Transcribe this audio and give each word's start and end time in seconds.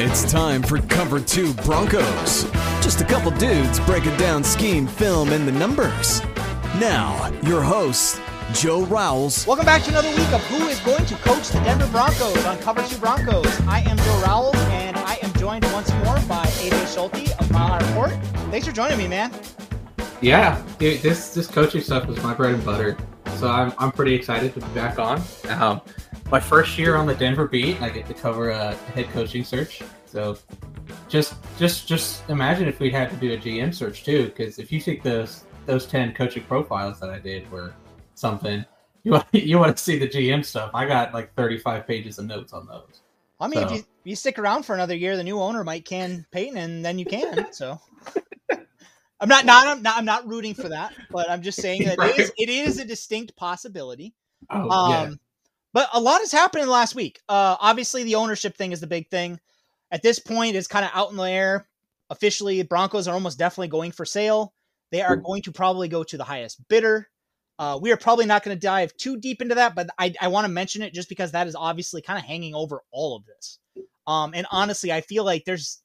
It's 0.00 0.30
time 0.30 0.62
for 0.62 0.78
Cover 0.82 1.18
2 1.18 1.54
Broncos. 1.54 2.44
Just 2.82 3.00
a 3.00 3.04
couple 3.04 3.30
dudes 3.32 3.80
breaking 3.80 4.16
down 4.16 4.44
scheme, 4.44 4.86
film, 4.86 5.30
and 5.30 5.46
the 5.46 5.52
numbers. 5.52 6.22
Now, 6.78 7.32
your 7.42 7.62
hosts, 7.62 8.20
Joe 8.52 8.84
Rowles. 8.84 9.46
Welcome 9.46 9.66
back 9.66 9.82
to 9.82 9.90
another 9.90 10.08
week 10.10 10.32
of 10.32 10.40
Who 10.46 10.68
is 10.68 10.78
Going 10.80 11.04
to 11.06 11.14
Coach 11.16 11.48
the 11.48 11.60
Denver 11.60 11.88
Broncos 11.88 12.44
on 12.44 12.58
Cover 12.58 12.82
2 12.82 12.98
Broncos. 12.98 13.60
I 13.62 13.80
am 13.80 13.96
Joe 13.96 14.22
Rowles, 14.24 14.56
and 14.70 14.96
I 14.96 15.18
am 15.22 15.32
joined 15.34 15.64
once 15.72 15.92
more 16.04 16.18
by 16.28 16.46
AJ 16.46 16.94
Schulte 16.94 17.32
of 17.38 17.50
Mile 17.50 17.68
High 17.68 17.88
Report. 17.88 18.12
Thanks 18.50 18.66
for 18.66 18.72
joining 18.72 18.98
me, 18.98 19.08
man. 19.08 19.32
Yeah, 20.20 20.62
dude, 20.78 21.00
this 21.00 21.34
this 21.34 21.46
coaching 21.46 21.80
stuff 21.80 22.08
is 22.08 22.22
my 22.22 22.34
bread 22.34 22.54
and 22.54 22.64
butter. 22.64 22.96
So 23.38 23.48
I'm, 23.48 23.72
I'm 23.78 23.92
pretty 23.92 24.14
excited 24.14 24.52
to 24.54 24.60
be 24.60 24.66
back 24.74 24.98
on. 24.98 25.22
Um, 25.48 25.80
my 26.28 26.40
first 26.40 26.76
year 26.76 26.96
on 26.96 27.06
the 27.06 27.14
Denver 27.14 27.46
beat, 27.46 27.80
I 27.80 27.88
get 27.88 28.04
to 28.08 28.14
cover 28.14 28.50
a 28.50 28.74
head 28.74 29.08
coaching 29.10 29.44
search. 29.44 29.80
So 30.06 30.36
just 31.08 31.36
just 31.56 31.86
just 31.86 32.28
imagine 32.28 32.66
if 32.66 32.80
we 32.80 32.90
had 32.90 33.10
to 33.10 33.16
do 33.16 33.34
a 33.34 33.36
GM 33.36 33.72
search 33.72 34.02
too, 34.02 34.24
because 34.24 34.58
if 34.58 34.72
you 34.72 34.80
think 34.80 35.04
those 35.04 35.44
those 35.66 35.86
ten 35.86 36.14
coaching 36.14 36.42
profiles 36.42 36.98
that 36.98 37.10
I 37.10 37.20
did 37.20 37.48
were 37.52 37.74
something, 38.16 38.64
you 39.04 39.12
want, 39.12 39.26
you 39.32 39.56
want 39.56 39.76
to 39.76 39.80
see 39.80 40.00
the 40.00 40.08
GM 40.08 40.44
stuff. 40.44 40.72
I 40.74 40.84
got 40.84 41.14
like 41.14 41.32
35 41.34 41.86
pages 41.86 42.18
of 42.18 42.26
notes 42.26 42.52
on 42.52 42.66
those. 42.66 43.02
I 43.38 43.46
mean, 43.46 43.60
so. 43.60 43.66
if 43.66 43.70
you, 43.70 43.78
if 43.78 43.84
you 44.02 44.16
stick 44.16 44.40
around 44.40 44.64
for 44.64 44.74
another 44.74 44.96
year, 44.96 45.16
the 45.16 45.22
new 45.22 45.40
owner 45.40 45.62
might 45.62 45.84
can 45.84 46.26
Paton, 46.32 46.56
and 46.56 46.84
then 46.84 46.98
you 46.98 47.04
can. 47.04 47.52
So. 47.52 47.78
I'm 49.20 49.28
not, 49.28 49.44
not, 49.44 49.66
I'm 49.66 49.82
not, 49.82 49.96
I'm 49.96 50.04
not 50.04 50.28
rooting 50.28 50.54
for 50.54 50.68
that, 50.68 50.92
but 51.10 51.28
I'm 51.28 51.42
just 51.42 51.60
saying 51.60 51.84
that 51.84 51.98
right. 51.98 52.16
it, 52.16 52.20
is, 52.20 52.32
it 52.36 52.48
is 52.48 52.78
a 52.78 52.84
distinct 52.84 53.36
possibility. 53.36 54.14
Oh, 54.50 54.70
um, 54.70 54.90
yeah. 54.90 55.14
But 55.72 55.88
a 55.92 56.00
lot 56.00 56.20
has 56.20 56.32
happened 56.32 56.62
in 56.62 56.68
the 56.68 56.72
last 56.72 56.94
week. 56.94 57.20
Uh, 57.28 57.56
obviously, 57.60 58.04
the 58.04 58.14
ownership 58.14 58.56
thing 58.56 58.72
is 58.72 58.80
the 58.80 58.86
big 58.86 59.10
thing. 59.10 59.40
At 59.90 60.02
this 60.02 60.18
point, 60.18 60.56
it's 60.56 60.68
kind 60.68 60.84
of 60.84 60.90
out 60.94 61.10
in 61.10 61.16
the 61.16 61.24
air. 61.24 61.68
Officially, 62.10 62.62
Broncos 62.62 63.08
are 63.08 63.14
almost 63.14 63.38
definitely 63.38 63.68
going 63.68 63.92
for 63.92 64.04
sale. 64.04 64.54
They 64.90 65.02
are 65.02 65.16
going 65.16 65.42
to 65.42 65.52
probably 65.52 65.88
go 65.88 66.02
to 66.04 66.16
the 66.16 66.24
highest 66.24 66.66
bidder. 66.68 67.08
Uh, 67.58 67.78
we 67.80 67.90
are 67.90 67.96
probably 67.96 68.24
not 68.24 68.44
going 68.44 68.56
to 68.56 68.60
dive 68.60 68.96
too 68.96 69.18
deep 69.18 69.42
into 69.42 69.56
that, 69.56 69.74
but 69.74 69.90
I, 69.98 70.14
I 70.20 70.28
want 70.28 70.46
to 70.46 70.52
mention 70.52 70.82
it 70.82 70.94
just 70.94 71.08
because 71.08 71.32
that 71.32 71.48
is 71.48 71.56
obviously 71.56 72.00
kind 72.00 72.18
of 72.18 72.24
hanging 72.24 72.54
over 72.54 72.82
all 72.92 73.16
of 73.16 73.24
this. 73.26 73.58
Um, 74.06 74.32
and 74.34 74.46
honestly, 74.50 74.92
I 74.92 75.00
feel 75.00 75.24
like 75.24 75.44
there's 75.44 75.82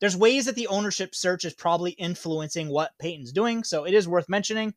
there's 0.00 0.16
ways 0.16 0.46
that 0.46 0.54
the 0.54 0.68
ownership 0.68 1.14
search 1.14 1.44
is 1.44 1.54
probably 1.54 1.92
influencing 1.92 2.68
what 2.68 2.92
Paton's 2.98 3.32
doing, 3.32 3.64
so 3.64 3.84
it 3.84 3.94
is 3.94 4.06
worth 4.06 4.28
mentioning. 4.28 4.74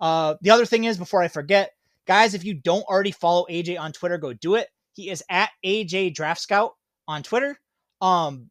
Uh, 0.00 0.34
the 0.40 0.50
other 0.50 0.66
thing 0.66 0.84
is, 0.84 0.98
before 0.98 1.22
I 1.22 1.28
forget, 1.28 1.72
guys, 2.06 2.34
if 2.34 2.44
you 2.44 2.54
don't 2.54 2.84
already 2.84 3.12
follow 3.12 3.46
AJ 3.48 3.78
on 3.78 3.92
Twitter, 3.92 4.18
go 4.18 4.32
do 4.32 4.56
it. 4.56 4.68
He 4.92 5.10
is 5.10 5.22
at 5.30 5.50
AJ 5.64 6.14
Draft 6.14 6.40
Scout 6.40 6.72
on 7.06 7.22
Twitter. 7.22 7.58
Um, 8.00 8.50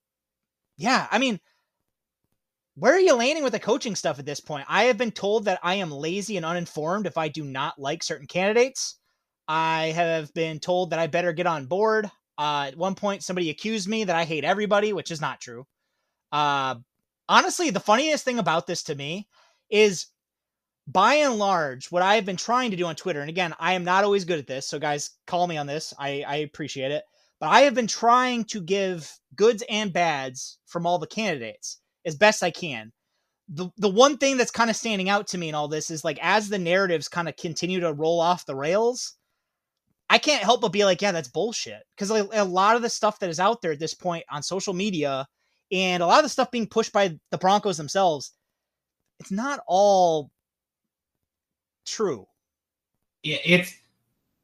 yeah, 0.78 1.08
I 1.12 1.18
mean, 1.18 1.40
where 2.76 2.94
are 2.94 3.00
you 3.00 3.16
landing 3.16 3.44
with 3.44 3.54
the 3.54 3.60
coaching 3.60 3.96
stuff 3.96 4.20
at 4.20 4.26
this 4.26 4.40
point? 4.40 4.66
I 4.70 4.86
have 4.86 4.98
been 4.98 5.12
told 5.12 5.46
that 5.46 5.60
I 5.64 5.76
am 5.76 5.92
lazy 5.92 6.38
and 6.38 6.46
uninformed 6.46 7.08
if 7.08 7.18
I 7.18 7.30
do 7.30 7.44
not 7.44 7.80
like 7.80 8.04
certain 8.04 8.28
candidates. 8.28 8.98
I 9.48 9.94
have 9.96 10.34
been 10.34 10.60
told 10.60 10.90
that 10.90 11.00
I 11.00 11.08
better 11.08 11.32
get 11.32 11.48
on 11.48 11.68
board. 11.68 12.10
Uh, 12.38 12.66
at 12.68 12.78
one 12.78 12.96
point, 12.96 13.24
somebody 13.24 13.50
accused 13.50 13.88
me 13.88 14.04
that 14.04 14.16
I 14.16 14.26
hate 14.26 14.44
everybody, 14.44 14.92
which 14.92 15.12
is 15.12 15.22
not 15.22 15.40
true. 15.40 15.66
Uh, 16.36 16.76
honestly, 17.30 17.70
the 17.70 17.80
funniest 17.80 18.26
thing 18.26 18.40
about 18.40 18.68
this 18.68 18.84
to 18.84 18.94
me 18.94 19.26
is 19.70 20.08
by 20.86 21.14
and 21.16 21.38
large, 21.38 21.90
what 21.94 22.02
I 22.02 22.16
have 22.16 22.26
been 22.26 22.36
trying 22.36 22.72
to 22.72 22.78
do 22.78 22.86
on 22.88 22.98
Twitter, 22.98 23.22
and 23.22 23.30
again, 23.30 23.54
I 23.58 23.72
am 23.72 23.86
not 23.86 24.04
always 24.04 24.26
good 24.26 24.40
at 24.40 24.46
this, 24.46 24.68
so 24.68 24.78
guys, 24.78 25.12
call 25.28 25.48
me 25.48 25.56
on 25.56 25.66
this. 25.66 25.94
I, 25.98 26.26
I 26.28 26.36
appreciate 26.38 26.92
it. 26.92 27.06
But 27.40 27.48
I 27.48 27.62
have 27.62 27.74
been 27.74 27.88
trying 27.88 28.44
to 28.46 28.60
give 28.60 29.10
goods 29.34 29.64
and 29.70 29.94
bads 29.94 30.58
from 30.66 30.86
all 30.86 31.00
the 31.00 31.08
candidates 31.08 31.80
as 32.06 32.16
best 32.18 32.44
I 32.44 32.52
can. 32.52 32.92
The 33.48 33.70
the 33.78 33.90
one 33.90 34.18
thing 34.18 34.36
that's 34.36 34.52
kind 34.52 34.70
of 34.70 34.76
standing 34.76 35.08
out 35.08 35.28
to 35.28 35.38
me 35.38 35.48
in 35.48 35.56
all 35.56 35.70
this 35.70 35.90
is 35.90 36.04
like 36.04 36.20
as 36.22 36.50
the 36.50 36.60
narratives 36.60 37.08
kind 37.08 37.30
of 37.30 37.38
continue 37.38 37.80
to 37.80 37.94
roll 37.94 38.20
off 38.20 38.46
the 38.46 38.56
rails, 38.56 39.14
I 40.10 40.18
can't 40.18 40.44
help 40.44 40.62
but 40.62 40.74
be 40.74 40.84
like, 40.84 41.02
yeah, 41.02 41.14
that's 41.14 41.30
bullshit. 41.30 41.84
Because 41.96 42.10
a 42.12 42.44
lot 42.44 42.76
of 42.76 42.82
the 42.82 42.90
stuff 42.90 43.20
that 43.20 43.30
is 43.30 43.40
out 43.40 43.62
there 43.62 43.72
at 43.72 43.80
this 43.80 43.94
point 43.94 44.26
on 44.30 44.44
social 44.44 44.74
media 44.74 45.28
and 45.72 46.04
a 46.04 46.06
lot 46.06 46.20
of 46.20 46.24
the 46.24 46.30
stuff 46.30 46.52
being 46.52 46.68
pushed 46.68 46.94
by 46.94 47.18
the 47.32 47.38
Broncos 47.38 47.78
themselves, 47.78 48.32
it's 49.20 49.32
not 49.32 49.62
all 49.68 50.32
true. 51.86 52.28
Yeah, 53.24 53.38
it's 53.44 53.74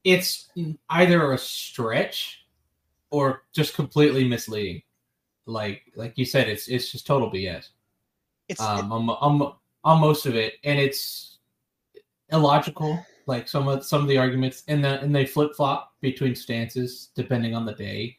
it's 0.03 0.50
either 0.89 1.33
a 1.33 1.38
stretch 1.38 2.45
or 3.12 3.44
just 3.53 3.75
completely 3.75 4.27
misleading. 4.27 4.81
Like 5.45 5.83
like 5.95 6.18
you 6.18 6.25
said, 6.25 6.47
it's 6.47 6.68
it's 6.68 6.91
just 6.91 7.06
total 7.06 7.31
BS. 7.31 7.69
It's 8.47 8.62
um, 8.62 8.91
it, 8.91 8.94
on, 8.94 9.09
on, 9.09 9.53
on 9.83 10.01
most 10.01 10.25
of 10.25 10.35
it, 10.35 10.56
and 10.63 10.79
it's 10.79 11.39
illogical. 12.31 13.06
Like 13.27 13.47
some 13.47 13.68
of 13.68 13.85
some 13.85 14.01
of 14.01 14.07
the 14.07 14.18
arguments, 14.18 14.63
and 14.68 14.83
the 14.83 15.00
and 15.01 15.15
they 15.15 15.25
flip 15.25 15.56
flop 15.56 15.94
between 16.01 16.35
stances 16.35 17.09
depending 17.15 17.56
on 17.56 17.65
the 17.65 17.73
day. 17.73 18.18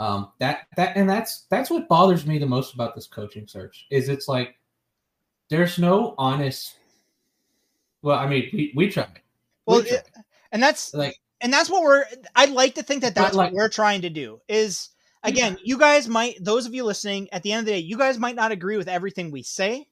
Um, 0.00 0.32
that 0.38 0.66
that 0.76 0.96
and 0.96 1.08
that's 1.08 1.46
that's 1.50 1.68
what 1.68 1.86
bothers 1.86 2.26
me 2.26 2.38
the 2.38 2.46
most 2.46 2.72
about 2.72 2.94
this 2.94 3.06
coaching 3.06 3.46
search 3.46 3.86
is 3.90 4.08
it's 4.08 4.28
like 4.28 4.56
there's 5.50 5.78
no 5.78 6.14
honest. 6.16 6.76
Well, 8.00 8.18
I 8.18 8.26
mean, 8.26 8.48
we 8.50 8.72
we 8.74 8.88
tried. 8.88 9.20
Well, 9.66 9.84
and 10.52 10.62
that's 10.62 10.94
like, 10.94 11.16
and 11.42 11.52
that's 11.52 11.68
what 11.68 11.82
we're. 11.82 12.06
I'd 12.34 12.50
like 12.50 12.76
to 12.76 12.82
think 12.82 13.02
that 13.02 13.14
that's 13.14 13.36
like, 13.36 13.52
what 13.52 13.56
we're 13.56 13.68
trying 13.68 14.00
to 14.00 14.10
do. 14.10 14.40
Is 14.48 14.88
again, 15.22 15.58
you 15.62 15.76
guys 15.76 16.08
might, 16.08 16.42
those 16.42 16.64
of 16.64 16.72
you 16.72 16.84
listening, 16.84 17.28
at 17.30 17.42
the 17.42 17.52
end 17.52 17.60
of 17.60 17.66
the 17.66 17.72
day, 17.72 17.78
you 17.80 17.98
guys 17.98 18.18
might 18.18 18.36
not 18.36 18.52
agree 18.52 18.78
with 18.78 18.88
everything 18.88 19.30
we 19.30 19.42
say. 19.42 19.86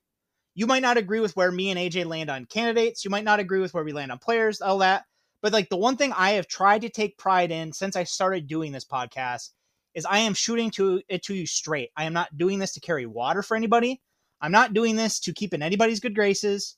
You 0.55 0.67
might 0.67 0.83
not 0.83 0.97
agree 0.97 1.21
with 1.21 1.37
where 1.37 1.53
me 1.53 1.71
and 1.71 1.79
AJ 1.79 2.07
land 2.07 2.31
on 2.31 2.47
candidates. 2.47 3.05
You 3.05 3.11
might 3.11 3.25
not 3.25 3.41
agree 3.41 3.61
with 3.61 3.75
where 3.75 3.85
we 3.85 3.93
land 3.93 4.11
on 4.11 4.19
players, 4.19 4.63
all 4.63 4.79
that. 4.79 5.05
But 5.43 5.53
like 5.53 5.69
the 5.69 5.77
one 5.77 5.99
thing 5.99 6.15
I 6.17 6.31
have 6.31 6.49
tried 6.49 6.81
to 6.81 6.89
take 6.89 7.19
pride 7.19 7.53
in 7.53 7.75
since 7.75 7.95
I 7.95 8.05
started 8.05 8.47
doing 8.47 8.73
this 8.73 8.87
podcast 8.87 9.51
is 9.99 10.07
I 10.07 10.19
am 10.19 10.33
shooting 10.33 10.71
to 10.73 11.03
it 11.09 11.25
to 11.25 11.35
you 11.35 11.45
straight. 11.45 11.91
I 11.97 12.05
am 12.05 12.13
not 12.13 12.39
doing 12.39 12.61
this 12.61 12.73
to 12.75 12.81
carry 12.81 13.05
water 13.05 13.43
for 13.43 13.57
anybody. 13.57 14.01
I'm 14.41 14.53
not 14.53 14.73
doing 14.73 14.95
this 14.95 15.19
to 15.21 15.33
keep 15.33 15.53
in 15.53 15.63
anybody's 15.63 15.99
good 15.99 16.15
graces. 16.15 16.77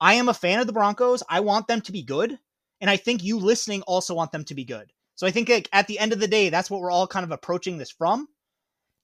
I 0.00 0.14
am 0.14 0.28
a 0.28 0.34
fan 0.34 0.60
of 0.60 0.66
the 0.66 0.72
Broncos. 0.74 1.22
I 1.28 1.40
want 1.40 1.66
them 1.66 1.80
to 1.80 1.92
be 1.92 2.02
good. 2.02 2.38
And 2.82 2.90
I 2.90 2.96
think 2.96 3.24
you 3.24 3.38
listening 3.38 3.82
also 3.82 4.14
want 4.14 4.30
them 4.30 4.44
to 4.44 4.54
be 4.54 4.64
good. 4.64 4.92
So 5.14 5.26
I 5.26 5.30
think 5.30 5.48
like, 5.48 5.68
at 5.72 5.86
the 5.86 5.98
end 5.98 6.12
of 6.12 6.20
the 6.20 6.28
day, 6.28 6.50
that's 6.50 6.70
what 6.70 6.80
we're 6.80 6.92
all 6.92 7.06
kind 7.06 7.24
of 7.24 7.32
approaching 7.32 7.78
this 7.78 7.90
from. 7.90 8.28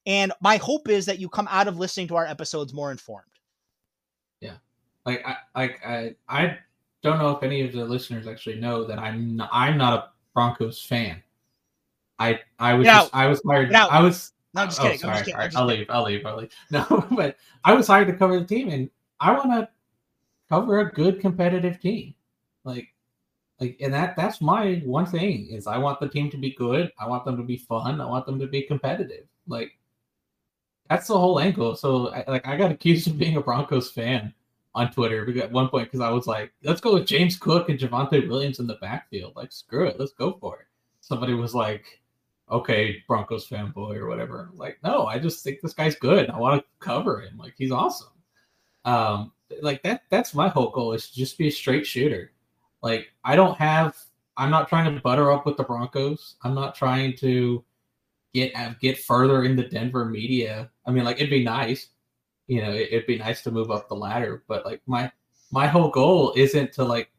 And 0.07 0.33
my 0.41 0.59
hope 0.59 0.89
is 0.89 1.07
that 1.07 1.19
you 1.19 1.29
come 1.29 1.49
out 1.51 1.67
of 1.67 1.79
listening 1.79 2.09
to 2.09 2.17
our 2.17 2.27
episodes 2.27 2.75
more 2.75 2.93
informed. 2.93 3.27
Yeah. 4.41 4.57
Like 5.07 5.25
I 5.27 5.37
like 5.57 5.81
I 5.85 6.15
I 6.29 6.59
don't 7.03 7.19
know 7.19 7.31
if 7.31 7.43
any 7.43 7.63
of 7.63 7.73
the 7.73 7.85
listeners 7.85 8.27
actually 8.27 8.61
know 8.61 8.85
that 8.85 8.99
I'm 8.99 9.37
not, 9.37 9.49
I'm 9.51 9.79
not 9.79 9.93
a 9.95 10.09
Broncos 10.35 10.81
fan. 10.81 11.23
I 12.19 12.41
I 12.59 12.75
was 12.75 12.87
just, 12.87 13.15
I 13.15 13.27
was 13.27 13.43
hired 13.47 13.75
I 13.75 14.01
was 14.01 14.33
no, 14.55 14.67
just 14.67 14.81
oh, 14.81 14.85
kidding. 14.85 14.99
Sorry. 14.99 15.25
Kidding. 15.25 15.57
I'll 15.57 15.67
leave. 15.67 15.87
I'll 15.91 16.05
leave. 16.05 16.25
I'll 16.25 16.37
leave. 16.37 16.53
No, 16.71 17.07
but 17.11 17.37
I 17.65 17.75
was 17.75 17.89
hired 17.89 18.07
to 18.07 18.15
cover 18.15 18.39
the 18.39 18.47
team, 18.47 18.69
and 18.69 18.89
I 19.21 19.33
want 19.33 19.51
to 19.51 19.69
cover 20.49 20.81
a 20.81 20.93
good 20.93 21.21
competitive 21.21 21.81
team. 21.81 22.15
Like, 22.63 22.89
like, 23.61 23.77
and 23.81 23.93
that 23.93 24.17
that's 24.17 24.41
my 24.41 24.81
one 24.85 25.07
thing 25.07 25.49
is 25.51 25.67
I 25.67 25.79
want 25.79 25.99
the 25.99 26.09
team 26.09 26.31
to 26.31 26.37
be 26.37 26.55
good. 26.55 26.93
I 26.99 27.09
want 27.09 27.25
them 27.25 27.37
to 27.37 27.43
be 27.43 27.57
fun. 27.57 28.01
I 28.01 28.07
want 28.07 28.27
them 28.27 28.39
to 28.39 28.47
be 28.47 28.63
competitive. 28.63 29.27
Like, 29.49 29.73
that's 30.89 31.09
the 31.09 31.19
whole 31.19 31.41
angle. 31.41 31.75
So, 31.75 32.15
I, 32.15 32.25
like, 32.29 32.47
I 32.47 32.57
got 32.57 32.71
accused 32.71 33.09
of 33.09 33.19
being 33.19 33.37
a 33.37 33.41
Broncos 33.41 33.91
fan 33.91 34.33
on 34.77 34.91
Twitter 34.93 35.29
at 35.41 35.53
one 35.53 35.69
point 35.69 35.87
because 35.87 36.01
I 36.01 36.11
was 36.11 36.27
like, 36.27 36.53
let's 36.63 36.81
go 36.81 36.95
with 36.95 37.07
James 37.07 37.37
Cook 37.37 37.69
and 37.69 37.79
Javonte 37.79 38.29
Williams 38.29 38.61
in 38.61 38.67
the 38.67 38.75
backfield. 38.77 39.35
Like, 39.37 39.53
screw 39.53 39.87
it, 39.87 39.99
let's 39.99 40.13
go 40.13 40.37
for 40.41 40.61
it. 40.61 40.67
Somebody 41.01 41.35
was 41.35 41.55
like, 41.55 41.85
okay, 42.51 43.03
Broncos 43.07 43.49
fanboy 43.49 43.97
or 43.97 44.09
whatever. 44.09 44.51
Like, 44.55 44.79
no, 44.83 45.07
I 45.07 45.19
just 45.19 45.43
think 45.43 45.61
this 45.61 45.75
guy's 45.75 45.97
good. 45.97 46.31
I 46.31 46.39
want 46.39 46.61
to 46.61 46.67
cover 46.79 47.21
him. 47.21 47.39
Like, 47.39 47.55
he's 47.57 47.73
awesome. 47.73 48.09
Um, 48.85 49.33
like 49.63 49.83
that. 49.83 50.03
That's 50.11 50.35
my 50.35 50.49
whole 50.49 50.71
goal 50.71 50.93
is 50.93 51.09
to 51.11 51.15
just 51.15 51.39
be 51.39 51.49
a 51.49 51.53
straight 51.53 51.87
shooter. 51.87 52.33
Like, 52.83 53.09
I 53.25 53.37
don't 53.37 53.57
have. 53.59 53.97
I'm 54.37 54.51
not 54.51 54.69
trying 54.69 54.93
to 54.93 55.01
butter 55.01 55.33
up 55.33 55.47
with 55.47 55.57
the 55.57 55.63
Broncos. 55.63 56.37
I'm 56.43 56.55
not 56.55 56.75
trying 56.75 57.17
to 57.19 57.65
get 58.35 58.53
get 58.81 58.99
further 58.99 59.45
in 59.45 59.57
the 59.57 59.63
Denver 59.63 60.05
media. 60.05 60.71
I 60.87 60.91
mean, 60.91 61.05
like, 61.05 61.17
it'd 61.17 61.31
be 61.31 61.45
nice 61.45 61.89
you 62.47 62.63
know, 62.63 62.73
it, 62.73 62.93
would 62.93 63.07
be 63.07 63.19
nice 63.19 63.43
to 63.43 63.51
move 63.51 63.71
up 63.71 63.89
the 63.89 63.95
ladder. 63.95 64.43
But 64.49 64.65
like 64.65 64.83
my 64.87 65.11
my 65.51 65.67
whole 65.67 65.91
goal 65.91 66.33
isn't 66.37 66.73
to 66.75 66.85
like, 66.85 67.11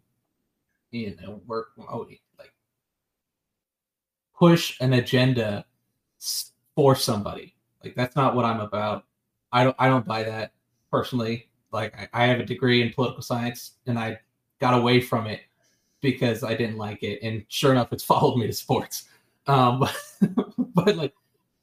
you 0.91 1.15
know, 1.21 1.41
work 1.47 1.69
oh, 1.89 2.07
push 4.37 4.77
an 4.81 4.93
agenda 4.93 5.65
for 6.75 6.95
somebody. 6.95 7.55
Like 7.83 7.95
that's 7.95 8.15
not 8.15 8.35
what 8.35 8.45
I'm 8.45 8.59
about. 8.59 9.05
I 9.51 9.63
don't 9.63 9.75
I 9.79 9.87
don't 9.87 10.05
buy 10.05 10.23
that 10.23 10.53
personally. 10.91 11.49
Like 11.71 11.95
I, 11.97 12.23
I 12.23 12.25
have 12.25 12.39
a 12.39 12.45
degree 12.45 12.81
in 12.81 12.93
political 12.93 13.21
science 13.21 13.73
and 13.85 13.97
I 13.97 14.19
got 14.59 14.73
away 14.73 15.01
from 15.01 15.27
it 15.27 15.41
because 16.01 16.43
I 16.43 16.55
didn't 16.55 16.77
like 16.77 17.03
it. 17.03 17.19
And 17.21 17.45
sure 17.47 17.71
enough, 17.71 17.91
it's 17.93 18.03
followed 18.13 18.37
me 18.37 18.47
to 18.47 18.53
sports. 18.53 19.05
Um, 19.47 19.79
but, 19.79 19.95
but 20.73 20.95
like 20.95 21.13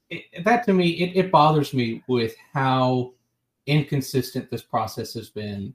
it, 0.09 0.43
that 0.43 0.65
to 0.65 0.73
me, 0.73 0.89
it, 0.89 1.25
it 1.25 1.31
bothers 1.31 1.73
me 1.73 2.03
with 2.07 2.35
how 2.53 3.13
inconsistent 3.65 4.49
this 4.49 4.61
process 4.61 5.13
has 5.13 5.29
been, 5.29 5.73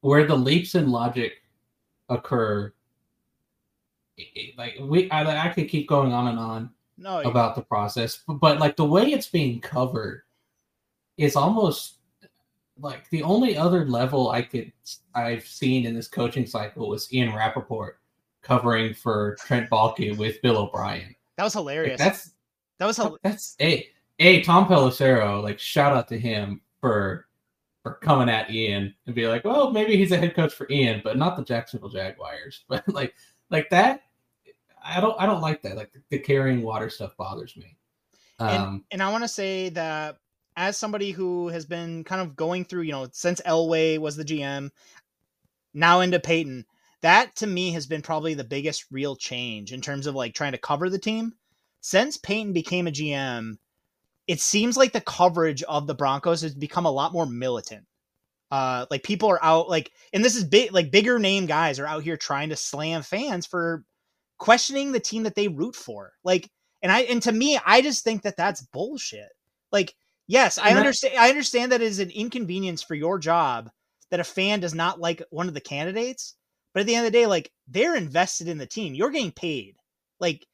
where 0.00 0.26
the 0.26 0.36
leaps 0.36 0.74
in 0.74 0.90
logic 0.90 1.42
occur. 2.08 2.72
Like 4.56 4.78
we, 4.80 5.10
I, 5.10 5.48
I 5.48 5.48
could 5.48 5.68
keep 5.68 5.88
going 5.88 6.12
on 6.12 6.28
and 6.28 6.38
on 6.38 6.70
no, 6.96 7.20
about 7.22 7.54
the 7.54 7.62
process, 7.62 8.22
but, 8.26 8.34
but 8.34 8.58
like 8.58 8.76
the 8.76 8.84
way 8.84 9.12
it's 9.12 9.28
being 9.28 9.60
covered 9.60 10.22
is 11.16 11.36
almost 11.36 11.96
like 12.78 13.08
the 13.10 13.22
only 13.22 13.56
other 13.56 13.86
level 13.86 14.30
I 14.30 14.42
could 14.42 14.72
I've 15.14 15.46
seen 15.46 15.86
in 15.86 15.94
this 15.94 16.08
coaching 16.08 16.46
cycle 16.46 16.88
was 16.88 17.12
Ian 17.12 17.34
Rapoport 17.34 17.98
covering 18.42 18.94
for 18.94 19.36
Trent 19.40 19.70
Baalke 19.70 20.16
with 20.16 20.40
Bill 20.42 20.58
O'Brien. 20.58 21.14
That 21.36 21.44
was 21.44 21.54
hilarious. 21.54 21.98
Like 21.98 22.08
that's 22.08 22.30
that 22.78 22.86
was 22.86 23.00
that's 23.22 23.56
a 23.60 23.88
hey, 24.18 24.42
Tom 24.42 24.66
Pelissero, 24.66 25.42
like 25.42 25.58
shout 25.58 25.96
out 25.96 26.08
to 26.08 26.18
him 26.18 26.60
for 26.80 27.26
for 27.82 27.94
coming 27.94 28.30
at 28.30 28.50
Ian 28.50 28.94
and 29.06 29.14
be 29.14 29.28
like, 29.28 29.44
well, 29.44 29.70
maybe 29.70 29.96
he's 29.96 30.12
a 30.12 30.16
head 30.16 30.34
coach 30.34 30.54
for 30.54 30.66
Ian, 30.70 31.02
but 31.04 31.18
not 31.18 31.36
the 31.36 31.44
Jacksonville 31.44 31.90
Jaguars. 31.90 32.64
But 32.68 32.88
like 32.88 33.14
like 33.54 33.70
that, 33.70 34.02
I 34.84 35.00
don't 35.00 35.14
I 35.18 35.26
don't 35.26 35.40
like 35.40 35.62
that. 35.62 35.76
Like 35.76 35.92
the, 35.92 36.00
the 36.10 36.18
carrying 36.18 36.62
water 36.62 36.90
stuff 36.90 37.16
bothers 37.16 37.56
me. 37.56 37.76
Um, 38.40 38.48
and, 38.48 38.82
and 38.90 39.02
I 39.02 39.12
want 39.12 39.22
to 39.22 39.28
say 39.28 39.68
that 39.70 40.16
as 40.56 40.76
somebody 40.76 41.12
who 41.12 41.48
has 41.48 41.64
been 41.64 42.04
kind 42.04 42.20
of 42.20 42.36
going 42.36 42.64
through, 42.64 42.82
you 42.82 42.92
know, 42.92 43.08
since 43.12 43.40
Elway 43.42 43.98
was 43.98 44.16
the 44.16 44.24
GM, 44.24 44.70
now 45.72 46.00
into 46.00 46.18
Paton, 46.18 46.66
that 47.00 47.36
to 47.36 47.46
me 47.46 47.72
has 47.72 47.86
been 47.86 48.02
probably 48.02 48.34
the 48.34 48.44
biggest 48.44 48.86
real 48.90 49.14
change 49.14 49.72
in 49.72 49.80
terms 49.80 50.06
of 50.06 50.14
like 50.14 50.34
trying 50.34 50.52
to 50.52 50.58
cover 50.58 50.90
the 50.90 50.98
team. 50.98 51.34
Since 51.80 52.16
Paton 52.16 52.52
became 52.52 52.88
a 52.88 52.92
GM, 52.92 53.58
it 54.26 54.40
seems 54.40 54.76
like 54.76 54.92
the 54.92 55.00
coverage 55.00 55.62
of 55.64 55.86
the 55.86 55.94
Broncos 55.94 56.42
has 56.42 56.54
become 56.54 56.86
a 56.86 56.90
lot 56.90 57.12
more 57.12 57.26
militant. 57.26 57.86
Uh, 58.50 58.86
like 58.90 59.02
people 59.02 59.28
are 59.30 59.42
out 59.42 59.68
like, 59.68 59.90
and 60.12 60.24
this 60.24 60.36
is 60.36 60.44
big, 60.44 60.72
like 60.72 60.90
bigger 60.90 61.18
name 61.18 61.46
guys 61.46 61.78
are 61.78 61.86
out 61.86 62.02
here 62.02 62.16
trying 62.16 62.50
to 62.50 62.56
slam 62.56 63.02
fans 63.02 63.46
for 63.46 63.84
questioning 64.38 64.92
the 64.92 65.00
team 65.00 65.24
that 65.24 65.34
they 65.34 65.48
root 65.48 65.74
for. 65.74 66.12
Like, 66.22 66.50
and 66.82 66.92
I, 66.92 67.00
and 67.00 67.22
to 67.22 67.32
me, 67.32 67.58
I 67.64 67.82
just 67.82 68.04
think 68.04 68.22
that 68.22 68.36
that's 68.36 68.62
bullshit. 68.62 69.30
Like, 69.72 69.94
yes, 70.28 70.58
I 70.58 70.70
understand. 70.70 71.18
I 71.18 71.30
understand 71.30 71.72
that 71.72 71.80
it 71.80 71.86
is 71.86 71.98
an 71.98 72.10
inconvenience 72.10 72.82
for 72.82 72.94
your 72.94 73.18
job 73.18 73.70
that 74.10 74.20
a 74.20 74.24
fan 74.24 74.60
does 74.60 74.74
not 74.74 75.00
like 75.00 75.22
one 75.30 75.48
of 75.48 75.54
the 75.54 75.60
candidates, 75.60 76.34
but 76.72 76.80
at 76.80 76.86
the 76.86 76.94
end 76.94 77.06
of 77.06 77.12
the 77.12 77.18
day, 77.18 77.26
like 77.26 77.50
they're 77.66 77.96
invested 77.96 78.48
in 78.48 78.58
the 78.58 78.66
team. 78.66 78.94
You're 78.94 79.10
getting 79.10 79.32
paid. 79.32 79.76
Like 80.20 80.46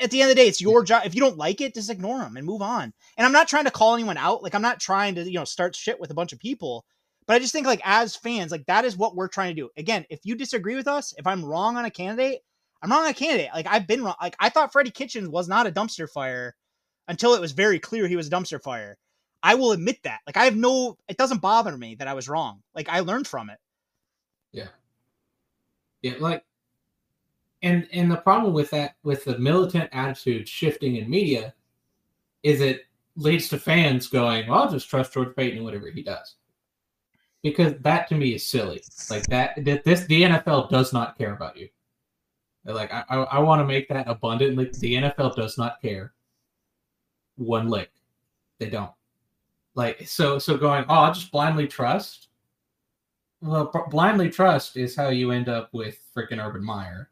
at 0.00 0.10
the 0.10 0.22
end 0.22 0.30
of 0.30 0.36
the 0.36 0.42
day, 0.42 0.48
it's 0.48 0.60
your 0.60 0.84
job. 0.84 1.02
If 1.04 1.14
you 1.14 1.20
don't 1.20 1.36
like 1.36 1.60
it, 1.60 1.74
just 1.74 1.90
ignore 1.90 2.18
them 2.18 2.36
and 2.36 2.46
move 2.46 2.62
on. 2.62 2.92
And 3.16 3.26
I'm 3.26 3.32
not 3.32 3.48
trying 3.48 3.64
to 3.64 3.70
call 3.70 3.94
anyone 3.94 4.16
out. 4.16 4.42
Like 4.42 4.54
I'm 4.54 4.62
not 4.62 4.80
trying 4.80 5.16
to, 5.16 5.24
you 5.24 5.38
know, 5.38 5.44
start 5.44 5.76
shit 5.76 6.00
with 6.00 6.10
a 6.10 6.14
bunch 6.14 6.32
of 6.32 6.38
people. 6.38 6.84
But 7.28 7.36
I 7.36 7.38
just 7.40 7.52
think 7.52 7.66
like 7.66 7.82
as 7.84 8.16
fans, 8.16 8.50
like 8.50 8.64
that 8.66 8.86
is 8.86 8.96
what 8.96 9.14
we're 9.14 9.28
trying 9.28 9.54
to 9.54 9.62
do. 9.62 9.68
Again, 9.76 10.06
if 10.08 10.20
you 10.24 10.34
disagree 10.34 10.74
with 10.74 10.88
us, 10.88 11.14
if 11.18 11.26
I'm 11.26 11.44
wrong 11.44 11.76
on 11.76 11.84
a 11.84 11.90
candidate, 11.90 12.40
I'm 12.82 12.90
wrong 12.90 13.04
on 13.04 13.10
a 13.10 13.14
candidate. 13.14 13.50
Like 13.54 13.66
I've 13.68 13.86
been 13.86 14.02
wrong. 14.02 14.14
Like 14.20 14.34
I 14.40 14.48
thought 14.48 14.72
Freddie 14.72 14.90
Kitchens 14.90 15.28
was 15.28 15.46
not 15.46 15.66
a 15.66 15.70
dumpster 15.70 16.08
fire 16.08 16.56
until 17.06 17.34
it 17.34 17.40
was 17.40 17.52
very 17.52 17.78
clear 17.78 18.08
he 18.08 18.16
was 18.16 18.28
a 18.28 18.30
dumpster 18.30 18.60
fire. 18.60 18.96
I 19.42 19.54
will 19.54 19.72
admit 19.72 19.98
that. 20.04 20.20
Like 20.26 20.38
I 20.38 20.44
have 20.44 20.56
no 20.56 20.96
it 21.06 21.18
doesn't 21.18 21.42
bother 21.42 21.76
me 21.76 21.96
that 21.96 22.08
I 22.08 22.14
was 22.14 22.30
wrong. 22.30 22.62
Like 22.74 22.88
I 22.88 23.00
learned 23.00 23.26
from 23.26 23.50
it. 23.50 23.58
Yeah. 24.50 24.68
Yeah, 26.00 26.14
like 26.18 26.44
and 27.62 27.86
and 27.92 28.10
the 28.10 28.16
problem 28.16 28.54
with 28.54 28.70
that 28.70 28.96
with 29.02 29.24
the 29.24 29.38
militant 29.38 29.90
attitude 29.92 30.48
shifting 30.48 30.96
in 30.96 31.10
media 31.10 31.52
is 32.42 32.62
it 32.62 32.86
leads 33.16 33.48
to 33.48 33.58
fans 33.58 34.06
going 34.06 34.46
well 34.48 34.62
i'll 34.62 34.70
just 34.70 34.88
trust 34.88 35.12
george 35.12 35.34
paton 35.34 35.56
and 35.56 35.64
whatever 35.64 35.90
he 35.90 36.02
does 36.02 36.36
because 37.42 37.74
that 37.80 38.08
to 38.08 38.14
me 38.14 38.34
is 38.34 38.44
silly 38.44 38.82
like 39.10 39.24
that 39.26 39.54
this 39.64 40.04
the 40.06 40.22
nfl 40.22 40.68
does 40.68 40.92
not 40.92 41.16
care 41.16 41.32
about 41.34 41.56
you 41.56 41.68
like 42.64 42.92
i 42.92 43.04
i, 43.08 43.16
I 43.16 43.38
want 43.38 43.60
to 43.60 43.66
make 43.66 43.88
that 43.88 44.08
abundantly 44.08 44.70
the 44.78 44.94
nfl 44.94 45.34
does 45.34 45.56
not 45.56 45.80
care 45.80 46.12
one 47.36 47.68
lick 47.68 47.90
they 48.58 48.68
don't 48.68 48.90
like 49.74 50.06
so 50.06 50.38
so 50.38 50.56
going 50.56 50.84
oh 50.88 50.94
i'll 50.94 51.14
just 51.14 51.30
blindly 51.30 51.68
trust 51.68 52.28
well 53.40 53.70
blindly 53.90 54.28
trust 54.28 54.76
is 54.76 54.96
how 54.96 55.08
you 55.08 55.30
end 55.30 55.48
up 55.48 55.72
with 55.72 56.00
freaking 56.14 56.44
urban 56.44 56.64
meyer 56.64 57.10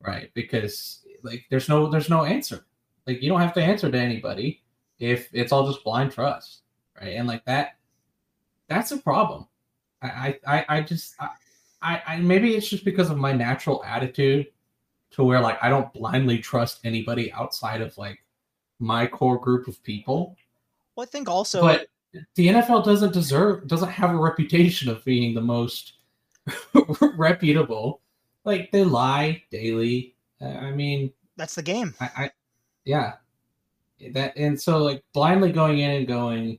right? 0.00 0.30
Because 0.34 1.04
like 1.22 1.44
there's 1.50 1.68
no 1.68 1.88
there's 1.88 2.10
no 2.10 2.24
answer. 2.24 2.64
Like 3.06 3.22
you 3.22 3.28
don't 3.28 3.40
have 3.40 3.54
to 3.54 3.62
answer 3.62 3.90
to 3.90 3.98
anybody 3.98 4.62
if 4.98 5.28
it's 5.32 5.52
all 5.52 5.66
just 5.66 5.84
blind 5.84 6.12
trust, 6.12 6.62
right? 7.00 7.14
And 7.14 7.28
like 7.28 7.44
that, 7.44 7.76
that's 8.68 8.92
a 8.92 8.98
problem. 8.98 9.46
I 10.02 10.38
I 10.46 10.64
I 10.68 10.80
just 10.82 11.14
I 11.82 12.02
I 12.06 12.16
maybe 12.18 12.54
it's 12.54 12.68
just 12.68 12.84
because 12.84 13.10
of 13.10 13.18
my 13.18 13.32
natural 13.32 13.82
attitude 13.84 14.46
to 15.12 15.24
where 15.24 15.40
like 15.40 15.58
I 15.62 15.68
don't 15.68 15.92
blindly 15.92 16.38
trust 16.38 16.80
anybody 16.84 17.32
outside 17.32 17.80
of 17.80 17.96
like 17.96 18.24
my 18.78 19.06
core 19.06 19.38
group 19.38 19.68
of 19.68 19.82
people. 19.82 20.36
Well, 20.94 21.04
I 21.04 21.10
think 21.10 21.28
also, 21.28 21.60
but 21.60 21.88
the 22.34 22.48
NFL 22.48 22.84
doesn't 22.84 23.12
deserve 23.12 23.66
doesn't 23.66 23.90
have 23.90 24.10
a 24.10 24.16
reputation 24.16 24.88
of 24.88 25.04
being 25.04 25.34
the 25.34 25.40
most 25.40 25.94
reputable 27.16 28.00
like 28.44 28.70
they 28.70 28.84
lie 28.84 29.42
daily. 29.50 30.14
I 30.40 30.70
mean, 30.70 31.12
that's 31.36 31.56
the 31.56 31.62
game. 31.62 31.94
I, 32.00 32.10
I, 32.16 32.30
yeah, 32.84 33.14
that 34.12 34.36
and 34.36 34.60
so 34.60 34.78
like 34.78 35.02
blindly 35.12 35.52
going 35.52 35.80
in 35.80 35.90
and 35.90 36.06
going, 36.06 36.58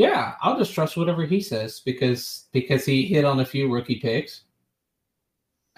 yeah, 0.00 0.36
I'll 0.40 0.56
just 0.56 0.72
trust 0.72 0.96
whatever 0.96 1.26
he 1.26 1.42
says 1.42 1.80
because 1.80 2.46
because 2.52 2.86
he 2.86 3.04
hit 3.04 3.26
on 3.26 3.40
a 3.40 3.44
few 3.44 3.70
rookie 3.70 4.00
picks. 4.00 4.44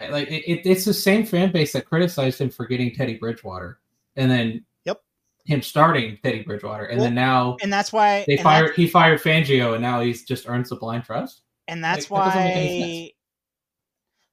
Like 0.01 0.29
it, 0.29 0.45
it, 0.49 0.63
it's 0.65 0.85
the 0.85 0.95
same 0.95 1.27
fan 1.27 1.51
base 1.51 1.73
that 1.73 1.87
criticized 1.87 2.41
him 2.41 2.49
for 2.49 2.65
getting 2.67 2.95
Teddy 2.95 3.15
Bridgewater, 3.15 3.81
and 4.15 4.31
then 4.31 4.65
yep, 4.85 5.03
him 5.45 5.61
starting 5.61 6.19
Teddy 6.23 6.45
Bridgewater, 6.45 6.85
and 6.85 6.99
well, 6.99 7.07
then 7.09 7.17
now 7.17 7.57
and 7.63 7.73
that's 7.73 7.93
why 7.93 8.25
they 8.29 8.37
fired 8.37 8.77
he 8.77 8.87
fired 8.87 9.21
Fangio, 9.21 9.73
and 9.73 9.83
now 9.83 10.01
he's 10.01 10.25
just 10.25 10.49
earned 10.49 10.67
the 10.67 10.77
blind 10.77 11.03
trust. 11.03 11.43
And 11.67 11.83
that's 11.83 12.09
like, 12.09 12.35
why 12.35 12.35
that 12.35 13.11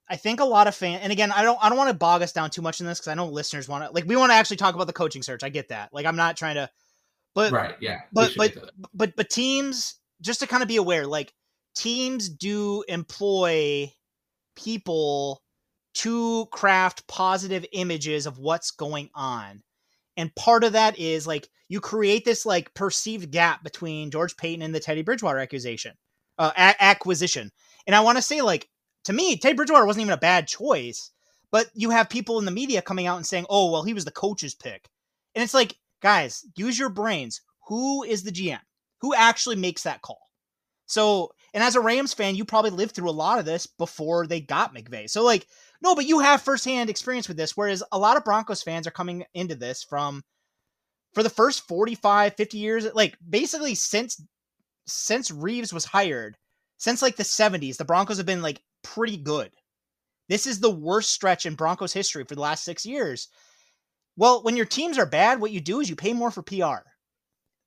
I 0.08 0.16
think 0.16 0.38
a 0.38 0.44
lot 0.44 0.68
of 0.68 0.74
fans, 0.76 1.00
and 1.02 1.12
again, 1.12 1.32
I 1.32 1.42
don't, 1.42 1.58
I 1.62 1.68
don't 1.68 1.78
want 1.78 1.90
to 1.90 1.94
bog 1.94 2.22
us 2.22 2.32
down 2.32 2.50
too 2.50 2.62
much 2.62 2.80
in 2.80 2.86
this 2.86 2.98
because 2.98 3.08
I 3.08 3.14
know 3.14 3.26
listeners 3.26 3.68
want 3.68 3.84
to, 3.84 3.92
like, 3.92 4.06
we 4.06 4.16
want 4.16 4.30
to 4.32 4.34
actually 4.34 4.56
talk 4.56 4.74
about 4.74 4.88
the 4.88 4.92
coaching 4.92 5.22
search. 5.22 5.44
I 5.44 5.50
get 5.50 5.68
that. 5.68 5.94
Like, 5.94 6.04
I'm 6.04 6.16
not 6.16 6.36
trying 6.36 6.56
to, 6.56 6.68
but 7.34 7.52
right, 7.52 7.76
yeah, 7.80 8.00
but 8.12 8.32
but 8.36 8.54
but 8.92 9.16
but 9.16 9.30
teams, 9.30 9.98
just 10.20 10.40
to 10.40 10.46
kind 10.46 10.62
of 10.62 10.68
be 10.68 10.76
aware, 10.76 11.06
like, 11.06 11.32
teams 11.74 12.28
do 12.28 12.84
employ 12.88 13.92
people 14.56 15.42
to 15.94 16.46
craft 16.52 17.06
positive 17.08 17.64
images 17.72 18.26
of 18.26 18.38
what's 18.38 18.72
going 18.72 19.10
on, 19.14 19.62
and 20.16 20.34
part 20.34 20.64
of 20.64 20.72
that 20.72 20.98
is 20.98 21.26
like 21.26 21.48
you 21.68 21.80
create 21.80 22.24
this 22.24 22.44
like 22.44 22.74
perceived 22.74 23.30
gap 23.30 23.62
between 23.62 24.10
George 24.10 24.36
Paton 24.36 24.62
and 24.62 24.74
the 24.74 24.80
Teddy 24.80 25.02
Bridgewater 25.02 25.38
accusation, 25.38 25.94
uh, 26.38 26.52
a- 26.56 26.82
acquisition. 26.82 27.50
And 27.86 27.94
I 27.94 28.00
want 28.00 28.18
to 28.18 28.22
say, 28.22 28.42
like, 28.42 28.68
to 29.04 29.12
me, 29.12 29.36
Teddy 29.36 29.54
Bridgewater 29.54 29.86
wasn't 29.86 30.02
even 30.02 30.12
a 30.12 30.18
bad 30.18 30.48
choice. 30.48 31.12
But 31.52 31.68
you 31.74 31.90
have 31.90 32.08
people 32.08 32.38
in 32.38 32.44
the 32.44 32.50
media 32.52 32.82
coming 32.82 33.06
out 33.06 33.16
and 33.16 33.26
saying, 33.26 33.46
"Oh, 33.50 33.70
well, 33.70 33.82
he 33.82 33.94
was 33.94 34.04
the 34.04 34.12
coach's 34.12 34.54
pick," 34.54 34.88
and 35.34 35.42
it's 35.42 35.54
like, 35.54 35.76
guys, 36.00 36.44
use 36.56 36.78
your 36.78 36.88
brains. 36.88 37.40
Who 37.68 38.02
is 38.02 38.22
the 38.22 38.32
GM? 38.32 38.60
Who 39.00 39.14
actually 39.14 39.56
makes 39.56 39.82
that 39.84 40.02
call? 40.02 40.20
So, 40.86 41.30
and 41.54 41.62
as 41.62 41.76
a 41.76 41.80
Rams 41.80 42.12
fan, 42.12 42.34
you 42.34 42.44
probably 42.44 42.72
lived 42.72 42.96
through 42.96 43.10
a 43.10 43.12
lot 43.12 43.38
of 43.38 43.44
this 43.44 43.66
before 43.66 44.26
they 44.26 44.40
got 44.40 44.74
McVay. 44.74 45.08
So, 45.08 45.22
like, 45.22 45.46
no, 45.80 45.94
but 45.94 46.06
you 46.06 46.18
have 46.18 46.42
firsthand 46.42 46.90
experience 46.90 47.28
with 47.28 47.36
this. 47.36 47.56
Whereas 47.56 47.82
a 47.92 47.98
lot 47.98 48.16
of 48.16 48.24
Broncos 48.24 48.62
fans 48.62 48.86
are 48.86 48.92
coming 48.92 49.24
into 49.34 49.54
this 49.54 49.84
from 49.84 50.22
for 51.14 51.22
the 51.22 51.30
first 51.30 51.66
45, 51.68 52.34
50 52.34 52.58
years, 52.58 52.86
like 52.94 53.16
basically 53.28 53.74
since 53.74 54.20
since 54.86 55.30
Reeves 55.30 55.72
was 55.72 55.84
hired, 55.84 56.36
since 56.78 57.02
like 57.02 57.16
the 57.16 57.22
70s, 57.22 57.76
the 57.76 57.84
Broncos 57.84 58.16
have 58.16 58.26
been 58.26 58.42
like 58.42 58.60
pretty 58.82 59.16
good. 59.16 59.52
This 60.28 60.46
is 60.46 60.60
the 60.60 60.70
worst 60.70 61.12
stretch 61.12 61.46
in 61.46 61.54
Broncos 61.54 61.92
history 61.92 62.24
for 62.24 62.34
the 62.34 62.40
last 62.40 62.64
six 62.64 62.84
years. 62.86 63.28
Well, 64.20 64.42
when 64.42 64.54
your 64.54 64.66
teams 64.66 64.98
are 64.98 65.06
bad, 65.06 65.40
what 65.40 65.50
you 65.50 65.62
do 65.62 65.80
is 65.80 65.88
you 65.88 65.96
pay 65.96 66.12
more 66.12 66.30
for 66.30 66.42
PR. 66.42 66.84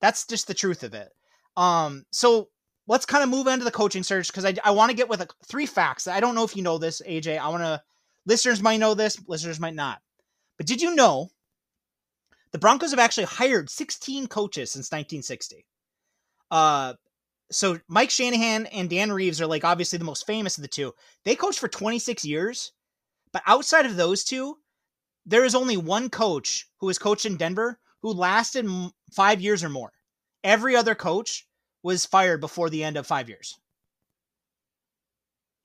That's 0.01 0.27
just 0.27 0.45
the 0.45 0.53
truth 0.53 0.83
of 0.83 0.93
it. 0.93 1.10
Um, 1.57 2.05
so 2.12 2.50
let's 2.86 3.07
kind 3.07 3.24
of 3.24 3.29
move 3.31 3.48
into 3.48 3.65
the 3.65 3.72
coaching 3.72 4.03
search 4.03 4.27
because 4.27 4.45
I, 4.45 4.53
I 4.63 4.69
want 4.69 4.91
to 4.91 4.95
get 4.95 5.10
with 5.10 5.22
a, 5.22 5.27
three 5.48 5.65
facts. 5.65 6.07
I 6.07 6.19
don't 6.19 6.36
know 6.36 6.43
if 6.43 6.55
you 6.55 6.62
know 6.62 6.77
this, 6.77 7.01
AJ. 7.01 7.39
I 7.39 7.50
want 7.50 7.63
to, 7.63 7.81
listeners 8.27 8.62
might 8.62 8.77
know 8.77 8.93
this, 8.93 9.19
listeners 9.27 9.60
might 9.60 9.74
not. 9.74 10.00
But 10.57 10.67
did 10.67 10.79
you 10.79 10.93
know 10.93 11.29
the 12.51 12.60
Broncos 12.60 12.91
have 12.91 13.00
actually 13.00 13.25
hired 13.25 13.72
16 13.72 14.27
coaches 14.27 14.69
since 14.69 14.91
1960? 14.91 15.65
Uh, 16.51 16.93
so 17.51 17.79
Mike 17.88 18.12
Shanahan 18.12 18.67
and 18.67 18.91
Dan 18.91 19.12
Reeves 19.12 19.41
are 19.41 19.48
like 19.48 19.63
obviously 19.63 19.98
the 19.98 20.05
most 20.05 20.27
famous 20.27 20.60
of 20.60 20.62
the 20.62 20.67
two. 20.67 20.93
They 21.25 21.36
coached 21.36 21.57
for 21.57 21.67
26 21.67 22.24
years, 22.24 22.74
but 23.31 23.41
outside 23.48 23.88
of 23.88 23.95
those 23.95 24.24
two, 24.24 24.57
there 25.25 25.45
is 25.45 25.55
only 25.55 25.77
one 25.77 26.09
coach 26.09 26.67
who 26.77 26.87
has 26.87 26.99
coached 26.99 27.25
in 27.25 27.37
Denver 27.37 27.79
who 28.01 28.13
lasted 28.13 28.67
five 29.11 29.41
years 29.41 29.63
or 29.63 29.69
more. 29.69 29.91
Every 30.43 30.75
other 30.75 30.95
coach 30.95 31.47
was 31.81 32.05
fired 32.05 32.41
before 32.41 32.69
the 32.69 32.83
end 32.83 32.97
of 32.97 33.07
five 33.07 33.29
years. 33.29 33.57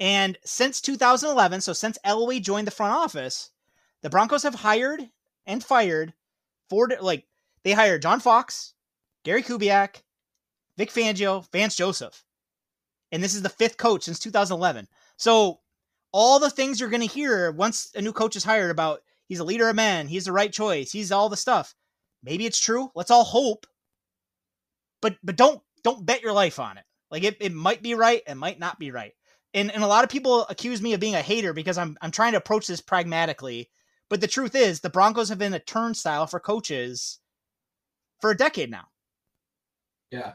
And 0.00 0.38
since 0.44 0.80
2011, 0.80 1.60
so 1.60 1.72
since 1.72 1.98
Elway 2.04 2.40
joined 2.40 2.66
the 2.66 2.72
front 2.72 2.94
office, 2.94 3.50
the 4.02 4.10
Broncos 4.10 4.44
have 4.44 4.54
hired 4.54 5.10
and 5.44 5.62
fired 5.62 6.14
four, 6.70 6.88
like 7.00 7.26
they 7.64 7.72
hired 7.72 8.02
John 8.02 8.20
Fox, 8.20 8.74
Gary 9.24 9.42
Kubiak, 9.42 10.02
Vic 10.76 10.90
Fangio, 10.90 11.50
Vance 11.50 11.74
Joseph. 11.74 12.24
And 13.10 13.22
this 13.22 13.34
is 13.34 13.42
the 13.42 13.48
fifth 13.48 13.76
coach 13.76 14.04
since 14.04 14.20
2011. 14.20 14.86
So 15.16 15.60
all 16.12 16.38
the 16.38 16.50
things 16.50 16.78
you're 16.78 16.90
going 16.90 17.06
to 17.06 17.12
hear 17.12 17.50
once 17.50 17.90
a 17.96 18.02
new 18.02 18.12
coach 18.12 18.36
is 18.36 18.44
hired 18.44 18.70
about 18.70 19.02
he's 19.28 19.38
a 19.38 19.44
leader 19.44 19.68
of 19.68 19.76
men, 19.76 20.08
he's 20.08 20.24
the 20.24 20.32
right 20.32 20.52
choice, 20.52 20.90
he's 20.90 21.12
all 21.12 21.28
the 21.28 21.36
stuff. 21.36 21.74
Maybe 22.22 22.46
it's 22.46 22.58
true. 22.58 22.90
Let's 22.94 23.10
all 23.10 23.24
hope. 23.24 23.66
But 25.00 25.16
but 25.22 25.36
don't 25.36 25.60
don't 25.84 26.04
bet 26.04 26.22
your 26.22 26.32
life 26.32 26.58
on 26.58 26.78
it. 26.78 26.84
Like 27.10 27.22
it, 27.22 27.36
it 27.40 27.52
might 27.52 27.82
be 27.82 27.94
right, 27.94 28.22
it 28.26 28.34
might 28.34 28.58
not 28.58 28.78
be 28.78 28.90
right. 28.90 29.12
And 29.54 29.70
and 29.72 29.84
a 29.84 29.88
lot 29.88 30.04
of 30.04 30.10
people 30.10 30.44
accuse 30.48 30.82
me 30.82 30.94
of 30.94 31.00
being 31.00 31.14
a 31.14 31.22
hater 31.22 31.52
because 31.52 31.78
I'm 31.78 31.96
I'm 32.02 32.10
trying 32.10 32.32
to 32.32 32.38
approach 32.38 32.66
this 32.66 32.80
pragmatically. 32.80 33.70
But 34.10 34.20
the 34.20 34.26
truth 34.26 34.54
is 34.54 34.80
the 34.80 34.90
Broncos 34.90 35.28
have 35.28 35.38
been 35.38 35.54
a 35.54 35.60
turnstile 35.60 36.26
for 36.26 36.40
coaches 36.40 37.20
for 38.20 38.30
a 38.30 38.36
decade 38.36 38.70
now. 38.70 38.88
Yeah. 40.10 40.32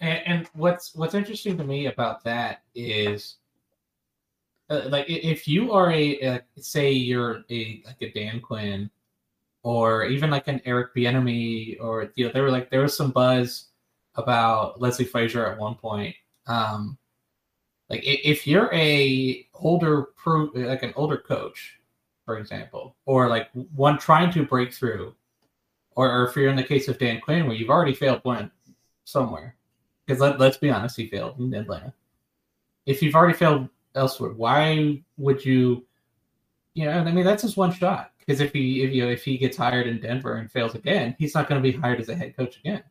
And, 0.00 0.22
and 0.26 0.50
what's 0.52 0.94
what's 0.94 1.14
interesting 1.14 1.56
to 1.58 1.64
me 1.64 1.86
about 1.86 2.22
that 2.24 2.62
is, 2.74 3.36
uh, 4.68 4.82
like, 4.88 5.06
if 5.08 5.46
you 5.46 5.72
are 5.72 5.90
a, 5.92 6.20
a, 6.20 6.42
say 6.58 6.90
you're 6.90 7.44
a 7.50 7.82
like 7.86 8.02
a 8.02 8.10
Dan 8.10 8.40
Quinn, 8.40 8.90
or 9.62 10.04
even 10.04 10.30
like 10.30 10.48
an 10.48 10.60
Eric 10.64 10.94
Bieniemy, 10.94 11.80
or 11.80 12.12
you 12.14 12.26
know, 12.26 12.32
there 12.32 12.42
were 12.42 12.50
like 12.50 12.70
there 12.70 12.82
was 12.82 12.96
some 12.96 13.10
buzz 13.10 13.66
about 14.14 14.80
Leslie 14.80 15.04
Frazier 15.04 15.46
at 15.46 15.58
one 15.58 15.74
point. 15.74 16.14
Um, 16.46 16.98
like 17.88 18.02
if 18.04 18.46
you're 18.46 18.72
a 18.72 19.46
older 19.54 20.02
pro, 20.16 20.50
like 20.54 20.82
an 20.82 20.92
older 20.96 21.16
coach, 21.16 21.78
for 22.24 22.38
example, 22.38 22.96
or 23.06 23.28
like 23.28 23.48
one 23.74 23.98
trying 23.98 24.32
to 24.32 24.44
break 24.44 24.72
through, 24.72 25.14
or, 25.94 26.10
or 26.10 26.28
if 26.28 26.36
you're 26.36 26.48
in 26.48 26.56
the 26.56 26.62
case 26.62 26.88
of 26.88 26.98
Dan 26.98 27.20
Quinn 27.20 27.46
where 27.46 27.56
you've 27.56 27.70
already 27.70 27.94
failed 27.94 28.20
one 28.24 28.50
somewhere, 29.04 29.56
because 30.04 30.20
let, 30.20 30.40
let's 30.40 30.56
be 30.56 30.70
honest, 30.70 30.96
he 30.96 31.06
failed 31.06 31.38
in 31.38 31.54
Atlanta. 31.54 31.92
If 32.86 33.02
you've 33.02 33.14
already 33.14 33.34
failed 33.36 33.68
elsewhere, 33.96 34.30
why 34.30 35.02
would 35.16 35.44
you? 35.44 35.84
You 36.74 36.84
know, 36.84 36.92
I 36.92 37.10
mean, 37.10 37.24
that's 37.24 37.42
just 37.42 37.56
one 37.56 37.72
shot. 37.72 38.12
Because 38.18 38.40
if 38.40 38.52
he, 38.52 38.82
if 38.82 38.92
you, 38.92 39.04
know, 39.04 39.10
if 39.10 39.24
he 39.24 39.38
gets 39.38 39.56
hired 39.56 39.86
in 39.86 40.00
Denver 40.00 40.34
and 40.36 40.50
fails 40.50 40.74
again, 40.74 41.14
he's 41.18 41.34
not 41.34 41.48
going 41.48 41.62
to 41.62 41.72
be 41.72 41.76
hired 41.76 42.00
as 42.00 42.08
a 42.08 42.14
head 42.14 42.36
coach 42.36 42.58
again. 42.58 42.82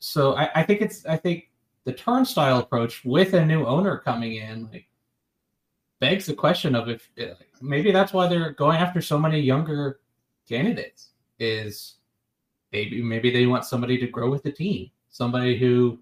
So 0.00 0.34
I, 0.34 0.50
I 0.56 0.62
think 0.64 0.80
it's, 0.80 1.06
I 1.06 1.16
think 1.16 1.50
the 1.84 1.92
turnstile 1.92 2.58
approach 2.58 3.04
with 3.04 3.32
a 3.34 3.44
new 3.44 3.64
owner 3.64 3.96
coming 3.98 4.34
in, 4.34 4.68
like, 4.70 4.86
begs 6.00 6.26
the 6.26 6.34
question 6.34 6.74
of 6.74 6.88
if 6.88 7.08
uh, 7.18 7.34
maybe 7.62 7.92
that's 7.92 8.12
why 8.12 8.26
they're 8.26 8.50
going 8.50 8.76
after 8.76 9.00
so 9.00 9.18
many 9.18 9.40
younger 9.40 10.00
candidates. 10.48 11.10
Is 11.38 11.96
maybe 12.72 13.02
maybe 13.02 13.30
they 13.30 13.46
want 13.46 13.64
somebody 13.64 13.98
to 13.98 14.06
grow 14.06 14.30
with 14.30 14.42
the 14.42 14.52
team, 14.52 14.90
somebody 15.10 15.56
who 15.56 15.98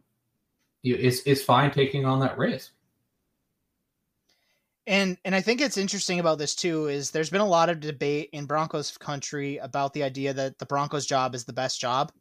is 0.83 1.21
is 1.21 1.45
fine 1.45 1.71
taking 1.71 2.05
on 2.05 2.19
that 2.21 2.37
risk. 2.37 2.73
And 4.87 5.17
and 5.25 5.35
I 5.35 5.41
think 5.41 5.61
it's 5.61 5.77
interesting 5.77 6.19
about 6.19 6.39
this 6.39 6.55
too 6.55 6.89
is 6.89 7.11
there's 7.11 7.31
been 7.31 7.41
a 7.41 7.47
lot 7.47 7.69
of 7.69 7.81
debate 7.81 8.31
in 8.33 8.47
Broncos 8.47 8.97
country 8.99 9.59
about 9.59 9.93
the 9.93 10.03
idea 10.03 10.33
that 10.33 10.59
the 10.59 10.67
Broncos 10.67 11.07
job 11.07 11.35
is 11.35 11.45
the 11.45 11.53
best 11.53 11.81
job. 11.81 12.13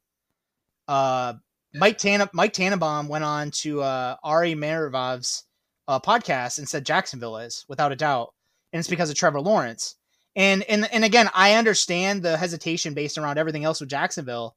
Uh, 0.87 1.33
Mike 1.73 1.97
Tan 1.97 2.29
Mike 2.33 2.53
Tannenbaum 2.53 3.07
went 3.07 3.23
on 3.23 3.49
to 3.51 3.81
uh, 3.81 4.15
Ari 4.23 4.53
Meirov's 4.53 5.45
uh, 5.87 5.99
podcast 5.99 6.59
and 6.59 6.69
said 6.69 6.85
Jacksonville 6.85 7.37
is 7.37 7.65
without 7.67 7.91
a 7.91 7.95
doubt, 7.95 8.33
and 8.71 8.79
it's 8.79 8.89
because 8.89 9.09
of 9.09 9.15
Trevor 9.15 9.41
Lawrence. 9.41 9.95
And 10.35 10.63
and 10.63 10.87
and 10.93 11.03
again, 11.03 11.29
I 11.33 11.55
understand 11.55 12.21
the 12.21 12.37
hesitation 12.37 12.93
based 12.93 13.17
around 13.17 13.37
everything 13.37 13.63
else 13.63 13.79
with 13.79 13.89
Jacksonville, 13.89 14.55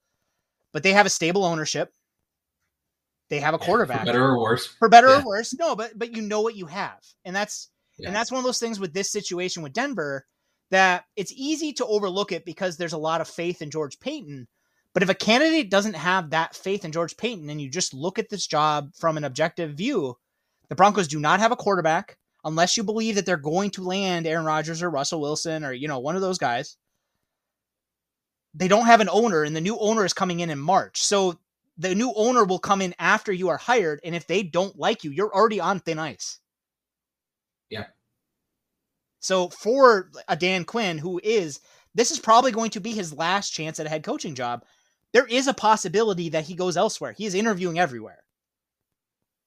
but 0.73 0.83
they 0.83 0.93
have 0.93 1.07
a 1.07 1.11
stable 1.11 1.45
ownership. 1.45 1.93
They 3.31 3.41
have 3.41 3.55
a 3.55 3.59
quarterback. 3.59 4.01
For 4.01 4.07
better 4.07 4.25
or 4.25 4.41
worse. 4.41 4.67
For 4.67 4.89
better 4.89 5.09
yeah. 5.09 5.23
or 5.23 5.27
worse. 5.27 5.55
No, 5.59 5.75
but 5.75 5.99
but 5.99 6.15
you 6.15 6.23
know 6.23 6.43
what 6.43 6.55
you 6.55 6.67
have. 6.67 7.01
And 7.25 7.35
that's 7.35 7.71
yeah. 7.99 8.09
and 8.09 8.17
that's 8.17 8.31
one 8.31 8.39
of 8.39 8.45
those 8.45 8.59
things 8.59 8.81
with 8.81 8.93
this 8.93 9.11
situation 9.11 9.63
with 9.63 9.73
Denver 9.73 10.27
that 10.71 11.05
it's 11.17 11.33
easy 11.33 11.73
to 11.75 11.87
overlook 11.87 12.33
it 12.33 12.45
because 12.45 12.77
there's 12.77 12.93
a 12.93 12.99
lot 12.99 13.21
of 13.21 13.29
faith 13.29 13.63
in 13.63 13.71
George 13.71 14.01
Paton. 14.01 14.49
But 14.93 15.03
if 15.03 15.09
a 15.09 15.15
candidate 15.15 15.71
doesn't 15.71 15.95
have 15.97 16.31
that 16.31 16.55
faith 16.55 16.85
in 16.85 16.93
George 16.93 17.17
Paton 17.17 17.51
and 17.51 17.61
you 17.61 17.69
just 17.69 17.95
look 17.95 18.19
at 18.19 18.29
this 18.29 18.47
job 18.47 18.95
from 18.95 19.17
an 19.17 19.25
objective 19.25 19.75
view, 19.75 20.17
the 20.69 20.75
Broncos 20.75 21.09
do 21.09 21.21
not 21.21 21.41
have 21.41 21.53
a 21.53 21.57
quarterback 21.57 22.17
unless 22.45 22.77
you 22.77 22.83
believe 22.83 23.17
that 23.17 23.27
they're 23.27 23.37
going 23.37 23.71
to 23.71 23.83
land 23.83 24.27
Aaron 24.27 24.45
Rodgers 24.45 24.83
or 24.83 24.91
Russell 24.91 25.21
Wilson 25.21 25.65
or 25.65 25.73
you 25.73 25.89
know 25.89 25.99
one 25.99 26.17
of 26.17 26.23
those 26.23 26.39
guys. 26.39 26.77
They 28.55 28.69
don't 28.69 28.87
have 28.87 29.01
an 29.01 29.09
owner 29.09 29.43
and 29.43 29.55
the 29.55 29.61
new 29.61 29.77
owner 29.79 30.05
is 30.05 30.13
coming 30.13 30.41
in 30.41 30.51
in 30.51 30.61
March. 30.61 31.03
So 31.03 31.39
the 31.77 31.95
new 31.95 32.13
owner 32.15 32.45
will 32.45 32.61
come 32.61 32.81
in 32.81 32.95
after 32.99 33.33
you 33.33 33.49
are 33.49 33.57
hired 33.57 34.01
and 34.05 34.15
if 34.15 34.27
they 34.27 34.43
don't 34.43 34.79
like 34.79 35.05
you 35.05 35.11
you're 35.11 35.35
already 35.35 35.61
on 35.61 35.81
thin 35.81 35.99
ice 35.99 36.39
yeah 37.71 37.85
So 39.21 39.49
for 39.49 40.11
a 40.29 40.37
Dan 40.37 40.65
Quinn, 40.65 40.99
who 40.99 41.21
is 41.25 41.61
this 41.95 42.11
is 42.11 42.19
probably 42.19 42.53
going 42.53 42.71
to 42.71 42.81
be 42.81 42.93
his 42.93 43.13
last 43.15 43.51
chance 43.51 43.81
at 43.81 43.87
a 43.87 43.89
head 43.89 44.03
coaching 44.03 44.35
job, 44.35 44.65
there 45.13 45.27
is 45.27 45.47
a 45.47 45.55
possibility 45.55 46.29
that 46.31 46.45
he 46.45 46.55
goes 46.55 46.77
elsewhere. 46.77 47.13
He 47.13 47.25
is 47.25 47.35
interviewing 47.35 47.79
everywhere. 47.79 48.25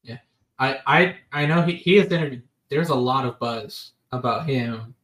Yeah, 0.04 0.20
I 0.60 0.80
I 0.88 1.16
I 1.32 1.46
know 1.46 1.62
he 1.62 1.76
he 1.76 1.98
is 1.98 2.12
interviewed. 2.12 2.44
There's 2.70 2.90
a 2.90 2.96
lot 2.96 3.26
of 3.26 3.40
buzz 3.40 3.92
about 4.12 4.46
him 4.48 4.96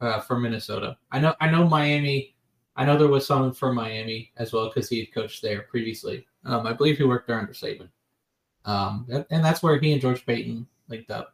uh, 0.00 0.20
for 0.20 0.38
Minnesota. 0.38 0.96
I 1.10 1.20
know 1.20 1.34
I 1.40 1.50
know 1.50 1.68
Miami. 1.68 2.34
I 2.76 2.84
know 2.84 2.96
there 2.96 3.08
was 3.08 3.26
someone 3.26 3.52
from 3.52 3.76
Miami 3.76 4.32
as 4.36 4.52
well 4.52 4.68
because 4.68 4.88
he 4.88 5.00
had 5.00 5.14
coached 5.14 5.42
there 5.42 5.62
previously. 5.62 6.26
Um, 6.44 6.66
I 6.66 6.72
believe 6.72 6.96
he 6.98 7.04
worked 7.04 7.28
there 7.28 7.38
under 7.38 7.52
Saban. 7.52 7.88
Um, 8.64 9.06
and 9.30 9.44
that's 9.44 9.62
where 9.62 9.78
he 9.78 9.92
and 9.92 10.00
George 10.00 10.24
Paton 10.26 10.66
linked 10.88 11.10
up. 11.10 11.33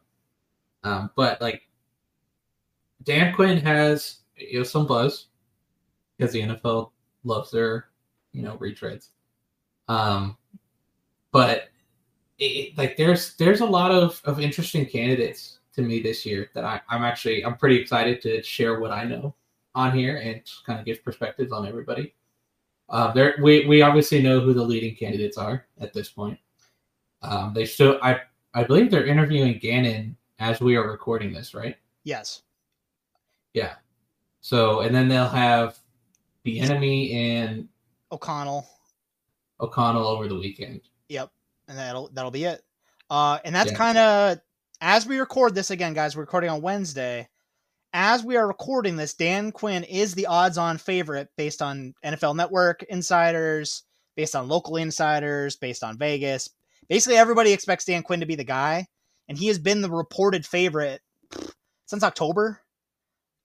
Um, 0.83 1.11
but 1.15 1.39
like 1.41 1.63
Dan 3.03 3.33
Quinn 3.33 3.57
has 3.57 4.19
you 4.35 4.59
know 4.59 4.63
some 4.63 4.87
buzz 4.87 5.27
because 6.17 6.33
the 6.33 6.41
NFL 6.41 6.91
loves 7.23 7.51
their 7.51 7.85
you 8.31 8.41
know 8.41 8.57
retreads. 8.57 9.09
Um, 9.87 10.37
but 11.31 11.69
it, 12.39 12.77
like 12.77 12.97
there's 12.97 13.35
there's 13.35 13.61
a 13.61 13.65
lot 13.65 13.91
of 13.91 14.21
of 14.25 14.39
interesting 14.39 14.85
candidates 14.85 15.59
to 15.75 15.81
me 15.81 16.01
this 16.01 16.25
year 16.25 16.49
that 16.53 16.65
I, 16.65 16.81
I'm 16.89 17.03
actually 17.03 17.45
I'm 17.45 17.57
pretty 17.57 17.77
excited 17.77 18.21
to 18.21 18.41
share 18.43 18.79
what 18.79 18.91
I 18.91 19.05
know 19.05 19.35
on 19.73 19.97
here 19.97 20.17
and 20.17 20.41
kind 20.65 20.79
of 20.79 20.85
give 20.85 21.03
perspectives 21.03 21.51
on 21.51 21.67
everybody. 21.67 22.13
Uh, 22.89 23.11
there 23.13 23.35
we 23.41 23.65
we 23.67 23.81
obviously 23.81 24.21
know 24.21 24.41
who 24.41 24.53
the 24.53 24.63
leading 24.63 24.95
candidates 24.95 25.37
are 25.37 25.65
at 25.79 25.93
this 25.93 26.09
point. 26.09 26.37
Um, 27.21 27.53
they 27.53 27.65
still 27.65 27.99
I 28.01 28.21
I 28.53 28.63
believe 28.63 28.91
they're 28.91 29.05
interviewing 29.05 29.59
Gannon 29.59 30.17
as 30.41 30.59
we 30.59 30.75
are 30.75 30.89
recording 30.89 31.31
this, 31.31 31.53
right? 31.53 31.75
Yes. 32.03 32.41
Yeah. 33.53 33.75
So 34.41 34.81
and 34.81 34.93
then 34.93 35.07
they'll 35.07 35.29
have 35.29 35.77
Bieniemy 36.45 37.13
and 37.13 37.69
O'Connell. 38.11 38.67
O'Connell 39.59 40.07
over 40.07 40.27
the 40.27 40.35
weekend. 40.35 40.81
Yep, 41.09 41.29
and 41.67 41.77
that'll 41.77 42.09
that'll 42.13 42.31
be 42.31 42.45
it. 42.45 42.63
Uh, 43.09 43.37
and 43.45 43.53
that's 43.53 43.71
Yeah. 43.71 43.77
kind 43.77 43.97
of 43.97 44.39
as 44.81 45.05
we 45.05 45.19
record 45.19 45.53
this 45.53 45.69
again, 45.69 45.93
guys. 45.93 46.15
We're 46.15 46.23
recording 46.23 46.49
on 46.49 46.61
Wednesday. 46.61 47.29
As 47.93 48.23
we 48.23 48.37
are 48.37 48.47
recording 48.47 48.95
this, 48.95 49.13
Dan 49.13 49.51
Quinn 49.51 49.83
is 49.83 50.15
the 50.15 50.25
odds-on 50.25 50.77
favorite 50.77 51.27
based 51.35 51.61
on 51.61 51.93
NFL 52.05 52.35
Network 52.35 52.83
insiders, 52.83 53.83
based 54.15 54.33
on 54.33 54.47
local 54.47 54.77
insiders, 54.77 55.57
based 55.57 55.83
on 55.83 55.97
Vegas. 55.97 56.49
Basically, 56.87 57.17
everybody 57.17 57.51
expects 57.51 57.83
Dan 57.85 58.01
Quinn 58.01 58.21
to 58.21 58.25
be 58.25 58.35
the 58.35 58.45
guy, 58.45 58.87
and 59.31 59.37
he 59.37 59.47
has 59.47 59.57
been 59.57 59.79
the 59.79 59.89
reported 59.89 60.45
favorite 60.45 61.01
since 61.85 62.03
October. 62.03 62.59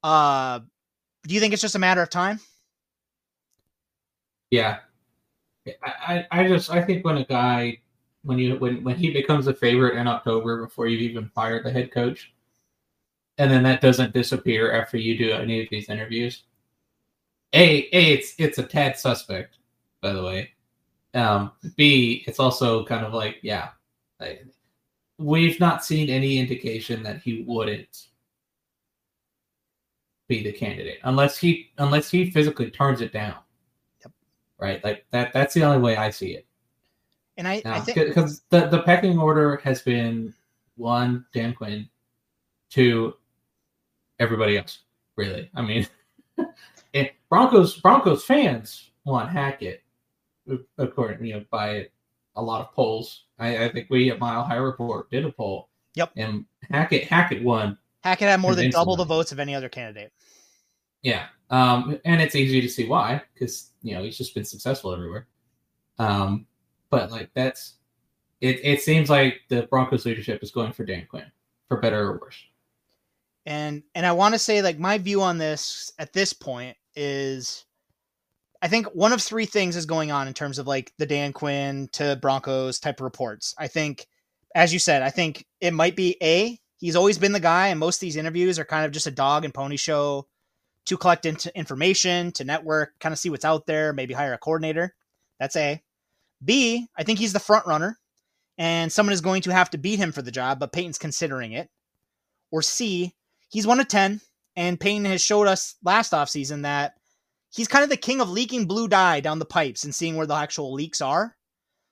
Uh, 0.02 0.58
do 1.28 1.32
you 1.32 1.38
think 1.38 1.52
it's 1.52 1.62
just 1.62 1.76
a 1.76 1.78
matter 1.78 2.02
of 2.02 2.10
time? 2.10 2.40
Yeah. 4.50 4.78
I, 5.84 5.92
I 6.08 6.26
I 6.40 6.48
just 6.48 6.72
I 6.72 6.82
think 6.82 7.04
when 7.04 7.18
a 7.18 7.24
guy 7.24 7.78
when 8.24 8.36
you 8.36 8.56
when 8.56 8.82
when 8.82 8.96
he 8.96 9.12
becomes 9.12 9.46
a 9.46 9.54
favorite 9.54 9.96
in 9.96 10.08
October 10.08 10.60
before 10.60 10.88
you've 10.88 11.02
even 11.02 11.28
fired 11.28 11.64
the 11.64 11.70
head 11.70 11.92
coach, 11.92 12.34
and 13.38 13.48
then 13.48 13.62
that 13.62 13.80
doesn't 13.80 14.12
disappear 14.12 14.72
after 14.72 14.96
you 14.96 15.16
do 15.16 15.30
any 15.30 15.62
of 15.62 15.68
these 15.70 15.88
interviews. 15.88 16.42
A 17.52 17.88
A 17.92 18.12
it's 18.14 18.34
it's 18.38 18.58
a 18.58 18.64
tad 18.64 18.98
suspect, 18.98 19.58
by 20.02 20.12
the 20.12 20.24
way. 20.24 20.50
Um, 21.14 21.52
B 21.76 22.24
it's 22.26 22.40
also 22.40 22.84
kind 22.84 23.06
of 23.06 23.14
like 23.14 23.36
yeah, 23.42 23.68
like, 24.18 24.46
we've 25.18 25.58
not 25.60 25.84
seen 25.84 26.08
any 26.08 26.38
indication 26.38 27.02
that 27.02 27.22
he 27.22 27.44
wouldn't 27.46 28.08
be 30.28 30.42
the 30.42 30.52
candidate 30.52 30.98
unless 31.04 31.38
he 31.38 31.70
unless 31.78 32.10
he 32.10 32.30
physically 32.30 32.70
turns 32.70 33.00
it 33.00 33.12
down 33.12 33.36
right? 34.58 34.82
Like 34.84 35.04
that. 35.10 35.32
That's 35.32 35.54
the 35.54 35.64
only 35.64 35.78
way 35.78 35.96
I 35.96 36.10
see 36.10 36.32
it. 36.32 36.46
And 37.36 37.46
I, 37.46 37.62
I 37.64 37.80
think 37.80 37.98
because 37.98 38.42
the 38.50 38.66
the 38.68 38.82
pecking 38.82 39.18
order 39.18 39.56
has 39.62 39.82
been 39.82 40.32
one 40.76 41.26
Dan 41.34 41.54
Quinn, 41.54 41.88
two 42.70 43.14
everybody 44.18 44.56
else. 44.56 44.80
Really, 45.16 45.50
I 45.54 45.62
mean, 45.62 45.86
Broncos 47.28 47.78
Broncos 47.80 48.24
fans 48.24 48.90
want 49.04 49.30
Hackett, 49.30 49.82
uh, 50.50 50.56
according 50.78 51.26
you 51.26 51.34
know 51.34 51.44
by 51.50 51.88
a 52.36 52.42
lot 52.42 52.60
of 52.60 52.72
polls. 52.72 53.24
I, 53.38 53.64
I 53.64 53.68
think 53.70 53.88
we 53.90 54.10
at 54.10 54.18
Mile 54.18 54.44
High 54.44 54.56
Report 54.56 55.10
did 55.10 55.24
a 55.24 55.32
poll. 55.32 55.68
Yep. 55.94 56.12
And 56.16 56.44
Hackett 56.70 57.04
Hackett 57.04 57.42
won. 57.42 57.78
Hackett 58.04 58.28
had 58.28 58.40
more 58.40 58.54
than 58.54 58.70
double 58.70 58.96
the 58.96 59.04
votes 59.04 59.32
of 59.32 59.40
any 59.40 59.54
other 59.54 59.68
candidate. 59.68 60.12
Yeah. 61.02 61.26
Um, 61.50 61.98
and 62.04 62.20
it's 62.20 62.34
easy 62.34 62.60
to 62.60 62.68
see 62.68 62.86
why, 62.86 63.22
because 63.34 63.70
you 63.82 63.94
know 63.94 64.02
he's 64.02 64.18
just 64.18 64.34
been 64.34 64.44
successful 64.44 64.92
everywhere. 64.92 65.26
Um, 65.98 66.46
but 66.90 67.10
like 67.10 67.30
that's 67.34 67.74
it. 68.40 68.60
It 68.62 68.82
seems 68.82 69.08
like 69.08 69.40
the 69.48 69.62
Broncos 69.64 70.04
leadership 70.04 70.42
is 70.42 70.50
going 70.50 70.72
for 70.72 70.84
Dan 70.84 71.06
Quinn, 71.08 71.30
for 71.68 71.80
better 71.80 72.10
or 72.10 72.18
worse. 72.18 72.36
and 73.46 73.82
and 73.94 74.04
I 74.04 74.12
want 74.12 74.34
to 74.34 74.38
say 74.38 74.60
like 74.60 74.78
my 74.78 74.98
view 74.98 75.22
on 75.22 75.38
this 75.38 75.92
at 75.98 76.12
this 76.12 76.32
point 76.32 76.76
is 76.96 77.64
I 78.66 78.68
think 78.68 78.88
one 78.88 79.12
of 79.12 79.22
three 79.22 79.46
things 79.46 79.76
is 79.76 79.86
going 79.86 80.10
on 80.10 80.26
in 80.26 80.34
terms 80.34 80.58
of 80.58 80.66
like 80.66 80.92
the 80.98 81.06
Dan 81.06 81.32
Quinn 81.32 81.88
to 81.92 82.18
Broncos 82.20 82.80
type 82.80 82.98
of 82.98 83.04
reports. 83.04 83.54
I 83.56 83.68
think 83.68 84.08
as 84.56 84.72
you 84.72 84.80
said, 84.80 85.02
I 85.02 85.10
think 85.10 85.46
it 85.60 85.72
might 85.72 85.94
be 85.94 86.16
A, 86.20 86.58
he's 86.76 86.96
always 86.96 87.16
been 87.16 87.30
the 87.30 87.38
guy 87.38 87.68
and 87.68 87.78
most 87.78 87.98
of 87.98 88.00
these 88.00 88.16
interviews 88.16 88.58
are 88.58 88.64
kind 88.64 88.84
of 88.84 88.90
just 88.90 89.06
a 89.06 89.12
dog 89.12 89.44
and 89.44 89.54
pony 89.54 89.76
show 89.76 90.26
to 90.86 90.96
collect 90.96 91.26
into 91.26 91.56
information, 91.56 92.32
to 92.32 92.44
network, 92.44 92.98
kind 92.98 93.12
of 93.12 93.20
see 93.20 93.30
what's 93.30 93.44
out 93.44 93.66
there, 93.66 93.92
maybe 93.92 94.14
hire 94.14 94.32
a 94.32 94.38
coordinator. 94.38 94.96
That's 95.38 95.54
A. 95.54 95.80
B, 96.44 96.88
I 96.98 97.04
think 97.04 97.20
he's 97.20 97.32
the 97.32 97.38
front 97.38 97.68
runner 97.68 98.00
and 98.58 98.90
someone 98.90 99.12
is 99.12 99.20
going 99.20 99.42
to 99.42 99.52
have 99.52 99.70
to 99.70 99.78
beat 99.78 100.00
him 100.00 100.10
for 100.10 100.22
the 100.22 100.32
job, 100.32 100.58
but 100.58 100.72
Paton's 100.72 100.98
considering 100.98 101.52
it. 101.52 101.70
Or 102.50 102.62
C, 102.62 103.14
he's 103.48 103.64
one 103.64 103.78
of 103.78 103.86
10, 103.86 104.20
and 104.56 104.80
Paton 104.80 105.04
has 105.04 105.22
showed 105.22 105.46
us 105.46 105.76
last 105.84 106.10
offseason 106.10 106.62
that 106.62 106.95
he's 107.56 107.68
kind 107.68 107.82
of 107.82 107.90
the 107.90 107.96
king 107.96 108.20
of 108.20 108.28
leaking 108.30 108.66
blue 108.66 108.86
dye 108.88 109.20
down 109.20 109.38
the 109.38 109.44
pipes 109.44 109.84
and 109.84 109.94
seeing 109.94 110.16
where 110.16 110.26
the 110.26 110.34
actual 110.34 110.72
leaks 110.72 111.00
are. 111.00 111.34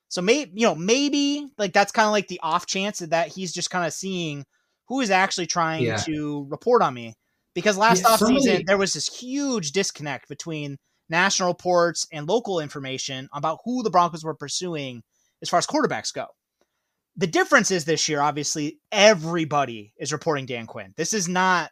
So 0.07 0.21
maybe, 0.21 0.51
you 0.55 0.67
know, 0.67 0.75
maybe 0.75 1.47
like 1.57 1.73
that's 1.73 1.91
kind 1.91 2.05
of 2.05 2.11
like 2.11 2.27
the 2.27 2.39
off 2.43 2.67
chance 2.67 2.99
that 2.99 3.29
he's 3.29 3.51
just 3.51 3.71
kind 3.71 3.85
of 3.85 3.91
seeing 3.93 4.45
who 4.87 5.01
is 5.01 5.09
actually 5.09 5.47
trying 5.47 5.83
Yeah. 5.83 5.97
to 5.97 6.45
report 6.49 6.81
on 6.81 6.93
me. 6.93 7.15
Because 7.55 7.77
last 7.77 8.03
Yeah, 8.03 8.09
offseason, 8.09 8.17
somebody- 8.41 8.63
there 8.65 8.77
was 8.77 8.93
this 8.93 9.07
huge 9.07 9.71
disconnect 9.71 10.27
between 10.29 10.77
national 11.09 11.49
reports 11.49 12.05
and 12.11 12.27
local 12.27 12.59
information 12.59 13.27
about 13.33 13.59
who 13.65 13.81
the 13.81 13.89
Broncos 13.89 14.23
were 14.23 14.35
pursuing 14.35 15.01
as 15.41 15.49
far 15.49 15.57
as 15.57 15.65
quarterbacks 15.67 16.13
go. 16.13 16.27
The 17.15 17.27
difference 17.27 17.71
is 17.71 17.85
this 17.85 18.07
year, 18.09 18.21
obviously, 18.21 18.79
everybody 18.91 19.93
is 19.97 20.11
reporting 20.11 20.45
Dan 20.45 20.67
Quinn. 20.67 20.93
This 20.97 21.13
is 21.13 21.27
not 21.29 21.71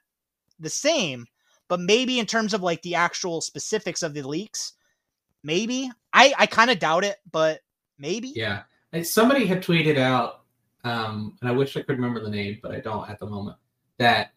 the 0.59 0.69
same, 0.69 1.25
but 1.73 1.79
maybe 1.79 2.19
in 2.19 2.27
terms 2.27 2.53
of 2.53 2.61
like 2.61 2.83
the 2.83 2.93
actual 2.93 3.41
specifics 3.41 4.03
of 4.03 4.13
the 4.13 4.21
leaks, 4.21 4.73
maybe. 5.41 5.89
I, 6.13 6.31
I 6.37 6.45
kind 6.45 6.69
of 6.69 6.77
doubt 6.77 7.03
it, 7.03 7.15
but 7.31 7.61
maybe. 7.97 8.31
Yeah. 8.35 8.61
Somebody 9.01 9.47
had 9.47 9.63
tweeted 9.63 9.97
out, 9.97 10.41
um, 10.83 11.35
and 11.41 11.49
I 11.49 11.51
wish 11.51 11.75
I 11.75 11.81
could 11.81 11.95
remember 11.95 12.19
the 12.19 12.29
name, 12.29 12.59
but 12.61 12.73
I 12.73 12.79
don't 12.79 13.09
at 13.09 13.17
the 13.17 13.25
moment, 13.25 13.57
that 13.97 14.33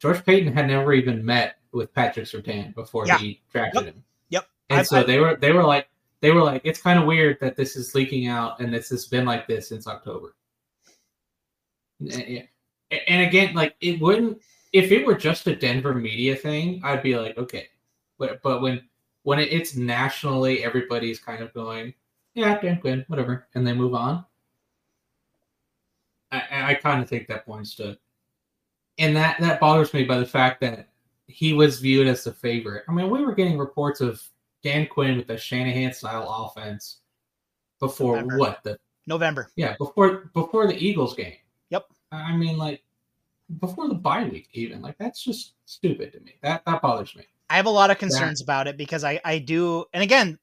George 0.00 0.24
Paton 0.26 0.52
had 0.52 0.66
never 0.66 0.92
even 0.94 1.24
met 1.24 1.58
with 1.70 1.94
Patrick 1.94 2.26
Surtain 2.26 2.74
before 2.74 3.06
Yeah. 3.06 3.18
he 3.18 3.40
drafted 3.52 3.84
him. 3.84 4.02
Yep. 4.30 4.48
And 4.70 4.80
I- 4.80 4.82
so 4.82 4.98
I- 4.98 5.02
they 5.04 5.20
were 5.20 5.36
they 5.36 5.52
were 5.52 5.62
like 5.62 5.88
they 6.22 6.32
were 6.32 6.42
like 6.42 6.62
it's 6.64 6.82
kind 6.82 6.98
of 6.98 7.06
weird 7.06 7.38
that 7.40 7.54
this 7.54 7.76
is 7.76 7.94
leaking 7.94 8.26
out 8.26 8.58
and 8.58 8.74
this 8.74 8.88
has 8.88 9.06
been 9.06 9.24
like 9.24 9.46
this 9.46 9.68
since 9.68 9.86
October. 9.86 10.34
And 12.00 12.48
and 12.90 13.22
again, 13.28 13.54
like 13.54 13.76
it 13.80 14.00
wouldn't 14.00 14.40
if 14.76 14.92
it 14.92 15.06
were 15.06 15.14
just 15.14 15.46
a 15.46 15.56
Denver 15.56 15.94
media 15.94 16.36
thing, 16.36 16.82
I'd 16.84 17.02
be 17.02 17.16
like, 17.16 17.38
okay. 17.38 17.68
But 18.18 18.42
but 18.42 18.60
when 18.60 18.82
when 19.22 19.38
it, 19.38 19.50
it's 19.50 19.74
nationally, 19.74 20.62
everybody's 20.62 21.18
kind 21.18 21.42
of 21.42 21.52
going, 21.54 21.94
yeah, 22.34 22.60
Dan 22.60 22.78
Quinn, 22.80 23.04
whatever, 23.08 23.48
and 23.54 23.66
they 23.66 23.72
move 23.72 23.94
on. 23.94 24.24
I, 26.30 26.72
I 26.72 26.74
kind 26.74 27.02
of 27.02 27.08
think 27.08 27.26
that 27.28 27.46
points 27.46 27.74
to, 27.76 27.96
and 28.98 29.16
that 29.16 29.40
that 29.40 29.60
bothers 29.60 29.94
me 29.94 30.04
by 30.04 30.18
the 30.18 30.26
fact 30.26 30.60
that 30.60 30.88
he 31.26 31.54
was 31.54 31.80
viewed 31.80 32.06
as 32.06 32.24
the 32.24 32.32
favorite. 32.32 32.84
I 32.86 32.92
mean, 32.92 33.08
we 33.08 33.24
were 33.24 33.34
getting 33.34 33.56
reports 33.56 34.02
of 34.02 34.22
Dan 34.62 34.86
Quinn 34.86 35.16
with 35.16 35.26
the 35.26 35.38
Shanahan 35.38 35.94
style 35.94 36.28
offense 36.28 36.98
before 37.80 38.16
November. 38.16 38.38
what 38.38 38.62
the 38.62 38.78
November. 39.06 39.50
yeah 39.56 39.74
before 39.78 40.30
before 40.34 40.66
the 40.66 40.76
Eagles 40.76 41.14
game. 41.14 41.36
Yep. 41.70 41.86
I 42.12 42.36
mean, 42.36 42.58
like 42.58 42.82
before 43.60 43.88
the 43.88 43.94
bye 43.94 44.24
week, 44.24 44.48
even 44.52 44.82
like 44.82 44.96
that's 44.98 45.22
just 45.22 45.54
stupid 45.64 46.12
to 46.12 46.20
me. 46.20 46.34
That 46.42 46.64
that 46.66 46.82
bothers 46.82 47.14
me. 47.14 47.24
I 47.48 47.56
have 47.56 47.66
a 47.66 47.70
lot 47.70 47.90
of 47.90 47.98
concerns 47.98 48.42
about 48.42 48.66
it 48.66 48.76
because 48.76 49.04
I, 49.04 49.20
I 49.24 49.38
do, 49.38 49.84
and 49.92 50.02
again, 50.02 50.38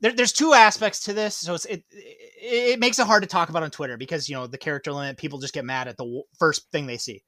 there, 0.00 0.12
there's 0.12 0.32
two 0.32 0.52
aspects 0.52 1.00
to 1.00 1.12
this, 1.12 1.36
so 1.36 1.54
it's 1.54 1.64
it, 1.64 1.82
it 1.90 2.72
it 2.72 2.80
makes 2.80 2.98
it 2.98 3.06
hard 3.06 3.22
to 3.22 3.28
talk 3.28 3.48
about 3.48 3.62
on 3.62 3.70
Twitter 3.70 3.96
because 3.96 4.28
you 4.28 4.36
know 4.36 4.46
the 4.46 4.58
character 4.58 4.92
limit, 4.92 5.16
people 5.16 5.38
just 5.38 5.54
get 5.54 5.64
mad 5.64 5.88
at 5.88 5.96
the 5.96 6.04
w- 6.04 6.22
first 6.38 6.70
thing 6.70 6.86
they 6.86 6.96
see. 6.96 7.22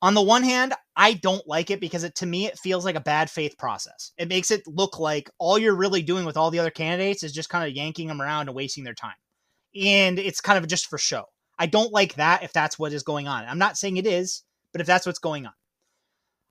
On 0.00 0.14
the 0.14 0.22
one 0.22 0.42
hand, 0.42 0.72
I 0.96 1.14
don't 1.14 1.46
like 1.46 1.70
it 1.70 1.80
because 1.80 2.04
it 2.04 2.14
to 2.16 2.26
me 2.26 2.46
it 2.46 2.58
feels 2.58 2.84
like 2.84 2.96
a 2.96 3.00
bad 3.00 3.30
faith 3.30 3.56
process. 3.58 4.12
It 4.18 4.28
makes 4.28 4.50
it 4.50 4.62
look 4.66 4.98
like 4.98 5.30
all 5.38 5.58
you're 5.58 5.76
really 5.76 6.02
doing 6.02 6.24
with 6.24 6.36
all 6.36 6.50
the 6.50 6.58
other 6.58 6.70
candidates 6.70 7.22
is 7.22 7.32
just 7.32 7.48
kind 7.48 7.68
of 7.68 7.76
yanking 7.76 8.08
them 8.08 8.20
around 8.20 8.48
and 8.48 8.56
wasting 8.56 8.82
their 8.82 8.94
time. 8.94 9.14
And 9.80 10.18
it's 10.18 10.40
kind 10.40 10.58
of 10.58 10.68
just 10.68 10.86
for 10.86 10.98
show. 10.98 11.24
I 11.58 11.66
don't 11.66 11.92
like 11.92 12.14
that 12.14 12.42
if 12.42 12.52
that's 12.52 12.78
what 12.78 12.92
is 12.92 13.02
going 13.02 13.28
on. 13.28 13.44
I'm 13.44 13.58
not 13.58 13.78
saying 13.78 13.96
it 13.96 14.06
is, 14.06 14.42
but 14.72 14.80
if 14.80 14.86
that's 14.86 15.06
what's 15.06 15.18
going 15.18 15.46
on. 15.46 15.52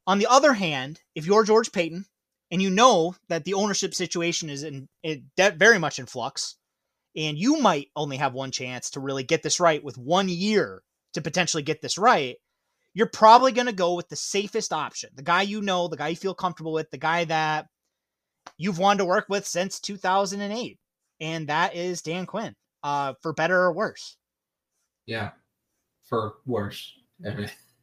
On 0.08 0.20
the 0.20 0.28
other 0.28 0.54
hand, 0.54 1.02
if 1.16 1.26
you're 1.26 1.44
George 1.44 1.72
Paton 1.72 2.06
and 2.50 2.62
you 2.62 2.70
know 2.70 3.16
that 3.30 3.46
the 3.46 3.54
ownership 3.54 3.94
situation 3.94 4.50
is 4.50 4.64
in 4.64 4.88
it 5.04 5.24
very 5.36 5.80
much 5.80 6.00
in 6.00 6.06
flux, 6.06 6.56
and 7.16 7.38
you 7.38 7.60
might 7.60 7.90
only 7.96 8.18
have 8.18 8.34
one 8.34 8.52
chance 8.52 8.92
to 8.92 9.00
really 9.00 9.24
get 9.24 9.44
this 9.44 9.60
right 9.60 9.84
with 9.84 9.98
one 9.98 10.30
year 10.30 10.82
to 11.14 11.22
potentially 11.22 11.64
get 11.64 11.82
this 11.82 11.98
right, 11.98 12.38
you're 12.94 13.08
probably 13.08 13.52
going 13.52 13.68
to 13.68 13.74
go 13.74 13.94
with 13.96 14.10
the 14.10 14.16
safest 14.16 14.74
option, 14.74 15.10
the 15.16 15.24
guy 15.24 15.42
you 15.42 15.62
know, 15.62 15.88
the 15.88 15.98
guy 15.98 16.10
you 16.10 16.16
feel 16.16 16.34
comfortable 16.34 16.74
with, 16.74 16.90
the 16.92 16.98
guy 16.98 17.26
that 17.26 17.68
you've 18.58 18.80
wanted 18.80 19.00
to 19.00 19.06
work 19.06 19.26
with 19.30 19.46
since 19.46 19.80
2008, 19.80 20.78
and 21.20 21.48
that 21.48 21.76
is 21.76 22.02
Dan 22.02 22.26
Quinn, 22.26 22.56
uh, 22.84 23.14
for 23.22 23.34
better 23.34 23.58
or 23.58 23.74
worse. 23.74 24.18
Yeah, 25.12 25.32
for 26.04 26.36
worse. 26.46 26.94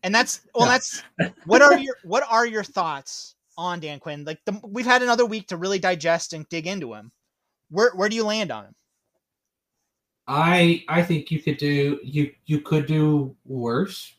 and 0.03 0.15
that's 0.15 0.41
well, 0.55 0.67
that's 0.67 1.03
what 1.45 1.61
are 1.61 1.79
your 1.79 1.97
what 2.05 2.25
are 2.31 2.47
your 2.47 2.65
thoughts 2.65 3.35
on 3.59 3.81
Dan 3.81 4.01
Quinn? 4.01 4.25
Like 4.25 4.43
the, 4.47 4.59
we've 4.65 4.87
had 4.87 5.03
another 5.03 5.27
week 5.27 5.49
to 5.49 5.59
really 5.59 5.79
digest 5.79 6.33
and 6.33 6.49
dig 6.49 6.67
into 6.67 6.95
him. 6.95 7.13
Where 7.71 7.91
where 7.95 8.09
do 8.09 8.17
you 8.17 8.25
land 8.25 8.51
on 8.51 8.65
him? 8.65 8.75
I 10.27 10.85
I 10.89 11.03
think 11.03 11.31
you 11.31 11.43
could 11.43 11.59
do 11.59 12.01
you 12.03 12.33
you 12.47 12.63
could 12.63 12.87
do 12.87 13.37
worse, 13.45 14.15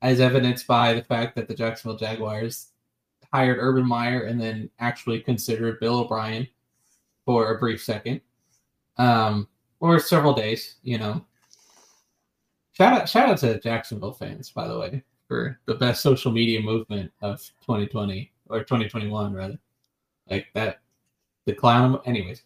as 0.00 0.18
evidenced 0.18 0.66
by 0.66 0.94
the 0.94 1.04
fact 1.04 1.36
that 1.36 1.48
the 1.48 1.54
Jacksonville 1.54 1.98
Jaguars 1.98 2.68
hired 3.30 3.58
Urban 3.60 3.86
Meyer 3.86 4.22
and 4.22 4.40
then 4.40 4.70
actually 4.78 5.20
considered 5.20 5.80
Bill 5.80 5.98
O'Brien 5.98 6.48
for 7.26 7.52
a 7.52 7.58
brief 7.58 7.84
second, 7.84 8.22
um, 8.96 9.48
or 9.80 9.98
several 10.00 10.32
days. 10.32 10.76
You 10.82 10.96
know, 10.96 11.26
shout 12.76 13.00
out 13.00 13.08
shout 13.08 13.28
out 13.28 13.38
to 13.38 13.58
Jacksonville 13.60 14.12
fans 14.12 14.50
by 14.50 14.68
the 14.68 14.78
way 14.78 15.02
for 15.28 15.58
the 15.66 15.74
best 15.74 16.02
social 16.02 16.30
media 16.30 16.60
movement 16.60 17.10
of 17.22 17.38
2020 17.62 18.32
or 18.48 18.60
2021 18.60 19.32
rather, 19.32 19.58
like 20.30 20.46
that 20.54 20.80
the 21.46 21.52
clown. 21.52 22.00
Anyways, 22.04 22.42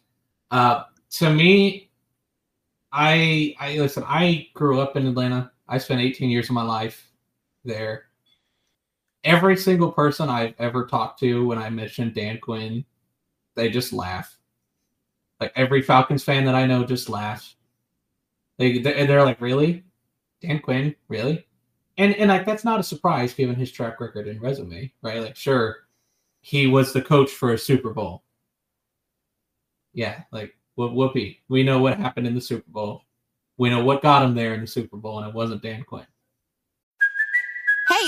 uh, 0.51 0.83
to 1.11 1.33
me 1.33 1.91
I 2.91 3.55
I 3.59 3.77
listen. 3.77 4.03
I 4.05 4.47
grew 4.53 4.81
up 4.81 4.97
in 4.97 5.07
Atlanta. 5.07 5.51
I 5.67 5.77
spent 5.77 6.01
18 6.01 6.29
years 6.29 6.49
of 6.49 6.55
my 6.55 6.63
life 6.63 7.09
there. 7.63 8.05
Every 9.23 9.55
single 9.55 9.91
person 9.91 10.29
I've 10.29 10.55
ever 10.59 10.85
talked 10.85 11.19
to 11.19 11.45
when 11.45 11.57
I 11.57 11.69
mentioned 11.69 12.15
Dan 12.15 12.39
Quinn, 12.39 12.83
they 13.55 13.69
just 13.69 13.93
laugh. 13.93 14.37
Like 15.39 15.53
every 15.55 15.81
Falcons 15.81 16.23
fan 16.23 16.45
that 16.45 16.55
I 16.55 16.65
know 16.65 16.83
just 16.83 17.07
laughs. 17.07 17.55
They 18.57 18.79
they're 18.79 19.23
like, 19.23 19.39
really, 19.39 19.83
Dan 20.41 20.59
Quinn, 20.59 20.95
really? 21.07 21.45
And 21.97 22.15
and 22.15 22.29
like 22.29 22.45
that's 22.45 22.63
not 22.63 22.79
a 22.79 22.83
surprise 22.83 23.33
given 23.33 23.55
his 23.55 23.71
track 23.71 23.99
record 23.99 24.27
and 24.27 24.41
resume, 24.41 24.91
right? 25.01 25.21
Like, 25.21 25.35
sure, 25.35 25.87
he 26.41 26.67
was 26.67 26.93
the 26.93 27.01
coach 27.01 27.29
for 27.29 27.53
a 27.53 27.57
Super 27.57 27.93
Bowl. 27.93 28.23
Yeah, 29.93 30.23
like 30.31 30.55
whoopee. 30.75 31.41
We 31.49 31.63
know 31.63 31.79
what 31.79 31.97
happened 31.97 32.27
in 32.27 32.35
the 32.35 32.41
Super 32.41 32.69
Bowl. 32.69 33.03
We 33.57 33.69
know 33.69 33.83
what 33.83 34.01
got 34.01 34.23
him 34.23 34.33
there 34.33 34.53
in 34.53 34.61
the 34.61 34.67
Super 34.67 34.97
Bowl, 34.97 35.19
and 35.19 35.27
it 35.27 35.35
wasn't 35.35 35.61
Dan 35.61 35.83
Quinn. 35.83 36.05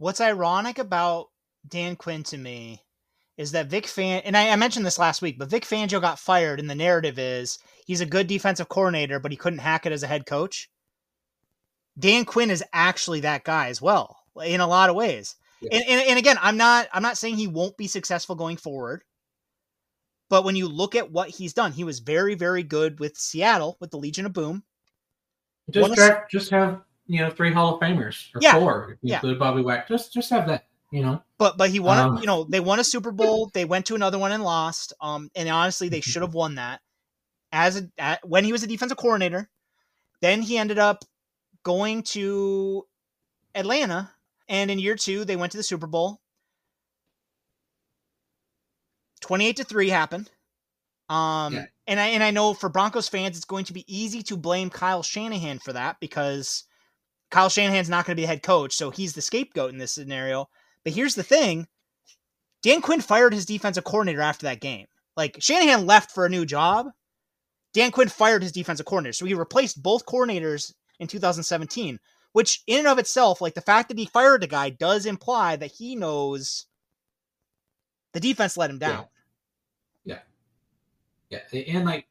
What's 0.00 0.22
ironic 0.22 0.78
about 0.78 1.26
Dan 1.68 1.94
Quinn 1.94 2.22
to 2.22 2.38
me 2.38 2.80
is 3.36 3.52
that 3.52 3.66
Vic 3.66 3.86
Fan 3.86 4.22
and 4.24 4.34
I, 4.34 4.48
I, 4.48 4.56
mentioned 4.56 4.86
this 4.86 4.98
last 4.98 5.20
week, 5.20 5.38
but 5.38 5.50
Vic 5.50 5.66
Fangio 5.66 6.00
got 6.00 6.18
fired, 6.18 6.58
and 6.58 6.70
the 6.70 6.74
narrative 6.74 7.18
is 7.18 7.58
he's 7.84 8.00
a 8.00 8.06
good 8.06 8.26
defensive 8.26 8.70
coordinator, 8.70 9.20
but 9.20 9.30
he 9.30 9.36
couldn't 9.36 9.58
hack 9.58 9.84
it 9.84 9.92
as 9.92 10.02
a 10.02 10.06
head 10.06 10.24
coach. 10.24 10.70
Dan 11.98 12.24
Quinn 12.24 12.50
is 12.50 12.64
actually 12.72 13.20
that 13.20 13.44
guy 13.44 13.68
as 13.68 13.82
well, 13.82 14.16
in 14.42 14.62
a 14.62 14.66
lot 14.66 14.88
of 14.88 14.96
ways. 14.96 15.36
Yeah. 15.60 15.74
And, 15.74 15.84
and, 15.86 16.08
and 16.08 16.18
again, 16.18 16.38
I'm 16.40 16.56
not 16.56 16.88
I'm 16.94 17.02
not 17.02 17.18
saying 17.18 17.36
he 17.36 17.46
won't 17.46 17.76
be 17.76 17.86
successful 17.86 18.36
going 18.36 18.56
forward. 18.56 19.04
But 20.30 20.44
when 20.44 20.56
you 20.56 20.66
look 20.66 20.94
at 20.94 21.12
what 21.12 21.28
he's 21.28 21.52
done, 21.52 21.72
he 21.72 21.84
was 21.84 21.98
very, 21.98 22.36
very 22.36 22.62
good 22.62 23.00
with 23.00 23.18
Seattle 23.18 23.76
with 23.80 23.90
the 23.90 23.98
Legion 23.98 24.24
of 24.24 24.32
Boom. 24.32 24.62
Just 25.68 25.94
draft, 25.94 26.30
just 26.30 26.50
have 26.52 26.80
you 27.10 27.18
know 27.18 27.28
three 27.28 27.52
Hall 27.52 27.74
of 27.74 27.80
Famers 27.80 28.32
or 28.34 28.40
yeah. 28.40 28.58
four, 28.58 28.96
yeah. 29.02 29.16
include 29.16 29.40
Bobby 29.40 29.62
Wack. 29.62 29.88
Just 29.88 30.12
just 30.12 30.30
have 30.30 30.46
that, 30.46 30.66
you 30.92 31.02
know. 31.02 31.20
But 31.38 31.58
but 31.58 31.70
he 31.70 31.80
won. 31.80 31.98
Um, 31.98 32.18
you 32.18 32.26
know, 32.26 32.44
they 32.44 32.60
won 32.60 32.78
a 32.78 32.84
Super 32.84 33.10
Bowl. 33.10 33.50
They 33.52 33.64
went 33.64 33.86
to 33.86 33.96
another 33.96 34.16
one 34.16 34.30
and 34.30 34.44
lost. 34.44 34.92
Um, 35.00 35.28
and 35.34 35.48
honestly, 35.48 35.88
they 35.88 36.00
should 36.00 36.22
have 36.22 36.34
won 36.34 36.54
that. 36.54 36.80
As 37.50 37.80
a 37.80 37.90
at, 37.98 38.26
when 38.26 38.44
he 38.44 38.52
was 38.52 38.62
a 38.62 38.68
defensive 38.68 38.96
coordinator, 38.96 39.50
then 40.22 40.40
he 40.40 40.56
ended 40.56 40.78
up 40.78 41.04
going 41.64 42.04
to 42.04 42.86
Atlanta, 43.56 44.12
and 44.48 44.70
in 44.70 44.78
year 44.78 44.94
two 44.94 45.24
they 45.24 45.36
went 45.36 45.50
to 45.50 45.58
the 45.58 45.64
Super 45.64 45.88
Bowl. 45.88 46.20
28 49.20 49.56
to 49.56 49.64
3 49.64 49.88
happened. 49.90 50.30
Um 51.10 51.54
yeah. 51.54 51.64
and 51.88 52.00
I 52.00 52.06
and 52.06 52.22
I 52.22 52.30
know 52.30 52.54
for 52.54 52.68
Broncos 52.68 53.08
fans 53.08 53.36
it's 53.36 53.44
going 53.44 53.64
to 53.66 53.72
be 53.72 53.84
easy 53.86 54.22
to 54.22 54.36
blame 54.36 54.70
Kyle 54.70 55.02
Shanahan 55.02 55.58
for 55.58 55.72
that 55.72 55.98
because 56.00 56.64
Kyle 57.30 57.48
Shanahan's 57.48 57.88
not 57.88 58.04
going 58.04 58.16
to 58.16 58.20
be 58.20 58.22
the 58.22 58.28
head 58.28 58.42
coach, 58.42 58.74
so 58.74 58.90
he's 58.90 59.14
the 59.14 59.22
scapegoat 59.22 59.72
in 59.72 59.78
this 59.78 59.92
scenario. 59.92 60.48
But 60.84 60.94
here's 60.94 61.14
the 61.14 61.22
thing. 61.22 61.66
Dan 62.62 62.82
Quinn 62.82 63.00
fired 63.00 63.32
his 63.32 63.46
defensive 63.46 63.84
coordinator 63.84 64.20
after 64.20 64.46
that 64.46 64.60
game. 64.60 64.86
Like 65.16 65.36
Shanahan 65.40 65.86
left 65.86 66.10
for 66.10 66.26
a 66.26 66.30
new 66.30 66.44
job. 66.44 66.86
Dan 67.72 67.90
Quinn 67.90 68.08
fired 68.08 68.42
his 68.42 68.52
defensive 68.52 68.86
coordinator. 68.86 69.12
So 69.12 69.26
he 69.26 69.34
replaced 69.34 69.82
both 69.82 70.06
coordinators 70.06 70.72
in 70.98 71.06
2017, 71.06 71.98
which 72.32 72.62
in 72.66 72.80
and 72.80 72.88
of 72.88 72.98
itself, 72.98 73.40
like 73.40 73.54
the 73.54 73.60
fact 73.60 73.88
that 73.88 73.98
he 73.98 74.06
fired 74.06 74.44
a 74.44 74.48
guy 74.48 74.70
does 74.70 75.06
imply 75.06 75.56
that 75.56 75.72
he 75.72 75.96
knows 75.96 76.66
the 78.12 78.20
defense 78.20 78.56
let 78.56 78.70
him 78.70 78.78
down. 78.78 79.06
Yeah. 80.04 80.18
Yeah. 81.30 81.40
yeah. 81.52 81.74
And 81.74 81.84
like, 81.84 82.06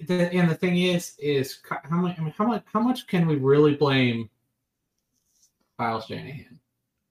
the, 0.00 0.32
and 0.32 0.48
the 0.48 0.54
thing 0.54 0.78
is, 0.78 1.14
is 1.18 1.58
how 1.68 1.96
much, 1.96 2.18
I 2.18 2.22
mean, 2.22 2.34
how 2.36 2.46
much, 2.46 2.64
how 2.72 2.80
much 2.80 3.06
can 3.06 3.26
we 3.26 3.36
really 3.36 3.74
blame 3.74 4.30
Kyle 5.78 6.00
Shanahan 6.00 6.58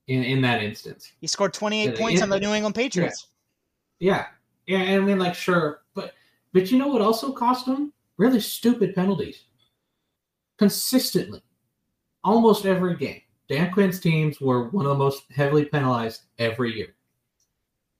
in, 0.06 0.22
in 0.22 0.40
that 0.42 0.62
instance? 0.62 1.12
He 1.20 1.26
scored 1.26 1.52
28 1.52 1.90
yeah, 1.90 1.98
points 1.98 2.22
on 2.22 2.30
the 2.30 2.40
New 2.40 2.52
England 2.52 2.74
Patriots. 2.74 3.28
Yeah. 4.00 4.26
yeah. 4.66 4.78
Yeah. 4.78 4.84
And 4.84 5.02
I 5.02 5.06
mean, 5.06 5.18
like, 5.18 5.34
sure. 5.34 5.82
But, 5.94 6.14
but 6.52 6.70
you 6.70 6.78
know 6.78 6.88
what 6.88 7.02
also 7.02 7.32
cost 7.32 7.66
him? 7.66 7.92
Really 8.16 8.40
stupid 8.40 8.94
penalties. 8.94 9.44
Consistently. 10.58 11.42
Almost 12.24 12.66
every 12.66 12.96
game. 12.96 13.22
Dan 13.48 13.70
Quinn's 13.72 14.00
teams 14.00 14.40
were 14.40 14.68
one 14.68 14.84
of 14.84 14.90
the 14.90 15.04
most 15.04 15.24
heavily 15.34 15.64
penalized 15.64 16.22
every 16.38 16.76
year. 16.76 16.94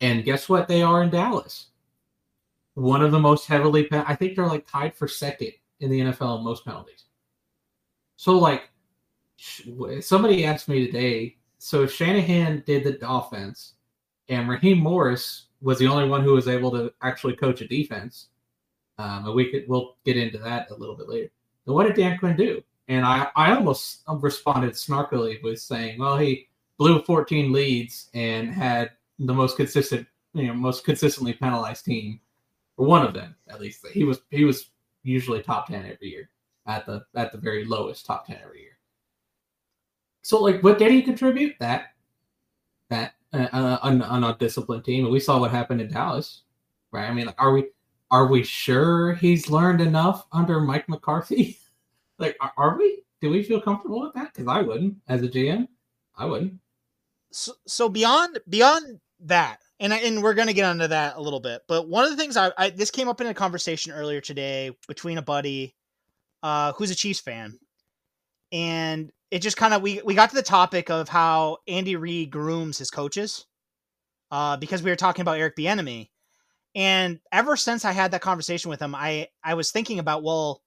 And 0.00 0.24
guess 0.24 0.48
what? 0.48 0.68
They 0.68 0.82
are 0.82 1.02
in 1.02 1.10
Dallas. 1.10 1.68
One 2.78 3.02
of 3.02 3.10
the 3.10 3.18
most 3.18 3.46
heavily, 3.46 3.88
I 3.90 4.14
think 4.14 4.36
they're 4.36 4.46
like 4.46 4.66
tied 4.70 4.94
for 4.94 5.08
second 5.08 5.52
in 5.80 5.90
the 5.90 6.00
NFL 6.00 6.38
in 6.38 6.44
most 6.44 6.64
penalties. 6.64 7.04
So, 8.16 8.38
like, 8.38 8.70
somebody 10.00 10.44
asked 10.44 10.68
me 10.68 10.86
today. 10.86 11.36
So, 11.58 11.86
Shanahan 11.86 12.62
did 12.66 12.84
the 12.84 13.10
offense, 13.10 13.74
and 14.28 14.48
Raheem 14.48 14.78
Morris 14.78 15.46
was 15.60 15.78
the 15.78 15.88
only 15.88 16.08
one 16.08 16.22
who 16.22 16.34
was 16.34 16.46
able 16.46 16.70
to 16.70 16.92
actually 17.02 17.34
coach 17.34 17.60
a 17.60 17.68
defense. 17.68 18.28
Um, 18.98 19.26
and 19.26 19.34
we 19.34 19.50
could 19.50 19.64
we'll 19.68 19.96
get 20.04 20.16
into 20.16 20.38
that 20.38 20.70
a 20.70 20.74
little 20.74 20.96
bit 20.96 21.08
later. 21.08 21.30
And 21.66 21.74
what 21.74 21.86
did 21.86 21.96
Dan 21.96 22.18
Quinn 22.18 22.36
do? 22.36 22.62
And 22.88 23.04
I, 23.04 23.28
I 23.36 23.54
almost 23.54 24.02
responded 24.08 24.72
snarkily 24.72 25.42
with 25.42 25.60
saying, 25.60 25.98
well, 25.98 26.16
he 26.16 26.48
blew 26.78 27.02
14 27.02 27.52
leads 27.52 28.08
and 28.14 28.50
had 28.50 28.92
the 29.18 29.34
most 29.34 29.56
consistent, 29.56 30.06
you 30.32 30.46
know, 30.46 30.54
most 30.54 30.84
consistently 30.84 31.34
penalized 31.34 31.84
team, 31.84 32.20
or 32.78 32.86
one 32.86 33.04
of 33.04 33.12
them 33.12 33.34
at 33.48 33.60
least. 33.60 33.86
He 33.92 34.04
was 34.04 34.20
he 34.30 34.44
was 34.44 34.70
usually 35.02 35.42
top 35.42 35.66
ten 35.66 35.84
every 35.84 36.08
year 36.08 36.30
at 36.66 36.86
the 36.86 37.04
at 37.14 37.32
the 37.32 37.38
very 37.38 37.66
lowest 37.66 38.06
top 38.06 38.26
ten 38.26 38.38
every 38.42 38.60
year. 38.60 38.78
So, 40.22 40.42
like, 40.42 40.62
what 40.62 40.78
did 40.78 40.92
he 40.92 41.02
contribute? 41.02 41.54
That 41.60 41.92
that 42.88 43.14
uh, 43.32 43.48
uh, 43.52 43.78
on, 43.82 44.00
on 44.02 44.24
a 44.24 44.36
disciplined 44.38 44.84
team, 44.84 45.04
and 45.04 45.12
we 45.12 45.20
saw 45.20 45.38
what 45.38 45.50
happened 45.50 45.80
in 45.80 45.90
Dallas, 45.90 46.42
right? 46.92 47.08
I 47.08 47.12
mean, 47.12 47.26
like, 47.26 47.40
are 47.40 47.52
we 47.52 47.66
are 48.10 48.26
we 48.26 48.42
sure 48.42 49.14
he's 49.14 49.50
learned 49.50 49.80
enough 49.80 50.26
under 50.32 50.60
Mike 50.60 50.88
McCarthy? 50.88 51.58
like, 52.18 52.36
are, 52.40 52.52
are 52.56 52.78
we? 52.78 53.02
Do 53.20 53.30
we 53.30 53.42
feel 53.42 53.60
comfortable 53.60 54.00
with 54.00 54.14
that? 54.14 54.32
Because 54.32 54.48
I 54.48 54.62
wouldn't, 54.62 54.96
as 55.08 55.22
a 55.22 55.28
GM, 55.28 55.66
I 56.16 56.24
wouldn't. 56.24 56.54
So, 57.32 57.52
so 57.66 57.88
beyond 57.88 58.38
beyond 58.48 59.00
that, 59.20 59.60
and 59.80 59.92
I, 59.92 59.98
and 59.98 60.22
we're 60.22 60.34
gonna 60.34 60.52
get 60.52 60.64
onto 60.64 60.88
that 60.88 61.16
a 61.16 61.20
little 61.20 61.40
bit. 61.40 61.62
But 61.68 61.88
one 61.88 62.04
of 62.04 62.10
the 62.10 62.16
things 62.16 62.36
I, 62.36 62.52
I 62.58 62.70
this 62.70 62.90
came 62.90 63.08
up 63.08 63.20
in 63.20 63.26
a 63.26 63.34
conversation 63.34 63.92
earlier 63.92 64.20
today 64.20 64.72
between 64.86 65.18
a 65.18 65.22
buddy, 65.22 65.74
uh, 66.42 66.72
who's 66.72 66.90
a 66.90 66.94
Chiefs 66.94 67.20
fan, 67.20 67.58
and 68.52 69.10
it 69.30 69.40
just 69.40 69.56
kind 69.56 69.74
of 69.74 69.82
we 69.82 70.00
we 70.04 70.14
got 70.14 70.30
to 70.30 70.36
the 70.36 70.42
topic 70.42 70.90
of 70.90 71.08
how 71.08 71.58
Andy 71.66 71.96
Reid 71.96 72.30
grooms 72.30 72.78
his 72.78 72.90
coaches, 72.90 73.46
uh, 74.30 74.56
because 74.56 74.82
we 74.82 74.90
were 74.90 74.96
talking 74.96 75.22
about 75.22 75.38
Eric 75.38 75.56
Bieniemy, 75.56 76.08
and 76.74 77.20
ever 77.32 77.56
since 77.56 77.84
I 77.84 77.92
had 77.92 78.10
that 78.12 78.20
conversation 78.20 78.70
with 78.70 78.80
him, 78.80 78.94
I 78.94 79.28
I 79.44 79.54
was 79.54 79.70
thinking 79.70 79.98
about 79.98 80.22
well, 80.22 80.62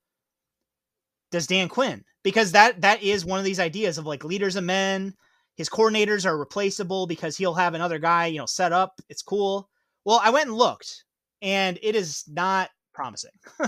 does 1.32 1.48
Dan 1.48 1.70
Quinn 1.70 2.04
because 2.24 2.52
that 2.54 2.82
that 2.82 3.04
is 3.04 3.26
one 3.26 3.40
of 3.40 3.46
these 3.46 3.60
ideas 3.60 3.98
of 3.98 4.06
like 4.06 4.24
leaders 4.24 4.56
of 4.56 4.64
men. 4.64 5.16
His 5.62 5.70
coordinators 5.70 6.26
are 6.26 6.40
replaceable 6.40 7.06
because 7.06 7.38
he'll 7.38 7.54
have 7.54 7.76
another 7.76 8.00
guy, 8.00 8.26
you 8.26 8.40
know, 8.40 8.48
set 8.48 8.74
up. 8.74 9.00
It's 9.10 9.22
cool. 9.22 9.70
Well, 10.06 10.20
I 10.24 10.32
went 10.32 10.48
and 10.48 10.58
looked, 10.58 11.04
and 11.44 11.78
it 11.84 11.96
is 11.96 12.24
not 12.28 12.72
promising. 12.94 13.30
uh, 13.60 13.68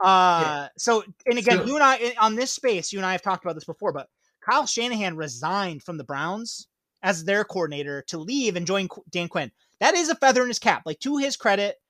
yeah. 0.00 0.68
so 0.76 1.02
and 1.24 1.38
again, 1.38 1.60
so, 1.60 1.64
you 1.64 1.76
and 1.76 1.82
I 1.82 2.14
on 2.20 2.34
this 2.34 2.52
space, 2.52 2.92
you 2.92 2.98
and 2.98 3.06
I 3.06 3.12
have 3.12 3.22
talked 3.22 3.42
about 3.42 3.54
this 3.54 3.64
before, 3.64 3.90
but 3.90 4.10
Kyle 4.46 4.66
Shanahan 4.66 5.16
resigned 5.16 5.82
from 5.82 5.96
the 5.96 6.04
Browns 6.04 6.68
as 7.02 7.24
their 7.24 7.42
coordinator 7.42 8.02
to 8.08 8.18
leave 8.18 8.56
and 8.56 8.66
join 8.66 8.86
Dan 9.08 9.28
Quinn. 9.28 9.50
That 9.78 9.94
is 9.94 10.10
a 10.10 10.16
feather 10.16 10.42
in 10.42 10.48
his 10.48 10.58
cap. 10.58 10.82
Like 10.84 11.00
to 11.00 11.16
his 11.16 11.38
credit, 11.38 11.80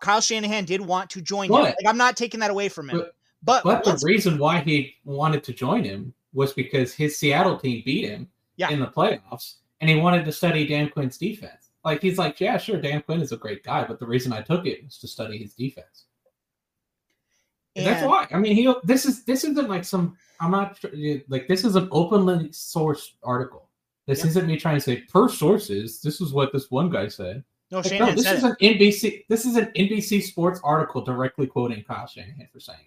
Kyle 0.00 0.20
Shanahan 0.20 0.66
did 0.66 0.82
want 0.82 1.08
to 1.08 1.22
join 1.22 1.48
what? 1.48 1.60
him. 1.60 1.74
Like 1.82 1.88
I'm 1.88 1.96
not 1.96 2.18
taking 2.18 2.40
that 2.40 2.50
away 2.50 2.68
from 2.68 2.90
him. 2.90 2.98
But 2.98 3.14
but, 3.64 3.64
but 3.64 3.84
the 3.84 4.04
reason 4.04 4.36
why 4.36 4.60
he 4.60 4.96
wanted 5.06 5.42
to 5.44 5.54
join 5.54 5.82
him 5.82 6.12
was 6.34 6.52
because 6.52 6.92
his 6.92 7.16
Seattle 7.16 7.58
team 7.58 7.82
beat 7.86 8.04
him 8.04 8.28
yeah. 8.60 8.70
in 8.70 8.80
the 8.80 8.86
playoffs, 8.86 9.56
and 9.80 9.88
he 9.88 9.96
wanted 9.96 10.24
to 10.24 10.32
study 10.32 10.66
Dan 10.66 10.90
Quinn's 10.90 11.16
defense. 11.16 11.70
Like 11.84 12.02
he's 12.02 12.18
like, 12.18 12.40
yeah, 12.40 12.58
sure, 12.58 12.80
Dan 12.80 13.02
Quinn 13.02 13.22
is 13.22 13.32
a 13.32 13.36
great 13.36 13.64
guy, 13.64 13.84
but 13.84 13.98
the 13.98 14.06
reason 14.06 14.32
I 14.32 14.42
took 14.42 14.66
it 14.66 14.84
was 14.84 14.98
to 14.98 15.08
study 15.08 15.38
his 15.38 15.54
defense. 15.54 16.04
And 17.76 17.86
that's 17.86 18.06
why. 18.06 18.26
I 18.30 18.38
mean, 18.38 18.54
he. 18.54 18.72
This 18.84 19.06
is 19.06 19.24
this 19.24 19.44
isn't 19.44 19.68
like 19.68 19.84
some. 19.84 20.16
I'm 20.40 20.50
not 20.50 20.78
like 21.28 21.48
this 21.48 21.64
is 21.64 21.76
an 21.76 21.88
openly 21.90 22.48
sourced 22.48 23.12
article. 23.22 23.68
This 24.06 24.24
isn't 24.24 24.46
me 24.46 24.56
trying 24.56 24.74
to 24.74 24.80
say 24.80 25.02
per 25.02 25.28
sources. 25.28 26.00
This 26.02 26.20
is 26.20 26.32
what 26.32 26.52
this 26.52 26.70
one 26.70 26.90
guy 26.90 27.08
said. 27.08 27.44
No, 27.70 27.78
like, 27.78 28.00
no 28.00 28.10
this 28.10 28.28
is 28.28 28.42
it. 28.42 28.50
an 28.50 28.56
NBC. 28.60 29.24
This 29.28 29.46
is 29.46 29.56
an 29.56 29.66
NBC 29.76 30.22
Sports 30.22 30.60
article 30.64 31.00
directly 31.00 31.46
quoting 31.46 31.84
Kyle 31.84 32.08
Shanahan 32.08 32.48
for 32.52 32.58
saying 32.58 32.80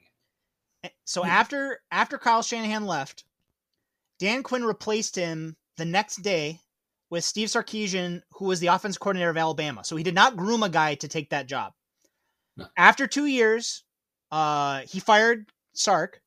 it. 0.83 0.91
So 1.05 1.23
hmm. 1.23 1.29
after 1.29 1.79
after 1.91 2.17
Kyle 2.17 2.43
Shanahan 2.43 2.85
left, 2.85 3.23
Dan 4.19 4.43
Quinn 4.43 4.65
replaced 4.65 5.15
him 5.15 5.55
the 5.77 5.85
next 5.85 6.17
day 6.17 6.59
with 7.09 7.23
Steve 7.23 7.49
Sarkisian, 7.49 8.21
who 8.31 8.45
was 8.45 8.59
the 8.59 8.67
offense 8.67 8.97
coordinator 8.97 9.29
of 9.29 9.37
Alabama. 9.37 9.83
So 9.83 9.95
he 9.95 10.03
did 10.03 10.15
not 10.15 10.37
groom 10.37 10.63
a 10.63 10.69
guy 10.69 10.95
to 10.95 11.07
take 11.07 11.29
that 11.29 11.47
job. 11.47 11.73
No. 12.57 12.65
After 12.77 13.07
two 13.07 13.25
years, 13.25 13.83
uh, 14.31 14.81
he 14.81 14.99
fired 14.99 15.45
Sark 15.73 16.21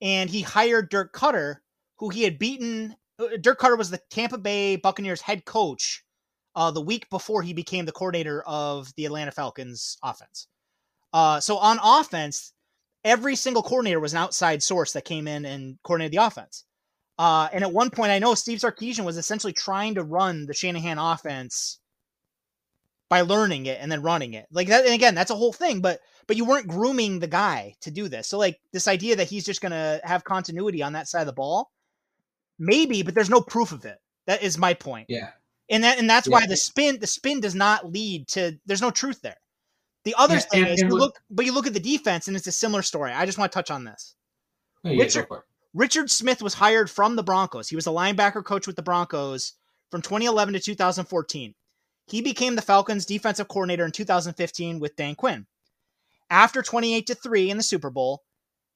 and 0.00 0.30
he 0.30 0.42
hired 0.42 0.88
Dirk 0.88 1.12
Koetter, 1.12 1.56
who 1.98 2.10
he 2.10 2.22
had 2.22 2.38
beaten. 2.38 2.96
Uh, 3.18 3.36
Dirk 3.40 3.60
Koetter 3.60 3.78
was 3.78 3.90
the 3.90 4.00
Tampa 4.10 4.38
Bay 4.38 4.76
Buccaneers 4.76 5.20
head 5.20 5.44
coach 5.44 6.04
uh, 6.54 6.70
the 6.70 6.80
week 6.80 7.08
before 7.10 7.42
he 7.42 7.52
became 7.52 7.84
the 7.84 7.92
coordinator 7.92 8.42
of 8.42 8.92
the 8.96 9.06
Atlanta 9.06 9.32
Falcons 9.32 9.96
offense. 10.02 10.46
Uh, 11.12 11.40
so 11.40 11.58
on 11.58 11.78
offense, 11.82 12.52
every 13.04 13.36
single 13.36 13.62
coordinator 13.62 14.00
was 14.00 14.12
an 14.12 14.18
outside 14.18 14.62
source 14.62 14.92
that 14.92 15.04
came 15.04 15.28
in 15.28 15.44
and 15.44 15.78
coordinated 15.82 16.12
the 16.12 16.24
offense. 16.24 16.64
Uh, 17.18 17.48
and 17.52 17.62
at 17.62 17.72
one 17.72 17.90
point, 17.90 18.10
I 18.10 18.18
know 18.18 18.34
Steve 18.34 18.58
Sarkisian 18.58 19.04
was 19.04 19.16
essentially 19.16 19.52
trying 19.52 19.94
to 19.94 20.02
run 20.02 20.46
the 20.46 20.54
Shanahan 20.54 20.98
offense 20.98 21.78
by 23.08 23.20
learning 23.20 23.66
it 23.66 23.78
and 23.80 23.92
then 23.92 24.02
running 24.02 24.34
it. 24.34 24.46
Like 24.50 24.68
that, 24.68 24.84
and 24.84 24.94
again, 24.94 25.14
that's 25.14 25.30
a 25.30 25.36
whole 25.36 25.52
thing. 25.52 25.80
But 25.80 26.00
but 26.26 26.36
you 26.36 26.44
weren't 26.44 26.66
grooming 26.66 27.20
the 27.20 27.28
guy 27.28 27.74
to 27.82 27.90
do 27.90 28.08
this. 28.08 28.26
So 28.28 28.38
like 28.38 28.58
this 28.72 28.88
idea 28.88 29.16
that 29.16 29.28
he's 29.28 29.44
just 29.44 29.60
gonna 29.60 30.00
have 30.02 30.24
continuity 30.24 30.82
on 30.82 30.94
that 30.94 31.06
side 31.06 31.20
of 31.20 31.26
the 31.26 31.32
ball, 31.32 31.70
maybe, 32.58 33.02
but 33.02 33.14
there's 33.14 33.30
no 33.30 33.40
proof 33.40 33.72
of 33.72 33.84
it. 33.84 33.98
That 34.26 34.42
is 34.42 34.58
my 34.58 34.74
point. 34.74 35.06
Yeah. 35.08 35.30
And 35.70 35.84
that 35.84 35.98
and 35.98 36.10
that's 36.10 36.26
yeah. 36.26 36.32
why 36.32 36.46
the 36.46 36.56
spin 36.56 36.98
the 36.98 37.06
spin 37.06 37.40
does 37.40 37.54
not 37.54 37.90
lead 37.90 38.26
to 38.28 38.58
there's 38.66 38.82
no 38.82 38.90
truth 38.90 39.20
there. 39.22 39.36
The 40.04 40.14
other 40.18 40.34
yeah, 40.34 40.40
thing 40.40 40.64
and, 40.64 40.72
is 40.72 40.80
and 40.80 40.90
you 40.90 40.96
look 40.96 41.20
but 41.30 41.46
you 41.46 41.54
look 41.54 41.66
at 41.66 41.74
the 41.74 41.80
defense 41.80 42.26
and 42.26 42.36
it's 42.36 42.46
a 42.46 42.52
similar 42.52 42.82
story. 42.82 43.12
I 43.12 43.26
just 43.26 43.38
want 43.38 43.52
to 43.52 43.56
touch 43.56 43.70
on 43.70 43.84
this. 43.84 44.14
Yeah, 44.82 45.00
Richard, 45.00 45.28
Richard 45.74 46.08
Smith 46.08 46.40
was 46.40 46.54
hired 46.54 46.88
from 46.88 47.16
the 47.16 47.24
Broncos. 47.24 47.68
He 47.68 47.74
was 47.74 47.88
a 47.88 47.90
linebacker 47.90 48.44
coach 48.44 48.68
with 48.68 48.76
the 48.76 48.82
Broncos 48.82 49.54
from 49.90 50.02
2011 50.02 50.54
to 50.54 50.60
2014. 50.60 51.52
He 52.06 52.22
became 52.22 52.54
the 52.54 52.62
Falcons 52.62 53.04
defensive 53.04 53.48
coordinator 53.48 53.84
in 53.84 53.90
2015 53.90 54.78
with 54.78 54.94
Dan 54.94 55.16
Quinn. 55.16 55.46
After 56.30 56.62
28 56.62 57.08
to 57.08 57.14
3 57.16 57.50
in 57.50 57.56
the 57.56 57.62
Super 57.64 57.90
Bowl, 57.90 58.22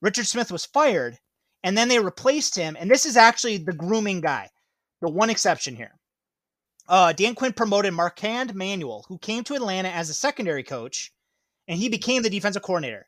Richard 0.01 0.27
Smith 0.27 0.51
was 0.51 0.67
fired 0.67 1.19
and 1.63 1.79
then 1.79 1.87
they 1.87 2.01
replaced 2.01 2.57
him 2.57 2.77
and 2.79 2.91
this 2.91 3.07
is 3.07 3.17
actually 3.17 3.59
the 3.59 3.73
grooming 3.73 4.21
guy. 4.21 4.51
The 5.01 5.09
one 5.09 5.31
exception 5.31 5.77
here. 5.77 5.95
Uh, 6.89 7.13
Dan 7.13 7.37
Quinn 7.37 7.53
promoted 7.53 7.93
Marquand 7.93 8.57
Manuel, 8.57 9.05
who 9.07 9.19
came 9.19 9.45
to 9.45 9.55
Atlanta 9.55 9.91
as 9.91 10.11
a 10.11 10.15
secondary 10.15 10.65
coach, 10.65 11.13
and 11.69 11.79
he 11.79 11.89
became 11.89 12.23
the 12.23 12.31
defensive 12.31 12.63
coordinator. 12.63 13.07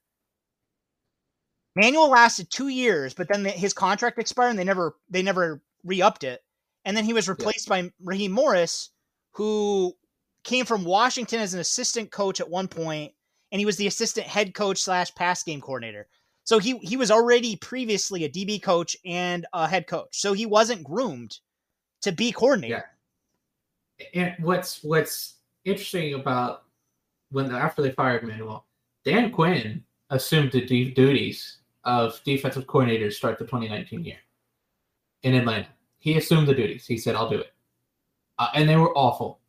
Manuel 1.77 2.11
lasted 2.11 2.51
two 2.51 2.69
years, 2.69 3.15
but 3.15 3.29
then 3.29 3.45
his 3.45 3.73
contract 3.73 4.19
expired 4.19 4.51
and 4.51 4.59
they 4.59 4.65
never 4.65 4.97
they 5.09 5.23
never 5.23 5.63
re-upped 5.85 6.25
it. 6.25 6.43
And 6.85 6.97
then 6.97 7.05
he 7.05 7.13
was 7.13 7.29
replaced 7.29 7.69
yeah. 7.69 7.83
by 7.83 7.93
Raheem 8.03 8.33
Morris, 8.33 8.91
who 9.33 9.95
came 10.45 10.65
from 10.65 10.85
Washington 10.85 11.41
as 11.41 11.55
an 11.55 11.61
assistant 11.61 12.11
coach 12.11 12.41
at 12.41 12.49
one 12.49 12.69
point, 12.69 13.13
and 13.53 13.61
he 13.61 13.67
was 13.67 13.77
the 13.77 13.87
assistant 13.87 14.27
head 14.27 14.55
coach 14.55 14.79
slash 14.79 15.15
pass 15.15 15.43
game 15.43 15.61
coordinator. 15.61 16.09
So 16.45 16.59
he 16.59 16.79
he 16.79 16.97
was 16.97 17.11
already 17.11 17.57
previously 17.57 18.25
a 18.25 18.29
DB 18.29 18.61
coach 18.63 18.97
and 19.05 19.47
a 19.53 19.69
head 19.69 19.87
coach. 19.87 20.09
So 20.21 20.33
he 20.33 20.47
wasn't 20.47 20.85
groomed 20.85 21.39
to 22.03 22.13
be 22.13 22.33
coordinator. 22.33 22.89
Yeah. 23.99 24.07
And 24.15 24.45
what's 24.45 24.83
what's 24.83 25.35
interesting 25.65 26.15
about 26.15 26.65
when 27.31 27.55
after 27.55 27.83
they 27.83 27.93
fired 27.93 28.25
Manuel, 28.25 28.67
Dan 29.05 29.31
Quinn 29.31 29.85
assumed 30.09 30.51
the 30.51 30.91
duties 30.93 31.60
of 31.85 32.21
defensive 32.25 32.67
coordinator 32.67 33.11
start 33.11 33.39
the 33.39 33.45
2019 33.45 34.05
year 34.05 34.19
in 35.23 35.35
Atlanta. 35.35 35.69
He 35.99 36.17
assumed 36.17 36.49
the 36.49 36.55
duties. 36.55 36.87
He 36.87 36.99
said, 36.99 37.15
"I'll 37.15 37.29
do 37.29 37.39
it," 37.41 37.53
uh, 38.39 38.49
and 38.55 38.69
they 38.69 38.77
were 38.77 38.97
awful. 38.97 39.41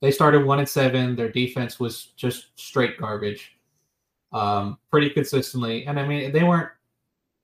They 0.00 0.10
started 0.10 0.44
one 0.44 0.58
and 0.58 0.68
seven. 0.68 1.16
Their 1.16 1.30
defense 1.30 1.80
was 1.80 2.12
just 2.16 2.48
straight 2.56 2.98
garbage, 2.98 3.56
um, 4.32 4.78
pretty 4.90 5.10
consistently. 5.10 5.86
And 5.86 5.98
I 5.98 6.06
mean, 6.06 6.32
they 6.32 6.42
weren't 6.42 6.70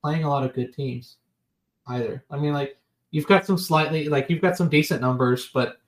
playing 0.02 0.24
a 0.24 0.28
lot 0.28 0.44
of 0.44 0.54
good 0.54 0.74
teams 0.74 1.16
either. 1.86 2.24
I 2.30 2.36
mean, 2.36 2.52
like 2.52 2.76
you've 3.10 3.26
got 3.26 3.46
some 3.46 3.58
slightly 3.58 4.08
like 4.08 4.28
you've 4.28 4.42
got 4.42 4.56
some 4.56 4.68
decent 4.68 5.00
numbers, 5.00 5.50
but 5.52 5.80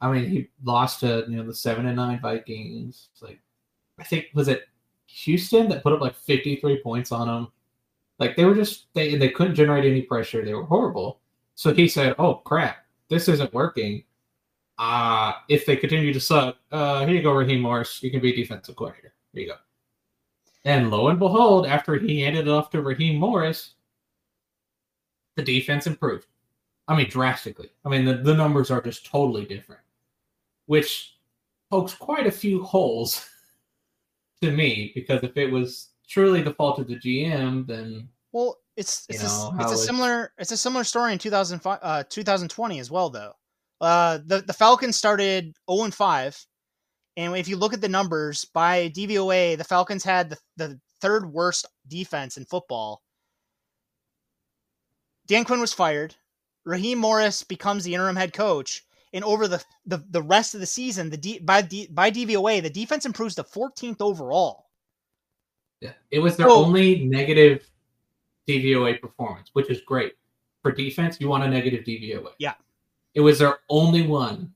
I 0.00 0.10
mean, 0.10 0.28
he 0.28 0.48
lost 0.62 1.00
to 1.00 1.24
you 1.28 1.36
know 1.36 1.46
the 1.46 1.54
seven 1.54 1.86
and 1.86 1.96
nine 1.96 2.20
Vikings. 2.20 3.08
Like 3.20 3.40
I 3.98 4.04
think 4.04 4.26
was 4.34 4.48
it 4.48 4.62
Houston 5.06 5.68
that 5.68 5.82
put 5.82 5.92
up 5.92 6.00
like 6.00 6.16
53 6.16 6.82
points 6.82 7.12
on 7.12 7.28
them. 7.28 7.52
Like 8.18 8.36
they 8.36 8.44
were 8.44 8.54
just 8.54 8.86
they 8.94 9.16
they 9.16 9.28
couldn't 9.30 9.54
generate 9.54 9.84
any 9.84 10.02
pressure. 10.02 10.44
They 10.44 10.54
were 10.54 10.64
horrible. 10.64 11.20
So 11.54 11.72
he 11.74 11.88
said, 11.88 12.14
"Oh 12.18 12.36
crap, 12.36 12.86
this 13.08 13.28
isn't 13.28 13.52
working. 13.52 14.04
Uh 14.78 15.32
if 15.48 15.66
they 15.66 15.76
continue 15.76 16.12
to 16.12 16.20
suck, 16.20 16.56
uh 16.72 17.06
here 17.06 17.16
you 17.16 17.22
go, 17.22 17.32
Raheem 17.32 17.60
Morris. 17.60 18.02
You 18.02 18.10
can 18.10 18.20
be 18.20 18.32
defensive 18.34 18.76
coordinator. 18.76 19.14
Here 19.32 19.42
you 19.42 19.48
go." 19.48 19.56
And 20.64 20.90
lo 20.90 21.08
and 21.08 21.18
behold, 21.18 21.66
after 21.66 21.96
he 21.98 22.22
handed 22.22 22.48
it 22.48 22.50
off 22.50 22.70
to 22.70 22.82
Raheem 22.82 23.18
Morris, 23.18 23.74
the 25.36 25.42
defense 25.42 25.86
improved. 25.86 26.26
I 26.88 26.96
mean, 26.96 27.08
drastically. 27.08 27.70
I 27.84 27.88
mean, 27.88 28.04
the, 28.04 28.14
the 28.14 28.34
numbers 28.34 28.70
are 28.70 28.80
just 28.80 29.06
totally 29.06 29.44
different, 29.44 29.82
which 30.66 31.16
pokes 31.70 31.94
quite 31.94 32.26
a 32.26 32.32
few 32.32 32.62
holes 32.62 33.28
to 34.42 34.50
me 34.50 34.92
because 34.94 35.22
if 35.22 35.36
it 35.36 35.50
was 35.50 35.90
truly 36.08 36.42
the 36.42 36.54
fault 36.54 36.78
of 36.78 36.88
the 36.88 36.96
GM, 36.96 37.66
then 37.66 38.08
well, 38.32 38.58
it's 38.76 39.06
it's, 39.08 39.22
a, 39.22 39.50
it's 39.60 39.72
a 39.72 39.78
similar 39.78 40.32
it's 40.38 40.52
a 40.52 40.56
similar 40.56 40.84
story 40.84 41.12
in 41.12 41.18
2005 41.18 41.78
uh, 41.82 42.04
2020 42.08 42.78
as 42.78 42.90
well 42.90 43.10
though. 43.10 43.32
Uh, 43.80 44.18
the 44.26 44.42
the 44.42 44.52
Falcons 44.52 44.96
started 44.96 45.54
0 45.70 45.84
and 45.84 45.94
5, 45.94 46.46
and 47.16 47.36
if 47.36 47.48
you 47.48 47.56
look 47.56 47.72
at 47.72 47.80
the 47.80 47.88
numbers 47.88 48.44
by 48.44 48.88
DVOA, 48.90 49.56
the 49.56 49.64
Falcons 49.64 50.04
had 50.04 50.30
the, 50.30 50.38
the 50.56 50.80
third 51.00 51.32
worst 51.32 51.66
defense 51.88 52.36
in 52.36 52.44
football. 52.44 53.02
Dan 55.26 55.44
Quinn 55.44 55.60
was 55.60 55.72
fired. 55.72 56.14
Raheem 56.64 56.98
Morris 56.98 57.42
becomes 57.42 57.84
the 57.84 57.94
interim 57.94 58.16
head 58.16 58.32
coach, 58.32 58.82
and 59.12 59.24
over 59.24 59.48
the 59.48 59.64
the, 59.86 60.04
the 60.10 60.22
rest 60.22 60.54
of 60.54 60.60
the 60.60 60.66
season, 60.66 61.10
the 61.10 61.16
D, 61.16 61.38
by 61.38 61.62
D, 61.62 61.88
by 61.90 62.10
DVOA, 62.10 62.62
the 62.62 62.70
defense 62.70 63.06
improves 63.06 63.34
to 63.36 63.44
14th 63.44 64.00
overall. 64.00 64.65
Yeah, 65.80 65.92
it 66.10 66.18
was 66.18 66.36
their 66.36 66.48
only 66.48 67.04
negative 67.04 67.68
DVOA 68.48 69.00
performance, 69.00 69.50
which 69.52 69.70
is 69.70 69.80
great 69.82 70.14
for 70.62 70.72
defense. 70.72 71.20
You 71.20 71.28
want 71.28 71.44
a 71.44 71.48
negative 71.48 71.84
DVOA. 71.84 72.30
Yeah, 72.38 72.54
it 73.14 73.20
was 73.20 73.38
their 73.38 73.58
only 73.68 74.06
one 74.06 74.52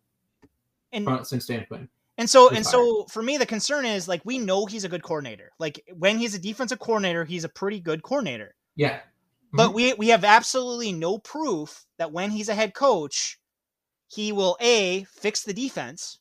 and, 0.93 1.05
from, 1.05 1.25
since 1.25 1.47
Dan 1.47 1.65
Quinn. 1.67 1.89
And 2.19 2.29
so 2.29 2.51
and 2.51 2.65
so 2.65 3.05
for 3.05 3.23
me, 3.23 3.39
the 3.39 3.47
concern 3.47 3.87
is 3.87 4.07
like 4.07 4.21
we 4.25 4.39
know 4.39 4.67
he's 4.67 4.85
a 4.85 4.89
good 4.89 5.03
coordinator. 5.03 5.53
Like 5.59 5.83
when 5.97 6.19
he's 6.19 6.35
a 6.35 6.39
defensive 6.39 6.79
coordinator, 6.79 7.25
he's 7.25 7.45
a 7.45 7.49
pretty 7.49 7.81
good 7.81 8.03
coordinator. 8.03 8.55
Yeah. 8.77 8.97
Mm-hmm. 8.97 9.57
But 9.57 9.73
we 9.73 9.95
we 9.95 10.09
have 10.09 10.25
absolutely 10.25 10.93
no 10.93 11.19
proof 11.19 11.85
that 11.99 12.13
when 12.13 12.31
he's 12.31 12.51
a 12.51 12.55
head 12.55 12.75
coach, 12.75 13.39
he 14.09 14.33
will 14.33 14.59
a 14.61 15.05
fix 15.05 15.45
the 15.45 15.55
defense, 15.55 16.19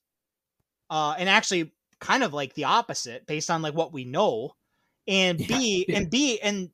uh, 0.89 1.15
and 1.17 1.27
actually 1.27 1.73
kind 1.99 2.23
of 2.23 2.33
like 2.33 2.53
the 2.53 2.63
opposite 2.63 3.27
based 3.27 3.51
on 3.51 3.61
like 3.61 3.73
what 3.73 3.91
we 3.91 4.05
know, 4.05 4.55
and 5.09 5.37
b 5.37 5.85
yeah. 5.87 5.97
and 5.97 6.09
b 6.09 6.39
and 6.41 6.69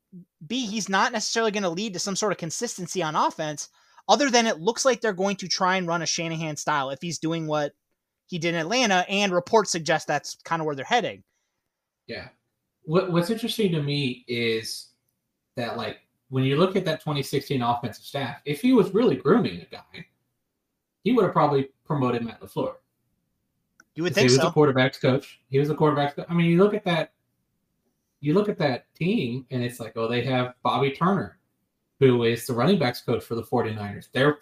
b 0.46 0.66
he's 0.66 0.88
not 0.88 1.12
necessarily 1.12 1.50
going 1.50 1.62
to 1.62 1.70
lead 1.70 1.94
to 1.94 1.98
some 1.98 2.14
sort 2.14 2.32
of 2.32 2.38
consistency 2.38 3.02
on 3.02 3.16
offense, 3.16 3.68
other 4.08 4.30
than 4.30 4.46
it 4.46 4.60
looks 4.60 4.84
like 4.84 5.00
they're 5.00 5.12
going 5.12 5.36
to 5.36 5.48
try 5.48 5.76
and 5.76 5.88
run 5.88 6.02
a 6.02 6.06
Shanahan 6.06 6.56
style 6.56 6.90
if 6.90 7.00
he's 7.00 7.18
doing 7.18 7.46
what 7.46 7.72
he 8.26 8.38
did 8.38 8.54
in 8.54 8.60
Atlanta, 8.60 9.04
and 9.08 9.32
reports 9.32 9.70
suggest 9.70 10.06
that's 10.06 10.36
kind 10.44 10.60
of 10.60 10.66
where 10.66 10.74
they're 10.74 10.84
heading. 10.84 11.22
Yeah. 12.06 12.28
What, 12.82 13.12
what's 13.12 13.30
interesting 13.30 13.72
to 13.72 13.82
me 13.82 14.24
is 14.28 14.88
that, 15.56 15.76
like, 15.76 15.98
when 16.28 16.44
you 16.44 16.56
look 16.56 16.76
at 16.76 16.84
that 16.84 17.00
2016 17.00 17.62
offensive 17.62 18.04
staff, 18.04 18.40
if 18.44 18.60
he 18.60 18.72
was 18.72 18.92
really 18.94 19.16
grooming 19.16 19.60
a 19.60 19.64
guy, 19.64 20.06
he 21.04 21.12
would 21.12 21.24
have 21.24 21.32
probably 21.32 21.68
promoted 21.84 22.24
Matt 22.24 22.40
LaFleur. 22.40 22.74
You 23.94 24.02
would 24.02 24.14
think 24.14 24.28
he 24.28 24.34
was 24.34 24.42
so. 24.42 24.48
a 24.48 24.52
quarterback's 24.52 24.98
coach. 24.98 25.40
He 25.48 25.58
was 25.58 25.70
a 25.70 25.74
quarterback's 25.74 26.14
coach. 26.14 26.26
I 26.28 26.34
mean, 26.34 26.46
you 26.46 26.58
look 26.58 26.74
at 26.74 26.84
that, 26.84 27.12
you 28.26 28.34
look 28.34 28.48
at 28.48 28.58
that 28.58 28.92
team, 28.96 29.46
and 29.50 29.62
it's 29.62 29.78
like, 29.78 29.92
oh, 29.96 30.08
they 30.08 30.22
have 30.24 30.54
Bobby 30.64 30.90
Turner, 30.90 31.38
who 32.00 32.24
is 32.24 32.44
the 32.46 32.54
running 32.54 32.78
backs 32.78 33.00
coach 33.00 33.22
for 33.22 33.36
the 33.36 33.42
49ers. 33.42 34.08
They're 34.12 34.38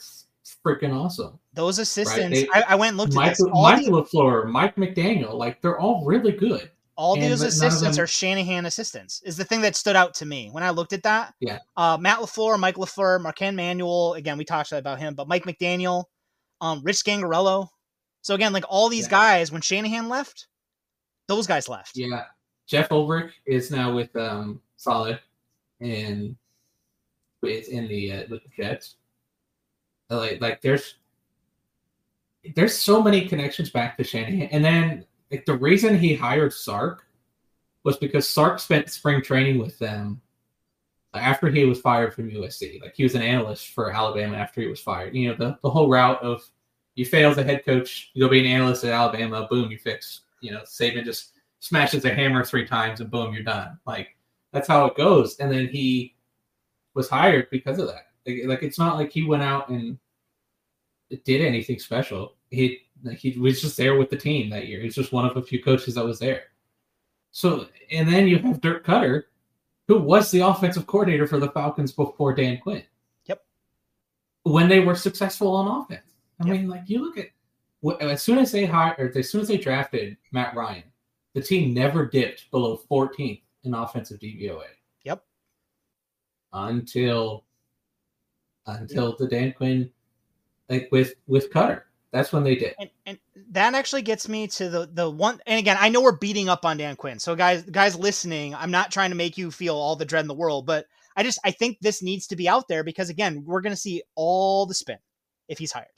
freaking 0.65 0.95
awesome. 0.95 1.39
Those 1.53 1.79
assistants, 1.79 2.41
right? 2.41 2.49
they, 2.55 2.61
I, 2.61 2.73
I, 2.73 2.75
went 2.77 2.91
and 2.91 2.97
looked 2.97 3.15
Mike, 3.15 3.33
at 3.33 3.37
this. 3.39 3.47
All 3.53 3.63
Mike 3.63 3.85
the, 3.85 3.91
LaFleur, 3.91 4.51
Mike 4.51 4.77
McDaniel, 4.77 5.35
like 5.35 5.61
they're 5.61 5.79
all 5.79 6.03
really 6.07 6.33
good. 6.33 6.71
All 6.97 7.15
and, 7.15 7.25
those 7.25 7.43
assistants 7.43 7.97
them, 7.97 8.05
are 8.05 8.07
Shanahan 8.07 8.65
assistants. 8.65 9.21
Is 9.23 9.37
the 9.37 9.45
thing 9.45 9.61
that 9.61 9.77
stood 9.77 9.97
out 9.97 10.15
to 10.15 10.27
me 10.27 10.49
when 10.51 10.63
I 10.63 10.71
looked 10.71 10.95
at 10.95 11.03
that. 11.03 11.35
Yeah. 11.41 11.59
Uh, 11.77 11.99
Matt 12.01 12.21
LaFleur, 12.21 12.59
Mike 12.59 12.77
LaFleur, 12.77 13.21
Marquand 13.21 13.57
Manuel. 13.57 14.15
Again, 14.15 14.39
we 14.39 14.47
talked 14.47 14.73
about 14.73 14.99
him, 14.99 15.15
but 15.15 15.29
Mike 15.29 15.45
McDaniel, 15.45 16.05
um, 16.63 16.81
Rich 16.85 17.05
Scangarello. 17.05 17.69
So 18.23 18.35
again, 18.35 18.55
like 18.55 18.65
all 18.67 18.89
these 18.89 19.07
yeah. 19.07 19.11
guys, 19.11 19.53
when 19.53 19.61
Shanahan 19.61 20.09
left, 20.09 20.47
those 21.29 21.47
guys 21.47 21.69
left. 21.69 21.93
Yeah. 21.97 22.25
Jeff 22.67 22.89
Ulbrich 22.89 23.33
is 23.47 23.71
now 23.71 23.95
with 23.95 24.15
um 24.17 24.61
Solid, 24.77 25.19
and 25.81 26.37
it's 27.43 27.69
in 27.69 27.89
the 27.89 28.13
uh, 28.13 28.25
with 28.29 28.43
the 28.43 28.51
Jets. 28.57 28.97
Like 30.11 30.41
like 30.41 30.61
there's 30.61 30.97
there's 32.55 32.77
so 32.77 33.03
many 33.03 33.27
connections 33.27 33.71
back 33.71 33.97
to 33.97 34.05
Shanahan, 34.05 34.49
and 34.51 34.65
then 34.65 35.07
like 35.31 35.47
the 35.47 35.57
reason 35.57 35.99
he 35.99 36.15
hired 36.15 36.53
Sark 36.53 37.07
was 37.85 37.97
because 37.97 38.29
Sark 38.29 38.59
spent 38.59 38.91
spring 38.91 39.23
training 39.23 39.59
with 39.59 39.79
them 39.79 40.21
after 41.15 41.49
he 41.49 41.65
was 41.65 41.81
fired 41.81 42.13
from 42.13 42.31
USC. 42.31 42.81
Like 42.83 42.95
he 42.95 43.05
was 43.05 43.15
an 43.15 43.23
analyst 43.23 43.69
for 43.69 43.93
Alabama 43.93 44.37
after 44.37 44.61
he 44.61 44.67
was 44.67 44.81
fired. 44.81 45.15
You 45.15 45.29
know 45.29 45.37
the 45.37 45.59
the 45.63 45.71
whole 45.71 45.89
route 45.89 46.23
of 46.23 46.43
you 46.95 47.05
fail 47.05 47.31
as 47.31 47.39
a 47.39 47.45
head 47.45 47.65
coach, 47.65 48.11
you 48.15 48.25
go 48.25 48.29
be 48.29 48.41
an 48.41 48.47
analyst 48.47 48.85
at 48.85 48.93
Alabama, 48.93 49.47
boom, 49.51 49.71
you 49.71 49.79
fix. 49.79 50.23
You 50.41 50.53
know 50.53 50.61
Saban 50.61 51.05
just 51.05 51.34
smashes 51.65 52.05
a 52.05 52.13
hammer 52.13 52.45
three 52.45 52.67
times 52.67 53.01
and 53.01 53.11
boom, 53.11 53.33
you're 53.33 53.43
done. 53.43 53.79
Like 53.87 54.09
that's 54.53 54.69
how 54.69 54.85
it 54.85 54.97
goes. 54.97 55.39
And 55.39 55.51
then 55.51 55.67
he 55.67 56.15
was 56.93 57.09
hired 57.09 57.49
because 57.51 57.79
of 57.79 57.87
that. 57.87 58.09
Like, 58.27 58.41
like 58.45 58.63
it's 58.63 58.79
not 58.79 58.97
like 58.97 59.11
he 59.11 59.25
went 59.25 59.43
out 59.43 59.71
and 59.71 59.99
did 61.25 61.41
anything 61.41 61.79
special. 61.79 62.35
He 62.51 62.81
like 63.03 63.17
he 63.17 63.39
was 63.39 63.63
just 63.63 63.79
there 63.79 63.97
with 63.97 64.11
the 64.11 64.17
team 64.17 64.51
that 64.51 64.67
year. 64.67 64.83
He's 64.83 64.95
just 64.95 65.13
one 65.13 65.25
of 65.25 65.39
a 65.39 65.43
few 65.43 65.63
coaches 65.63 65.95
that 65.95 66.05
was 66.05 66.19
there. 66.19 66.43
So 67.31 67.67
and 67.91 68.07
then 68.07 68.29
you 68.29 68.39
have 68.41 68.61
Dirk 68.61 68.85
Koetter, 68.85 69.23
who 69.89 69.99
was 69.99 70.31
the 70.31 70.41
offensive 70.41 70.87
coordinator 70.87 71.27
for 71.27 71.41
the 71.41 71.51
Falcons 71.51 71.93
before 71.93 72.35
Dan 72.35 72.59
Quinn. 72.59 72.83
Yep. 73.25 73.43
When 74.43 74.69
they 74.69 74.81
were 74.81 74.95
successful 74.95 75.57
on 75.57 75.81
offense. 75.83 76.13
I 76.43 76.47
yep. 76.47 76.57
mean, 76.57 76.69
like 76.69 76.91
you 76.91 77.03
look 77.03 77.17
at 77.17 77.29
as 78.03 78.23
soon 78.23 78.37
as 78.37 78.53
they 78.53 78.67
hired, 78.67 79.17
as 79.17 79.31
soon 79.31 79.41
as 79.41 79.49
they 79.49 79.57
drafted 79.57 80.19
Matt 80.31 80.55
Ryan, 80.55 80.85
the 81.35 81.43
team 81.43 81.75
never 81.75 82.07
dipped 82.07 82.51
below 82.51 82.81
14th 82.91 83.43
in 83.65 83.75
offensive 83.75 84.21
DVOA. 84.21 84.65
Yep. 85.05 85.23
Until 86.53 87.45
until 88.67 89.09
yep. 89.11 89.19
the 89.19 89.29
Dan 89.29 89.53
Quinn 89.53 89.91
like 90.69 90.89
with 90.91 91.15
with 91.27 91.53
Koetter. 91.53 91.83
That's 92.13 92.33
when 92.33 92.45
they 92.45 92.55
did. 92.55 92.75
And, 92.79 92.91
and 93.07 93.19
that 93.51 93.75
actually 93.75 94.03
gets 94.03 94.29
me 94.29 94.47
to 94.47 94.69
the 94.69 94.89
the 94.93 95.11
one. 95.11 95.41
And 95.47 95.59
again, 95.59 95.77
I 95.81 95.89
know 95.89 96.01
we're 96.01 96.17
beating 96.17 96.49
up 96.49 96.65
on 96.65 96.77
Dan 96.77 96.95
Quinn. 96.95 97.19
So 97.19 97.35
guys, 97.35 97.63
guys 97.65 97.97
listening, 97.97 98.55
I'm 98.55 98.71
not 98.71 98.93
trying 98.93 99.11
to 99.11 99.17
make 99.17 99.37
you 99.37 99.51
feel 99.51 99.75
all 99.75 99.97
the 99.97 100.05
dread 100.05 100.23
in 100.23 100.29
the 100.29 100.35
world, 100.35 100.65
but 100.65 100.87
I 101.17 101.25
just 101.25 101.41
I 101.45 101.51
think 101.51 101.79
this 101.81 102.03
needs 102.03 102.29
to 102.29 102.37
be 102.37 102.49
out 102.49 102.69
there 102.69 102.85
because 102.85 103.11
again, 103.11 103.45
we're 103.45 103.61
going 103.61 103.73
to 103.73 103.81
see 103.81 104.03
all 104.15 104.65
the 104.65 104.75
spin 104.75 104.99
if 105.49 105.59
he's 105.59 105.73
hired. 105.73 105.89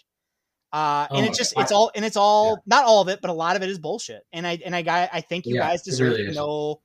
Uh, 0.73 1.07
and 1.11 1.25
oh, 1.25 1.29
it's 1.29 1.39
just 1.39 1.55
it's 1.57 1.73
all 1.73 1.91
and 1.95 2.05
it's 2.05 2.17
all 2.17 2.51
yeah. 2.51 2.63
not 2.67 2.85
all 2.85 3.01
of 3.01 3.09
it, 3.09 3.21
but 3.21 3.31
a 3.31 3.35
lot 3.35 3.57
of 3.57 3.63
it 3.63 3.71
is 3.71 3.79
bullshit. 3.79 4.23
And 4.33 4.47
I 4.47 4.59
and 4.65 4.75
I 4.75 4.83
got 4.83 5.11
I 5.13 5.21
think 5.21 5.47
you 5.47 5.55
yeah, 5.55 5.69
guys 5.69 5.83
deserve 5.83 6.13
really 6.13 6.27
to 6.27 6.33
know 6.33 6.81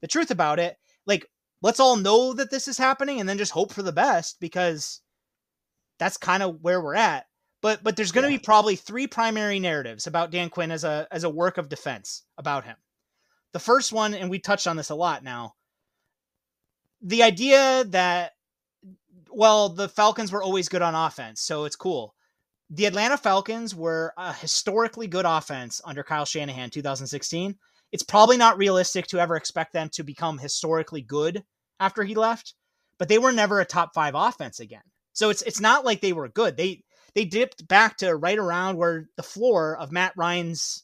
the 0.00 0.06
truth 0.08 0.30
about 0.30 0.58
it. 0.58 0.76
Like, 1.06 1.28
let's 1.62 1.80
all 1.80 1.96
know 1.96 2.32
that 2.34 2.50
this 2.50 2.68
is 2.68 2.78
happening, 2.78 3.20
and 3.20 3.28
then 3.28 3.38
just 3.38 3.52
hope 3.52 3.72
for 3.72 3.82
the 3.82 3.92
best 3.92 4.38
because 4.40 5.00
that's 5.98 6.16
kind 6.16 6.42
of 6.42 6.60
where 6.62 6.80
we're 6.80 6.94
at. 6.94 7.26
But 7.60 7.82
but 7.82 7.96
there's 7.96 8.12
going 8.12 8.24
to 8.24 8.30
yeah. 8.30 8.38
be 8.38 8.44
probably 8.44 8.76
three 8.76 9.06
primary 9.06 9.58
narratives 9.58 10.06
about 10.06 10.30
Dan 10.30 10.48
Quinn 10.48 10.70
as 10.70 10.84
a 10.84 11.08
as 11.10 11.24
a 11.24 11.30
work 11.30 11.58
of 11.58 11.68
defense 11.68 12.22
about 12.38 12.64
him. 12.64 12.76
The 13.52 13.58
first 13.58 13.92
one, 13.92 14.14
and 14.14 14.30
we 14.30 14.38
touched 14.38 14.66
on 14.66 14.76
this 14.76 14.90
a 14.90 14.94
lot 14.94 15.22
now, 15.22 15.54
the 17.02 17.22
idea 17.22 17.84
that 17.88 18.32
well, 19.30 19.68
the 19.68 19.88
Falcons 19.88 20.30
were 20.30 20.42
always 20.42 20.68
good 20.68 20.82
on 20.82 20.94
offense, 20.94 21.40
so 21.40 21.64
it's 21.64 21.76
cool. 21.76 22.13
The 22.74 22.86
Atlanta 22.86 23.16
Falcons 23.16 23.72
were 23.72 24.12
a 24.16 24.32
historically 24.32 25.06
good 25.06 25.24
offense 25.24 25.80
under 25.84 26.02
Kyle 26.02 26.24
Shanahan 26.24 26.70
2016. 26.70 27.56
It's 27.92 28.02
probably 28.02 28.36
not 28.36 28.58
realistic 28.58 29.06
to 29.08 29.20
ever 29.20 29.36
expect 29.36 29.72
them 29.72 29.88
to 29.90 30.02
become 30.02 30.38
historically 30.38 31.00
good 31.00 31.44
after 31.78 32.02
he 32.02 32.16
left, 32.16 32.54
but 32.98 33.08
they 33.08 33.18
were 33.18 33.30
never 33.30 33.60
a 33.60 33.64
top 33.64 33.94
5 33.94 34.14
offense 34.16 34.58
again. 34.58 34.82
So 35.12 35.30
it's 35.30 35.42
it's 35.42 35.60
not 35.60 35.84
like 35.84 36.00
they 36.00 36.12
were 36.12 36.26
good. 36.28 36.56
They 36.56 36.82
they 37.14 37.24
dipped 37.24 37.68
back 37.68 37.96
to 37.98 38.16
right 38.16 38.38
around 38.38 38.76
where 38.76 39.08
the 39.14 39.22
floor 39.22 39.76
of 39.76 39.92
Matt 39.92 40.12
Ryan's 40.16 40.82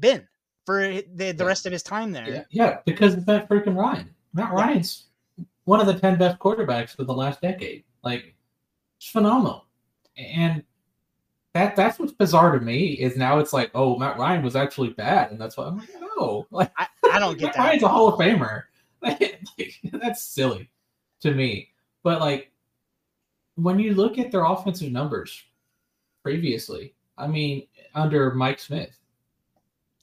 been 0.00 0.26
for 0.66 0.80
the, 0.88 1.04
the 1.14 1.34
yeah. 1.38 1.44
rest 1.44 1.64
of 1.64 1.70
his 1.70 1.84
time 1.84 2.10
there. 2.10 2.28
Yeah, 2.28 2.44
yeah 2.50 2.78
because 2.84 3.14
of 3.14 3.24
that 3.26 3.48
freaking 3.48 3.76
Ryan. 3.76 4.12
Matt 4.32 4.52
Ryan's 4.52 5.04
one 5.62 5.80
of 5.80 5.86
the 5.86 5.94
10 5.94 6.18
best 6.18 6.40
quarterbacks 6.40 6.96
for 6.96 7.04
the 7.04 7.14
last 7.14 7.40
decade. 7.40 7.84
Like, 8.02 8.34
it's 8.98 9.08
phenomenal. 9.08 9.66
And 10.16 10.64
that 11.54 11.76
that's 11.76 12.00
what's 12.00 12.12
bizarre 12.12 12.58
to 12.58 12.64
me 12.64 12.88
is 12.88 13.16
now 13.16 13.38
it's 13.38 13.52
like, 13.52 13.70
oh, 13.74 13.96
Matt 13.96 14.18
Ryan 14.18 14.42
was 14.42 14.56
actually 14.56 14.90
bad. 14.90 15.30
And 15.30 15.40
that's 15.40 15.56
why 15.56 15.66
I'm 15.66 15.78
like, 15.78 15.88
no. 16.00 16.46
Like, 16.50 16.70
I, 16.76 16.86
I 17.12 17.18
don't 17.18 17.38
get 17.38 17.46
Matt 17.46 17.54
that. 17.54 17.60
Ryan's 17.60 17.82
a 17.84 17.88
Hall 17.88 18.08
of 18.08 18.18
Famer. 18.18 18.64
like, 19.02 19.40
that's 19.92 20.22
silly 20.22 20.68
to 21.20 21.32
me. 21.32 21.70
But, 22.02 22.20
like, 22.20 22.50
when 23.54 23.78
you 23.78 23.94
look 23.94 24.18
at 24.18 24.32
their 24.32 24.44
offensive 24.44 24.90
numbers 24.90 25.42
previously, 26.22 26.94
I 27.16 27.28
mean, 27.28 27.68
under 27.94 28.32
Mike 28.34 28.58
Smith. 28.58 28.96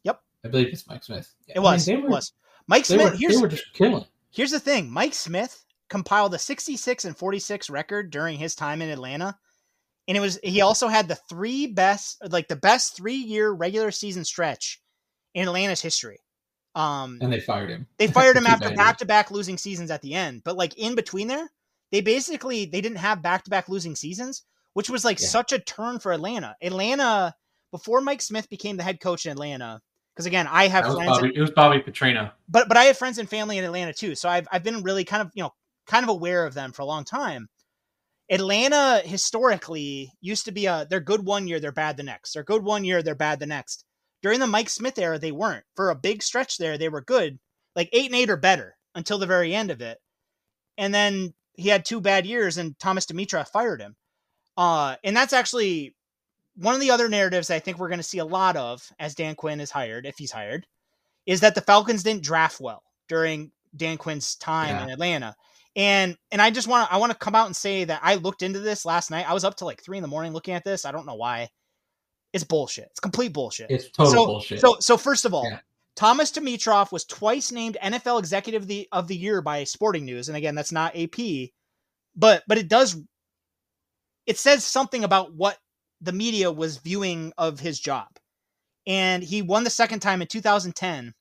Yep. 0.03 0.21
I 0.45 0.47
believe 0.47 0.69
it's 0.69 0.88
Mike 0.88 1.03
Smith. 1.03 1.34
It 1.47 1.59
was. 1.59 1.88
I 1.88 1.93
mean, 1.93 2.03
were, 2.03 2.07
it 2.07 2.11
was. 2.11 2.34
Mike 2.67 2.86
Smith. 2.86 3.11
Were, 3.11 3.17
here's, 3.17 3.36
they 3.36 3.41
were 3.41 3.47
just 3.49 3.73
killing. 3.73 4.05
Here's 4.32 4.51
the 4.51 4.59
thing 4.59 4.89
Mike 4.89 5.13
Smith 5.13 5.65
compiled 5.89 6.34
a 6.34 6.39
66 6.39 7.03
and 7.03 7.17
46 7.17 7.69
record 7.69 8.09
during 8.09 8.38
his 8.38 8.55
time 8.55 8.82
in 8.82 8.89
Atlanta. 8.89 9.38
And 10.08 10.18
it 10.18 10.20
was, 10.20 10.39
he 10.43 10.62
also 10.62 10.88
had 10.88 11.08
the 11.08 11.16
three 11.16 11.68
best, 11.68 12.18
like 12.30 12.47
the 12.47 12.56
best 12.56 12.97
three 12.97 13.16
year 13.16 13.52
regular 13.52 13.91
season 13.91 14.26
stretch 14.26 14.82
in 15.34 15.47
Atlanta's 15.47 15.82
history. 15.82 16.20
Um, 16.74 17.20
and 17.22 17.32
they 17.32 17.39
fired 17.39 17.70
him. 17.70 17.88
They 17.97 18.08
fired 18.08 18.38
him 18.38 18.45
after 18.47 18.74
back 18.74 18.97
to 18.99 19.06
back 19.06 19.32
losing 19.32 19.58
seasons 19.58 19.91
at 19.91 20.02
the 20.02 20.14
end. 20.14 20.41
But 20.43 20.56
like 20.56 20.78
in 20.78 20.95
between 20.95 21.28
there, 21.28 21.49
they 21.91 22.02
basically 22.02 22.66
they 22.66 22.82
didn't 22.82 22.99
have 22.99 23.22
back 23.22 23.43
to 23.43 23.49
back 23.49 23.70
losing 23.70 23.95
seasons, 23.95 24.43
which 24.74 24.89
was 24.89 25.04
like 25.04 25.20
yeah. 25.20 25.28
such 25.28 25.52
a 25.52 25.60
turn 25.60 25.99
for 25.99 26.12
Atlanta. 26.12 26.56
Atlanta 26.62 27.36
before 27.72 28.02
Mike 28.02 28.22
Smith 28.22 28.49
became 28.49 28.78
the 28.78 28.84
head 28.84 28.99
coach 28.99 29.26
in 29.26 29.32
Atlanta, 29.32 29.82
because 30.16 30.26
again, 30.26 30.47
I 30.47 30.68
have 30.68 30.86
friends. 30.86 31.10
Bobby, 31.10 31.30
in, 31.30 31.36
it 31.36 31.41
was 31.41 31.52
Bobby 31.52 31.80
Petrino, 31.80 32.32
but 32.47 32.68
but 32.68 32.78
I 32.78 32.86
have 32.86 32.97
friends 32.97 33.18
and 33.18 33.30
family 33.30 33.58
in 33.58 33.66
Atlanta 33.66 33.93
too, 33.93 34.16
so 34.16 34.30
I've 34.30 34.47
I've 34.52 34.64
been 34.64 34.84
really 34.84 35.04
kind 35.04 35.22
of 35.22 35.32
you 35.34 35.43
know 35.43 35.54
kind 35.88 36.04
of 36.04 36.10
aware 36.10 36.45
of 36.45 36.54
them 36.54 36.72
for 36.72 36.82
a 36.82 36.86
long 36.86 37.04
time. 37.04 37.49
Atlanta 38.32 39.01
historically 39.03 40.13
used 40.21 40.45
to 40.45 40.51
be 40.51 40.65
a 40.65 40.88
they're 40.89 41.01
good 41.01 41.25
one 41.25 41.47
year, 41.47 41.59
they're 41.59 41.73
bad 41.73 41.97
the 41.97 42.03
next. 42.03 42.34
They're 42.34 42.43
good 42.43 42.63
one 42.63 42.86
year, 42.86 43.03
they're 43.03 43.13
bad 43.13 43.39
the 43.39 43.45
next. 43.45 43.84
During 44.21 44.39
the 44.39 44.47
Mike 44.47 44.69
Smith 44.69 44.97
era, 44.97 45.19
they 45.19 45.32
weren't. 45.32 45.65
For 45.75 45.89
a 45.89 45.95
big 45.95 46.23
stretch 46.23 46.57
there, 46.57 46.77
they 46.77 46.89
were 46.89 47.01
good, 47.01 47.39
like 47.75 47.89
eight 47.91 48.05
and 48.05 48.15
eight 48.15 48.29
or 48.29 48.38
better 48.38 48.77
until 48.95 49.17
the 49.17 49.25
very 49.25 49.53
end 49.53 49.69
of 49.69 49.82
it. 49.82 49.99
And 50.77 50.93
then 50.93 51.34
he 51.53 51.69
had 51.69 51.84
two 51.84 51.99
bad 51.99 52.25
years, 52.25 52.57
and 52.57 52.77
Thomas 52.79 53.05
Dimitroff 53.05 53.49
fired 53.49 53.82
him. 53.82 53.95
Uh, 54.55 54.95
and 55.03 55.15
that's 55.15 55.34
actually 55.34 55.95
one 56.55 56.75
of 56.75 56.82
the 56.82 56.91
other 56.91 57.09
narratives 57.09 57.49
I 57.49 57.59
think 57.59 57.77
we're 57.79 57.89
going 57.89 57.99
to 57.99 58.03
see 58.03 58.19
a 58.19 58.25
lot 58.25 58.55
of 58.55 58.88
as 58.99 59.15
Dan 59.15 59.36
Quinn 59.36 59.59
is 59.59 59.71
hired, 59.71 60.05
if 60.05 60.17
he's 60.17 60.32
hired, 60.32 60.65
is 61.25 61.41
that 61.41 61.55
the 61.55 61.61
Falcons 61.61 62.03
didn't 62.03 62.23
draft 62.23 62.61
well 62.61 62.84
during 63.09 63.51
Dan 63.75 63.97
Quinn's 63.97 64.36
time 64.36 64.75
yeah. 64.75 64.84
in 64.84 64.89
Atlanta. 64.89 65.36
And 65.76 66.17
and 66.32 66.41
I 66.41 66.51
just 66.51 66.67
want 66.67 66.89
to 66.89 66.93
I 66.93 66.97
want 66.97 67.11
to 67.11 67.17
come 67.17 67.36
out 67.36 67.45
and 67.45 67.55
say 67.55 67.86
that 67.86 68.01
I 68.03 68.15
looked 68.15 68.41
into 68.41 68.59
this 68.59 68.86
last 68.86 69.09
night. 69.09 69.30
I 69.30 69.34
was 69.34 69.43
up 69.43 69.55
to 69.57 69.65
like 69.65 69.82
three 69.82 69.97
in 69.97 70.01
the 70.01 70.07
morning 70.07 70.34
looking 70.34 70.53
at 70.53 70.63
this. 70.63 70.86
I 70.86 70.91
don't 70.91 71.05
know 71.05 71.15
why. 71.15 71.49
It's 72.34 72.43
bullshit. 72.43 72.88
It's 72.91 72.99
complete 72.99 73.34
bullshit. 73.34 73.69
It's 73.69 73.89
total 73.89 74.11
so, 74.11 74.26
bullshit. 74.26 74.59
So 74.59 74.78
so 74.80 74.97
first 74.97 75.26
of 75.26 75.34
all, 75.34 75.45
yeah. 75.49 75.59
Thomas 75.95 76.32
Dimitroff 76.32 76.91
was 76.91 77.05
twice 77.05 77.51
named 77.51 77.78
NFL 77.82 78.19
Executive 78.19 78.63
of 78.63 78.67
the, 78.67 78.88
of 78.91 79.07
the 79.07 79.15
Year 79.15 79.41
by 79.41 79.63
Sporting 79.63 80.05
News, 80.05 80.30
and 80.30 80.38
again, 80.38 80.55
that's 80.55 80.72
not 80.72 80.95
AP, 80.95 81.49
but 82.15 82.43
but 82.47 82.57
it 82.57 82.67
does 82.67 82.97
it 84.26 84.38
says 84.38 84.63
something 84.63 85.03
about 85.03 85.34
what 85.34 85.57
the 86.01 86.11
media 86.11 86.51
was 86.51 86.78
viewing 86.78 87.34
of 87.38 87.59
his 87.59 87.80
job. 87.80 88.07
And 88.88 89.24
he 89.24 89.41
won 89.41 89.63
the 89.63 89.69
second 89.69 89.99
time 89.99 90.22
in 90.22 90.28
2010 90.28 91.13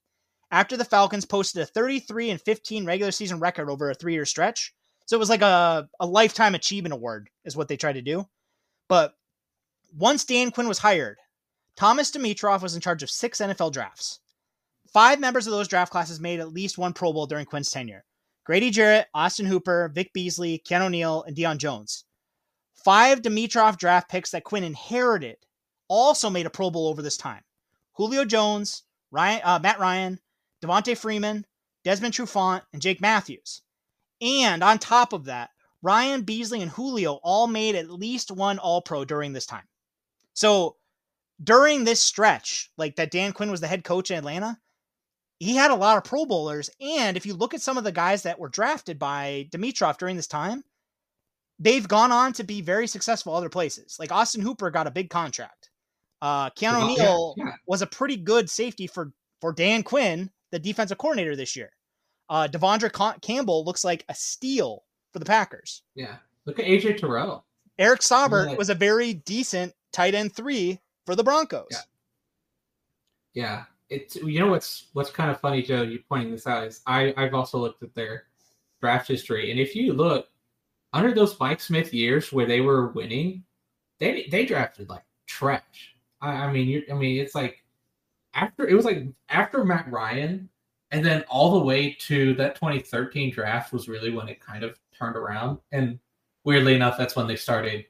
after 0.50 0.76
the 0.76 0.84
Falcons 0.84 1.24
posted 1.24 1.62
a 1.62 1.66
33 1.66 2.30
and 2.30 2.40
15 2.40 2.84
regular 2.84 3.12
season 3.12 3.40
record 3.40 3.70
over 3.70 3.90
a 3.90 3.94
three 3.94 4.12
year 4.12 4.26
stretch. 4.26 4.74
So 5.06 5.16
it 5.16 5.20
was 5.20 5.30
like 5.30 5.42
a, 5.42 5.88
a 5.98 6.06
lifetime 6.06 6.54
achievement 6.54 6.92
award, 6.92 7.30
is 7.44 7.56
what 7.56 7.68
they 7.68 7.76
tried 7.76 7.94
to 7.94 8.02
do. 8.02 8.26
But 8.88 9.14
once 9.96 10.24
Dan 10.24 10.50
Quinn 10.50 10.68
was 10.68 10.78
hired, 10.78 11.18
Thomas 11.76 12.10
Dimitroff 12.10 12.62
was 12.62 12.74
in 12.74 12.80
charge 12.80 13.02
of 13.02 13.10
six 13.10 13.40
NFL 13.40 13.72
drafts. 13.72 14.20
Five 14.92 15.20
members 15.20 15.46
of 15.46 15.52
those 15.52 15.68
draft 15.68 15.92
classes 15.92 16.20
made 16.20 16.40
at 16.40 16.52
least 16.52 16.78
one 16.78 16.92
Pro 16.92 17.12
Bowl 17.12 17.26
during 17.26 17.46
Quinn's 17.46 17.70
tenure 17.70 18.04
Grady 18.44 18.70
Jarrett, 18.70 19.06
Austin 19.14 19.46
Hooper, 19.46 19.90
Vic 19.94 20.12
Beasley, 20.12 20.62
Keanu 20.66 20.90
Neal, 20.90 21.22
and 21.22 21.36
Deion 21.36 21.58
Jones. 21.58 22.04
Five 22.74 23.22
Dimitroff 23.22 23.76
draft 23.76 24.08
picks 24.08 24.30
that 24.30 24.44
Quinn 24.44 24.64
inherited 24.64 25.36
also 25.88 26.30
made 26.30 26.46
a 26.46 26.50
Pro 26.50 26.70
Bowl 26.70 26.88
over 26.88 27.02
this 27.02 27.16
time. 27.16 27.42
Julio 27.92 28.24
Jones, 28.24 28.84
Ryan, 29.10 29.40
uh, 29.44 29.58
Matt 29.62 29.78
Ryan, 29.78 30.18
Devonta 30.62 30.96
Freeman, 30.96 31.46
Desmond 31.84 32.14
Trufant, 32.14 32.62
and 32.72 32.82
Jake 32.82 33.00
Matthews. 33.00 33.62
And 34.20 34.62
on 34.62 34.78
top 34.78 35.12
of 35.12 35.24
that, 35.24 35.50
Ryan 35.82 36.22
Beasley 36.22 36.60
and 36.60 36.70
Julio 36.70 37.14
all 37.22 37.46
made 37.46 37.74
at 37.74 37.90
least 37.90 38.30
one 38.30 38.58
All 38.58 38.82
Pro 38.82 39.04
during 39.04 39.32
this 39.32 39.46
time. 39.46 39.66
So 40.34 40.76
during 41.42 41.84
this 41.84 42.02
stretch, 42.02 42.70
like 42.76 42.96
that 42.96 43.10
Dan 43.10 43.32
Quinn 43.32 43.50
was 43.50 43.60
the 43.60 43.66
head 43.66 43.84
coach 43.84 44.10
in 44.10 44.18
Atlanta, 44.18 44.58
he 45.38 45.56
had 45.56 45.70
a 45.70 45.76
lot 45.76 45.96
of 45.96 46.04
Pro 46.04 46.26
Bowlers. 46.26 46.68
And 46.80 47.16
if 47.16 47.24
you 47.24 47.34
look 47.34 47.54
at 47.54 47.62
some 47.62 47.78
of 47.78 47.84
the 47.84 47.92
guys 47.92 48.24
that 48.24 48.38
were 48.38 48.50
drafted 48.50 48.98
by 48.98 49.48
Dimitroff 49.50 49.96
during 49.96 50.16
this 50.16 50.26
time, 50.26 50.62
they've 51.58 51.88
gone 51.88 52.12
on 52.12 52.34
to 52.34 52.44
be 52.44 52.60
very 52.60 52.86
successful 52.86 53.34
other 53.34 53.48
places. 53.48 53.96
Like 53.98 54.12
Austin 54.12 54.42
Hooper 54.42 54.70
got 54.70 54.86
a 54.86 54.90
big 54.90 55.08
contract. 55.08 55.70
Uh, 56.20 56.50
Keanu 56.50 56.86
Neal 56.86 57.34
yeah, 57.38 57.44
yeah. 57.46 57.52
was 57.66 57.80
a 57.80 57.86
pretty 57.86 58.18
good 58.18 58.50
safety 58.50 58.86
for 58.86 59.12
for 59.40 59.54
Dan 59.54 59.82
Quinn, 59.82 60.30
the 60.50 60.58
defensive 60.58 60.98
coordinator 60.98 61.36
this 61.36 61.56
year. 61.56 61.70
Uh, 62.28 62.46
De'Vondre 62.46 63.20
Campbell 63.22 63.64
looks 63.64 63.84
like 63.84 64.04
a 64.08 64.14
steal 64.14 64.84
for 65.12 65.18
the 65.18 65.24
Packers. 65.24 65.82
Yeah, 65.94 66.16
look 66.46 66.58
at 66.58 66.64
AJ 66.64 66.98
Terrell. 66.98 67.44
Eric 67.78 68.00
Saubert 68.00 68.56
was 68.56 68.70
a 68.70 68.74
very 68.74 69.14
decent 69.14 69.72
tight 69.92 70.14
end 70.14 70.34
three 70.34 70.78
for 71.06 71.16
the 71.16 71.24
Broncos. 71.24 71.66
Yeah. 71.70 71.78
Yeah, 73.32 73.64
it's 73.88 74.16
you 74.16 74.38
know 74.38 74.48
what's 74.48 74.86
what's 74.92 75.10
kind 75.10 75.30
of 75.30 75.40
funny, 75.40 75.62
Joe. 75.62 75.82
You 75.82 76.00
pointing 76.08 76.30
this 76.30 76.46
out 76.46 76.64
is 76.64 76.80
I 76.86 77.14
I've 77.16 77.34
also 77.34 77.58
looked 77.58 77.82
at 77.82 77.94
their 77.94 78.24
draft 78.80 79.08
history, 79.08 79.50
and 79.50 79.60
if 79.60 79.74
you 79.74 79.92
look 79.92 80.28
under 80.92 81.12
those 81.12 81.38
Mike 81.38 81.60
Smith 81.60 81.94
years 81.94 82.32
where 82.32 82.46
they 82.46 82.60
were 82.60 82.88
winning, 82.88 83.44
they 83.98 84.28
they 84.30 84.46
drafted 84.46 84.88
like 84.88 85.04
trash. 85.26 85.94
I, 86.20 86.30
I 86.30 86.52
mean, 86.52 86.68
you 86.68 86.82
I 86.90 86.94
mean, 86.94 87.20
it's 87.20 87.34
like 87.34 87.59
after 88.34 88.66
it 88.66 88.74
was 88.74 88.84
like 88.84 89.04
after 89.28 89.64
Matt 89.64 89.90
Ryan, 89.90 90.48
and 90.90 91.04
then 91.04 91.22
all 91.28 91.58
the 91.58 91.64
way 91.64 91.96
to 92.00 92.34
that 92.34 92.54
2013 92.56 93.32
draft 93.32 93.72
was 93.72 93.88
really 93.88 94.10
when 94.10 94.28
it 94.28 94.40
kind 94.40 94.64
of 94.64 94.78
turned 94.96 95.16
around. 95.16 95.58
And 95.72 95.98
weirdly 96.44 96.74
enough, 96.74 96.98
that's 96.98 97.16
when 97.16 97.26
they 97.26 97.36
started 97.36 97.86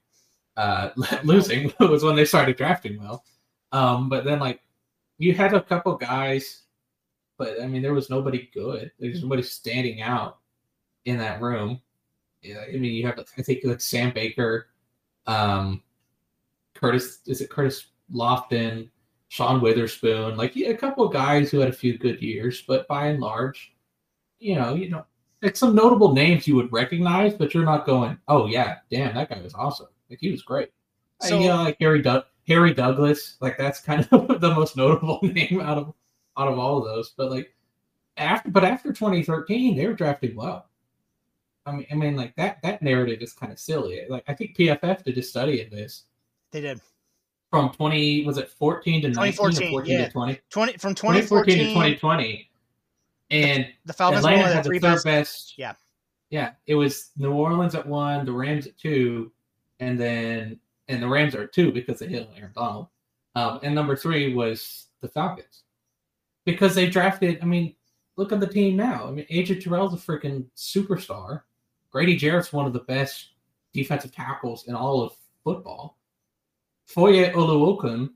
uh, 0.57 0.91
losing. 1.24 1.72
was 1.80 2.05
when 2.05 2.16
they 2.16 2.24
started 2.24 2.57
drafting 2.57 3.01
well. 3.01 3.24
Um, 3.72 4.09
but 4.09 4.24
then 4.24 4.41
like 4.41 4.61
you 5.18 5.34
had 5.34 5.55
a 5.55 5.62
couple 5.62 5.95
guys, 5.97 6.62
but 7.38 7.61
I 7.62 7.66
mean, 7.66 7.82
there 7.82 7.95
was 7.95 8.11
nobody 8.11 8.51
good. 8.53 8.91
There's 8.99 9.22
nobody 9.22 9.43
standing 9.43 10.03
out 10.03 10.38
in 11.05 11.18
that 11.18 11.41
room. 11.41 11.80
Yeah, 12.43 12.64
I 12.68 12.76
mean, 12.76 12.93
you 12.93 13.07
have 13.07 13.18
I 13.18 13.43
think 13.43 13.61
like 13.64 13.80
Sam 13.80 14.12
Baker, 14.12 14.68
um, 15.26 15.82
Curtis 16.74 17.20
is 17.26 17.41
it 17.41 17.51
Curtis 17.51 17.88
Lofton, 18.12 18.88
Sean 19.30 19.60
Weatherspoon, 19.60 20.36
like 20.36 20.56
yeah, 20.56 20.70
a 20.70 20.76
couple 20.76 21.06
of 21.06 21.12
guys 21.12 21.52
who 21.52 21.60
had 21.60 21.68
a 21.68 21.72
few 21.72 21.96
good 21.96 22.20
years, 22.20 22.64
but 22.66 22.88
by 22.88 23.06
and 23.06 23.20
large, 23.20 23.72
you 24.40 24.56
know, 24.56 24.74
you 24.74 24.88
know, 24.88 25.06
it's 25.40 25.60
some 25.60 25.72
notable 25.72 26.12
names 26.12 26.48
you 26.48 26.56
would 26.56 26.72
recognize, 26.72 27.32
but 27.34 27.54
you're 27.54 27.64
not 27.64 27.86
going, 27.86 28.18
oh 28.26 28.46
yeah, 28.46 28.78
damn, 28.90 29.14
that 29.14 29.30
guy 29.30 29.40
was 29.40 29.54
awesome. 29.54 29.86
Like 30.10 30.18
he 30.18 30.32
was 30.32 30.42
great. 30.42 30.72
So, 31.20 31.38
you 31.38 31.46
know, 31.46 31.62
like 31.62 31.76
Harry 31.78 32.02
Doug 32.02 32.24
Harry 32.48 32.74
Douglas, 32.74 33.36
like 33.40 33.56
that's 33.56 33.80
kind 33.80 34.00
of 34.10 34.40
the 34.40 34.52
most 34.52 34.76
notable 34.76 35.20
name 35.22 35.60
out 35.60 35.78
of 35.78 35.94
out 36.36 36.48
of 36.48 36.58
all 36.58 36.78
of 36.78 36.84
those. 36.84 37.14
But 37.16 37.30
like 37.30 37.54
after, 38.16 38.50
but 38.50 38.64
after 38.64 38.92
2013, 38.92 39.76
they 39.76 39.86
were 39.86 39.94
drafting 39.94 40.34
well. 40.34 40.66
I 41.66 41.70
mean, 41.70 41.86
I 41.92 41.94
mean, 41.94 42.16
like 42.16 42.34
that 42.34 42.60
that 42.62 42.82
narrative 42.82 43.22
is 43.22 43.32
kind 43.32 43.52
of 43.52 43.60
silly. 43.60 44.02
Like 44.08 44.24
I 44.26 44.34
think 44.34 44.56
PFF 44.56 45.04
did 45.04 45.18
a 45.18 45.22
study 45.22 45.62
of 45.62 45.70
this. 45.70 46.06
They 46.50 46.62
did 46.62 46.80
from 47.51 47.70
20 47.70 48.24
was 48.24 48.38
it 48.38 48.48
14 48.48 49.03
to 49.03 49.09
19 49.11 49.32
14 49.32 49.84
yeah. 49.84 50.05
to 50.05 50.11
20 50.11 50.40
20 50.51 50.72
from 50.74 50.94
2014 50.94 51.59
to 51.59 51.64
2020 51.64 52.51
and 53.30 53.66
the, 53.84 53.92
Falcons 53.92 54.24
Atlanta 54.24 54.53
had 54.53 54.64
the 54.64 54.70
third 54.70 54.82
best. 54.82 55.05
best. 55.05 55.59
Yeah, 55.59 55.74
yeah. 56.30 56.53
It 56.66 56.74
was 56.74 57.11
New 57.16 57.32
Orleans 57.32 57.74
at 57.74 57.86
one, 57.86 58.24
the 58.24 58.32
Rams 58.32 58.66
at 58.66 58.76
two, 58.76 59.30
and 59.78 59.98
then 59.98 60.59
and 60.88 61.03
the 61.03 61.09
Rams 61.09 61.34
are 61.34 61.46
two 61.46 61.72
because 61.72 62.01
they 62.01 62.09
hit 62.09 62.28
Aaron 62.36 62.53
Donald. 62.55 62.88
Um, 63.36 63.61
and 63.62 63.74
number 63.74 63.94
three 63.94 64.34
was 64.34 64.88
the 65.01 65.09
Falcons 65.09 65.62
because 66.44 66.74
they 66.74 66.88
drafted. 66.88 67.38
I 67.40 67.44
mean, 67.44 67.74
look 68.16 68.32
at 68.32 68.40
the 68.40 68.46
team 68.46 68.76
now. 68.76 69.07
I 69.07 69.11
mean, 69.12 69.26
AJ 69.30 69.62
Terrell's 69.62 69.94
a 69.94 69.96
freaking 69.96 70.46
superstar. 70.57 71.42
Grady 71.92 72.16
Jarrett's 72.16 72.53
one 72.53 72.66
of 72.66 72.72
the 72.72 72.80
best 72.80 73.30
defensive 73.72 74.12
tackles 74.12 74.66
in 74.66 74.74
all 74.74 75.03
of 75.03 75.12
football. 75.44 75.96
Foye 76.95 77.30
Oluokun 77.30 78.11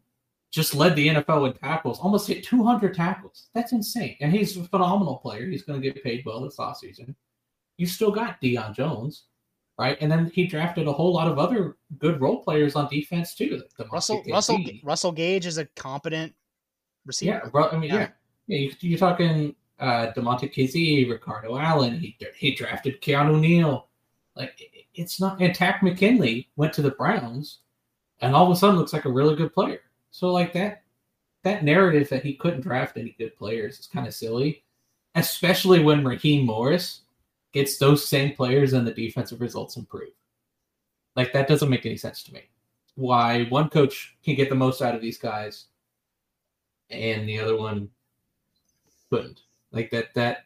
just 0.51 0.75
led 0.75 0.95
the 0.95 1.09
NFL 1.09 1.49
in 1.49 1.53
tackles, 1.55 1.99
almost 1.99 2.29
hit 2.29 2.45
200 2.45 2.95
tackles. 2.95 3.49
That's 3.55 3.73
insane. 3.73 4.17
And 4.21 4.33
he's 4.33 4.57
a 4.57 4.65
phenomenal 4.65 5.17
player. 5.17 5.47
He's 5.47 5.65
going 5.65 5.81
to 5.81 5.93
get 5.93 6.03
paid 6.03 6.23
well 6.25 6.41
this 6.43 6.59
offseason. 6.59 7.15
You 7.77 7.87
still 7.87 8.13
got 8.13 8.41
Deion 8.41 8.75
Jones, 8.75 9.25
right? 9.79 9.99
And 10.01 10.11
then 10.11 10.31
he 10.33 10.47
drafted 10.47 10.87
a 10.87 10.93
whole 10.93 11.13
lot 11.13 11.27
of 11.27 11.41
other 11.41 11.77
good 11.99 12.21
role 12.21 12.43
players 12.43 12.77
on 12.77 12.89
defense 12.89 13.35
too. 13.35 13.63
The 13.79 13.87
Russell 13.87 14.23
Russell 14.31 14.61
Russell 14.85 15.11
Gage 15.11 15.47
is 15.47 15.59
a 15.59 15.65
competent 15.75 16.35
receiver. 17.05 17.51
Yeah, 17.53 17.61
I 17.61 17.77
mean, 17.77 17.91
yeah, 17.91 18.09
yeah. 18.47 18.59
yeah 18.59 18.71
you, 18.79 18.95
are 18.95 18.99
talking 18.99 19.57
uh, 19.81 20.13
Damontae 20.17 20.55
Kazee, 20.55 21.11
Ricardo 21.11 21.59
Allen. 21.59 21.99
He 21.99 22.17
he 22.37 22.55
drafted 22.55 23.03
Keanu 23.03 23.41
Neal. 23.41 23.89
Like 24.37 24.57
it's 24.95 25.21
not. 25.21 25.41
And 25.41 25.53
Takk 25.53 25.83
McKinley 25.83 26.49
went 26.55 26.73
to 26.75 26.83
the 26.83 26.93
Browns 26.93 27.59
and 28.21 28.35
all 28.35 28.47
of 28.47 28.53
a 28.53 28.57
sudden 28.57 28.77
looks 28.77 28.93
like 28.93 29.05
a 29.05 29.13
really 29.13 29.37
good 29.37 29.53
player. 29.53 29.81
So 30.11 30.33
like 30.33 30.53
that 30.53 30.83
that 31.43 31.65
narrative 31.65 32.09
that 32.09 32.23
he 32.23 32.35
couldn't 32.35 32.63
draft 32.63 32.97
any 32.97 33.15
good 33.19 33.37
players 33.37 33.79
is 33.79 33.87
kind 33.87 34.07
of 34.07 34.15
silly, 34.15 34.65
especially 35.15 35.83
when 35.83 36.05
Raheem 36.05 36.47
Morris 36.47 37.03
gets 37.53 37.77
those 37.79 38.09
same 38.09 38.35
players 38.35 38.73
and 38.73 38.87
the 38.87 38.93
defensive 38.93 39.41
results 39.41 39.77
improve. 39.77 40.13
Like 41.17 41.33
that 41.33 41.47
doesn't 41.47 41.71
make 41.71 41.87
any 41.87 41.97
sense 41.97 42.23
to 42.25 42.33
me. 42.33 42.43
Why 42.97 43.45
one 43.45 43.69
coach 43.69 44.17
can 44.25 44.35
get 44.35 44.49
the 44.49 44.55
most 44.55 44.83
out 44.83 44.95
of 44.95 45.03
these 45.03 45.19
guys 45.19 45.67
and 46.91 47.29
the 47.29 47.39
other 47.39 47.57
one 47.57 47.91
couldn't. 49.11 49.43
Like 49.73 49.91
that 49.91 50.15
that 50.15 50.45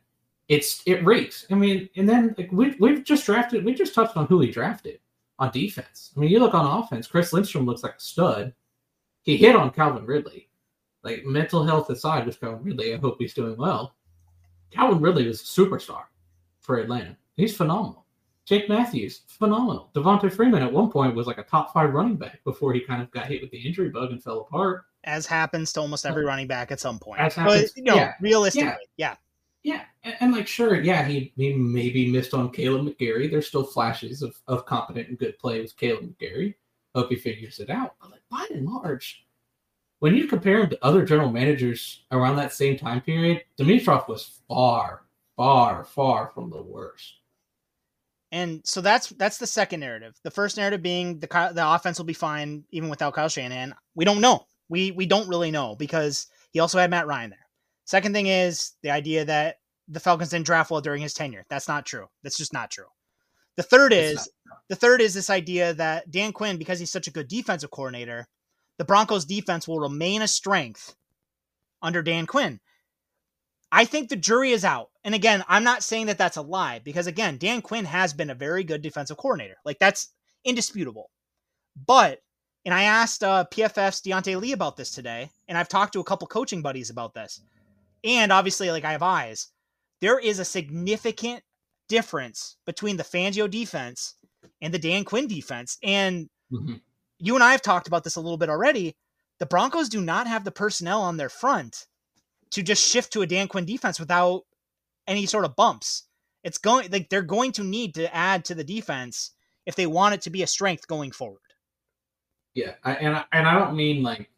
it's 0.49 0.83
it 0.87 1.05
reeks. 1.05 1.47
I 1.51 1.55
mean, 1.55 1.89
and 1.97 2.09
then 2.09 2.35
like 2.39 2.51
we 2.51 2.75
we've 2.81 3.05
just 3.05 3.27
drafted 3.27 3.65
we 3.65 3.75
just 3.75 3.95
touched 3.95 4.17
on 4.17 4.27
who 4.27 4.41
he 4.41 4.51
drafted 4.51 5.01
on 5.39 5.51
defense. 5.51 6.13
I 6.17 6.21
mean, 6.21 6.31
you 6.31 6.41
look 6.41 6.55
on 6.55 6.83
offense, 6.83 7.07
Chris 7.07 7.33
Lindstrom 7.33 7.67
looks 7.67 7.83
like 7.83 7.95
a 7.97 8.01
stud. 8.01 8.53
He 9.23 9.37
hit 9.37 9.57
on 9.57 9.71
Calvin 9.71 10.07
Ridley. 10.07 10.49
Like 11.03 11.25
mental 11.25 11.65
health 11.65 11.91
aside 11.91 12.27
with 12.27 12.41
Calvin 12.41 12.63
Ridley, 12.63 12.95
I 12.95 12.99
hope 12.99 13.17
he's 13.19 13.35
doing 13.35 13.57
well. 13.57 13.95
Calvin 14.71 15.01
Ridley 15.01 15.27
was 15.27 15.41
a 15.41 15.45
superstar 15.45 16.05
for 16.61 16.79
Atlanta. 16.79 17.17
He's 17.37 17.57
phenomenal. 17.57 18.05
Jake 18.45 18.69
Matthews, 18.69 19.23
phenomenal. 19.27 19.91
Devonta 19.95 20.33
Freeman 20.33 20.63
at 20.63 20.73
one 20.73 20.91
point 20.91 21.15
was 21.15 21.27
like 21.27 21.39
a 21.39 21.43
top 21.43 21.73
five 21.73 21.93
running 21.93 22.17
back 22.17 22.43
before 22.45 22.73
he 22.73 22.81
kind 22.81 23.03
of 23.03 23.11
got 23.11 23.27
hit 23.27 23.43
with 23.43 23.51
the 23.51 23.59
injury 23.59 23.91
bug 23.91 24.11
and 24.11 24.23
fell 24.23 24.41
apart. 24.41 24.85
As 25.05 25.27
happens 25.27 25.73
to 25.75 25.81
almost 25.81 26.07
every 26.07 26.25
running 26.25 26.47
back 26.47 26.73
at 26.73 26.81
some 26.81 26.99
point. 26.99 27.21
As 27.21 27.35
happens, 27.35 27.73
but, 27.73 27.77
you 27.77 27.83
know, 27.85 27.95
yeah. 27.95 28.15
realistically, 28.21 28.69
yeah. 28.97 29.11
Yeah, 29.11 29.17
and, 30.09 30.17
and, 30.21 30.33
like 30.33 30.47
sure, 30.47 30.81
yeah, 30.81 31.05
he, 31.07 31.33
he 31.37 31.53
maybe 31.53 32.11
missed 32.11 32.35
on 32.35 32.51
Caleb 32.51 32.87
McGary. 32.87 33.31
There's 33.31 33.47
still 33.47 33.65
flashes 33.65 34.23
of, 34.23 34.41
of 34.47 34.65
competent 34.65 35.09
and 35.09 35.19
good 35.19 35.39
play 35.39 35.61
with 35.61 35.77
Caleb 35.77 36.15
McGary. 36.15 36.55
Hope 36.95 37.11
he 37.11 37.17
figures 37.17 37.59
it 37.59 37.71
out. 37.71 37.97
But 38.01 38.11
like 38.13 38.23
by 38.31 38.47
and 38.51 38.67
large, 38.67 39.27
when 39.99 40.15
you 40.15 40.27
compare 40.27 40.61
him 40.61 40.71
to 40.71 40.85
other 40.85 41.05
general 41.05 41.31
managers 41.31 42.05
around 42.11 42.37
that 42.37 42.53
same 42.53 42.79
time 42.79 43.01
period, 43.01 43.43
Dimitroff 43.59 44.09
was 44.09 44.41
far, 44.49 45.03
far, 45.37 45.85
far 45.85 46.31
from 46.35 46.51
the 46.51 46.63
worst. 46.63 47.15
And 48.31 48.61
so 48.65 48.81
that's 48.81 49.09
that's 49.11 49.39
the 49.39 49.47
second 49.47 49.81
narrative. 49.81 50.15
The 50.23 50.31
first 50.31 50.57
narrative 50.57 50.83
being 50.83 51.19
the 51.19 51.27
the 51.55 51.75
offense 51.75 51.99
will 51.99 52.05
be 52.05 52.13
fine 52.13 52.65
even 52.71 52.91
without 52.91 53.15
Kyle 53.15 53.29
Shanahan. 53.29 53.75
We 53.95 54.05
don't 54.05 54.21
know. 54.21 54.47
We 54.69 54.91
we 54.91 55.07
don't 55.07 55.29
really 55.29 55.51
know 55.51 55.77
because 55.77 56.27
he 56.53 56.61
also 56.61 56.79
had 56.79 56.91
Matt 56.91 57.07
Ryan 57.07 57.31
there. 57.31 57.48
Second 57.89 58.13
thing 58.13 58.27
is 58.27 58.73
the 58.83 58.91
idea 58.91 59.25
that 59.25 59.61
the 59.89 59.99
Falcons 59.99 60.29
didn't 60.29 60.45
draft 60.45 60.71
well 60.71 60.83
during 60.83 61.01
his 61.01 61.15
tenure. 61.15 61.47
That's 61.49 61.69
not 61.69 61.87
true. 61.87 62.05
That's 62.23 62.37
just 62.37 62.53
not 62.53 62.71
true. 62.71 62.85
The 63.57 63.63
third 63.63 63.95
is 63.95 64.29
the 64.69 64.77
third 64.77 65.01
is 65.01 65.15
this 65.15 65.31
idea 65.31 65.73
that 65.73 66.11
Dan 66.11 66.33
Quinn, 66.33 66.59
because 66.59 66.79
he's 66.79 66.93
such 66.93 67.07
a 67.07 67.11
good 67.11 67.29
defensive 67.29 67.71
coordinator, 67.71 68.29
the 68.77 68.85
Broncos 68.85 69.25
defense 69.25 69.67
will 69.67 69.81
remain 69.81 70.21
a 70.21 70.29
strength 70.29 70.97
under 71.81 72.03
Dan 72.03 72.27
Quinn. 72.27 72.61
I 73.73 73.87
think 73.87 74.11
the 74.11 74.17
jury 74.17 74.51
is 74.51 74.67
out. 74.67 74.91
And 75.03 75.15
again, 75.15 75.43
I'm 75.49 75.65
not 75.65 75.83
saying 75.83 76.07
that 76.07 76.19
that's 76.19 76.37
a 76.37 76.43
lie 76.43 76.81
because 76.81 77.07
again, 77.07 77.39
Dan 77.39 77.63
Quinn 77.63 77.87
has 77.87 78.13
been 78.13 78.29
a 78.29 78.35
very 78.35 78.65
good 78.65 78.83
defensive 78.83 79.17
coordinator. 79.17 79.57
Like 79.65 79.79
that's 79.79 80.13
indisputable. 80.45 81.09
But 81.87 82.19
and 82.67 82.75
I 82.75 82.83
asked 82.83 83.25
uh, 83.25 83.47
PFF's 83.51 84.03
Deontay 84.03 84.39
Lee 84.39 84.53
about 84.53 84.77
this 84.77 84.91
today, 84.91 85.31
and 85.49 85.57
I've 85.57 85.69
talked 85.69 85.95
to 85.95 86.01
a 86.01 86.05
couple 86.05 86.27
coaching 86.27 86.61
buddies 86.61 86.91
about 86.91 87.15
this. 87.15 87.41
And 88.05 88.33
obviously, 88.33 88.71
like 88.71 88.85
I 88.85 88.93
have 88.93 89.03
eyes, 89.03 89.49
there 90.01 90.19
is 90.19 90.39
a 90.39 90.45
significant 90.45 91.43
difference 91.89 92.57
between 92.67 92.97
the 92.97 93.05
Fangio 93.05 93.51
defense 93.51 94.15
and 94.61 94.73
the 94.73 94.79
Dan 94.79 95.05
Quinn 95.05 95.27
defense. 95.27 95.79
And 95.83 96.29
mm-hmm. 96.53 96.75
you 97.19 97.35
and 97.35 97.45
I 97.45 97.53
have 97.53 97.63
talked 97.63 97.89
about 97.89 98.05
this 98.05 98.17
a 98.17 98.21
little 98.21 98.39
bit 98.39 98.51
already. 98.51 98.97
The 99.39 99.47
Broncos 99.47 99.89
do 99.89 100.01
not 100.01 100.27
have 100.27 100.45
the 100.45 100.51
personnel 100.51 101.03
on 101.03 101.17
their 101.17 101.29
front 101.29 101.87
to 102.51 102.63
just 102.63 102.87
shift 102.87 103.13
to 103.13 103.23
a 103.23 103.27
Dan 103.27 103.49
Quinn 103.49 103.65
defense 103.65 104.01
without 104.01 104.43
any 105.07 105.27
sort 105.27 105.45
of 105.45 105.57
bumps. 105.57 106.05
It's 106.45 106.59
going 106.59 106.91
like 106.91 107.09
they're 107.09 107.23
going 107.23 107.53
to 107.53 107.65
need 107.65 107.95
to 107.95 108.15
add 108.15 108.45
to 108.47 108.55
the 108.55 108.65
defense 108.65 109.33
if 109.67 109.75
they 109.75 109.87
want 109.87 110.15
it 110.15 110.23
to 110.23 110.31
be 110.31 110.43
a 110.43 110.47
strength 110.47 110.87
going 110.87 111.11
forward. 111.11 111.41
Yeah, 112.55 112.75
I, 112.83 112.95
and 112.95 113.17
I, 113.17 113.25
and 113.33 113.47
I 113.47 113.59
don't 113.59 113.77
mean 113.77 114.03
like, 114.03 114.31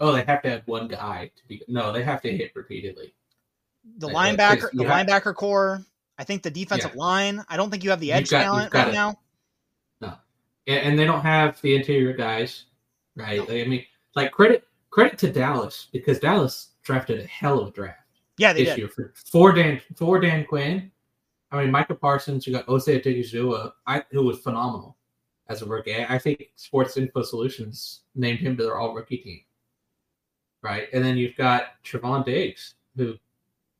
oh, 0.00 0.12
they 0.12 0.24
have 0.24 0.42
to 0.42 0.50
have 0.50 0.62
one 0.66 0.88
guy 0.88 1.30
to 1.36 1.46
be. 1.46 1.62
No, 1.68 1.92
they 1.92 2.02
have 2.02 2.22
to 2.22 2.36
hit 2.36 2.52
repeatedly. 2.54 3.14
The 3.98 4.08
like, 4.08 4.36
linebacker, 4.36 4.70
the 4.72 4.84
have, 4.84 5.06
linebacker 5.06 5.34
core. 5.34 5.84
I 6.18 6.24
think 6.24 6.42
the 6.42 6.50
defensive 6.50 6.92
yeah. 6.94 7.00
line. 7.00 7.44
I 7.48 7.56
don't 7.56 7.70
think 7.70 7.84
you 7.84 7.90
have 7.90 8.00
the 8.00 8.12
edge 8.12 8.30
got, 8.30 8.42
talent 8.42 8.74
right 8.74 8.88
it. 8.88 8.92
now. 8.92 9.18
No, 10.00 10.14
and 10.66 10.98
they 10.98 11.04
don't 11.04 11.20
have 11.20 11.60
the 11.60 11.76
interior 11.76 12.12
guys, 12.12 12.64
right? 13.14 13.46
No. 13.48 13.54
I 13.54 13.66
mean, 13.66 13.84
like 14.14 14.32
credit 14.32 14.64
credit 14.90 15.18
to 15.18 15.30
Dallas 15.30 15.88
because 15.92 16.18
Dallas 16.18 16.70
drafted 16.82 17.20
a 17.20 17.26
hell 17.26 17.60
of 17.60 17.68
a 17.68 17.70
draft. 17.70 18.00
Yeah, 18.38 18.52
they 18.52 18.64
this 18.64 18.74
did. 18.74 18.78
year 18.78 18.88
for, 18.88 19.12
for 19.14 19.52
Dan 19.52 19.80
for 19.94 20.20
Dan 20.20 20.44
Quinn. 20.44 20.90
I 21.52 21.62
mean, 21.62 21.70
Micah 21.70 21.94
Parsons, 21.94 22.46
you 22.46 22.52
got 22.52 22.68
Osa 22.68 22.98
Odighizuwa, 22.98 23.72
I 23.86 24.02
who 24.10 24.24
was 24.24 24.40
phenomenal 24.40 24.96
as 25.48 25.62
a 25.62 25.66
rookie. 25.66 26.04
I 26.04 26.18
think 26.18 26.50
Sports 26.56 26.96
Info 26.96 27.22
Solutions 27.22 28.00
named 28.14 28.40
him 28.40 28.56
to 28.56 28.64
their 28.64 28.78
all 28.78 28.94
rookie 28.94 29.18
team. 29.18 29.40
Right. 30.66 30.88
And 30.92 31.04
then 31.04 31.16
you've 31.16 31.36
got 31.36 31.80
Trevon 31.84 32.24
Diggs, 32.24 32.74
who 32.96 33.14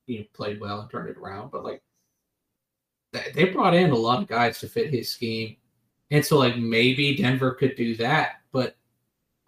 you 0.07 0.21
know, 0.21 0.25
played 0.35 0.61
well 0.61 0.81
and 0.81 0.89
turned 0.89 1.09
it 1.09 1.17
around, 1.17 1.51
but 1.51 1.65
like 1.65 1.83
they 3.35 3.47
brought 3.47 3.75
in 3.75 3.91
a 3.91 3.97
lot 3.97 4.23
of 4.23 4.29
guys 4.29 4.61
to 4.61 4.69
fit 4.69 4.91
his 4.91 5.11
scheme. 5.11 5.57
And 6.13 6.25
so 6.25 6.39
like 6.39 6.57
maybe 6.57 7.17
Denver 7.17 7.55
could 7.55 7.75
do 7.75 7.97
that, 7.97 8.37
but 8.53 8.77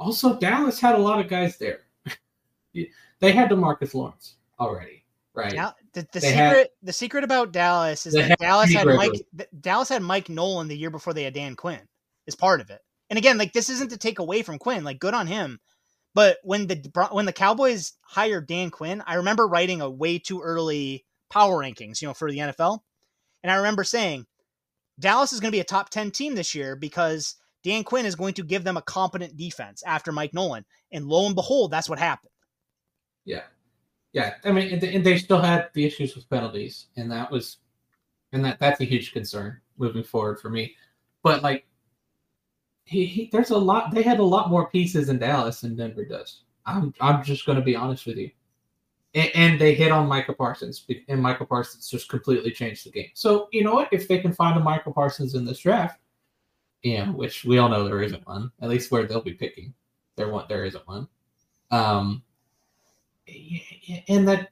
also 0.00 0.36
Dallas 0.36 0.80
had 0.80 0.96
a 0.96 0.98
lot 0.98 1.20
of 1.20 1.28
guys 1.28 1.58
there. 1.58 1.82
they 2.74 3.30
had 3.30 3.50
Demarcus 3.50 3.94
Lawrence 3.94 4.34
already, 4.58 5.04
right? 5.32 5.54
Now, 5.54 5.74
the, 5.92 6.08
the 6.10 6.20
secret 6.20 6.36
had, 6.36 6.68
the 6.82 6.92
secret 6.92 7.22
about 7.22 7.52
Dallas 7.52 8.04
is 8.04 8.14
that 8.14 8.36
Dallas 8.40 8.72
had 8.72 8.88
Mike 8.88 9.24
Dallas 9.60 9.88
had 9.88 10.02
Mike 10.02 10.28
Nolan 10.28 10.66
the 10.66 10.76
year 10.76 10.90
before 10.90 11.14
they 11.14 11.22
had 11.22 11.34
Dan 11.34 11.54
Quinn 11.54 11.86
is 12.26 12.34
part 12.34 12.60
of 12.60 12.70
it. 12.70 12.80
And 13.10 13.16
again, 13.16 13.38
like 13.38 13.52
this 13.52 13.70
isn't 13.70 13.90
to 13.90 13.96
take 13.96 14.18
away 14.18 14.42
from 14.42 14.58
Quinn, 14.58 14.82
like 14.82 14.98
good 14.98 15.14
on 15.14 15.28
him. 15.28 15.60
But 16.18 16.38
when 16.42 16.66
the 16.66 17.08
when 17.12 17.26
the 17.26 17.32
Cowboys 17.32 17.92
hired 18.02 18.48
Dan 18.48 18.70
Quinn, 18.70 19.04
I 19.06 19.14
remember 19.14 19.46
writing 19.46 19.80
a 19.80 19.88
way 19.88 20.18
too 20.18 20.40
early 20.40 21.06
power 21.30 21.62
rankings, 21.62 22.02
you 22.02 22.08
know, 22.08 22.14
for 22.14 22.28
the 22.28 22.38
NFL. 22.38 22.80
And 23.44 23.52
I 23.52 23.54
remember 23.54 23.84
saying 23.84 24.26
Dallas 24.98 25.32
is 25.32 25.38
going 25.38 25.52
to 25.52 25.56
be 25.56 25.60
a 25.60 25.64
top 25.64 25.90
10 25.90 26.10
team 26.10 26.34
this 26.34 26.56
year 26.56 26.74
because 26.74 27.36
Dan 27.62 27.84
Quinn 27.84 28.04
is 28.04 28.16
going 28.16 28.34
to 28.34 28.42
give 28.42 28.64
them 28.64 28.76
a 28.76 28.82
competent 28.82 29.36
defense 29.36 29.84
after 29.86 30.10
Mike 30.10 30.34
Nolan. 30.34 30.64
And 30.90 31.06
lo 31.06 31.24
and 31.24 31.36
behold, 31.36 31.70
that's 31.70 31.88
what 31.88 32.00
happened. 32.00 32.32
Yeah. 33.24 33.44
Yeah. 34.12 34.34
I 34.44 34.50
mean, 34.50 34.72
and 34.72 35.06
they 35.06 35.18
still 35.18 35.40
had 35.40 35.68
the 35.72 35.84
issues 35.84 36.16
with 36.16 36.28
penalties, 36.28 36.86
and 36.96 37.12
that 37.12 37.30
was, 37.30 37.58
and 38.32 38.44
that 38.44 38.58
that's 38.58 38.80
a 38.80 38.84
huge 38.84 39.12
concern 39.12 39.60
moving 39.76 40.02
forward 40.02 40.40
for 40.40 40.50
me. 40.50 40.74
But 41.22 41.44
like, 41.44 41.68
he, 42.88 43.04
he 43.04 43.28
there's 43.30 43.50
a 43.50 43.58
lot. 43.58 43.90
They 43.90 44.02
had 44.02 44.18
a 44.18 44.24
lot 44.24 44.48
more 44.48 44.70
pieces 44.70 45.10
in 45.10 45.18
Dallas 45.18 45.60
than 45.60 45.76
Denver 45.76 46.06
does. 46.06 46.44
I'm 46.64 46.94
I'm 47.00 47.22
just 47.22 47.44
going 47.44 47.58
to 47.58 47.64
be 47.64 47.76
honest 47.76 48.06
with 48.06 48.16
you. 48.16 48.30
And, 49.14 49.30
and, 49.34 49.60
they 49.60 49.74
hit 49.74 49.90
on 49.90 50.06
Micah 50.06 50.34
Parsons, 50.34 50.84
and 51.08 51.22
Micah 51.22 51.46
Parsons 51.46 51.88
just 51.88 52.10
completely 52.10 52.50
changed 52.50 52.84
the 52.84 52.90
game. 52.90 53.08
So 53.14 53.48
you 53.52 53.64
know 53.64 53.74
what? 53.74 53.88
If 53.90 54.06
they 54.06 54.18
can 54.18 54.34
find 54.34 54.58
a 54.58 54.62
Micah 54.62 54.90
Parsons 54.90 55.34
in 55.34 55.44
this 55.44 55.60
draft, 55.60 55.98
yeah, 56.82 57.10
which 57.10 57.44
we 57.44 57.58
all 57.58 57.68
know 57.68 57.84
there 57.84 58.02
isn't 58.02 58.26
one. 58.26 58.52
At 58.60 58.68
least 58.68 58.90
where 58.90 59.04
they'll 59.04 59.22
be 59.22 59.34
picking, 59.34 59.74
there 60.16 60.28
one 60.28 60.46
there 60.48 60.64
isn't 60.64 60.86
one. 60.86 61.08
Um, 61.70 62.22
and 64.08 64.26
that 64.28 64.50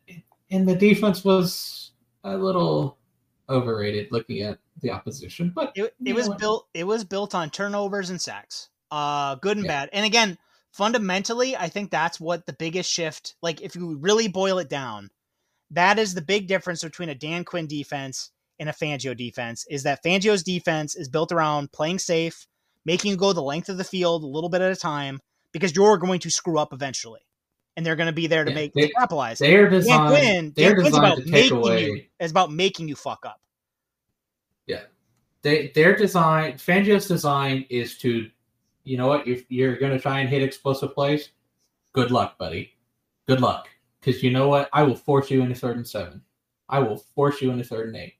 and 0.51 0.69
the 0.69 0.77
defense 0.77 1.25
was 1.25 1.93
a 2.25 2.37
little 2.37 2.99
overrated 3.49 4.09
looking 4.11 4.43
at 4.43 4.59
the 4.81 4.91
opposition, 4.91 5.53
but 5.55 5.73
it, 5.75 5.95
it 6.05 6.15
was 6.15 6.29
what? 6.29 6.39
built 6.39 6.69
it 6.75 6.85
was 6.85 7.05
built 7.05 7.35
on 7.35 7.51
turnovers 7.51 8.11
and 8.11 8.21
sacks, 8.21 8.69
uh, 8.91 9.37
good 9.37 9.57
and 9.57 9.67
yeah. 9.67 9.73
bad. 9.73 9.91
And 9.93 10.05
again, 10.05 10.39
fundamentally, 10.73 11.57
I 11.57 11.69
think 11.69 11.91
that's 11.91 12.21
what 12.21 12.47
the 12.47 12.53
biggest 12.53 12.91
shift. 12.91 13.35
Like, 13.43 13.61
if 13.61 13.75
you 13.75 13.97
really 13.97 14.29
boil 14.29 14.59
it 14.59 14.69
down, 14.69 15.11
that 15.71 15.99
is 15.99 16.15
the 16.15 16.23
big 16.23 16.47
difference 16.47 16.83
between 16.83 17.09
a 17.09 17.15
Dan 17.15 17.45
Quinn 17.45 17.67
defense 17.67 18.31
and 18.59 18.69
a 18.69 18.73
Fangio 18.73 19.17
defense. 19.17 19.67
Is 19.69 19.85
that 19.85 20.03
Fangio's 20.05 20.43
defense 20.43 20.97
is 20.97 21.09
built 21.09 21.33
around 21.33 21.73
playing 21.73 21.99
safe, 21.99 22.47
making 22.85 23.11
you 23.11 23.17
go 23.17 23.33
the 23.33 23.43
length 23.43 23.69
of 23.69 23.79
the 23.79 23.85
field 23.85 24.23
a 24.23 24.29
little 24.29 24.51
bit 24.51 24.63
at 24.63 24.73
a 24.73 24.77
time 24.77 25.21
because 25.53 25.75
you're 25.75 25.99
going 25.99 26.21
to 26.21 26.31
screw 26.31 26.59
up 26.59 26.73
eventually 26.73 27.26
and 27.77 27.85
they're 27.85 27.97
going 27.97 28.07
to 28.07 28.13
be 28.13 28.27
there 28.27 28.45
to 28.45 28.51
yeah, 28.51 28.55
make 28.55 28.73
they, 28.75 28.89
capitalize. 28.89 29.39
They're 29.39 29.69
designed. 29.69 30.09
Quinn, 30.09 30.53
they're 30.57 30.75
designed 30.75 30.97
about 30.97 31.19
to 31.19 31.31
take 31.31 31.51
away. 31.51 31.87
You, 31.87 32.03
it's 32.19 32.31
about 32.31 32.53
making 32.53 32.89
you 32.89 32.97
fuck 32.97 33.25
up. 33.27 33.41
Yeah, 34.67 34.83
they 35.43 35.73
their 35.75 35.97
design. 35.97 36.55
Fangio's 36.55 37.07
design 37.07 37.67
is 37.71 37.99
to, 37.99 38.31
you 38.85 38.97
know 38.97 39.09
what? 39.09 39.29
If 39.29 39.45
you're 39.51 39.77
going 39.77 39.93
to 39.93 39.99
try 39.99 40.21
and 40.21 40.29
hit 40.29 40.43
explosive 40.43 40.95
plays, 40.95 41.31
good 41.93 42.11
luck, 42.11 42.39
buddy. 42.39 42.73
Good 43.27 43.41
luck, 43.41 43.69
because 44.01 44.23
you 44.23 44.31
know 44.31 44.49
what? 44.49 44.69
I 44.73 44.85
will 44.85 44.95
force 44.95 45.31
you 45.31 45.43
into 45.43 45.55
third 45.55 45.77
and 45.77 45.87
seven. 45.87 46.23
I 46.69 46.79
will 46.79 46.97
force 46.97 47.43
you 47.43 47.51
into 47.51 47.65
third 47.65 47.89
and 47.89 47.97
eight. 47.97 48.15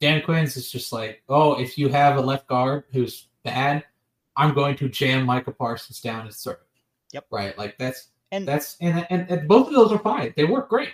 Dan 0.00 0.22
Quinn's 0.22 0.56
is 0.56 0.70
just 0.70 0.94
like, 0.94 1.22
oh, 1.28 1.60
if 1.60 1.76
you 1.76 1.90
have 1.90 2.16
a 2.16 2.22
left 2.22 2.48
guard 2.48 2.84
who's 2.90 3.28
bad, 3.44 3.84
I'm 4.34 4.54
going 4.54 4.76
to 4.76 4.88
jam 4.88 5.26
Micah 5.26 5.52
Parsons 5.52 6.00
down 6.00 6.24
his 6.24 6.38
throat. 6.38 6.60
Yep. 7.12 7.26
Right. 7.30 7.58
Like 7.58 7.76
that's 7.76 8.08
and 8.32 8.46
that's 8.46 8.76
and, 8.80 9.06
and, 9.10 9.28
and 9.30 9.48
both 9.48 9.68
of 9.68 9.74
those 9.74 9.92
are 9.92 9.98
fine. 9.98 10.32
They 10.36 10.44
work 10.44 10.68
great. 10.68 10.90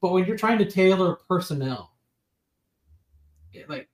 But 0.00 0.12
when 0.12 0.24
you're 0.24 0.38
trying 0.38 0.58
to 0.58 0.64
tailor 0.64 1.16
personnel, 1.28 1.92
it, 3.52 3.68
like 3.68 3.88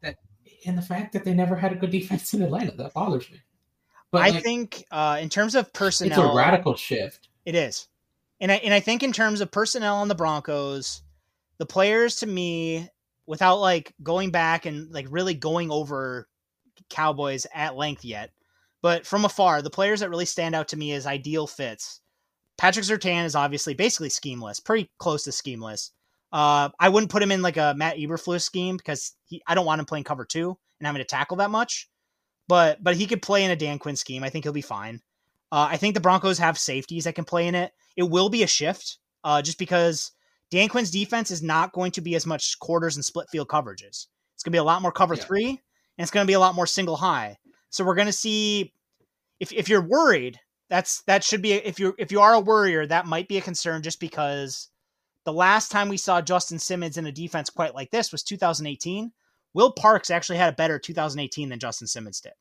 that, 0.00 0.16
and 0.64 0.78
the 0.78 0.82
fact 0.82 1.12
that 1.12 1.24
they 1.24 1.34
never 1.34 1.56
had 1.56 1.72
a 1.72 1.74
good 1.74 1.90
defense 1.90 2.32
in 2.32 2.42
Atlanta, 2.42 2.72
that 2.76 2.94
bothers 2.94 3.30
me. 3.30 3.40
But 4.10 4.22
I 4.22 4.30
like, 4.30 4.42
think 4.42 4.84
uh, 4.90 5.18
in 5.20 5.28
terms 5.28 5.54
of 5.54 5.72
personnel, 5.72 6.24
it's 6.24 6.32
a 6.32 6.36
radical 6.36 6.74
shift. 6.74 7.28
It 7.44 7.54
is, 7.54 7.88
and 8.40 8.50
I 8.50 8.56
and 8.56 8.72
I 8.72 8.80
think 8.80 9.02
in 9.02 9.12
terms 9.12 9.40
of 9.40 9.50
personnel 9.50 9.96
on 9.96 10.08
the 10.08 10.14
Broncos, 10.14 11.02
the 11.58 11.66
players 11.66 12.16
to 12.16 12.26
me, 12.26 12.88
without 13.26 13.56
like 13.56 13.92
going 14.02 14.30
back 14.30 14.64
and 14.64 14.90
like 14.90 15.06
really 15.10 15.34
going 15.34 15.70
over 15.70 16.28
Cowboys 16.88 17.46
at 17.52 17.76
length 17.76 18.04
yet, 18.04 18.30
but 18.84 19.06
from 19.06 19.24
afar, 19.24 19.62
the 19.62 19.70
players 19.70 20.00
that 20.00 20.10
really 20.10 20.26
stand 20.26 20.54
out 20.54 20.68
to 20.68 20.76
me 20.76 20.92
as 20.92 21.06
ideal 21.06 21.46
fits. 21.46 22.02
Patrick 22.58 22.84
Surtain 22.84 23.24
is 23.24 23.34
obviously 23.34 23.72
basically 23.72 24.10
schemeless, 24.10 24.60
pretty 24.60 24.90
close 24.98 25.24
to 25.24 25.32
schemeless. 25.32 25.92
Uh, 26.30 26.68
I 26.78 26.90
wouldn't 26.90 27.10
put 27.10 27.22
him 27.22 27.32
in 27.32 27.40
like 27.40 27.56
a 27.56 27.72
Matt 27.74 27.96
Eberflus 27.96 28.42
scheme 28.42 28.76
because 28.76 29.14
he, 29.24 29.40
I 29.46 29.54
don't 29.54 29.64
want 29.64 29.78
him 29.78 29.86
playing 29.86 30.04
cover 30.04 30.26
two 30.26 30.58
and 30.78 30.86
having 30.86 31.00
to 31.00 31.06
tackle 31.06 31.38
that 31.38 31.50
much. 31.50 31.88
But 32.46 32.84
but 32.84 32.94
he 32.94 33.06
could 33.06 33.22
play 33.22 33.44
in 33.44 33.50
a 33.50 33.56
Dan 33.56 33.78
Quinn 33.78 33.96
scheme. 33.96 34.22
I 34.22 34.28
think 34.28 34.44
he'll 34.44 34.52
be 34.52 34.60
fine. 34.60 35.00
Uh, 35.50 35.66
I 35.70 35.78
think 35.78 35.94
the 35.94 36.02
Broncos 36.02 36.36
have 36.36 36.58
safeties 36.58 37.04
that 37.04 37.14
can 37.14 37.24
play 37.24 37.46
in 37.46 37.54
it. 37.54 37.72
It 37.96 38.02
will 38.02 38.28
be 38.28 38.42
a 38.42 38.46
shift, 38.46 38.98
uh, 39.24 39.40
just 39.40 39.58
because 39.58 40.12
Dan 40.50 40.68
Quinn's 40.68 40.90
defense 40.90 41.30
is 41.30 41.42
not 41.42 41.72
going 41.72 41.92
to 41.92 42.02
be 42.02 42.16
as 42.16 42.26
much 42.26 42.58
quarters 42.58 42.96
and 42.96 43.04
split 43.04 43.30
field 43.30 43.48
coverages. 43.48 44.08
It's 44.34 44.42
going 44.42 44.52
to 44.52 44.56
be 44.56 44.58
a 44.58 44.62
lot 44.62 44.82
more 44.82 44.92
cover 44.92 45.14
yeah. 45.14 45.24
three, 45.24 45.48
and 45.48 45.58
it's 46.04 46.10
going 46.10 46.26
to 46.26 46.30
be 46.30 46.34
a 46.34 46.38
lot 46.40 46.54
more 46.54 46.66
single 46.66 46.96
high. 46.96 47.38
So 47.74 47.84
we're 47.84 47.96
going 47.96 48.06
to 48.06 48.12
see 48.12 48.72
if 49.40 49.52
if 49.52 49.68
you're 49.68 49.82
worried, 49.82 50.38
that's 50.70 51.02
that 51.02 51.24
should 51.24 51.42
be 51.42 51.54
if 51.54 51.80
you 51.80 51.92
if 51.98 52.12
you 52.12 52.20
are 52.20 52.34
a 52.34 52.40
worrier, 52.40 52.86
that 52.86 53.04
might 53.04 53.26
be 53.26 53.36
a 53.36 53.42
concern 53.42 53.82
just 53.82 53.98
because 53.98 54.68
the 55.24 55.32
last 55.32 55.72
time 55.72 55.88
we 55.88 55.96
saw 55.96 56.20
Justin 56.20 56.60
Simmons 56.60 56.98
in 56.98 57.06
a 57.06 57.10
defense 57.10 57.50
quite 57.50 57.74
like 57.74 57.90
this 57.90 58.12
was 58.12 58.22
2018. 58.22 59.10
Will 59.54 59.72
Parks 59.72 60.10
actually 60.10 60.38
had 60.38 60.52
a 60.52 60.56
better 60.56 60.78
2018 60.78 61.48
than 61.48 61.58
Justin 61.58 61.88
Simmons 61.88 62.20
did. 62.20 62.34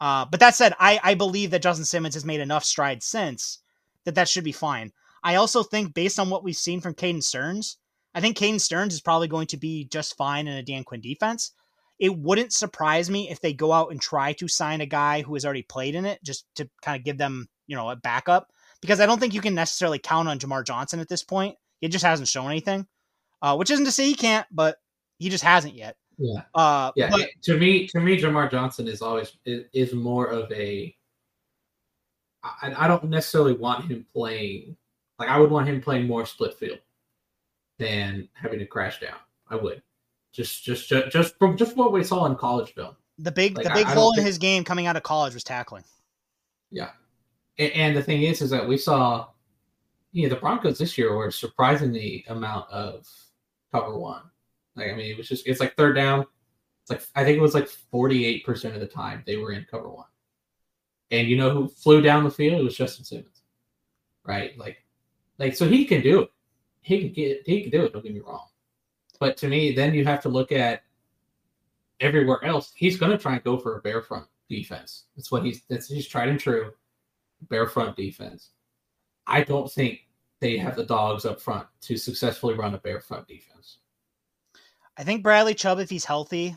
Uh, 0.00 0.24
but 0.24 0.40
that 0.40 0.56
said, 0.56 0.74
I, 0.80 0.98
I 1.00 1.14
believe 1.14 1.52
that 1.52 1.62
Justin 1.62 1.84
Simmons 1.84 2.14
has 2.14 2.24
made 2.24 2.40
enough 2.40 2.64
strides 2.64 3.06
since 3.06 3.60
that 4.04 4.16
that 4.16 4.28
should 4.28 4.44
be 4.44 4.50
fine. 4.50 4.90
I 5.22 5.36
also 5.36 5.62
think, 5.62 5.94
based 5.94 6.18
on 6.18 6.28
what 6.28 6.42
we've 6.42 6.56
seen 6.56 6.80
from 6.80 6.94
Caden 6.94 7.22
Sterns, 7.22 7.76
I 8.16 8.20
think 8.20 8.36
Caden 8.36 8.60
Sterns 8.60 8.94
is 8.94 9.00
probably 9.00 9.28
going 9.28 9.46
to 9.48 9.56
be 9.56 9.84
just 9.84 10.16
fine 10.16 10.48
in 10.48 10.56
a 10.56 10.62
Dan 10.62 10.82
Quinn 10.82 11.00
defense. 11.00 11.52
It 12.00 12.18
wouldn't 12.18 12.52
surprise 12.52 13.08
me 13.08 13.30
if 13.30 13.40
they 13.40 13.52
go 13.52 13.72
out 13.72 13.92
and 13.92 14.00
try 14.00 14.32
to 14.32 14.48
sign 14.48 14.80
a 14.80 14.86
guy 14.86 15.22
who 15.22 15.34
has 15.34 15.44
already 15.44 15.62
played 15.62 15.94
in 15.94 16.04
it 16.06 16.18
just 16.24 16.46
to 16.56 16.68
kind 16.82 16.98
of 16.98 17.04
give 17.04 17.18
them, 17.18 17.48
you 17.66 17.76
know, 17.76 17.90
a 17.90 17.96
backup 17.96 18.48
because 18.80 18.98
I 18.98 19.06
don't 19.06 19.20
think 19.20 19.34
you 19.34 19.40
can 19.40 19.54
necessarily 19.54 19.98
count 19.98 20.28
on 20.28 20.38
Jamar 20.38 20.66
Johnson 20.66 20.98
at 20.98 21.08
this 21.08 21.22
point. 21.22 21.56
He 21.80 21.88
just 21.88 22.04
hasn't 22.04 22.28
shown 22.28 22.50
anything, 22.50 22.86
uh, 23.42 23.54
which 23.56 23.70
isn't 23.70 23.84
to 23.84 23.92
say 23.92 24.06
he 24.06 24.14
can't, 24.14 24.46
but 24.50 24.78
he 25.18 25.28
just 25.28 25.44
hasn't 25.44 25.74
yet. 25.74 25.96
Yeah. 26.18 26.42
Uh, 26.54 26.90
yeah. 26.96 27.10
But, 27.10 27.28
to 27.42 27.58
me, 27.58 27.86
to 27.88 28.00
me, 28.00 28.20
Jamar 28.20 28.50
Johnson 28.50 28.88
is 28.88 29.02
always 29.02 29.36
is, 29.44 29.64
is 29.72 29.94
more 29.94 30.26
of 30.26 30.50
a. 30.52 30.94
I, 32.42 32.74
I 32.84 32.88
don't 32.88 33.04
necessarily 33.04 33.52
want 33.52 33.84
him 33.84 34.06
playing 34.12 34.76
like 35.20 35.28
I 35.28 35.38
would 35.38 35.50
want 35.50 35.68
him 35.68 35.80
playing 35.80 36.06
more 36.06 36.24
split 36.24 36.54
field 36.54 36.78
than 37.78 38.28
having 38.32 38.58
to 38.58 38.66
crash 38.66 39.00
down. 39.00 39.18
I 39.48 39.56
would 39.56 39.82
just 40.32 40.64
just 40.64 40.88
just, 40.88 41.10
just 41.10 41.38
from 41.38 41.56
just 41.56 41.76
what 41.76 41.92
we 41.92 42.04
saw 42.04 42.26
in 42.26 42.36
college 42.36 42.74
film. 42.74 42.96
The 43.18 43.32
big 43.32 43.56
like, 43.56 43.66
the 43.66 43.72
big 43.72 43.86
I, 43.86 43.94
hole 43.94 44.12
I 44.12 44.14
in 44.14 44.14
think, 44.16 44.26
his 44.26 44.38
game 44.38 44.64
coming 44.64 44.86
out 44.86 44.96
of 44.96 45.02
college 45.02 45.34
was 45.34 45.44
tackling. 45.44 45.84
Yeah, 46.70 46.90
and, 47.58 47.72
and 47.72 47.96
the 47.96 48.02
thing 48.02 48.22
is, 48.22 48.40
is 48.40 48.50
that 48.50 48.66
we 48.66 48.78
saw, 48.78 49.28
you 50.12 50.22
know, 50.22 50.34
the 50.34 50.40
Broncos 50.40 50.78
this 50.78 50.96
year 50.96 51.14
were 51.14 51.30
surprisingly 51.30 52.24
amount 52.28 52.70
of 52.70 53.06
cover 53.72 53.98
one. 53.98 54.22
Like 54.76 54.90
I 54.90 54.94
mean, 54.94 55.10
it 55.10 55.18
was 55.18 55.28
just 55.28 55.46
it's 55.46 55.60
like 55.60 55.76
third 55.76 55.96
down. 55.96 56.26
It's 56.82 56.90
like 56.90 57.02
I 57.14 57.24
think 57.24 57.36
it 57.38 57.42
was 57.42 57.54
like 57.54 57.68
forty 57.68 58.24
eight 58.24 58.44
percent 58.44 58.74
of 58.74 58.80
the 58.80 58.86
time 58.86 59.22
they 59.26 59.36
were 59.36 59.52
in 59.52 59.66
cover 59.70 59.90
one. 59.90 60.06
And 61.10 61.28
you 61.28 61.36
know 61.36 61.50
who 61.50 61.68
flew 61.68 62.00
down 62.00 62.24
the 62.24 62.30
field? 62.30 62.60
It 62.60 62.64
was 62.64 62.76
Justin 62.76 63.04
Simmons, 63.04 63.42
right? 64.24 64.56
Like, 64.56 64.78
like 65.38 65.56
so 65.56 65.68
he 65.68 65.84
can 65.84 66.02
do 66.02 66.22
it. 66.22 66.30
He 66.82 67.00
can 67.00 67.12
get 67.12 67.42
he 67.44 67.62
can 67.62 67.70
do 67.70 67.84
it. 67.84 67.92
Don't 67.92 68.04
get 68.04 68.14
me 68.14 68.20
wrong. 68.20 68.46
But 69.20 69.36
to 69.38 69.48
me, 69.48 69.72
then 69.72 69.94
you 69.94 70.04
have 70.06 70.22
to 70.22 70.28
look 70.28 70.50
at 70.50 70.82
everywhere 72.00 72.42
else. 72.44 72.72
He's 72.74 72.96
going 72.96 73.12
to 73.12 73.18
try 73.18 73.34
and 73.34 73.44
go 73.44 73.56
for 73.58 73.76
a 73.76 73.82
bare 73.82 74.02
front 74.02 74.26
defense. 74.48 75.04
That's 75.14 75.30
what 75.30 75.44
he's 75.44 75.62
that's 75.68 75.88
he's 75.88 76.08
tried 76.08 76.28
and 76.28 76.40
true. 76.40 76.72
bare 77.48 77.68
front 77.68 77.96
defense. 77.96 78.50
I 79.26 79.44
don't 79.44 79.70
think 79.70 80.08
they 80.40 80.56
have 80.56 80.74
the 80.74 80.84
dogs 80.84 81.24
up 81.24 81.40
front 81.40 81.66
to 81.82 81.96
successfully 81.96 82.54
run 82.54 82.74
a 82.74 82.78
bare 82.78 83.00
front 83.00 83.28
defense. 83.28 83.78
I 84.96 85.04
think 85.04 85.22
Bradley 85.22 85.54
Chubb, 85.54 85.78
if 85.78 85.88
he's 85.88 86.04
healthy, 86.04 86.56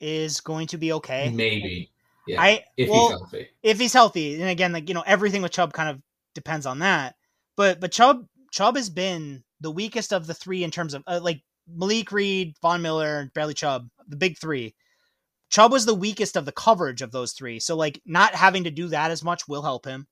is 0.00 0.40
going 0.40 0.66
to 0.68 0.76
be 0.76 0.92
okay. 0.92 1.30
Maybe. 1.30 1.90
Yeah. 2.26 2.42
I 2.42 2.64
if 2.76 2.88
well, 2.88 3.08
he's 3.08 3.18
healthy. 3.18 3.48
If 3.62 3.78
he's 3.78 3.92
healthy, 3.92 4.40
and 4.40 4.50
again, 4.50 4.72
like 4.72 4.88
you 4.88 4.94
know, 4.94 5.04
everything 5.06 5.42
with 5.42 5.52
Chubb 5.52 5.72
kind 5.72 5.88
of 5.88 6.02
depends 6.34 6.66
on 6.66 6.80
that. 6.80 7.14
But 7.56 7.80
but 7.80 7.92
Chubb 7.92 8.26
Chubb 8.50 8.76
has 8.76 8.90
been 8.90 9.44
the 9.60 9.70
weakest 9.70 10.12
of 10.12 10.26
the 10.26 10.34
three 10.34 10.64
in 10.64 10.70
terms 10.70 10.94
of 10.94 11.02
uh, 11.06 11.20
like 11.22 11.42
Malik 11.68 12.12
Reed, 12.12 12.54
Von 12.62 12.82
Miller, 12.82 13.30
Bradley 13.34 13.54
Chubb, 13.54 13.88
the 14.08 14.16
big 14.16 14.38
three. 14.38 14.74
Chubb 15.50 15.72
was 15.72 15.86
the 15.86 15.94
weakest 15.94 16.36
of 16.36 16.44
the 16.44 16.52
coverage 16.52 17.02
of 17.02 17.12
those 17.12 17.32
three. 17.32 17.60
So 17.60 17.76
like 17.76 18.00
not 18.04 18.34
having 18.34 18.64
to 18.64 18.70
do 18.70 18.88
that 18.88 19.10
as 19.10 19.22
much 19.22 19.46
will 19.46 19.62
help 19.62 19.86
him. 19.86 20.06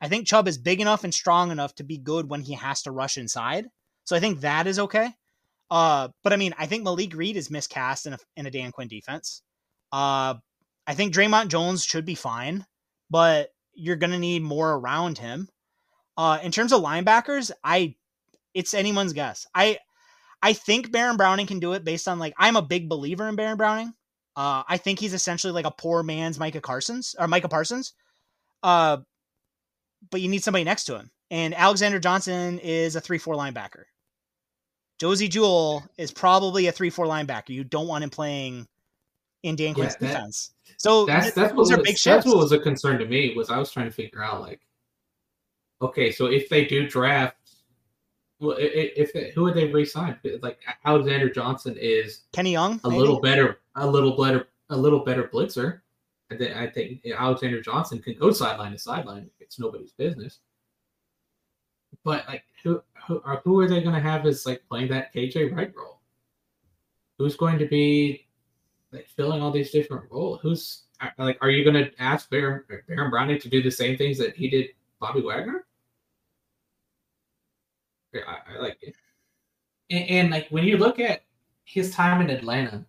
I 0.00 0.08
think 0.08 0.26
Chubb 0.26 0.48
is 0.48 0.58
big 0.58 0.80
enough 0.80 1.04
and 1.04 1.14
strong 1.14 1.50
enough 1.50 1.74
to 1.76 1.84
be 1.84 1.96
good 1.98 2.28
when 2.28 2.42
he 2.42 2.54
has 2.54 2.82
to 2.82 2.90
rush 2.90 3.16
inside. 3.16 3.66
So 4.04 4.16
I 4.16 4.20
think 4.20 4.40
that 4.40 4.66
is 4.66 4.78
okay. 4.78 5.10
Uh, 5.70 6.08
but 6.22 6.32
I 6.32 6.36
mean, 6.36 6.54
I 6.58 6.66
think 6.66 6.84
Malik 6.84 7.14
Reed 7.14 7.36
is 7.36 7.50
miscast 7.50 8.06
in 8.06 8.12
a, 8.12 8.18
in 8.36 8.46
a 8.46 8.50
Dan 8.50 8.72
Quinn 8.72 8.88
defense. 8.88 9.42
Uh, 9.92 10.34
I 10.86 10.94
think 10.94 11.14
Dre'Mont 11.14 11.48
Jones 11.48 11.84
should 11.84 12.04
be 12.04 12.14
fine, 12.14 12.66
but 13.10 13.50
you're 13.74 13.96
going 13.96 14.10
to 14.10 14.18
need 14.18 14.42
more 14.42 14.72
around 14.72 15.18
him. 15.18 15.48
Uh, 16.16 16.38
in 16.42 16.52
terms 16.52 16.72
of 16.72 16.82
linebackers, 16.82 17.50
I 17.64 17.94
it's 18.52 18.74
anyone's 18.74 19.14
guess. 19.14 19.46
I 19.54 19.78
I 20.42 20.52
think 20.52 20.90
Baron 20.90 21.16
Browning 21.16 21.46
can 21.46 21.60
do 21.60 21.72
it 21.72 21.84
based 21.84 22.08
on 22.08 22.18
like 22.18 22.34
I'm 22.36 22.56
a 22.56 22.62
big 22.62 22.88
believer 22.88 23.28
in 23.28 23.36
Baron 23.36 23.56
Browning. 23.56 23.94
Uh, 24.34 24.62
I 24.66 24.78
think 24.78 24.98
he's 24.98 25.14
essentially 25.14 25.52
like 25.52 25.66
a 25.66 25.70
poor 25.70 26.02
man's 26.02 26.38
Micah 26.38 26.60
Carson's 26.60 27.14
or 27.18 27.28
Micah 27.28 27.48
Parsons. 27.48 27.92
Uh, 28.62 28.98
but 30.10 30.20
you 30.20 30.28
need 30.28 30.42
somebody 30.42 30.64
next 30.64 30.84
to 30.84 30.96
him, 30.96 31.10
and 31.30 31.54
Alexander 31.54 31.98
Johnson 32.00 32.58
is 32.58 32.96
a 32.96 33.00
three-four 33.00 33.34
linebacker. 33.34 33.84
Josey 34.98 35.28
Jewell 35.28 35.84
is 35.96 36.10
probably 36.10 36.66
a 36.66 36.72
three-four 36.72 37.06
linebacker. 37.06 37.50
You 37.50 37.64
don't 37.64 37.88
want 37.88 38.04
him 38.04 38.10
playing 38.10 38.66
in 39.42 39.56
Dan 39.56 39.74
Quinn's 39.74 39.96
yeah, 40.00 40.08
defense. 40.08 40.54
So 40.78 41.06
that's 41.06 41.32
that's 41.32 41.52
what 41.52 41.68
was, 41.68 42.02
that's 42.04 42.26
what 42.26 42.36
was 42.36 42.52
a 42.52 42.58
concern 42.58 42.98
to 42.98 43.06
me. 43.06 43.34
Was 43.36 43.50
I 43.50 43.58
was 43.58 43.70
trying 43.70 43.86
to 43.86 43.92
figure 43.92 44.22
out 44.22 44.40
like, 44.40 44.60
okay, 45.80 46.10
so 46.10 46.26
if 46.26 46.48
they 46.48 46.64
do 46.64 46.88
draft, 46.88 47.36
well, 48.42 48.56
if, 48.58 49.10
if 49.14 49.34
who 49.34 49.44
would 49.44 49.54
they 49.54 49.72
resign? 49.72 50.18
Like 50.42 50.58
Alexander 50.84 51.30
Johnson 51.30 51.76
is 51.80 52.22
Kenny 52.32 52.52
Young, 52.52 52.80
a 52.82 52.88
maybe? 52.88 53.00
little 53.00 53.20
better, 53.20 53.60
a 53.76 53.86
little 53.86 54.16
better, 54.20 54.48
a 54.68 54.76
little 54.76 55.04
better 55.04 55.30
blitzer. 55.32 55.80
I 56.30 56.36
think, 56.36 56.56
I 56.56 56.66
think 56.66 57.06
Alexander 57.16 57.60
Johnson 57.60 58.00
can 58.00 58.18
go 58.18 58.32
sideline 58.32 58.72
to 58.72 58.78
sideline. 58.78 59.30
It's 59.38 59.60
nobody's 59.60 59.92
business. 59.92 60.40
But 62.04 62.26
like, 62.26 62.42
who 62.64 62.82
who 63.06 63.22
are 63.24 63.40
who 63.44 63.60
are 63.60 63.68
they 63.68 63.80
going 63.80 63.94
to 63.94 64.00
have 64.00 64.26
as 64.26 64.44
like 64.44 64.62
playing 64.68 64.90
that 64.90 65.14
KJ 65.14 65.54
Wright 65.54 65.72
role? 65.76 66.00
Who's 67.18 67.36
going 67.36 67.58
to 67.60 67.66
be 67.66 68.26
like 68.90 69.08
filling 69.08 69.40
all 69.40 69.52
these 69.52 69.70
different 69.70 70.10
roles? 70.10 70.40
Who's 70.42 70.82
uh, 71.00 71.10
like, 71.18 71.38
are 71.42 71.50
you 71.50 71.62
going 71.62 71.84
to 71.84 71.90
ask 72.02 72.28
Baron, 72.28 72.64
Baron 72.88 73.10
Browning 73.10 73.38
to 73.38 73.48
do 73.48 73.62
the 73.62 73.70
same 73.70 73.96
things 73.96 74.18
that 74.18 74.34
he 74.34 74.50
did 74.50 74.70
Bobby 74.98 75.20
Wagner? 75.20 75.64
I, 78.14 78.54
I 78.54 78.58
like 78.60 78.78
it. 78.82 78.94
And, 79.90 80.10
and, 80.10 80.30
like 80.30 80.48
when 80.50 80.64
you 80.64 80.76
look 80.76 80.98
at 80.98 81.22
his 81.64 81.94
time 81.94 82.20
in 82.20 82.30
Atlanta, 82.30 82.84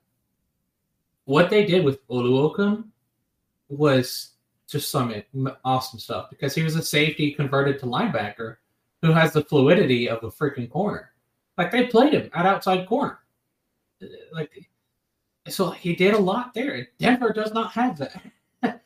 what 1.26 1.50
they 1.50 1.66
did 1.66 1.84
with 1.84 2.06
Oluokun 2.08 2.86
was 3.70 4.32
just 4.68 4.90
some 4.90 5.14
awesome 5.64 6.00
stuff 6.00 6.30
because 6.30 6.56
he 6.56 6.64
was 6.64 6.76
a 6.76 6.82
safety 6.82 7.32
converted 7.32 7.80
to 7.80 7.86
linebacker 7.86 8.58
who 9.02 9.12
has 9.12 9.34
the 9.34 9.44
fluidity 9.44 10.10
of 10.10 10.24
a 10.24 10.32
freaking 10.32 10.70
corner. 10.70 11.12
Like 11.58 11.72
they 11.72 11.88
played 11.88 12.14
him 12.14 12.30
at 12.34 12.46
outside 12.46 12.88
corner. 12.88 13.20
Uh, 14.02 14.08
like 14.34 14.70
so 15.48 15.72
he 15.72 15.96
did 15.96 16.14
a 16.14 16.18
lot 16.18 16.54
there. 16.54 16.88
Denver 17.00 17.34
does 17.34 17.54
not 17.54 17.72
have 17.74 17.98
that. 17.98 18.22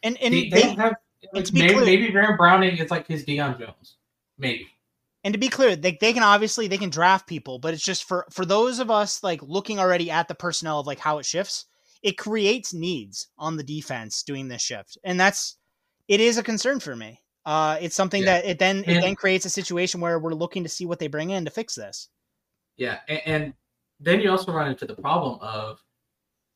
And 0.03 0.17
and 0.21 0.33
they, 0.33 0.49
they, 0.49 0.61
they 0.61 0.73
have 0.73 0.95
like, 1.33 1.53
maybe 1.53 1.75
maybe 1.75 2.11
Baron 2.11 2.37
Browning 2.37 2.77
is 2.77 2.91
like 2.91 3.07
his 3.07 3.23
Deion 3.25 3.59
Jones. 3.59 3.97
Maybe. 4.37 4.67
And 5.27 5.33
to 5.33 5.37
be 5.37 5.49
clear, 5.49 5.75
they, 5.75 5.97
they 5.99 6.13
can 6.13 6.23
obviously 6.23 6.69
they 6.69 6.77
can 6.77 6.89
draft 6.89 7.27
people, 7.27 7.59
but 7.59 7.73
it's 7.73 7.83
just 7.83 8.05
for 8.05 8.25
for 8.31 8.45
those 8.45 8.79
of 8.79 8.89
us 8.89 9.21
like 9.23 9.43
looking 9.43 9.77
already 9.77 10.09
at 10.09 10.29
the 10.29 10.33
personnel 10.33 10.79
of 10.79 10.87
like 10.87 10.99
how 10.99 11.17
it 11.17 11.25
shifts, 11.25 11.65
it 12.01 12.17
creates 12.17 12.73
needs 12.73 13.27
on 13.37 13.57
the 13.57 13.63
defense 13.63 14.23
doing 14.23 14.47
this 14.47 14.61
shift. 14.61 14.97
And 15.03 15.19
that's 15.19 15.57
it 16.07 16.21
is 16.21 16.37
a 16.37 16.43
concern 16.43 16.79
for 16.79 16.95
me. 16.95 17.19
Uh, 17.45 17.77
it's 17.81 17.93
something 17.93 18.23
yeah. 18.23 18.39
that 18.39 18.45
it 18.45 18.57
then 18.57 18.85
and, 18.87 18.99
it 18.99 19.01
then 19.01 19.15
creates 19.15 19.43
a 19.43 19.49
situation 19.49 19.99
where 19.99 20.17
we're 20.17 20.33
looking 20.33 20.63
to 20.63 20.69
see 20.69 20.85
what 20.85 20.97
they 20.97 21.07
bring 21.07 21.31
in 21.31 21.43
to 21.43 21.51
fix 21.51 21.75
this. 21.75 22.07
Yeah, 22.77 22.99
and, 23.09 23.21
and 23.25 23.53
then 23.99 24.21
you 24.21 24.31
also 24.31 24.53
run 24.53 24.69
into 24.69 24.85
the 24.85 24.95
problem 24.95 25.39
of, 25.41 25.83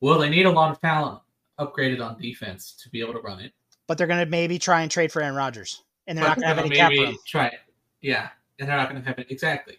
well, 0.00 0.18
they 0.18 0.30
need 0.30 0.46
a 0.46 0.50
lot 0.50 0.70
of 0.70 0.80
talent 0.80 1.20
upgraded 1.60 2.02
on 2.02 2.18
defense 2.18 2.74
to 2.82 2.88
be 2.88 3.02
able 3.02 3.12
to 3.12 3.20
run 3.20 3.38
it. 3.38 3.52
But 3.86 3.98
they're 3.98 4.06
going 4.06 4.24
to 4.24 4.30
maybe 4.30 4.58
try 4.58 4.80
and 4.80 4.90
trade 4.90 5.12
for 5.12 5.20
Aaron 5.20 5.36
Rodgers, 5.36 5.82
and 6.06 6.16
they're 6.16 6.24
but 6.24 6.38
not 6.38 6.56
going 6.56 6.56
to 6.56 6.56
have 6.56 6.64
any 6.64 6.74
cap 6.74 6.90
room. 6.92 7.18
Try 7.26 7.48
it, 7.48 7.60
yeah, 8.00 8.30
and 8.62 8.70
they're 8.70 8.76
not 8.76 8.88
going 8.88 9.02
to 9.02 9.08
have 9.08 9.18
it 9.18 9.26
exactly. 9.30 9.78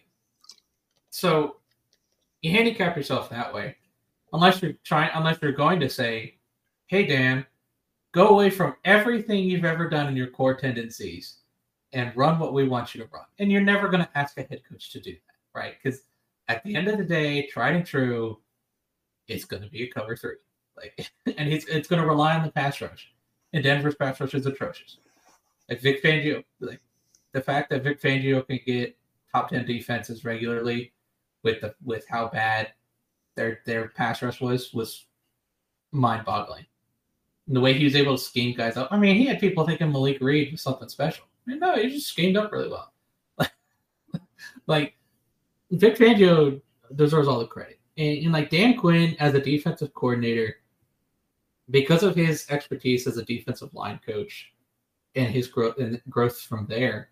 So 1.10 1.56
you 2.42 2.52
handicap 2.52 2.96
yourself 2.96 3.30
that 3.30 3.52
way, 3.52 3.76
unless 4.32 4.62
you're 4.62 4.74
trying, 4.84 5.10
unless 5.14 5.38
you're 5.40 5.52
going 5.52 5.80
to 5.80 5.88
say, 5.88 6.36
"Hey, 6.86 7.06
Dan, 7.06 7.46
Go 8.14 8.28
away 8.28 8.48
from 8.48 8.76
everything 8.84 9.42
you've 9.42 9.64
ever 9.64 9.88
done 9.88 10.06
in 10.06 10.14
your 10.14 10.28
core 10.28 10.54
tendencies 10.54 11.38
and 11.92 12.16
run 12.16 12.38
what 12.38 12.54
we 12.54 12.68
want 12.68 12.94
you 12.94 13.02
to 13.02 13.10
run. 13.12 13.24
And 13.40 13.50
you're 13.50 13.60
never 13.60 13.88
going 13.88 14.04
to 14.04 14.10
ask 14.18 14.38
a 14.38 14.42
head 14.42 14.62
coach 14.70 14.92
to 14.92 15.00
do 15.00 15.10
that, 15.10 15.58
right? 15.58 15.74
Because 15.82 16.02
at 16.46 16.62
the 16.62 16.76
end 16.76 16.86
of 16.86 16.96
the 16.96 17.04
day, 17.04 17.48
tried 17.48 17.74
and 17.74 17.84
true, 17.84 18.38
it's 19.26 19.44
going 19.44 19.64
to 19.64 19.68
be 19.68 19.82
a 19.82 19.90
cover 19.90 20.14
three. 20.14 20.36
Like, 20.76 21.10
and 21.36 21.52
it's 21.52 21.64
it's 21.66 21.88
going 21.88 22.00
to 22.00 22.06
rely 22.06 22.36
on 22.36 22.44
the 22.44 22.52
pass 22.52 22.80
rush. 22.80 23.12
And 23.52 23.64
Denver's 23.64 23.96
pass 23.96 24.20
rush 24.20 24.34
is 24.34 24.46
atrocious. 24.46 24.98
Like 25.68 25.80
Vic 25.80 26.00
Fangio, 26.00 26.44
like 26.60 26.80
the 27.34 27.42
fact 27.42 27.68
that 27.70 27.82
Vic 27.82 28.00
Fangio 28.00 28.46
can 28.46 28.60
get 28.64 28.96
top 29.30 29.50
ten 29.50 29.66
defenses 29.66 30.24
regularly, 30.24 30.92
with 31.42 31.60
the 31.60 31.74
with 31.84 32.06
how 32.08 32.28
bad 32.28 32.72
their 33.34 33.60
their 33.66 33.88
pass 33.88 34.22
rush 34.22 34.40
was 34.40 34.72
was 34.72 35.06
mind 35.92 36.24
boggling. 36.24 36.64
The 37.48 37.60
way 37.60 37.74
he 37.74 37.84
was 37.84 37.96
able 37.96 38.16
to 38.16 38.22
scheme 38.22 38.56
guys 38.56 38.78
up. 38.78 38.88
I 38.90 38.96
mean, 38.96 39.16
he 39.16 39.26
had 39.26 39.38
people 39.38 39.66
thinking 39.66 39.92
Malik 39.92 40.20
Reed 40.22 40.52
was 40.52 40.62
something 40.62 40.88
special. 40.88 41.26
I 41.46 41.50
mean, 41.50 41.60
no, 41.60 41.74
he 41.74 41.90
just 41.90 42.08
schemed 42.08 42.38
up 42.38 42.50
really 42.52 42.70
well. 42.70 42.94
like 44.66 44.96
Vic 45.70 45.96
Fangio 45.96 46.62
deserves 46.94 47.28
all 47.28 47.40
the 47.40 47.46
credit. 47.46 47.80
And, 47.98 48.18
and, 48.24 48.32
like 48.32 48.48
Dan 48.48 48.78
Quinn 48.78 49.14
as 49.20 49.34
a 49.34 49.40
defensive 49.40 49.92
coordinator, 49.92 50.56
because 51.68 52.02
of 52.02 52.16
his 52.16 52.46
expertise 52.48 53.06
as 53.06 53.18
a 53.18 53.24
defensive 53.24 53.74
line 53.74 54.00
coach 54.06 54.54
and 55.14 55.30
his 55.30 55.46
growth 55.46 55.78
and 55.78 56.00
growth 56.08 56.40
from 56.40 56.66
there, 56.66 57.10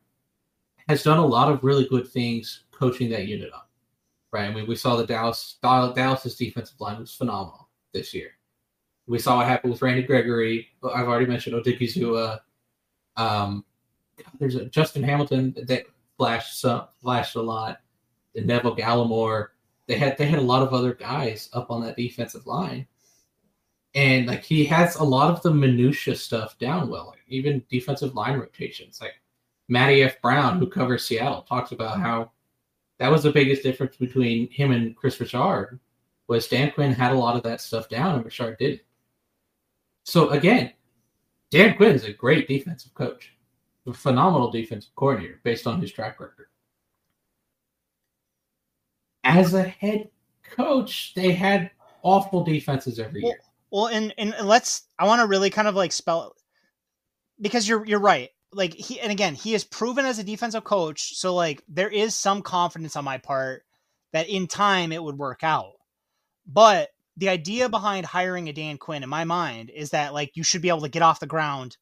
has 0.93 1.03
done 1.03 1.19
a 1.19 1.27
lot 1.27 1.51
of 1.51 1.65
really 1.65 1.87
good 1.89 2.07
things 2.07 2.65
coaching 2.71 3.11
that 3.11 3.27
unit 3.27 3.51
up. 3.53 3.71
Right. 4.31 4.49
I 4.49 4.55
mean, 4.55 4.67
we 4.67 4.77
saw 4.77 4.97
the 4.97 5.07
Dallas 5.07 5.59
Dallas's 5.63 6.37
defensive 6.37 6.81
line 6.81 6.99
was 6.99 7.15
phenomenal 7.15 7.69
this 7.93 8.15
year. 8.15 8.31
We 9.07 9.19
saw 9.19 9.37
what 9.37 9.47
happened 9.47 9.73
with 9.73 9.83
Randy 9.83 10.03
Gregory. 10.03 10.69
I've 10.83 11.09
already 11.09 11.27
mentioned 11.27 11.57
Odighizuwa. 11.57 12.41
Um, 13.17 13.65
there's 14.39 14.55
a 14.55 14.67
Justin 14.67 15.03
Hamilton 15.03 15.55
that 15.67 15.85
flashed 16.17 16.61
some, 16.61 16.87
flashed 17.01 17.37
a 17.37 17.43
lot. 17.43 17.79
And 18.35 18.47
Neville 18.47 18.77
Gallimore. 18.77 19.49
They 19.87 19.99
had 19.99 20.17
they 20.17 20.27
had 20.27 20.39
a 20.39 20.43
lot 20.43 20.63
of 20.63 20.73
other 20.73 20.95
guys 20.95 21.51
up 21.53 21.71
on 21.71 21.83
that 21.83 21.97
defensive 21.97 22.47
line. 22.47 22.87
And 23.95 24.27
like 24.27 24.45
he 24.45 24.65
has 24.67 24.97
a 24.97 25.05
lot 25.05 25.31
of 25.31 25.43
the 25.43 25.53
minutia 25.53 26.15
stuff 26.15 26.59
down 26.59 26.89
well, 26.89 27.09
like 27.09 27.21
even 27.29 27.63
defensive 27.71 28.15
line 28.15 28.39
rotations. 28.39 29.01
Like 29.01 29.15
Matty 29.73 30.03
F. 30.03 30.21
Brown, 30.21 30.59
who 30.59 30.67
covers 30.67 31.03
Seattle, 31.03 31.43
talks 31.43 31.73
about 31.73 31.99
how 31.99 32.31
that 32.99 33.11
was 33.11 33.23
the 33.23 33.33
biggest 33.33 33.63
difference 33.63 33.97
between 33.97 34.51
him 34.51 34.71
and 34.71 34.95
Kris 34.95 35.19
Richard 35.19 35.81
was 36.29 36.47
Dan 36.47 36.71
Quinn 36.71 36.93
had 36.93 37.13
a 37.13 37.19
lot 37.19 37.37
of 37.37 37.43
that 37.45 37.61
stuff 37.63 37.89
down 37.89 38.17
and 38.17 38.25
Richard 38.25 38.59
didn't. 38.59 38.83
So 40.05 40.29
again, 40.29 40.73
Dan 41.51 41.75
Quinn 41.77 41.95
is 41.95 42.05
a 42.05 42.13
great 42.13 42.47
defensive 42.47 42.93
coach, 42.93 43.33
a 43.87 43.95
phenomenal 43.95 44.51
defensive 44.51 44.95
coordinator 44.95 45.41
based 45.43 45.67
on 45.67 45.81
his 45.81 45.91
track 45.91 46.21
record. 46.21 46.47
As 49.25 49.55
a 49.55 49.63
head 49.63 50.11
coach, 50.43 51.15
they 51.15 51.33
had 51.33 51.71
awful 52.03 52.45
defenses 52.45 52.99
every 52.99 53.23
well, 53.23 53.33
year. 53.33 53.41
Well, 53.71 53.87
and 53.87 54.13
and 54.19 54.35
let's 54.47 54.83
I 54.99 55.07
want 55.07 55.21
to 55.21 55.27
really 55.27 55.49
kind 55.49 55.67
of 55.67 55.75
like 55.75 55.93
spell 55.93 56.27
it 56.27 56.43
because 57.41 57.67
you're 57.67 57.87
you're 57.87 57.99
right. 57.99 58.31
Like 58.53 58.75
he 58.75 59.01
and 59.01 59.11
again, 59.11 59.35
he 59.35 59.55
is 59.55 59.65
proven 59.65 60.05
as 60.05 60.19
a 60.19 60.25
defensive 60.25 60.65
coach, 60.65 61.17
so 61.17 61.35
like 61.35 61.63
there 61.69 61.89
is 61.89 62.15
some 62.15 62.43
confidence 62.43 62.97
on 62.97 63.05
my 63.05 63.19
part 63.19 63.65
that 64.13 64.29
in 64.29 64.47
time 64.47 64.93
it 64.93 65.03
would 65.03 65.19
work 65.19 65.43
out. 65.43 65.73
But 66.47 66.91
the 67.17 67.29
idea 67.29 67.69
behind 67.69 68.07
hiring 68.07 68.49
a 68.49 68.53
Dan 68.53 68.79
Quinn 68.79 69.03
in 69.03 69.09
my 69.09 69.25
mind 69.25 69.71
is 69.71 69.91
that 69.91 70.15
like 70.15 70.33
you 70.37 70.43
should 70.43 70.63
be 70.63 70.69
able 70.69 70.83
to 70.83 70.89
get 70.89 71.03
off 71.03 71.21
the 71.21 71.27
ground 71.27 71.77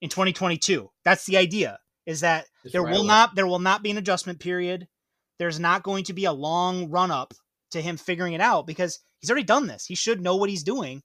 in 0.00 0.08
2022. 0.08 0.90
That's 1.04 1.26
the 1.26 1.36
idea. 1.36 1.78
Is 2.06 2.20
that 2.20 2.46
Just 2.62 2.72
there 2.72 2.84
will 2.84 3.04
not 3.04 3.34
there 3.34 3.46
will 3.46 3.58
not 3.58 3.82
be 3.82 3.90
an 3.90 3.98
adjustment 3.98 4.40
period. 4.40 4.86
There's 5.38 5.60
not 5.60 5.82
going 5.82 6.04
to 6.04 6.12
be 6.12 6.24
a 6.24 6.32
long 6.32 6.90
run 6.90 7.10
up 7.10 7.34
to 7.72 7.82
him 7.82 7.96
figuring 7.96 8.32
it 8.32 8.40
out 8.40 8.66
because 8.66 9.00
he's 9.18 9.30
already 9.30 9.44
done 9.44 9.66
this. 9.66 9.84
He 9.84 9.94
should 9.94 10.20
know 10.20 10.36
what 10.36 10.50
he's 10.50 10.62
doing. 10.62 11.02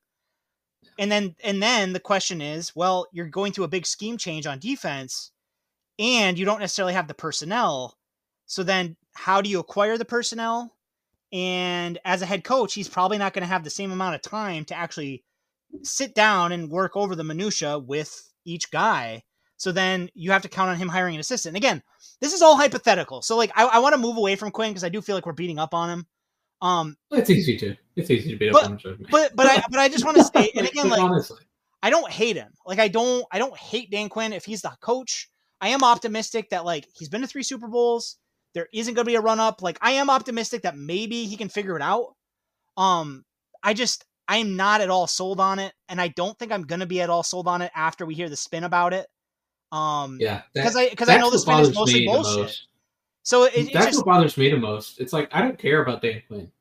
And 1.01 1.11
then 1.11 1.35
and 1.43 1.63
then 1.63 1.93
the 1.93 1.99
question 1.99 2.41
is, 2.41 2.75
well, 2.75 3.07
you're 3.11 3.25
going 3.25 3.53
through 3.53 3.63
a 3.63 3.69
big 3.69 3.87
scheme 3.87 4.17
change 4.17 4.45
on 4.45 4.59
defense 4.59 5.31
and 5.97 6.37
you 6.37 6.45
don't 6.45 6.59
necessarily 6.59 6.93
have 6.93 7.07
the 7.07 7.15
personnel. 7.15 7.97
So 8.45 8.61
then 8.61 8.97
how 9.13 9.41
do 9.41 9.49
you 9.49 9.59
acquire 9.59 9.97
the 9.97 10.05
personnel? 10.05 10.75
And 11.33 11.97
as 12.05 12.21
a 12.21 12.27
head 12.27 12.43
coach, 12.43 12.75
he's 12.75 12.87
probably 12.87 13.17
not 13.17 13.33
going 13.33 13.41
to 13.41 13.47
have 13.47 13.63
the 13.63 13.71
same 13.71 13.91
amount 13.91 14.13
of 14.13 14.21
time 14.21 14.63
to 14.65 14.75
actually 14.75 15.23
sit 15.81 16.13
down 16.13 16.51
and 16.51 16.69
work 16.69 16.95
over 16.95 17.15
the 17.15 17.23
minutia 17.23 17.79
with 17.79 18.31
each 18.45 18.69
guy. 18.69 19.23
So 19.57 19.71
then 19.71 20.07
you 20.13 20.31
have 20.31 20.43
to 20.43 20.49
count 20.49 20.69
on 20.69 20.77
him 20.77 20.87
hiring 20.87 21.15
an 21.15 21.21
assistant. 21.21 21.55
And 21.55 21.63
again, 21.63 21.81
this 22.19 22.33
is 22.33 22.43
all 22.43 22.57
hypothetical. 22.57 23.23
So 23.23 23.37
like 23.37 23.51
I, 23.55 23.65
I 23.65 23.79
want 23.79 23.93
to 23.93 24.01
move 24.01 24.17
away 24.17 24.35
from 24.35 24.51
Quinn 24.51 24.69
because 24.69 24.83
I 24.83 24.89
do 24.89 25.01
feel 25.01 25.15
like 25.15 25.25
we're 25.25 25.33
beating 25.33 25.57
up 25.57 25.73
on 25.73 25.89
him. 25.89 26.05
Um 26.61 26.97
it's 27.11 27.29
easy 27.29 27.57
to. 27.57 27.75
It's 27.95 28.09
easy 28.09 28.31
to 28.31 28.37
beat 28.37 28.53
but, 28.53 28.63
up 28.63 28.71
on 28.71 28.77
him. 28.77 29.05
But 29.09 29.35
but 29.35 29.45
I 29.47 29.63
but 29.69 29.79
I 29.79 29.89
just 29.89 30.05
want 30.05 30.17
to 30.17 30.23
say 30.23 30.51
and 30.55 30.67
again 30.67 30.89
like 30.89 31.01
honestly. 31.01 31.39
I 31.83 31.89
don't 31.89 32.11
hate 32.11 32.35
him. 32.35 32.53
Like 32.65 32.79
I 32.79 32.87
don't 32.87 33.25
I 33.31 33.39
don't 33.39 33.57
hate 33.57 33.91
Dan 33.91 34.09
Quinn 34.09 34.33
if 34.33 34.45
he's 34.45 34.61
the 34.61 34.71
coach. 34.81 35.29
I 35.59 35.69
am 35.69 35.83
optimistic 35.83 36.49
that 36.49 36.65
like 36.65 36.87
he's 36.93 37.09
been 37.09 37.21
to 37.21 37.27
three 37.27 37.43
Super 37.43 37.67
Bowls. 37.67 38.17
There 38.53 38.67
isn't 38.73 38.93
going 38.93 39.05
to 39.05 39.09
be 39.09 39.15
a 39.15 39.21
run 39.21 39.39
up. 39.39 39.61
Like 39.61 39.77
I 39.81 39.91
am 39.91 40.09
optimistic 40.09 40.63
that 40.63 40.75
maybe 40.75 41.25
he 41.25 41.37
can 41.37 41.49
figure 41.49 41.75
it 41.75 41.81
out. 41.81 42.15
Um, 42.77 43.23
I 43.63 43.73
just 43.73 44.05
I'm 44.27 44.55
not 44.55 44.81
at 44.81 44.89
all 44.89 45.07
sold 45.07 45.39
on 45.39 45.59
it, 45.59 45.73
and 45.89 45.99
I 45.99 46.07
don't 46.09 46.37
think 46.37 46.51
I'm 46.51 46.63
going 46.63 46.79
to 46.79 46.85
be 46.85 47.01
at 47.01 47.09
all 47.09 47.23
sold 47.23 47.47
on 47.47 47.61
it 47.61 47.71
after 47.75 48.05
we 48.05 48.15
hear 48.15 48.29
the 48.29 48.37
spin 48.37 48.63
about 48.63 48.93
it. 48.93 49.07
Um, 49.71 50.17
yeah, 50.19 50.41
because 50.53 50.75
I 50.75 50.89
because 50.89 51.09
I 51.09 51.17
know 51.17 51.31
the 51.31 51.39
spin 51.39 51.59
is 51.59 51.73
mostly 51.73 52.05
bullshit. 52.05 52.57
So 53.23 53.43
it, 53.43 53.71
that's 53.71 53.87
just, 53.87 53.97
what 53.97 54.05
bothers 54.05 54.37
me 54.37 54.49
the 54.49 54.57
most. 54.57 54.99
It's 54.99 55.13
like 55.13 55.29
I 55.33 55.41
don't 55.41 55.57
care 55.57 55.81
about 55.81 56.01
Dan 56.01 56.21
Quinn. 56.27 56.51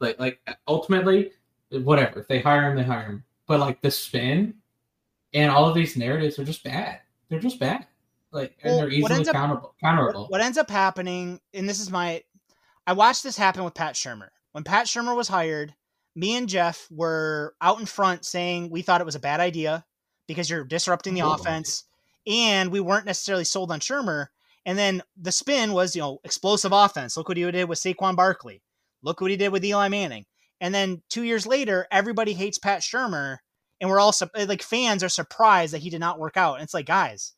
Like 0.00 0.18
like 0.18 0.40
ultimately, 0.68 1.32
whatever 1.70 2.20
if 2.20 2.28
they 2.28 2.40
hire 2.40 2.70
him, 2.70 2.76
they 2.76 2.84
hire 2.84 3.06
him. 3.06 3.24
But 3.46 3.60
like 3.60 3.80
the 3.80 3.90
spin 3.90 4.54
and 5.36 5.50
all 5.50 5.68
of 5.68 5.74
these 5.74 5.96
narratives 5.96 6.38
are 6.38 6.44
just 6.44 6.64
bad. 6.64 7.00
They're 7.28 7.40
just 7.40 7.58
bad. 7.58 7.86
Like, 8.32 8.56
and 8.62 8.78
they're 8.78 8.90
easily 8.90 9.26
up, 9.28 9.34
counterable. 9.34 9.70
counterable. 9.82 10.22
What, 10.22 10.30
what 10.32 10.40
ends 10.40 10.58
up 10.58 10.70
happening, 10.70 11.40
and 11.54 11.68
this 11.68 11.80
is 11.80 11.90
my, 11.90 12.22
I 12.86 12.92
watched 12.92 13.22
this 13.22 13.36
happen 13.36 13.64
with 13.64 13.74
Pat 13.74 13.94
Shurmur. 13.94 14.28
When 14.52 14.64
Pat 14.64 14.86
Shurmur 14.86 15.16
was 15.16 15.28
hired, 15.28 15.74
me 16.14 16.36
and 16.36 16.48
Jeff 16.48 16.88
were 16.90 17.54
out 17.60 17.80
in 17.80 17.86
front 17.86 18.24
saying 18.24 18.70
we 18.70 18.82
thought 18.82 19.00
it 19.00 19.06
was 19.06 19.14
a 19.14 19.20
bad 19.20 19.40
idea 19.40 19.84
because 20.26 20.48
you're 20.48 20.64
disrupting 20.64 21.14
the 21.14 21.22
oh, 21.22 21.34
offense, 21.34 21.84
and 22.26 22.72
we 22.72 22.80
weren't 22.80 23.06
necessarily 23.06 23.44
sold 23.44 23.70
on 23.70 23.80
Shurmur. 23.80 24.28
And 24.66 24.76
then 24.76 25.02
the 25.16 25.32
spin 25.32 25.72
was, 25.72 25.96
you 25.96 26.02
know, 26.02 26.18
explosive 26.24 26.72
offense. 26.72 27.16
Look 27.16 27.28
what 27.28 27.38
he 27.38 27.50
did 27.50 27.68
with 27.68 27.78
Saquon 27.78 28.16
Barkley. 28.16 28.60
Look 29.02 29.20
what 29.20 29.30
he 29.30 29.36
did 29.36 29.52
with 29.52 29.64
Eli 29.64 29.88
Manning. 29.88 30.26
And 30.60 30.74
then 30.74 31.02
two 31.08 31.22
years 31.22 31.46
later, 31.46 31.86
everybody 31.90 32.32
hates 32.34 32.58
Pat 32.58 32.80
Shurmur, 32.80 33.36
and 33.80 33.88
we're 33.88 34.00
all 34.00 34.12
eh, 34.34 34.44
like 34.48 34.62
fans 34.62 35.04
are 35.04 35.08
surprised 35.08 35.72
that 35.72 35.82
he 35.82 35.90
did 35.90 36.00
not 36.00 36.18
work 36.18 36.36
out. 36.36 36.54
And 36.54 36.64
it's 36.64 36.74
like, 36.74 36.86
guys, 36.86 37.32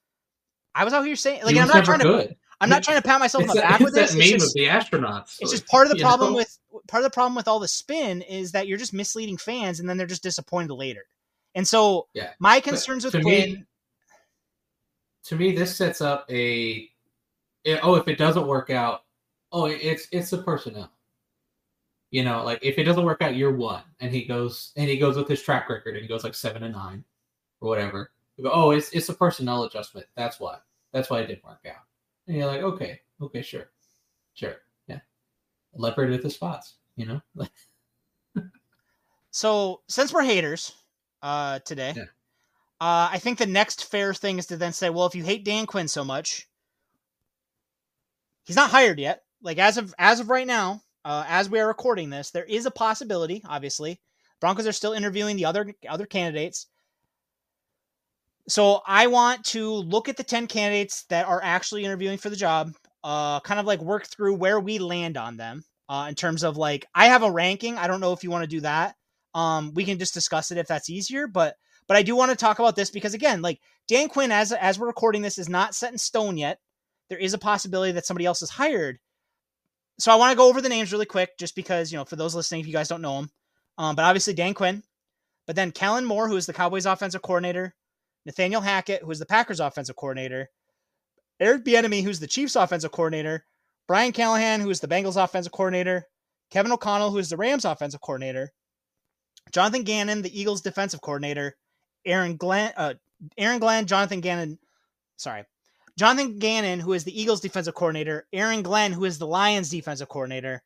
I 0.75 0.85
was 0.85 0.95
out 0.95 1.05
here 1.05 1.17
saying 1.17 1.43
like 1.45 1.57
I'm 1.57 1.69
not 1.69 1.85
trying 1.85 2.01
good. 2.01 2.31
to 2.31 2.37
I'm 2.61 2.69
not 2.69 2.83
trying 2.83 2.97
to 3.01 3.07
pat 3.07 3.21
myself 3.21 3.49
on 3.49 3.55
the 3.55 3.63
back 3.63 3.81
with 3.81 3.95
this. 3.95 4.15
It's 4.15 4.31
just, 4.31 4.55
the 4.55 4.67
astronauts. 4.67 5.37
It's 5.41 5.51
just 5.51 5.67
part 5.67 5.87
of 5.87 5.97
the 5.97 6.03
problem 6.03 6.33
know? 6.33 6.39
with 6.39 6.59
part 6.89 7.05
of 7.05 7.11
the 7.11 7.15
problem 7.15 7.35
with 7.35 7.47
all 7.47 7.61
the 7.61 7.69
spin 7.69 8.23
is 8.23 8.53
that 8.53 8.67
you're 8.67 8.79
just 8.79 8.93
misleading 8.93 9.37
fans, 9.37 9.81
and 9.81 9.89
then 9.89 9.97
they're 9.97 10.07
just 10.07 10.23
disappointed 10.23 10.75
later. 10.75 11.05
And 11.55 11.67
so, 11.67 12.09
yeah. 12.15 12.31
my 12.39 12.61
concerns 12.61 13.05
but 13.05 13.15
with 13.15 13.23
Quinn. 13.23 13.53
Me, 13.53 13.65
to 15.25 15.37
me, 15.37 15.53
this 15.53 15.77
sets 15.77 16.01
up 16.01 16.27
a. 16.31 16.89
Oh, 17.67 17.95
if 17.97 18.09
it 18.09 18.19
doesn't 18.19 18.47
work 18.47 18.71
out, 18.71 19.05
oh, 19.53 19.67
it's 19.67 20.09
it's 20.13 20.31
the 20.31 20.39
personnel. 20.39 20.91
You 22.11 22.25
know, 22.25 22.43
like 22.45 22.61
if 22.63 22.79
it 22.79 22.85
doesn't 22.85 23.05
work 23.05 23.21
out 23.21 23.37
year 23.37 23.55
one, 23.55 23.83
and 24.01 24.11
he 24.13 24.25
goes 24.25 24.73
and 24.77 24.89
he 24.89 24.97
goes 24.99 25.17
with 25.17 25.29
his 25.29 25.43
track 25.43 25.69
record, 25.69 25.95
and 25.95 26.03
he 26.03 26.09
goes 26.09 26.25
like 26.25 26.35
seven 26.35 26.63
and 26.63 26.75
nine, 26.75 27.05
or 27.61 27.69
whatever. 27.69 28.11
Go, 28.43 28.51
oh, 28.53 28.71
it's 28.71 28.91
it's 28.91 29.09
a 29.09 29.15
personnel 29.15 29.65
adjustment. 29.65 30.07
That's 30.15 30.39
why. 30.39 30.59
That's 30.93 31.11
why 31.11 31.21
it 31.21 31.27
didn't 31.27 31.45
work 31.45 31.67
out. 31.69 31.83
And 32.27 32.37
you're 32.37 32.47
like, 32.47 32.63
okay, 32.63 33.01
okay, 33.21 33.43
sure, 33.43 33.71
sure, 34.35 34.57
yeah. 34.87 35.01
Leopard 35.75 36.11
with 36.11 36.23
the 36.23 36.31
spots, 36.31 36.75
you 36.97 37.07
know. 37.07 37.21
so 39.31 39.81
since 39.89 40.13
we're 40.13 40.23
haters, 40.23 40.73
uh, 41.23 41.59
today, 41.61 41.95
yeah. 41.97 42.03
uh, 42.81 43.09
I 43.11 43.19
think 43.19 43.39
the 43.39 43.47
next 43.47 43.85
fair 43.87 44.15
thing 44.15 44.39
is 44.39 44.47
to 44.47 44.57
then 44.57 44.73
say, 44.73 44.89
well, 44.89 45.07
if 45.07 45.15
you 45.15 45.25
hate 45.25 45.45
Dan 45.45 45.67
Quinn 45.67 45.89
so 45.89 46.05
much, 46.05 46.48
he's 48.49 48.57
not 48.57 48.71
hired 48.71 48.99
yet. 48.99 49.23
Like 49.41 49.59
as 49.59 49.79
of 49.79 49.95
as 49.99 50.19
of 50.19 50.31
right 50.31 50.47
now, 50.47 50.83
uh, 51.05 51.25
as 51.29 51.49
we 51.49 51.61
are 51.61 51.69
recording 51.69 52.11
this, 52.11 52.33
there 52.33 52.45
is 52.45 52.67
a 52.67 52.71
possibility. 52.73 53.43
Obviously, 53.49 54.01
Broncos 54.41 54.67
are 54.67 54.73
still 54.73 54.93
interviewing 54.93 55.37
the 55.37 55.45
other 55.45 55.73
other 55.89 56.07
candidates. 56.07 56.67
So 58.49 58.81
I 58.87 59.07
want 59.09 59.45
to 59.47 59.71
look 59.71 60.09
at 60.09 60.17
the 60.17 60.25
10 60.25 60.47
candidates 60.47 61.05
that 61.11 61.27
are 61.27 61.41
actually 61.43 61.85
interviewing 61.85 62.17
for 62.17 62.31
the 62.31 62.37
job, 62.37 62.73
uh, 63.05 63.41
kind 63.41 63.61
of 63.61 63.67
like 63.67 63.83
work 63.83 64.07
through 64.07 64.37
where 64.37 64.59
we 64.59 64.79
land 64.79 65.19
on 65.19 65.37
them 65.37 65.65
uh, 65.91 66.07
in 66.09 66.15
terms 66.15 66.43
of 66.43 66.57
like, 66.57 66.87
I 66.95 67.07
have 67.09 67.23
a 67.23 67.31
ranking. 67.31 67.77
I 67.77 67.87
don't 67.87 68.01
know 68.01 68.15
if 68.15 68.25
you 68.25 68.31
want 68.31 68.45
to 68.45 68.57
do 68.57 68.61
that. 68.63 68.97
Um, 69.35 69.75
we 69.75 69.85
can 69.85 69.99
just 69.99 70.15
discuss 70.15 70.51
it 70.51 70.57
if 70.57 70.67
that's 70.67 70.89
easier, 70.89 71.27
but 71.27 71.57
but 71.87 71.97
I 71.97 72.03
do 72.03 72.17
want 72.17 72.31
to 72.31 72.37
talk 72.37 72.59
about 72.59 72.77
this 72.77 72.91
because 72.91 73.15
again, 73.15 73.43
like 73.43 73.61
Dan 73.87 74.09
Quinn, 74.09 74.33
as 74.33 74.53
as 74.53 74.79
we're 74.79 74.87
recording 74.87 75.23
this, 75.23 75.39
is 75.39 75.49
not 75.49 75.75
set 75.75 75.93
in 75.93 75.99
stone 75.99 76.37
yet. 76.39 76.59
There 77.09 77.19
is 77.19 77.35
a 77.35 77.39
possibility 77.39 77.93
that 77.93 78.07
somebody 78.07 78.27
else 78.27 78.43
is 78.43 78.51
hired. 78.51 78.99
so 79.99 80.13
I 80.13 80.17
want 80.17 80.33
to 80.33 80.37
go 80.37 80.49
over 80.49 80.61
the 80.61 80.69
names 80.69 80.93
really 80.93 81.07
quick, 81.07 81.39
just 81.39 81.55
because 81.55 81.91
you 81.91 81.99
know, 81.99 82.05
for 82.05 82.17
those 82.17 82.35
listening, 82.35 82.61
if 82.61 82.67
you 82.67 82.73
guys 82.73 82.89
don't 82.89 83.03
know 83.03 83.17
them, 83.17 83.31
um, 83.79 83.97
but 83.97 84.05
obviously 84.05 84.35
Dan 84.35 84.55
Quinn, 84.55 84.83
but 85.47 85.57
then 85.57 85.73
Kellen 85.73 86.05
Moore, 86.05 86.29
who 86.29 86.37
is 86.37 86.47
the 86.47 86.53
Cowboys 86.53 86.87
offensive 86.87 87.23
coordinator, 87.23 87.75
Nathaniel 88.27 88.61
Hackett, 88.61 89.03
who 89.03 89.11
is 89.11 89.19
the 89.19 89.27
Packers 89.27 89.61
offensive 89.61 89.97
coordinator, 89.97 90.51
Eric 91.41 91.65
Bieniemy, 91.65 92.03
who's 92.03 92.21
the 92.21 92.27
Chiefs 92.27 92.57
offensive 92.57 92.93
coordinator, 92.93 93.45
Brian 93.87 94.13
Callahan, 94.13 94.61
who 94.61 94.71
is 94.71 94.81
the 94.81 94.89
Bengals 94.89 95.23
offensive 95.23 95.53
coordinator, 95.53 96.07
Kevin 96.51 96.73
O'Connell, 96.73 97.11
who 97.11 97.19
is 97.19 97.31
the 97.31 97.37
Rams 97.37 97.65
offensive 97.65 98.01
coordinator, 98.01 98.53
Jonathan 99.53 99.83
Gannon, 99.85 100.23
the 100.23 100.39
Eagles 100.39 100.61
defensive 100.61 101.01
coordinator, 101.01 101.57
Aaron 102.05 102.37
Glenn, 102.37 102.73
uh, 102.77 102.95
Aaron 103.39 103.59
Glenn, 103.61 103.87
Jonathan 103.87 104.21
Gannon, 104.21 104.59
sorry, 105.17 105.45
Jonathan 105.99 106.39
Gannon, 106.39 106.79
who 106.79 106.93
is 106.93 107.03
the 107.03 107.21
Eagles 107.21 107.41
defensive 107.41 107.75
coordinator, 107.75 108.29
Aaron 108.33 108.63
Glenn, 108.63 108.93
who 108.93 109.05
is 109.05 109.19
the 109.19 109.27
Lions 109.27 109.69
defensive 109.69 110.09
coordinator, 110.09 110.63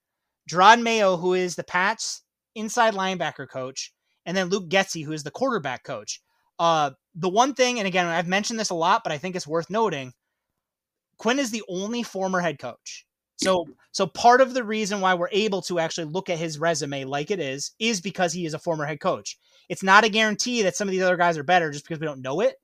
Jerod 0.48 0.82
Mayo, 0.82 1.16
who 1.16 1.32
is 1.32 1.56
the 1.56 1.64
Pats 1.64 2.20
inside 2.54 2.92
linebacker 2.92 3.48
coach, 3.48 3.94
and 4.26 4.36
then 4.36 4.50
Luke 4.50 4.68
Getsy, 4.68 5.02
who 5.02 5.12
is 5.12 5.22
the 5.22 5.30
quarterback 5.30 5.84
coach. 5.84 6.20
Uh, 6.58 6.90
the 7.14 7.30
one 7.30 7.54
thing, 7.54 7.78
and 7.78 7.88
again, 7.88 8.06
I've 8.06 8.28
mentioned 8.28 8.60
this 8.60 8.68
a 8.68 8.74
lot, 8.74 9.02
but 9.02 9.12
I 9.12 9.16
think 9.16 9.34
it's 9.34 9.46
worth 9.46 9.70
noting, 9.70 10.12
Quinn 11.16 11.38
is 11.38 11.50
the 11.50 11.64
only 11.66 12.02
former 12.02 12.40
head 12.40 12.58
coach. 12.58 13.06
So, 13.36 13.66
so 13.90 14.06
part 14.06 14.42
of 14.42 14.52
the 14.52 14.62
reason 14.62 15.00
why 15.00 15.14
we're 15.14 15.30
able 15.32 15.62
to 15.62 15.78
actually 15.78 16.08
look 16.08 16.28
at 16.28 16.38
his 16.38 16.58
resume 16.58 17.04
like 17.04 17.30
it 17.30 17.40
is, 17.40 17.72
is 17.78 18.02
because 18.02 18.34
he 18.34 18.44
is 18.44 18.52
a 18.52 18.58
former 18.58 18.84
head 18.84 19.00
coach. 19.00 19.38
It's 19.70 19.82
not 19.82 20.04
a 20.04 20.10
guarantee 20.10 20.60
that 20.62 20.76
some 20.76 20.88
of 20.88 20.92
these 20.92 21.02
other 21.02 21.16
guys 21.16 21.38
are 21.38 21.42
better 21.42 21.70
just 21.70 21.84
because 21.84 22.00
we 22.00 22.06
don't 22.06 22.20
know 22.20 22.40
it, 22.40 22.56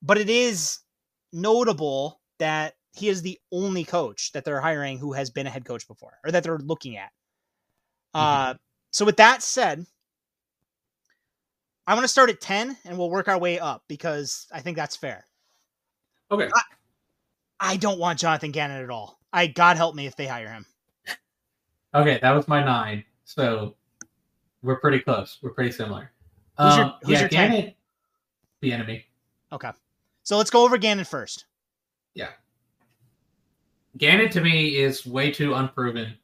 but 0.00 0.16
it 0.16 0.30
is 0.30 0.78
notable 1.32 2.20
that 2.38 2.74
he 2.92 3.08
is 3.08 3.22
the 3.22 3.38
only 3.50 3.84
coach 3.84 4.32
that 4.32 4.44
they're 4.44 4.60
hiring 4.60 4.98
who 4.98 5.12
has 5.12 5.30
been 5.30 5.46
a 5.46 5.50
head 5.50 5.64
coach 5.64 5.86
before 5.88 6.18
or 6.24 6.30
that 6.30 6.42
they're 6.42 6.58
looking 6.58 6.96
at. 6.96 7.10
Mm-hmm. 8.14 8.50
Uh, 8.50 8.54
so 8.90 9.04
with 9.04 9.16
that 9.16 9.42
said, 9.42 9.86
I 11.86 11.94
want 11.94 12.04
to 12.04 12.08
start 12.08 12.30
at 12.30 12.40
10 12.40 12.76
and 12.84 12.98
we'll 12.98 13.10
work 13.10 13.28
our 13.28 13.38
way 13.38 13.58
up 13.58 13.82
because 13.88 14.46
I 14.52 14.60
think 14.60 14.76
that's 14.76 14.96
fair. 14.96 15.26
Okay. 16.30 16.48
I, 16.54 16.62
I 17.60 17.76
don't 17.76 17.98
want 17.98 18.18
Jonathan 18.18 18.50
Gannon 18.50 18.82
at 18.82 18.90
all. 18.90 19.18
I 19.32 19.46
God 19.46 19.76
help 19.76 19.94
me 19.94 20.06
if 20.06 20.16
they 20.16 20.26
hire 20.26 20.50
him. 20.50 20.66
Okay, 21.94 22.18
that 22.22 22.32
was 22.32 22.48
my 22.48 22.64
nine. 22.64 23.04
So 23.24 23.76
we're 24.62 24.80
pretty 24.80 25.00
close. 25.00 25.38
We're 25.42 25.50
pretty 25.50 25.72
similar. 25.72 26.10
Who's 26.58 26.76
your, 26.76 26.84
um, 26.86 26.94
who's 27.02 27.12
yeah, 27.12 27.20
your 27.20 27.28
Gannon, 27.28 27.62
10? 27.62 27.74
Bieniemy. 28.62 29.04
Okay. 29.52 29.70
So 30.22 30.36
let's 30.36 30.50
go 30.50 30.64
over 30.64 30.78
Gannon 30.78 31.04
first. 31.04 31.46
Yeah. 32.14 32.30
Gannon 33.98 34.30
to 34.30 34.40
me 34.40 34.76
is 34.76 35.06
way 35.06 35.30
too 35.30 35.54
unproven. 35.54 36.14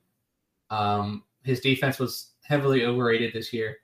Um, 0.70 1.24
his 1.42 1.61
defense 1.61 1.99
was 1.99 2.32
heavily 2.42 2.84
overrated 2.84 3.32
this 3.32 3.53
year, 3.53 3.78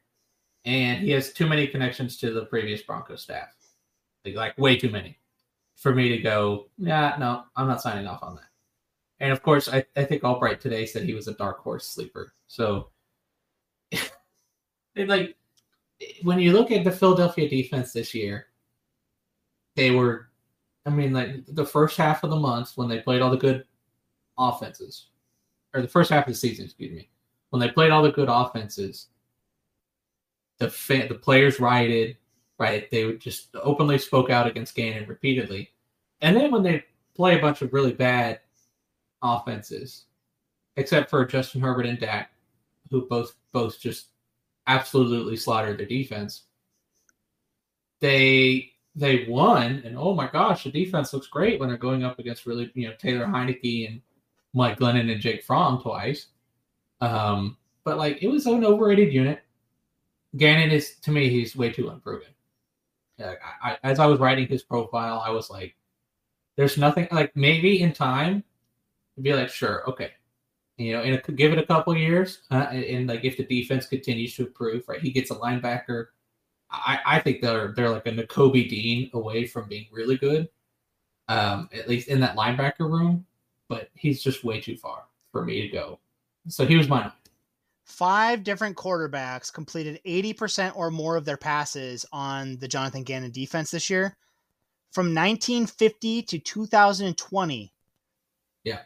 and 0.64 1.02
he 1.02 1.10
has 1.10 1.32
too 1.32 1.46
many 1.46 1.66
connections 1.66 2.16
to 2.18 2.32
the 2.32 2.46
previous 2.46 2.82
Broncos 2.82 3.22
staff. 3.22 3.48
Like, 4.24 4.34
like 4.36 4.58
way 4.58 4.76
too 4.76 4.90
many 4.90 5.18
for 5.76 5.94
me 5.94 6.08
to 6.08 6.18
go, 6.18 6.68
yeah, 6.78 7.16
no, 7.18 7.44
I'm 7.56 7.68
not 7.68 7.82
signing 7.82 8.06
off 8.06 8.22
on 8.22 8.36
that. 8.36 8.48
And 9.20 9.32
of 9.32 9.42
course, 9.42 9.68
I, 9.68 9.84
I 9.96 10.04
think 10.04 10.24
Albright 10.24 10.60
today 10.60 10.86
said 10.86 11.04
he 11.04 11.14
was 11.14 11.28
a 11.28 11.34
dark 11.34 11.58
horse 11.58 11.86
sleeper. 11.86 12.32
So, 12.46 12.88
like, 14.96 15.36
when 16.22 16.40
you 16.40 16.52
look 16.52 16.70
at 16.70 16.84
the 16.84 16.90
Philadelphia 16.90 17.48
defense 17.48 17.92
this 17.92 18.14
year, 18.14 18.46
they 19.76 19.90
were, 19.90 20.28
I 20.86 20.90
mean, 20.90 21.12
like 21.12 21.44
the 21.46 21.66
first 21.66 21.96
half 21.96 22.24
of 22.24 22.30
the 22.30 22.36
month 22.36 22.72
when 22.76 22.88
they 22.88 23.00
played 23.00 23.22
all 23.22 23.30
the 23.30 23.36
good 23.36 23.64
offenses, 24.38 25.08
or 25.74 25.82
the 25.82 25.88
first 25.88 26.10
half 26.10 26.26
of 26.26 26.32
the 26.32 26.38
season, 26.38 26.66
excuse 26.66 26.92
me, 26.92 27.08
when 27.50 27.60
they 27.60 27.70
played 27.70 27.90
all 27.90 28.02
the 28.02 28.12
good 28.12 28.28
offenses, 28.30 29.08
the 30.58 30.70
fa- 30.70 31.06
the 31.08 31.14
players 31.14 31.60
rioted, 31.60 32.16
right? 32.58 32.90
They 32.90 33.04
would 33.04 33.20
just 33.20 33.48
openly 33.56 33.98
spoke 33.98 34.30
out 34.30 34.46
against 34.46 34.74
Gannon 34.74 35.08
repeatedly, 35.08 35.70
and 36.20 36.36
then 36.36 36.50
when 36.50 36.62
they 36.62 36.84
play 37.14 37.38
a 37.38 37.42
bunch 37.42 37.62
of 37.62 37.72
really 37.72 37.92
bad 37.92 38.40
offenses, 39.22 40.04
except 40.76 41.10
for 41.10 41.24
Justin 41.24 41.60
Herbert 41.60 41.86
and 41.86 41.98
Dak, 41.98 42.30
who 42.90 43.06
both 43.08 43.34
both 43.52 43.80
just 43.80 44.08
absolutely 44.66 45.36
slaughtered 45.36 45.78
their 45.78 45.86
defense. 45.86 46.44
They 48.00 48.73
they 48.95 49.26
won, 49.28 49.82
and 49.84 49.97
oh 49.99 50.14
my 50.14 50.28
gosh, 50.28 50.64
the 50.64 50.70
defense 50.70 51.12
looks 51.12 51.26
great 51.26 51.59
when 51.59 51.68
they're 51.68 51.78
going 51.78 52.05
up 52.05 52.18
against 52.18 52.47
really 52.47 52.70
you 52.74 52.88
know 52.88 52.95
Taylor 52.99 53.26
Heinicke 53.26 53.88
and 53.88 54.01
Mike 54.53 54.78
Glennon 54.78 55.11
and 55.11 55.20
Jake 55.20 55.42
Fromm 55.42 55.80
twice. 55.80 56.28
Um, 57.01 57.57
but 57.84 57.99
like 57.99 58.22
it 58.22 58.28
was 58.28 58.47
an 58.47 58.64
overrated 58.64 59.12
unit. 59.12 59.42
Gannon 60.36 60.70
is 60.70 60.97
to 61.03 61.11
me 61.11 61.28
he's 61.28 61.57
way 61.57 61.70
too 61.70 61.88
unproven. 61.90 62.28
Like, 63.18 63.40
I, 63.62 63.78
as 63.84 64.01
I 64.01 64.07
was 64.07 64.18
writing 64.18 64.49
his 64.49 64.62
profile, 64.62 65.22
I 65.24 65.30
was 65.30 65.51
like, 65.51 65.76
"There's 66.57 66.78
nothing 66.78 67.09
like 67.12 67.34
maybe 67.36 67.80
in 67.82 67.92
time, 67.92 68.42
be 69.20 69.34
like, 69.34 69.51
sure, 69.51 69.88
okay, 69.88 70.12
you 70.76 70.92
know, 70.92 71.03
and 71.03 71.22
give 71.36 71.53
it 71.53 71.59
a 71.59 71.66
couple 71.66 71.97
years, 71.97 72.40
uh, 72.51 72.66
and, 72.70 72.84
and, 72.84 73.09
like 73.09 73.24
if 73.24 73.36
the 73.36 73.45
defense 73.45 73.86
continues 73.86 74.34
to 74.36 74.47
improve, 74.47 74.88
right, 74.88 75.01
he 75.01 75.12
gets 75.12 75.30
a 75.30 75.36
linebacker. 75.36 76.07
I, 76.86 76.98
I 77.06 77.18
think 77.20 77.40
they're 77.40 77.72
they're 77.72 77.90
like 77.90 78.06
a 78.06 78.10
Nakobe 78.10 78.68
Dean 78.68 79.10
away 79.14 79.46
from 79.46 79.68
being 79.68 79.86
really 79.92 80.16
good, 80.16 80.48
um, 81.28 81.68
at 81.72 81.88
least 81.88 82.08
in 82.08 82.20
that 82.20 82.36
linebacker 82.36 82.90
room. 82.90 83.26
But 83.68 83.90
he's 83.94 84.22
just 84.22 84.44
way 84.44 84.60
too 84.60 84.76
far 84.76 85.04
for 85.32 85.44
me 85.44 85.62
to 85.62 85.68
go. 85.68 85.98
So 86.48 86.66
he 86.66 86.76
was 86.76 86.88
mine. 86.88 87.10
Five 87.84 88.44
different 88.44 88.76
quarterbacks 88.76 89.52
completed 89.52 90.00
80% 90.06 90.74
or 90.74 90.90
more 90.90 91.16
of 91.16 91.24
their 91.24 91.36
passes 91.36 92.06
on 92.12 92.56
the 92.56 92.68
Jonathan 92.68 93.02
Gannon 93.02 93.30
defense 93.30 93.70
this 93.70 93.90
year. 93.90 94.16
From 94.92 95.06
1950 95.06 96.22
to 96.22 96.38
2020. 96.38 97.72
Yeah. 98.62 98.80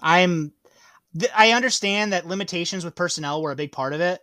I'm 0.00 0.52
I 1.34 1.52
understand 1.52 2.12
that 2.12 2.26
limitations 2.26 2.84
with 2.84 2.94
personnel 2.94 3.40
were 3.40 3.52
a 3.52 3.56
big 3.56 3.72
part 3.72 3.94
of 3.94 4.00
it. 4.00 4.20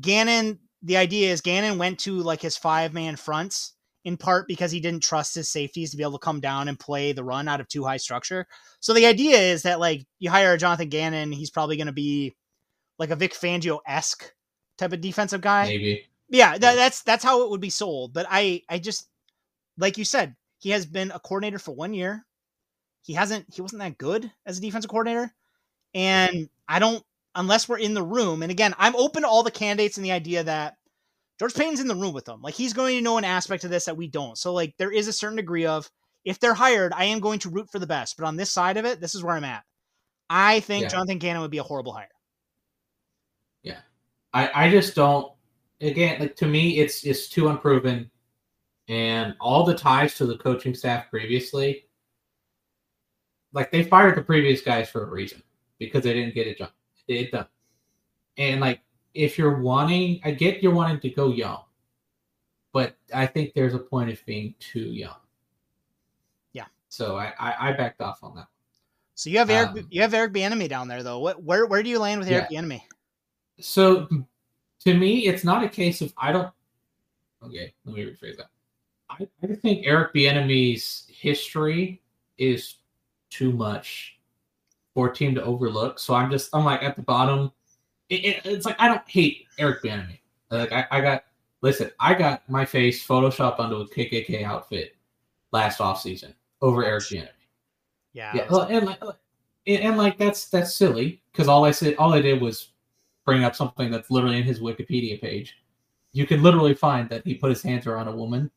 Gannon, 0.00 0.58
the 0.82 0.96
idea 0.96 1.32
is 1.32 1.40
Gannon 1.40 1.78
went 1.78 2.00
to 2.00 2.14
like 2.14 2.40
his 2.40 2.56
five 2.56 2.92
man 2.92 3.16
fronts 3.16 3.74
in 4.04 4.16
part 4.16 4.48
because 4.48 4.72
he 4.72 4.80
didn't 4.80 5.02
trust 5.02 5.34
his 5.34 5.48
safeties 5.48 5.90
to 5.90 5.96
be 5.96 6.02
able 6.02 6.18
to 6.18 6.24
come 6.24 6.40
down 6.40 6.68
and 6.68 6.78
play 6.78 7.12
the 7.12 7.22
run 7.22 7.48
out 7.48 7.60
of 7.60 7.68
too 7.68 7.84
high 7.84 7.96
structure. 7.96 8.46
So 8.80 8.92
the 8.92 9.06
idea 9.06 9.38
is 9.38 9.62
that 9.62 9.80
like 9.80 10.04
you 10.18 10.30
hire 10.30 10.52
a 10.52 10.58
Jonathan 10.58 10.88
Gannon, 10.88 11.32
he's 11.32 11.50
probably 11.50 11.76
going 11.76 11.86
to 11.86 11.92
be 11.92 12.34
like 12.98 13.10
a 13.10 13.16
Vic 13.16 13.32
Fangio 13.32 13.78
esque 13.86 14.32
type 14.76 14.92
of 14.92 15.00
defensive 15.00 15.40
guy. 15.40 15.66
Maybe. 15.66 16.06
Yeah, 16.28 16.58
that, 16.58 16.74
that's 16.74 17.02
that's 17.02 17.24
how 17.24 17.42
it 17.42 17.50
would 17.50 17.60
be 17.60 17.70
sold. 17.70 18.12
But 18.12 18.26
I 18.28 18.62
I 18.68 18.78
just 18.78 19.08
like 19.78 19.98
you 19.98 20.04
said, 20.04 20.34
he 20.58 20.70
has 20.70 20.86
been 20.86 21.10
a 21.10 21.20
coordinator 21.20 21.58
for 21.58 21.72
one 21.72 21.94
year. 21.94 22.24
He 23.02 23.12
hasn't 23.12 23.46
he 23.52 23.62
wasn't 23.62 23.82
that 23.82 23.98
good 23.98 24.30
as 24.46 24.58
a 24.58 24.60
defensive 24.60 24.90
coordinator. 24.90 25.32
And 25.94 26.48
I 26.68 26.78
don't, 26.78 27.04
unless 27.34 27.68
we're 27.68 27.78
in 27.78 27.94
the 27.94 28.02
room, 28.02 28.42
and 28.42 28.50
again, 28.50 28.74
I'm 28.78 28.96
open 28.96 29.22
to 29.22 29.28
all 29.28 29.42
the 29.42 29.50
candidates 29.50 29.96
and 29.96 30.04
the 30.04 30.12
idea 30.12 30.44
that 30.44 30.74
George 31.38 31.54
Paton's 31.54 31.80
in 31.80 31.88
the 31.88 31.96
room 31.96 32.14
with 32.14 32.24
them. 32.24 32.40
Like 32.42 32.54
he's 32.54 32.72
going 32.72 32.96
to 32.96 33.02
know 33.02 33.18
an 33.18 33.24
aspect 33.24 33.64
of 33.64 33.70
this 33.70 33.86
that 33.86 33.96
we 33.96 34.08
don't. 34.08 34.38
So 34.38 34.52
like 34.52 34.74
there 34.78 34.92
is 34.92 35.08
a 35.08 35.12
certain 35.12 35.36
degree 35.36 35.66
of 35.66 35.90
if 36.24 36.38
they're 36.38 36.54
hired, 36.54 36.92
I 36.94 37.04
am 37.04 37.20
going 37.20 37.40
to 37.40 37.50
root 37.50 37.68
for 37.70 37.78
the 37.78 37.86
best. 37.86 38.16
But 38.16 38.26
on 38.26 38.36
this 38.36 38.52
side 38.52 38.76
of 38.76 38.84
it, 38.84 39.00
this 39.00 39.14
is 39.14 39.24
where 39.24 39.34
I'm 39.34 39.44
at. 39.44 39.64
I 40.30 40.60
think 40.60 40.84
yeah. 40.84 40.88
Jonathan 40.88 41.18
Gannon 41.18 41.42
would 41.42 41.50
be 41.50 41.58
a 41.58 41.62
horrible 41.62 41.92
hire. 41.92 42.06
Yeah. 43.62 43.80
I, 44.32 44.66
I 44.66 44.70
just 44.70 44.94
don't 44.94 45.32
again 45.80 46.20
like 46.20 46.36
to 46.36 46.46
me 46.46 46.78
it's 46.78 47.04
it's 47.04 47.28
too 47.28 47.48
unproven 47.48 48.08
and 48.88 49.34
all 49.40 49.64
the 49.64 49.74
ties 49.74 50.14
to 50.14 50.26
the 50.26 50.38
coaching 50.38 50.74
staff 50.74 51.10
previously 51.10 51.86
like 53.52 53.70
they 53.70 53.82
fired 53.82 54.16
the 54.16 54.22
previous 54.22 54.60
guys 54.60 54.88
for 54.88 55.04
a 55.04 55.10
reason 55.10 55.42
because 55.78 56.04
they 56.04 56.14
didn't 56.14 56.34
get 56.34 56.46
it 56.46 56.58
done. 56.58 56.70
It 57.08 57.32
done. 57.32 57.46
And 58.38 58.60
like 58.60 58.80
if 59.14 59.38
you're 59.38 59.60
wanting, 59.60 60.20
I 60.24 60.30
get 60.30 60.62
you're 60.62 60.74
wanting 60.74 61.00
to 61.00 61.10
go 61.10 61.32
young, 61.32 61.62
but 62.72 62.96
I 63.14 63.26
think 63.26 63.52
there's 63.54 63.74
a 63.74 63.78
point 63.78 64.10
of 64.10 64.24
being 64.24 64.54
too 64.58 64.80
young. 64.80 65.16
Yeah. 66.52 66.66
So 66.88 67.16
I 67.16 67.32
I, 67.38 67.68
I 67.68 67.72
backed 67.72 68.00
off 68.00 68.22
on 68.22 68.34
that. 68.36 68.46
So 69.14 69.30
you 69.30 69.38
have 69.38 69.50
Eric 69.50 69.70
um, 69.70 69.86
you 69.90 70.00
have 70.00 70.14
Eric 70.14 70.32
Bieniemy 70.32 70.68
down 70.68 70.88
there 70.88 71.02
though. 71.02 71.18
What 71.18 71.42
where 71.42 71.66
where 71.66 71.82
do 71.82 71.90
you 71.90 71.98
land 71.98 72.20
with 72.20 72.28
Eric 72.30 72.46
yeah. 72.50 72.60
Bieniemy? 72.60 72.82
So 73.60 74.08
to 74.80 74.94
me, 74.94 75.26
it's 75.26 75.44
not 75.44 75.62
a 75.62 75.68
case 75.68 76.00
of 76.00 76.12
I 76.16 76.32
don't. 76.32 76.50
Okay, 77.44 77.74
let 77.84 77.94
me 77.94 78.02
rephrase 78.02 78.36
that. 78.36 78.50
I, 79.10 79.28
I 79.42 79.54
think 79.54 79.86
Eric 79.86 80.14
Bieniemy's 80.14 81.06
history 81.08 82.00
is 82.38 82.76
too 83.30 83.52
much 83.52 84.11
for 84.94 85.10
a 85.10 85.14
team 85.14 85.34
to 85.34 85.42
overlook. 85.42 85.98
So 85.98 86.14
I'm 86.14 86.30
just 86.30 86.50
I'm 86.54 86.64
like 86.64 86.82
at 86.82 86.96
the 86.96 87.02
bottom. 87.02 87.52
It, 88.08 88.24
it, 88.24 88.40
it's 88.44 88.66
like 88.66 88.76
I 88.78 88.88
don't 88.88 89.06
hate 89.08 89.46
Eric 89.58 89.82
Bieniemy. 89.82 90.18
Like 90.50 90.72
I, 90.72 90.86
I 90.90 91.00
got 91.00 91.24
listen, 91.62 91.90
I 91.98 92.14
got 92.14 92.48
my 92.48 92.64
face 92.64 93.06
photoshopped 93.06 93.58
onto 93.58 93.76
a 93.76 93.88
KKK 93.88 94.44
outfit 94.44 94.96
last 95.52 95.80
off 95.80 96.00
season 96.00 96.34
over 96.60 96.84
Eric 96.84 97.04
Bieniemy. 97.04 97.28
Yeah, 98.12 98.32
yeah. 98.34 98.66
and 98.68 98.86
like, 98.86 99.00
and, 99.66 99.82
and 99.82 99.96
like 99.96 100.18
that's 100.18 100.48
that's 100.48 100.74
silly 100.74 101.22
because 101.32 101.48
all 101.48 101.64
I 101.64 101.70
said, 101.70 101.94
all 101.96 102.12
I 102.12 102.20
did 102.20 102.40
was 102.40 102.72
bring 103.24 103.44
up 103.44 103.54
something 103.54 103.90
that's 103.90 104.10
literally 104.10 104.38
in 104.38 104.42
his 104.42 104.60
Wikipedia 104.60 105.20
page. 105.20 105.56
You 106.12 106.26
can 106.26 106.42
literally 106.42 106.74
find 106.74 107.08
that 107.08 107.26
he 107.26 107.34
put 107.34 107.50
his 107.50 107.62
hands 107.62 107.86
around 107.86 108.08
a 108.08 108.14
woman, 108.14 108.50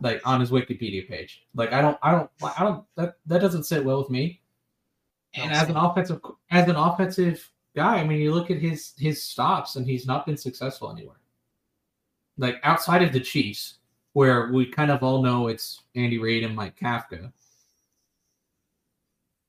like 0.00 0.20
on 0.26 0.40
his 0.40 0.50
Wikipedia 0.50 1.08
page. 1.08 1.44
Like 1.54 1.72
I 1.72 1.80
don't, 1.80 1.98
I 2.02 2.10
don't, 2.10 2.30
I 2.42 2.64
don't. 2.64 2.84
That 2.96 3.16
that 3.26 3.40
doesn't 3.40 3.64
sit 3.64 3.84
well 3.84 3.98
with 3.98 4.10
me. 4.10 4.40
And 5.34 5.52
as 5.52 5.68
an 5.68 5.76
offensive, 5.76 6.20
as 6.50 6.68
an 6.68 6.76
offensive 6.76 7.50
guy, 7.76 7.96
I 7.96 8.04
mean, 8.04 8.20
you 8.20 8.32
look 8.32 8.50
at 8.50 8.58
his 8.58 8.94
his 8.98 9.22
stops, 9.22 9.76
and 9.76 9.86
he's 9.86 10.06
not 10.06 10.26
been 10.26 10.36
successful 10.36 10.90
anywhere. 10.90 11.20
Like 12.36 12.56
outside 12.62 13.02
of 13.02 13.12
the 13.12 13.20
Chiefs, 13.20 13.78
where 14.12 14.50
we 14.52 14.66
kind 14.66 14.90
of 14.90 15.02
all 15.02 15.22
know 15.22 15.48
it's 15.48 15.82
Andy 15.94 16.18
Reid 16.18 16.44
and 16.44 16.56
Mike 16.56 16.78
Kafka. 16.78 17.32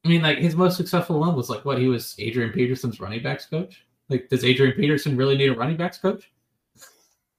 I 0.06 0.08
mean, 0.08 0.22
like 0.22 0.38
his 0.38 0.56
most 0.56 0.78
successful 0.78 1.20
one 1.20 1.36
was 1.36 1.50
like 1.50 1.66
what 1.66 1.80
he 1.80 1.88
was 1.88 2.16
Adrian 2.20 2.52
Peterson's 2.52 3.00
running 3.00 3.24
backs 3.24 3.46
coach. 3.46 3.86
Like, 4.10 4.28
does 4.30 4.44
Adrian 4.44 4.76
Peterson 4.76 5.16
really 5.16 5.38
need 5.38 5.50
a 5.50 5.56
running 5.56 5.78
backs 5.78 5.98
coach? 5.98 6.32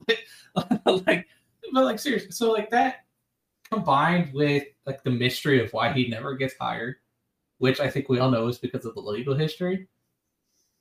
like, 0.87 1.27
but 1.73 1.85
like 1.85 1.99
seriously, 1.99 2.31
so 2.31 2.53
like 2.53 2.71
that 2.71 3.05
combined 3.71 4.33
with 4.33 4.65
like 4.87 5.03
the 5.05 5.11
mystery 5.11 5.65
of 5.65 5.73
why 5.73 5.93
he 5.93 6.09
never 6.09 6.35
gets 6.35 6.55
hired, 6.61 6.97
which 7.61 7.79
I 7.79 7.89
think 7.89 8.09
we 8.09 8.19
all 8.19 8.31
know 8.31 8.49
is 8.49 8.59
because 8.59 8.87
of 8.87 8.95
the 8.95 9.01
legal 9.01 9.35
history. 9.35 9.87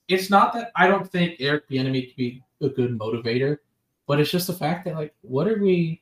It's 0.08 0.30
not 0.30 0.54
that 0.54 0.72
I 0.76 0.88
don't 0.88 1.10
think 1.10 1.36
Eric 1.40 1.70
Bieniemy 1.70 2.08
could 2.08 2.16
be 2.16 2.42
a 2.62 2.70
good 2.70 2.98
motivator, 2.98 3.58
but 4.08 4.20
it's 4.20 4.32
just 4.32 4.48
the 4.48 4.54
fact 4.54 4.86
that 4.86 4.96
like, 4.96 5.14
what 5.22 5.48
are 5.48 5.62
we? 5.62 6.02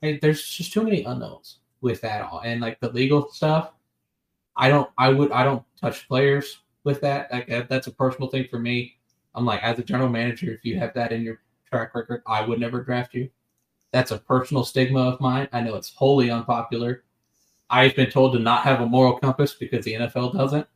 There's 0.00 0.46
just 0.46 0.72
too 0.72 0.84
many 0.84 1.02
unknowns 1.04 1.58
with 1.80 2.00
that 2.02 2.22
all, 2.22 2.42
and 2.44 2.60
like 2.60 2.78
the 2.80 2.90
legal 2.90 3.30
stuff. 3.30 3.72
I 4.54 4.68
don't. 4.68 4.90
I 4.98 5.08
would. 5.08 5.32
I 5.32 5.44
don't 5.44 5.64
touch 5.80 6.06
players 6.06 6.60
with 6.84 7.00
that. 7.00 7.32
Like 7.32 7.68
that's 7.68 7.86
a 7.86 7.92
personal 7.92 8.28
thing 8.28 8.46
for 8.50 8.58
me. 8.58 8.98
I'm 9.34 9.46
like, 9.46 9.62
as 9.62 9.78
a 9.78 9.82
general 9.82 10.10
manager, 10.10 10.52
if 10.52 10.62
you 10.62 10.78
have 10.78 10.92
that 10.92 11.10
in 11.10 11.22
your 11.22 11.40
track 11.70 11.94
record, 11.94 12.22
I 12.26 12.44
would 12.44 12.60
never 12.60 12.82
draft 12.82 13.14
you. 13.14 13.30
That's 13.92 14.10
a 14.10 14.18
personal 14.18 14.64
stigma 14.64 15.00
of 15.00 15.20
mine. 15.20 15.48
I 15.52 15.62
know 15.62 15.76
it's 15.76 15.94
wholly 15.94 16.30
unpopular. 16.30 17.04
I've 17.72 17.96
been 17.96 18.10
told 18.10 18.34
to 18.34 18.38
not 18.38 18.64
have 18.64 18.82
a 18.82 18.86
moral 18.86 19.18
compass 19.18 19.54
because 19.54 19.84
the 19.86 19.94
NFL 19.94 20.34
doesn't, 20.34 20.66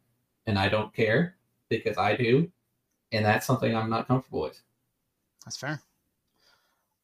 and 0.47 0.59
I 0.59 0.71
don't 0.71 0.95
care 0.95 1.37
because 1.69 1.99
I 1.99 2.17
do, 2.17 2.51
and 3.13 3.25
that's 3.25 3.47
something 3.47 3.77
I'm 3.77 3.91
not 3.91 4.09
comfortable 4.09 4.41
with. 4.41 4.61
That's 5.45 5.59
fair. 5.59 5.81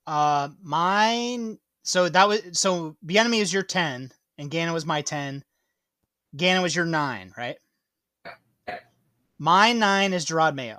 Uh, 0.07 0.49
mine. 0.63 1.59
So 1.83 2.09
that 2.09 2.27
was 2.27 2.41
so. 2.53 2.97
Bieniemy 3.05 3.41
is 3.41 3.53
your 3.53 3.63
ten, 3.63 4.11
and 4.39 4.51
Gannon 4.51 4.73
was 4.73 4.87
my 4.87 5.03
ten. 5.03 5.45
Gannon 6.35 6.63
was 6.63 6.75
your 6.75 6.87
nine, 6.87 7.35
right? 7.37 7.59
My 9.39 9.73
nine 9.73 10.15
is 10.15 10.25
Jerod 10.25 10.55
Mayo. 10.55 10.79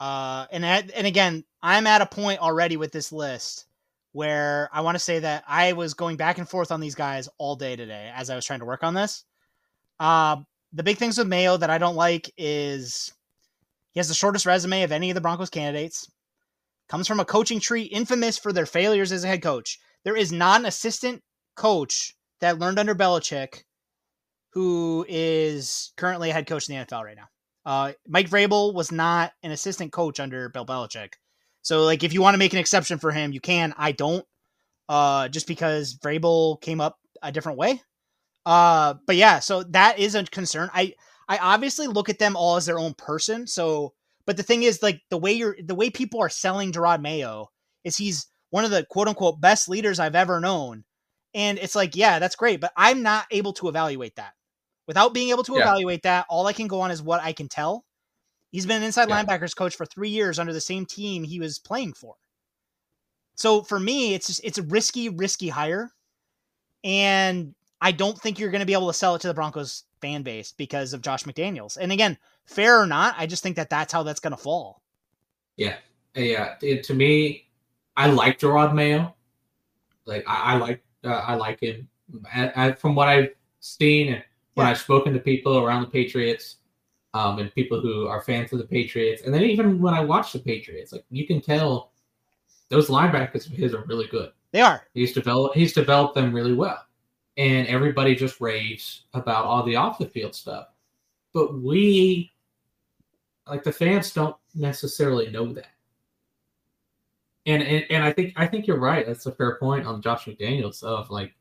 Uh, 0.00 0.46
and 0.50 0.64
and 0.64 1.06
again, 1.06 1.44
I'm 1.62 1.86
at 1.86 2.02
a 2.02 2.06
point 2.06 2.40
already 2.40 2.76
with 2.76 2.92
this 2.92 3.10
list 3.10 3.67
where 4.18 4.68
I 4.72 4.80
want 4.80 4.96
to 4.96 4.98
say 4.98 5.20
that 5.20 5.44
I 5.46 5.74
was 5.74 5.94
going 5.94 6.16
back 6.16 6.38
and 6.38 6.48
forth 6.48 6.72
on 6.72 6.80
these 6.80 6.96
guys 6.96 7.28
all 7.38 7.54
day 7.54 7.76
today 7.76 8.10
as 8.12 8.30
I 8.30 8.34
was 8.34 8.44
trying 8.44 8.58
to 8.58 8.66
work 8.66 8.82
on 8.82 8.92
this. 8.92 9.24
Uh, 10.00 10.38
the 10.72 10.82
big 10.82 10.96
things 10.96 11.18
with 11.18 11.28
Mayo 11.28 11.56
that 11.56 11.70
I 11.70 11.78
don't 11.78 11.94
like 11.94 12.28
is 12.36 13.12
he 13.92 14.00
has 14.00 14.08
the 14.08 14.14
shortest 14.14 14.44
resume 14.44 14.82
of 14.82 14.90
any 14.90 15.10
of 15.10 15.14
the 15.14 15.20
Broncos 15.20 15.50
candidates. 15.50 16.10
Comes 16.88 17.06
from 17.06 17.20
a 17.20 17.24
coaching 17.24 17.60
tree 17.60 17.84
infamous 17.84 18.36
for 18.36 18.52
their 18.52 18.66
failures 18.66 19.12
as 19.12 19.22
a 19.22 19.28
head 19.28 19.40
coach. 19.40 19.78
There 20.02 20.16
is 20.16 20.32
not 20.32 20.58
an 20.58 20.66
assistant 20.66 21.22
coach 21.54 22.12
that 22.40 22.58
learned 22.58 22.80
under 22.80 22.96
Belichick 22.96 23.62
who 24.50 25.06
is 25.08 25.92
currently 25.96 26.30
a 26.30 26.32
head 26.32 26.48
coach 26.48 26.68
in 26.68 26.76
the 26.76 26.84
NFL 26.84 27.04
right 27.04 27.16
now. 27.16 27.28
Uh, 27.64 27.92
Mike 28.08 28.28
Vrabel 28.28 28.74
was 28.74 28.90
not 28.90 29.30
an 29.44 29.52
assistant 29.52 29.92
coach 29.92 30.18
under 30.18 30.48
Bill 30.48 30.66
Belichick. 30.66 31.12
So, 31.68 31.84
like, 31.84 32.02
if 32.02 32.14
you 32.14 32.22
want 32.22 32.32
to 32.32 32.38
make 32.38 32.54
an 32.54 32.58
exception 32.58 32.96
for 32.98 33.10
him, 33.10 33.30
you 33.30 33.42
can. 33.42 33.74
I 33.76 33.92
don't, 33.92 34.24
uh, 34.88 35.28
just 35.28 35.46
because 35.46 35.98
Vrabel 35.98 36.58
came 36.62 36.80
up 36.80 36.98
a 37.22 37.30
different 37.30 37.58
way. 37.58 37.82
Uh, 38.46 38.94
but 39.06 39.16
yeah, 39.16 39.38
so 39.38 39.64
that 39.64 39.98
is 39.98 40.14
a 40.14 40.24
concern. 40.24 40.70
I 40.72 40.94
I 41.28 41.36
obviously 41.36 41.86
look 41.86 42.08
at 42.08 42.18
them 42.18 42.36
all 42.36 42.56
as 42.56 42.64
their 42.64 42.78
own 42.78 42.94
person. 42.94 43.46
So, 43.46 43.92
but 44.24 44.38
the 44.38 44.42
thing 44.42 44.62
is, 44.62 44.82
like, 44.82 45.02
the 45.10 45.18
way 45.18 45.34
you're, 45.34 45.56
the 45.62 45.74
way 45.74 45.90
people 45.90 46.22
are 46.22 46.30
selling 46.30 46.72
Jerod 46.72 47.02
Mayo 47.02 47.50
is 47.84 47.98
he's 47.98 48.28
one 48.48 48.64
of 48.64 48.70
the 48.70 48.86
quote 48.88 49.08
unquote 49.08 49.38
best 49.38 49.68
leaders 49.68 50.00
I've 50.00 50.14
ever 50.14 50.40
known. 50.40 50.84
And 51.34 51.58
it's 51.58 51.74
like, 51.74 51.94
yeah, 51.94 52.18
that's 52.18 52.34
great, 52.34 52.62
but 52.62 52.72
I'm 52.78 53.02
not 53.02 53.26
able 53.30 53.52
to 53.52 53.68
evaluate 53.68 54.16
that. 54.16 54.32
Without 54.86 55.12
being 55.12 55.28
able 55.28 55.44
to 55.44 55.52
yeah. 55.52 55.64
evaluate 55.64 56.04
that, 56.04 56.24
all 56.30 56.46
I 56.46 56.54
can 56.54 56.66
go 56.66 56.80
on 56.80 56.90
is 56.90 57.02
what 57.02 57.20
I 57.22 57.34
can 57.34 57.46
tell. 57.46 57.84
He's 58.50 58.66
been 58.66 58.78
an 58.78 58.82
inside 58.84 59.08
yeah. 59.08 59.22
linebackers 59.22 59.54
coach 59.54 59.76
for 59.76 59.86
three 59.86 60.08
years 60.08 60.38
under 60.38 60.52
the 60.52 60.60
same 60.60 60.86
team 60.86 61.22
he 61.22 61.40
was 61.40 61.58
playing 61.58 61.92
for. 61.92 62.14
So 63.34 63.62
for 63.62 63.78
me, 63.78 64.14
it's 64.14 64.26
just, 64.26 64.40
it's 64.42 64.58
a 64.58 64.62
risky, 64.62 65.08
risky 65.08 65.48
hire, 65.48 65.92
and 66.82 67.54
I 67.80 67.92
don't 67.92 68.18
think 68.18 68.38
you're 68.38 68.50
going 68.50 68.60
to 68.60 68.66
be 68.66 68.72
able 68.72 68.88
to 68.88 68.92
sell 68.92 69.14
it 69.14 69.20
to 69.20 69.28
the 69.28 69.34
Broncos 69.34 69.84
fan 70.00 70.22
base 70.22 70.52
because 70.52 70.92
of 70.92 71.02
Josh 71.02 71.24
McDaniels. 71.24 71.76
And 71.76 71.92
again, 71.92 72.18
fair 72.46 72.80
or 72.80 72.86
not, 72.86 73.14
I 73.18 73.26
just 73.26 73.42
think 73.42 73.56
that 73.56 73.70
that's 73.70 73.92
how 73.92 74.02
that's 74.02 74.20
going 74.20 74.32
to 74.32 74.36
fall. 74.36 74.82
Yeah, 75.56 75.76
yeah. 76.14 76.54
It, 76.62 76.82
to 76.84 76.94
me, 76.94 77.48
I 77.96 78.08
like 78.08 78.38
Jerod 78.38 78.74
Mayo. 78.74 79.14
Like 80.04 80.24
I, 80.26 80.54
I 80.54 80.56
like 80.56 80.82
uh, 81.04 81.08
I 81.08 81.34
like 81.34 81.60
him. 81.60 81.88
I, 82.32 82.52
I, 82.56 82.72
from 82.72 82.94
what 82.94 83.08
I've 83.08 83.30
seen 83.60 84.14
and 84.14 84.24
when 84.54 84.66
yeah. 84.66 84.70
I've 84.70 84.78
spoken 84.78 85.12
to 85.12 85.20
people 85.20 85.58
around 85.58 85.82
the 85.82 85.88
Patriots, 85.88 86.56
um, 87.14 87.38
and 87.38 87.54
people 87.54 87.80
who 87.80 88.06
are 88.06 88.20
fans 88.20 88.52
of 88.52 88.58
the 88.58 88.66
Patriots, 88.66 89.22
and 89.22 89.32
then 89.32 89.42
even 89.42 89.80
when 89.80 89.94
I 89.94 90.00
watch 90.00 90.32
the 90.32 90.38
Patriots, 90.38 90.92
like 90.92 91.04
you 91.10 91.26
can 91.26 91.40
tell 91.40 91.92
those 92.68 92.88
linebackers 92.88 93.46
of 93.46 93.52
his 93.52 93.74
are 93.74 93.84
really 93.84 94.06
good. 94.06 94.30
They 94.52 94.60
are. 94.60 94.86
He's 94.94 95.12
developed. 95.12 95.56
He's 95.56 95.72
developed 95.72 96.14
them 96.14 96.34
really 96.34 96.54
well, 96.54 96.84
and 97.36 97.66
everybody 97.66 98.14
just 98.14 98.40
raves 98.40 99.04
about 99.14 99.44
all 99.44 99.62
the 99.62 99.76
off 99.76 99.98
the 99.98 100.06
field 100.06 100.34
stuff. 100.34 100.68
But 101.32 101.60
we, 101.60 102.32
like 103.46 103.62
the 103.62 103.72
fans, 103.72 104.12
don't 104.12 104.36
necessarily 104.54 105.30
know 105.30 105.52
that. 105.52 105.68
And, 107.46 107.62
and 107.62 107.84
and 107.90 108.04
I 108.04 108.12
think 108.12 108.34
I 108.36 108.46
think 108.46 108.66
you're 108.66 108.78
right. 108.78 109.06
That's 109.06 109.26
a 109.26 109.32
fair 109.32 109.56
point 109.56 109.86
on 109.86 110.02
Josh 110.02 110.26
McDaniels 110.26 110.82
of 110.82 111.10
like 111.10 111.34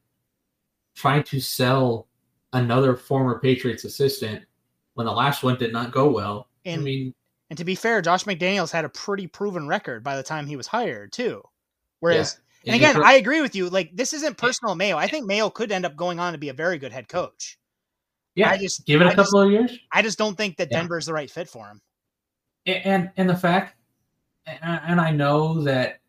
trying 0.96 1.24
to 1.24 1.40
sell 1.40 2.08
another 2.54 2.96
former 2.96 3.40
Patriots 3.40 3.84
assistant 3.84 4.44
when 4.98 5.06
the 5.06 5.14
last 5.14 5.44
one 5.44 5.56
did 5.58 5.72
not 5.72 5.92
go 5.92 6.10
well. 6.10 6.48
And, 6.66 6.82
I 6.82 6.84
mean, 6.84 7.14
and 7.52 7.58
to 7.60 7.64
be 7.64 7.76
fair, 7.76 8.02
Josh 8.02 8.24
McDaniels 8.24 8.72
had 8.72 8.84
a 8.84 8.90
pretty 8.90 9.28
proven 9.28 9.68
record 9.68 10.04
by 10.04 10.18
the 10.18 10.24
time 10.24 10.48
he 10.48 10.56
was 10.56 10.66
hired 10.66 11.12
too. 11.12 11.44
Whereas, 12.00 12.40
yeah. 12.64 12.74
and, 12.74 12.82
and 12.82 12.92
again, 12.96 13.06
I 13.06 13.14
agree 13.14 13.42
with 13.42 13.56
you. 13.56 13.70
Like 13.70 13.96
this 13.96 14.14
isn't 14.14 14.40
personal 14.40 14.74
Mayo. 14.74 14.98
I 14.98 15.08
think 15.08 15.28
Mayo 15.28 15.52
could 15.52 15.72
end 15.72 15.86
up 15.86 15.96
going 15.96 16.20
on 16.20 16.34
to 16.34 16.40
be 16.40 16.50
a 16.50 16.54
very 16.54 16.80
good 16.80 16.92
head 16.92 17.08
coach. 17.08 17.60
Yeah, 18.34 18.50
I 18.50 18.58
just 18.58 18.88
give 18.88 19.02
it 19.02 19.06
a 19.06 19.10
I 19.10 19.14
couple 19.14 19.24
just, 19.26 19.36
of 19.36 19.52
years. 19.52 19.80
I 19.92 20.02
just 20.02 20.18
don't 20.18 20.36
think 20.36 20.58
that 20.58 20.70
yeah. 20.72 20.80
Denver's 20.80 21.06
the 21.06 21.14
right 21.14 21.30
fit 21.30 21.48
for 21.48 21.68
him. 21.68 21.80
And 22.66 23.12
and 23.18 23.30
the 23.30 23.36
fact, 23.36 23.76
and 24.48 25.00
I 25.00 25.12
know 25.12 25.62
that 25.62 26.00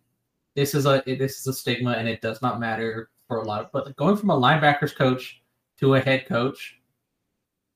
this 0.56 0.74
is 0.74 0.86
a 0.86 1.02
this 1.04 1.40
is 1.40 1.46
a 1.46 1.52
stigma, 1.52 1.92
and 1.92 2.08
it 2.08 2.22
does 2.22 2.40
not 2.40 2.58
matter 2.58 3.10
for 3.26 3.42
a 3.42 3.44
lot 3.44 3.66
of. 3.66 3.70
But 3.70 3.94
going 3.96 4.16
from 4.16 4.30
a 4.30 4.40
linebackers 4.40 4.96
coach 4.96 5.42
to 5.78 5.94
a 5.96 6.00
head 6.00 6.26
coach 6.26 6.77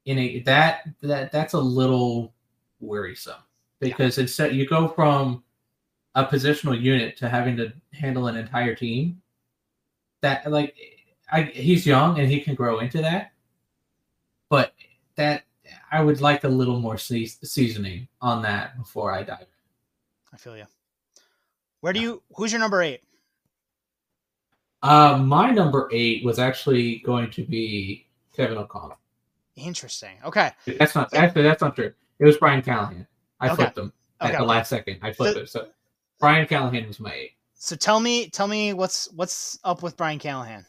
in 0.04 0.18
a 0.18 0.40
that 0.40 0.88
that 1.02 1.30
that's 1.32 1.54
a 1.54 1.60
little 1.60 2.32
worrisome 2.80 3.34
because 3.80 4.18
yeah. 4.18 4.22
instead 4.22 4.54
you 4.54 4.66
go 4.66 4.88
from 4.88 5.42
a 6.14 6.24
positional 6.24 6.78
unit 6.78 7.16
to 7.16 7.28
having 7.28 7.56
to 7.56 7.72
handle 7.92 8.26
an 8.26 8.36
entire 8.36 8.74
team 8.74 9.20
that 10.20 10.50
like 10.50 10.74
I, 11.30 11.42
he's 11.42 11.86
young 11.86 12.18
and 12.18 12.28
he 12.28 12.40
can 12.40 12.54
grow 12.54 12.80
into 12.80 13.00
that 13.00 13.32
but 14.48 14.74
that 15.14 15.44
i 15.90 16.02
would 16.02 16.20
like 16.20 16.44
a 16.44 16.48
little 16.48 16.80
more 16.80 16.98
seasoning 16.98 18.08
on 18.20 18.42
that 18.42 18.76
before 18.78 19.12
i 19.12 19.22
dive 19.22 19.40
in. 19.40 19.46
i 20.32 20.36
feel 20.36 20.56
you 20.56 20.66
where 21.80 21.92
do 21.92 22.00
you 22.00 22.22
who's 22.34 22.52
your 22.52 22.60
number 22.60 22.82
eight 22.82 23.02
uh, 24.82 25.16
my 25.16 25.50
number 25.50 25.88
eight 25.92 26.24
was 26.24 26.40
actually 26.40 26.96
going 27.06 27.30
to 27.30 27.44
be 27.44 28.06
Kevin 28.34 28.58
O'Connell. 28.58 28.98
Interesting. 29.56 30.16
Okay. 30.24 30.50
That's 30.78 30.94
not 30.94 31.12
actually 31.14 31.42
that's 31.42 31.62
not 31.62 31.76
true. 31.76 31.92
It 32.18 32.24
was 32.24 32.36
Brian 32.36 32.62
Callahan. 32.62 33.06
I 33.40 33.46
okay. 33.46 33.56
flipped 33.56 33.78
him 33.78 33.92
at 34.20 34.30
okay. 34.30 34.38
the 34.38 34.44
last 34.44 34.68
second. 34.68 34.98
I 35.02 35.12
flipped 35.12 35.34
so, 35.36 35.42
it. 35.42 35.48
So 35.48 35.68
Brian 36.20 36.46
Callahan 36.46 36.86
was 36.86 37.00
my 37.00 37.12
eight. 37.12 37.32
So 37.54 37.76
tell 37.76 38.00
me, 38.00 38.28
tell 38.28 38.48
me 38.48 38.72
what's 38.72 39.10
what's 39.12 39.58
up 39.64 39.82
with 39.82 39.96
Brian 39.96 40.18
Callahan. 40.18 40.64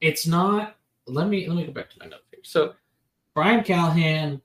It's 0.00 0.26
not. 0.26 0.76
Let 1.06 1.28
me 1.28 1.46
let 1.48 1.56
me 1.56 1.64
go 1.64 1.72
back 1.72 1.90
to 1.90 1.96
my 2.00 2.06
notes 2.06 2.24
here. 2.30 2.40
So 2.42 2.74
Brian 3.34 3.64
Callahan, 3.64 4.40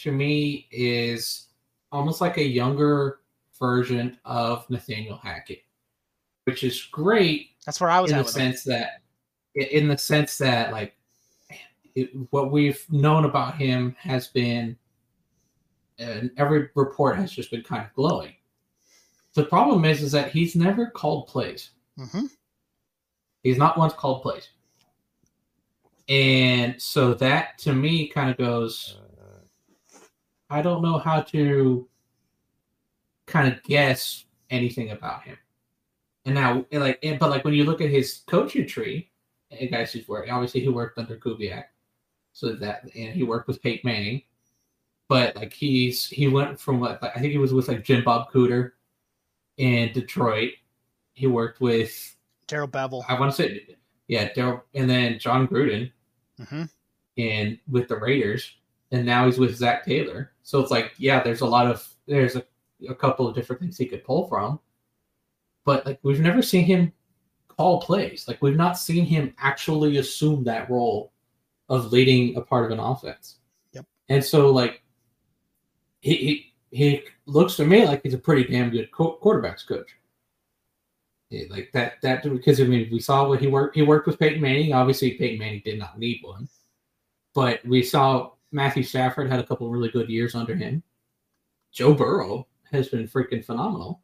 to 0.00 0.12
me, 0.12 0.66
is 0.70 1.48
almost 1.92 2.20
like 2.20 2.38
a 2.38 2.44
younger 2.44 3.20
version 3.58 4.18
of 4.24 4.68
Nathaniel 4.70 5.18
Hackett 5.18 5.64
which 6.44 6.62
is 6.62 6.82
great. 6.82 7.50
That's 7.66 7.80
where 7.80 7.90
I 7.90 8.00
was 8.00 8.10
in 8.10 8.18
the 8.18 8.24
sense 8.24 8.66
it. 8.66 8.70
that, 8.70 9.00
in 9.54 9.88
the 9.88 9.98
sense 9.98 10.38
that, 10.38 10.72
like, 10.72 10.94
it, 11.94 12.10
what 12.30 12.50
we've 12.50 12.84
known 12.90 13.24
about 13.24 13.56
him 13.56 13.94
has 13.98 14.28
been, 14.28 14.76
and 15.98 16.30
every 16.36 16.68
report 16.74 17.16
has 17.16 17.30
just 17.32 17.50
been 17.50 17.62
kind 17.62 17.84
of 17.84 17.92
glowing. 17.94 18.34
The 19.34 19.44
problem 19.44 19.84
is, 19.84 20.02
is 20.02 20.12
that 20.12 20.30
he's 20.30 20.54
never 20.54 20.86
called 20.86 21.26
plays. 21.26 21.70
Mm-hmm. 21.98 22.26
He's 23.42 23.58
not 23.58 23.76
once 23.76 23.92
called 23.92 24.22
plays. 24.22 24.48
And 26.08 26.80
so 26.80 27.14
that 27.14 27.58
to 27.58 27.72
me 27.72 28.08
kind 28.08 28.30
of 28.30 28.36
goes, 28.36 28.98
I 30.50 30.62
don't 30.62 30.82
know 30.82 30.98
how 30.98 31.22
to 31.22 31.88
kind 33.26 33.52
of 33.52 33.62
guess 33.62 34.26
anything 34.50 34.90
about 34.90 35.22
him. 35.22 35.36
And 36.26 36.34
now, 36.34 36.64
like, 36.72 37.04
but 37.18 37.30
like 37.30 37.44
when 37.44 37.54
you 37.54 37.64
look 37.64 37.80
at 37.80 37.90
his 37.90 38.22
coaching 38.26 38.66
tree, 38.66 39.10
and 39.50 39.70
guys 39.70 39.92
he's 39.92 40.08
worked, 40.08 40.30
obviously 40.30 40.60
he 40.60 40.68
worked 40.68 40.98
under 40.98 41.16
Kubiak, 41.16 41.64
so 42.34 42.52
that, 42.56 42.82
and 42.94 43.14
he 43.14 43.22
worked 43.22 43.46
with 43.48 43.62
Peyton 43.62 43.80
Manning, 43.90 44.22
but 45.08 45.34
like 45.36 45.52
he's 45.52 46.06
he 46.06 46.28
went 46.28 46.60
from 46.60 46.80
like 46.80 47.02
I 47.02 47.18
think 47.20 47.32
he 47.32 47.38
was 47.38 47.54
with 47.54 47.68
like 47.68 47.82
Jim 47.84 48.04
Bob 48.04 48.30
Cooter 48.30 48.72
in 49.56 49.92
Detroit. 49.92 50.50
He 51.14 51.26
worked 51.28 51.60
with 51.62 52.16
Darrell 52.48 52.68
Bevell. 52.68 53.04
I 53.08 53.18
want 53.18 53.30
to 53.30 53.36
say, 53.36 53.76
yeah, 54.08 54.30
Daryl, 54.34 54.62
and 54.74 54.90
then 54.90 55.18
Jon 55.18 55.48
Gruden, 55.48 55.90
Mm-hmm. 56.40 56.64
and 57.18 57.58
with 57.70 57.86
the 57.86 57.96
Raiders, 57.96 58.50
and 58.90 59.06
now 59.06 59.26
he's 59.26 59.38
with 59.38 59.56
Zac 59.56 59.84
Taylor. 59.86 60.32
So 60.42 60.58
it's 60.60 60.72
like, 60.72 60.92
yeah, 60.98 61.22
there's 61.22 61.40
a 61.42 61.46
lot 61.46 61.68
of 61.68 61.88
there's 62.06 62.34
a, 62.34 62.44
a 62.88 62.94
couple 62.94 63.28
of 63.28 63.34
different 63.36 63.62
things 63.62 63.78
he 63.78 63.86
could 63.86 64.02
pull 64.04 64.26
from, 64.26 64.58
but 65.64 65.86
like 65.86 66.00
we've 66.02 66.18
never 66.20 66.42
seen 66.42 66.64
him 66.64 66.92
call 67.46 67.80
plays. 67.80 68.26
Like 68.26 68.42
we've 68.42 68.56
not 68.56 68.76
seen 68.76 69.04
him 69.04 69.32
actually 69.38 69.98
assume 69.98 70.42
that 70.44 70.68
role 70.68 71.12
of 71.68 71.92
leading 71.92 72.36
a 72.36 72.40
part 72.40 72.66
of 72.66 72.70
an 72.70 72.84
offense. 72.84 73.36
Yep. 73.72 73.86
And 74.08 74.24
so 74.24 74.50
like 74.50 74.82
he 76.00 76.16
he, 76.70 76.76
he 76.76 77.02
looks 77.26 77.56
to 77.56 77.64
me 77.64 77.86
like 77.86 78.02
he's 78.02 78.14
a 78.14 78.18
pretty 78.18 78.44
damn 78.44 78.70
good 78.70 78.90
co- 78.90 79.18
quarterbacks 79.22 79.66
coach. 79.66 79.96
Yeah, 81.30 81.44
like 81.50 81.70
that 81.72 81.94
that 82.02 82.22
because 82.22 82.60
I 82.60 82.64
mean 82.64 82.88
we 82.92 83.00
saw 83.00 83.28
what 83.28 83.40
he 83.40 83.46
worked 83.46 83.74
he 83.74 83.82
worked 83.82 84.06
with 84.06 84.18
Peyton 84.18 84.40
Manning. 84.40 84.72
Obviously 84.72 85.12
Peyton 85.12 85.38
Manning 85.38 85.62
did 85.64 85.78
not 85.78 85.98
need 85.98 86.20
one. 86.22 86.48
But 87.34 87.64
we 87.64 87.82
saw 87.82 88.32
Matthew 88.52 88.84
Stafford 88.84 89.30
had 89.30 89.40
a 89.40 89.46
couple 89.46 89.68
really 89.68 89.88
good 89.88 90.08
years 90.08 90.34
under 90.34 90.54
him. 90.54 90.82
Joe 91.72 91.92
Burrow 91.92 92.46
has 92.70 92.88
been 92.88 93.08
freaking 93.08 93.44
phenomenal. 93.44 94.00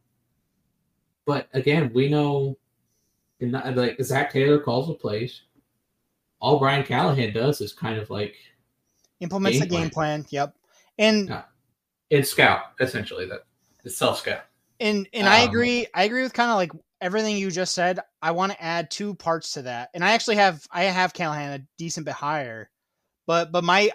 But 1.24 1.48
again, 1.52 1.92
we 1.94 2.08
know 2.08 2.58
like 3.40 4.02
Zac 4.02 4.32
Taylor 4.32 4.58
calls 4.58 4.88
the 4.88 4.94
plays. 4.94 5.42
All 6.40 6.58
Brian 6.58 6.84
Callahan 6.84 7.32
does 7.32 7.60
is 7.60 7.72
kind 7.72 7.98
of 7.98 8.10
like 8.10 8.34
Implements 9.20 9.58
Game 9.58 9.68
the 9.68 9.74
game 9.74 9.90
plan. 9.90 10.26
Yep. 10.30 10.54
And 10.98 11.28
Yeah. 11.28 11.42
it's 12.08 12.30
scout 12.30 12.62
essentially 12.80 13.26
that 13.26 13.40
it's 13.84 13.96
self 13.96 14.18
scout. 14.20 14.44
And 14.80 15.06
and 15.12 15.28
I 15.28 15.42
Um, 15.42 15.48
agree. 15.50 15.86
I 15.94 16.04
agree 16.04 16.22
with 16.22 16.32
kind 16.32 16.50
of 16.50 16.56
like 16.56 16.72
everything 17.00 17.36
you 17.36 17.50
just 17.50 17.74
said. 17.74 18.00
I 18.22 18.30
want 18.30 18.52
to 18.52 18.62
add 18.62 18.90
two 18.90 19.14
parts 19.14 19.52
to 19.52 19.62
that, 19.62 19.90
and 19.94 20.02
I 20.04 20.12
actually 20.12 20.36
have 20.36 20.66
I 20.70 20.84
have 20.84 21.12
Callahan 21.12 21.60
a 21.60 21.66
decent 21.76 22.06
bit 22.06 22.14
higher, 22.14 22.70
but 23.26 23.52
but 23.52 23.62
my 23.64 23.90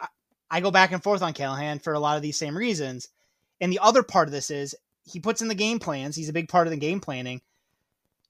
I 0.51 0.61
go 0.61 0.69
back 0.69 0.91
and 0.91 1.01
forth 1.01 1.23
on 1.23 1.33
Callahan 1.33 1.79
for 1.79 1.93
a 1.93 1.99
lot 1.99 2.17
of 2.17 2.21
these 2.21 2.37
same 2.37 2.55
reasons. 2.55 3.09
And 3.59 3.71
the 3.71 3.79
other 3.79 4.03
part 4.03 4.27
of 4.27 4.31
this 4.31 4.51
is 4.51 4.75
he 5.05 5.19
puts 5.19 5.41
in 5.41 5.47
the 5.47 5.55
game 5.55 5.79
plans. 5.79 6.15
He's 6.15 6.29
a 6.29 6.33
big 6.33 6.49
part 6.49 6.67
of 6.67 6.71
the 6.71 6.77
game 6.77 6.99
planning. 6.99 7.41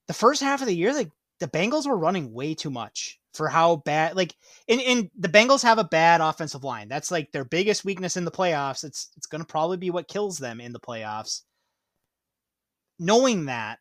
The 0.08 0.14
first 0.14 0.42
half 0.42 0.62
of 0.62 0.68
the 0.68 0.76
year, 0.76 0.94
like 0.94 1.12
the 1.40 1.48
Bengals 1.48 1.86
were 1.88 1.98
running 1.98 2.32
way 2.34 2.54
too 2.54 2.70
much 2.70 3.20
for 3.36 3.48
how 3.50 3.78
bad. 3.78 4.16
Like, 4.16 4.36
in 4.68 4.80
and 4.80 5.10
the 5.18 5.30
Bengals 5.30 5.64
have 5.64 5.78
a 5.78 5.84
bad 5.84 6.22
offensive 6.22 6.64
line. 6.64 6.88
That's 6.88 7.12
like 7.12 7.32
their 7.32 7.46
biggest 7.46 7.86
weakness 7.86 8.18
in 8.18 8.26
the 8.26 8.32
playoffs. 8.32 8.84
It's 8.84 9.10
it's 9.18 9.28
going 9.28 9.42
to 9.42 9.48
probably 9.48 9.78
be 9.78 9.92
what 9.92 10.08
kills 10.08 10.38
them 10.38 10.60
in 10.62 10.74
the 10.74 10.80
playoffs 10.80 11.42
knowing 13.00 13.46
that 13.46 13.80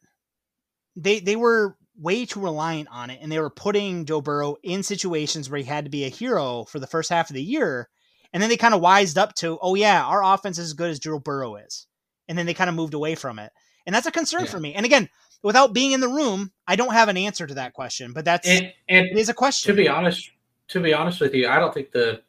they 0.96 1.20
they 1.20 1.36
were 1.36 1.76
way 1.96 2.26
too 2.26 2.40
reliant 2.40 2.88
on 2.90 3.10
it 3.10 3.20
and 3.22 3.30
they 3.30 3.38
were 3.38 3.50
putting 3.50 4.04
Joe 4.04 4.20
Burrow 4.20 4.56
in 4.62 4.82
situations 4.82 5.48
where 5.48 5.58
he 5.58 5.64
had 5.64 5.84
to 5.84 5.90
be 5.90 6.04
a 6.04 6.08
hero 6.08 6.64
for 6.64 6.80
the 6.80 6.86
first 6.86 7.10
half 7.10 7.30
of 7.30 7.34
the 7.34 7.42
year 7.42 7.88
and 8.32 8.42
then 8.42 8.50
they 8.50 8.56
kind 8.56 8.74
of 8.74 8.80
wised 8.80 9.16
up 9.16 9.34
to 9.36 9.58
oh 9.62 9.74
yeah 9.74 10.04
our 10.04 10.24
offense 10.24 10.58
is 10.58 10.66
as 10.66 10.72
good 10.72 10.90
as 10.90 10.98
Joe 10.98 11.18
Burrow 11.20 11.56
is 11.56 11.86
and 12.28 12.36
then 12.36 12.46
they 12.46 12.54
kind 12.54 12.68
of 12.68 12.74
moved 12.74 12.94
away 12.94 13.14
from 13.14 13.38
it 13.38 13.52
and 13.86 13.94
that's 13.94 14.06
a 14.06 14.10
concern 14.12 14.40
Yeah. 14.44 14.50
for 14.50 14.58
me 14.60 14.74
and 14.74 14.84
again 14.84 15.08
without 15.44 15.72
being 15.72 15.92
in 15.92 16.00
the 16.00 16.08
room 16.08 16.50
I 16.66 16.74
don't 16.74 16.92
have 16.92 17.08
an 17.08 17.16
answer 17.16 17.46
to 17.46 17.54
that 17.54 17.72
question 17.72 18.12
but 18.12 18.24
that's 18.24 18.48
And 18.48 18.72
and 18.88 19.06
it 19.06 19.16
is 19.16 19.28
a 19.28 19.34
question 19.34 19.70
to 19.70 19.76
be 19.76 19.88
honest, 19.88 20.30
to 20.68 20.80
be 20.80 20.94
honest 20.94 21.20
with 21.20 21.34
you, 21.34 21.48
I 21.48 21.58
don't 21.58 21.72
think 21.72 21.92
the. 21.92 22.22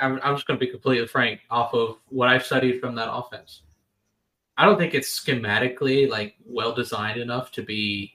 I'm, 0.00 0.20
I'm 0.22 0.36
just 0.36 0.46
going 0.46 0.58
to 0.58 0.64
be 0.64 0.70
completely 0.70 1.06
frank 1.08 1.40
off 1.50 1.74
of 1.74 1.96
what 2.08 2.28
I've 2.28 2.46
studied 2.46 2.80
from 2.80 2.94
that 2.94 3.12
offense. 3.12 3.62
I 4.56 4.64
don't 4.64 4.78
think 4.78 4.94
it's 4.94 5.18
schematically 5.18 6.08
like 6.08 6.36
well 6.46 6.72
designed 6.72 7.20
enough 7.20 7.50
to 7.52 7.62
be, 7.62 8.12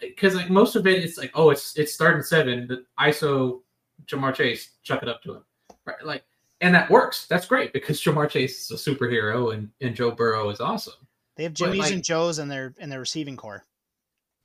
because 0.00 0.34
like 0.34 0.50
most 0.50 0.76
of 0.76 0.86
it, 0.86 1.02
it's 1.02 1.16
like 1.16 1.30
oh, 1.34 1.48
it's 1.48 1.78
it's 1.78 1.94
starting 1.94 2.22
seven, 2.22 2.66
the 2.66 2.84
ISO 3.00 3.62
Ja'Marr 4.06 4.34
Chase, 4.34 4.72
chuck 4.82 5.02
it 5.02 5.08
up 5.08 5.22
to 5.22 5.36
him, 5.36 5.44
right? 5.86 6.04
Like, 6.04 6.24
and 6.60 6.74
that 6.74 6.90
works. 6.90 7.26
That's 7.26 7.46
great 7.46 7.72
because 7.72 7.98
Ja'Marr 8.02 8.28
Chase 8.28 8.70
is 8.70 8.86
a 8.86 8.90
superhero 8.90 9.54
and 9.54 9.70
and 9.80 9.96
Joe 9.96 10.10
Burrow 10.10 10.50
is 10.50 10.60
awesome. 10.60 11.06
They 11.42 11.46
have 11.46 11.54
Jimmy's 11.54 11.80
like- 11.80 11.92
and 11.94 12.04
Joe's 12.04 12.38
in 12.38 12.46
their 12.46 12.72
in 12.78 12.88
their 12.88 13.00
receiving 13.00 13.36
core 13.36 13.66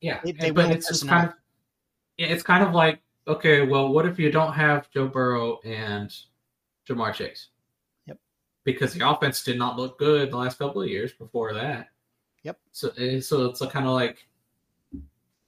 Yeah, 0.02 0.20
They- 0.24 0.32
they 0.32 0.50
but 0.50 0.72
it's 0.72 0.88
just 0.88 1.08
kind 1.08 1.28
of 1.30 1.36
it's 2.18 2.41
kind 2.41 2.64
of 2.64 2.74
like 2.74 3.02
okay, 3.28 3.68
well, 3.68 3.89
what 3.93 4.08
if 4.08 4.18
you 4.18 4.32
don't 4.32 4.54
have 4.54 4.89
Joe 4.89 5.08
Burrow 5.08 5.60
and 5.64 6.10
Ja'Marr 6.89 7.14
Chase? 7.14 7.50
Yep. 8.08 8.18
Because 8.64 8.93
the 8.93 9.08
offense 9.08 9.43
did 9.43 9.60
not 9.60 9.78
look 9.78 10.00
good 10.00 10.32
the 10.32 10.38
last 10.38 10.58
couple 10.58 10.82
of 10.82 10.88
years 10.89 11.14
before 11.14 11.54
that. 11.54 11.89
Yep. 12.41 12.58
So 12.72 12.89
eh, 12.98 13.20
so 13.20 13.45
it's 13.45 13.64
kind 13.68 13.86
of 13.86 13.91
like 13.91 14.28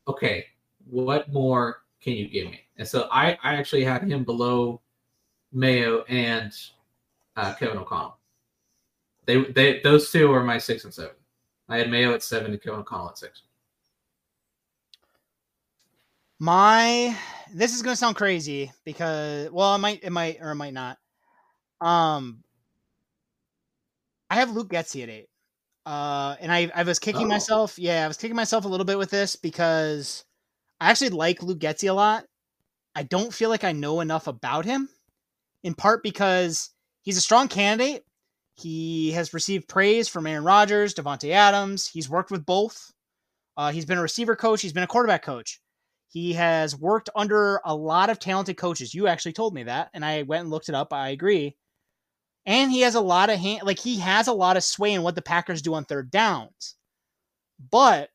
okay, 0.07 0.45
what 0.85 1.33
more 1.33 1.81
can 1.99 2.13
you 2.13 2.27
give 2.27 2.45
me? 2.45 2.61
And 2.77 2.87
so 2.87 3.07
I 3.11 3.39
I 3.41 3.55
actually 3.55 3.85
had 3.85 4.03
him 4.03 4.23
below 4.23 4.81
Mayo 5.51 6.03
and 6.03 6.53
uh, 7.35 7.55
Kevin 7.55 7.79
O'Connell. 7.79 8.19
They 9.25 9.45
they 9.45 9.79
those 9.79 10.11
two 10.11 10.31
are 10.31 10.43
my 10.43 10.59
six 10.59 10.83
and 10.83 10.93
seven. 10.93 11.15
I 11.69 11.77
had 11.77 11.89
Mayo 11.89 12.13
at 12.13 12.23
seven 12.23 12.51
and 12.51 12.61
Kevin 12.61 12.79
O'Connell 12.79 13.09
at 13.09 13.17
six. 13.17 13.43
My 16.39 17.17
this 17.53 17.73
is 17.75 17.81
gonna 17.81 17.95
sound 17.95 18.15
crazy 18.15 18.71
because 18.85 19.49
well 19.51 19.75
it 19.75 19.79
might 19.79 20.03
it 20.03 20.11
might 20.11 20.37
or 20.41 20.51
it 20.51 20.55
might 20.55 20.73
not. 20.73 20.97
Um 21.81 22.43
I 24.29 24.35
have 24.35 24.51
Luke 24.51 24.69
Getsy 24.69 25.03
at 25.03 25.09
eight. 25.09 25.27
Uh 25.85 26.35
and 26.39 26.51
I 26.51 26.71
I 26.73 26.83
was 26.83 26.99
kicking 26.99 27.25
Oh. 27.25 27.27
myself, 27.27 27.77
yeah, 27.77 28.05
I 28.05 28.07
was 28.07 28.17
kicking 28.17 28.35
myself 28.35 28.65
a 28.65 28.67
little 28.67 28.85
bit 28.85 28.97
with 28.97 29.09
this 29.09 29.35
because 29.35 30.23
I 30.79 30.89
actually 30.89 31.09
like 31.09 31.43
Luke 31.43 31.59
Getsy 31.59 31.89
a 31.89 31.93
lot. 31.93 32.25
I 32.95 33.03
don't 33.03 33.33
feel 33.33 33.49
like 33.49 33.63
I 33.63 33.71
know 33.73 33.99
enough 34.01 34.27
about 34.27 34.65
him, 34.65 34.89
in 35.63 35.73
part 35.75 36.03
because 36.03 36.71
he's 37.01 37.17
a 37.17 37.21
strong 37.21 37.47
candidate. 37.47 38.05
He 38.59 39.11
has 39.11 39.33
received 39.33 39.69
praise 39.69 40.09
from 40.09 40.27
Aaron 40.27 40.43
Rodgers, 40.43 40.93
Davante 40.93 41.31
Adams. 41.31 41.87
He's 41.87 42.09
worked 42.09 42.29
with 42.29 42.45
both. 42.45 42.91
Uh, 43.55 43.71
he's 43.71 43.85
been 43.85 43.97
a 43.97 44.01
receiver 44.01 44.35
coach. 44.35 44.61
He's 44.61 44.73
been 44.73 44.83
a 44.83 44.87
quarterback 44.87 45.23
coach. 45.23 45.61
He 46.09 46.33
has 46.33 46.75
worked 46.75 47.09
under 47.15 47.61
a 47.63 47.73
lot 47.73 48.09
of 48.09 48.19
talented 48.19 48.57
coaches. 48.57 48.93
You 48.93 49.07
actually 49.07 49.33
told 49.33 49.53
me 49.53 49.63
that, 49.63 49.89
and 49.93 50.03
I 50.03 50.23
went 50.23 50.41
and 50.41 50.49
looked 50.49 50.67
it 50.67 50.75
up. 50.75 50.91
I 50.91 51.09
agree. 51.09 51.55
And 52.45 52.71
he 52.71 52.81
has 52.81 52.95
a 52.95 53.01
lot 53.01 53.29
of 53.29 53.39
hand, 53.39 53.61
like 53.63 53.79
he 53.79 53.99
has 53.99 54.27
a 54.27 54.33
lot 54.33 54.57
of 54.57 54.63
sway 54.63 54.93
in 54.93 55.03
what 55.03 55.15
the 55.15 55.21
Packers 55.21 55.61
do 55.61 55.73
on 55.75 55.85
third 55.85 56.11
downs. 56.11 56.75
But 57.71 58.09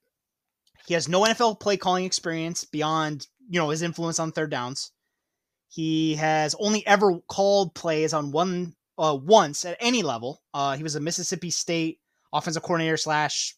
he 0.86 0.94
has 0.94 1.08
no 1.08 1.22
NFL 1.22 1.60
play 1.60 1.76
calling 1.76 2.04
experience 2.04 2.64
beyond, 2.64 3.28
you 3.48 3.60
know, 3.60 3.70
his 3.70 3.82
influence 3.82 4.18
on 4.18 4.32
third 4.32 4.50
downs. 4.50 4.90
He 5.68 6.16
has 6.16 6.54
only 6.58 6.86
ever 6.86 7.20
called 7.28 7.74
plays 7.74 8.12
on 8.12 8.32
one 8.32 8.74
uh, 8.98 9.18
once 9.22 9.64
at 9.64 9.76
any 9.80 10.02
level. 10.02 10.42
Uh, 10.52 10.76
he 10.76 10.82
was 10.82 10.94
a 10.96 11.00
Mississippi 11.00 11.50
State 11.50 12.00
offensive 12.32 12.62
coordinator 12.62 12.96
slash 12.96 13.56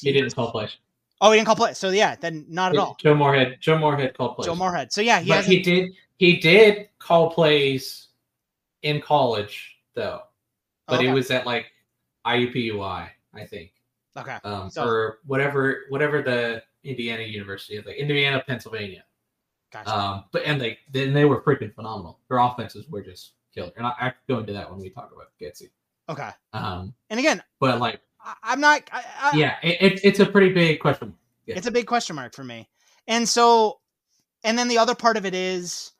He 0.00 0.12
didn't 0.12 0.34
call 0.34 0.50
plays. 0.50 0.76
Oh, 1.20 1.30
he 1.32 1.38
didn't 1.38 1.46
call 1.46 1.56
plays. 1.56 1.78
So 1.78 1.90
yeah, 1.90 2.16
then 2.16 2.44
not 2.48 2.72
at 2.72 2.78
all. 2.78 2.96
Joe 3.00 3.14
Moorhead. 3.14 3.58
Joe 3.60 3.78
Moorhead 3.78 4.16
called 4.16 4.36
plays. 4.36 4.46
Joe 4.46 4.54
Moorhead. 4.54 4.92
So 4.92 5.00
yeah, 5.00 5.20
he 5.20 5.28
but 5.28 5.44
he 5.44 5.62
did. 5.62 5.92
He 6.16 6.36
did 6.36 6.88
call 6.98 7.30
plays 7.30 8.08
in 8.82 9.00
college 9.00 9.76
though, 9.94 10.22
but 10.86 11.00
Okay. 11.00 11.08
it 11.08 11.12
was 11.12 11.30
at 11.30 11.46
like 11.46 11.66
IUPUI, 12.26 13.08
I 13.34 13.44
think, 13.44 13.72
okay. 14.16 14.38
um, 14.44 14.70
So- 14.70 14.84
or 14.86 15.18
whatever, 15.26 15.84
whatever 15.88 16.22
the 16.22 16.62
Indiana 16.84 17.22
University 17.22 17.82
like 17.84 17.96
Indiana, 17.96 18.42
Pennsylvania. 18.46 19.04
Gotcha. 19.72 19.96
Um, 19.96 20.24
but 20.32 20.42
and 20.44 20.60
they 20.60 20.78
then 20.92 21.12
they 21.12 21.24
were 21.24 21.42
freaking 21.42 21.74
phenomenal. 21.74 22.20
Their 22.28 22.38
offenses 22.38 22.86
were 22.88 23.02
just 23.02 23.32
killer, 23.54 23.72
and 23.76 23.86
I, 23.86 23.92
I 23.98 24.12
go 24.28 24.38
into 24.38 24.52
that 24.52 24.70
when 24.70 24.80
we 24.80 24.90
talk 24.90 25.10
about 25.12 25.28
Getsy. 25.40 25.70
okay. 26.08 26.30
Um, 26.52 26.94
And 27.10 27.20
again, 27.20 27.42
but 27.60 27.78
like, 27.80 28.00
I, 28.20 28.34
I'm 28.42 28.60
not. 28.60 28.82
I, 28.92 29.04
I, 29.20 29.36
yeah, 29.36 29.56
it, 29.62 29.92
it, 29.92 30.00
it's 30.04 30.20
a 30.20 30.26
pretty 30.26 30.52
big 30.52 30.80
question. 30.80 31.14
Yeah. 31.46 31.56
it's 31.56 31.66
a 31.66 31.70
big 31.70 31.86
question 31.86 32.16
mark 32.16 32.34
for 32.34 32.44
me. 32.44 32.68
And 33.06 33.28
so, 33.28 33.80
and 34.44 34.58
then 34.58 34.68
the 34.68 34.78
other 34.78 34.94
part 34.94 35.16
of 35.16 35.26
it 35.26 35.34
is, 35.34 35.92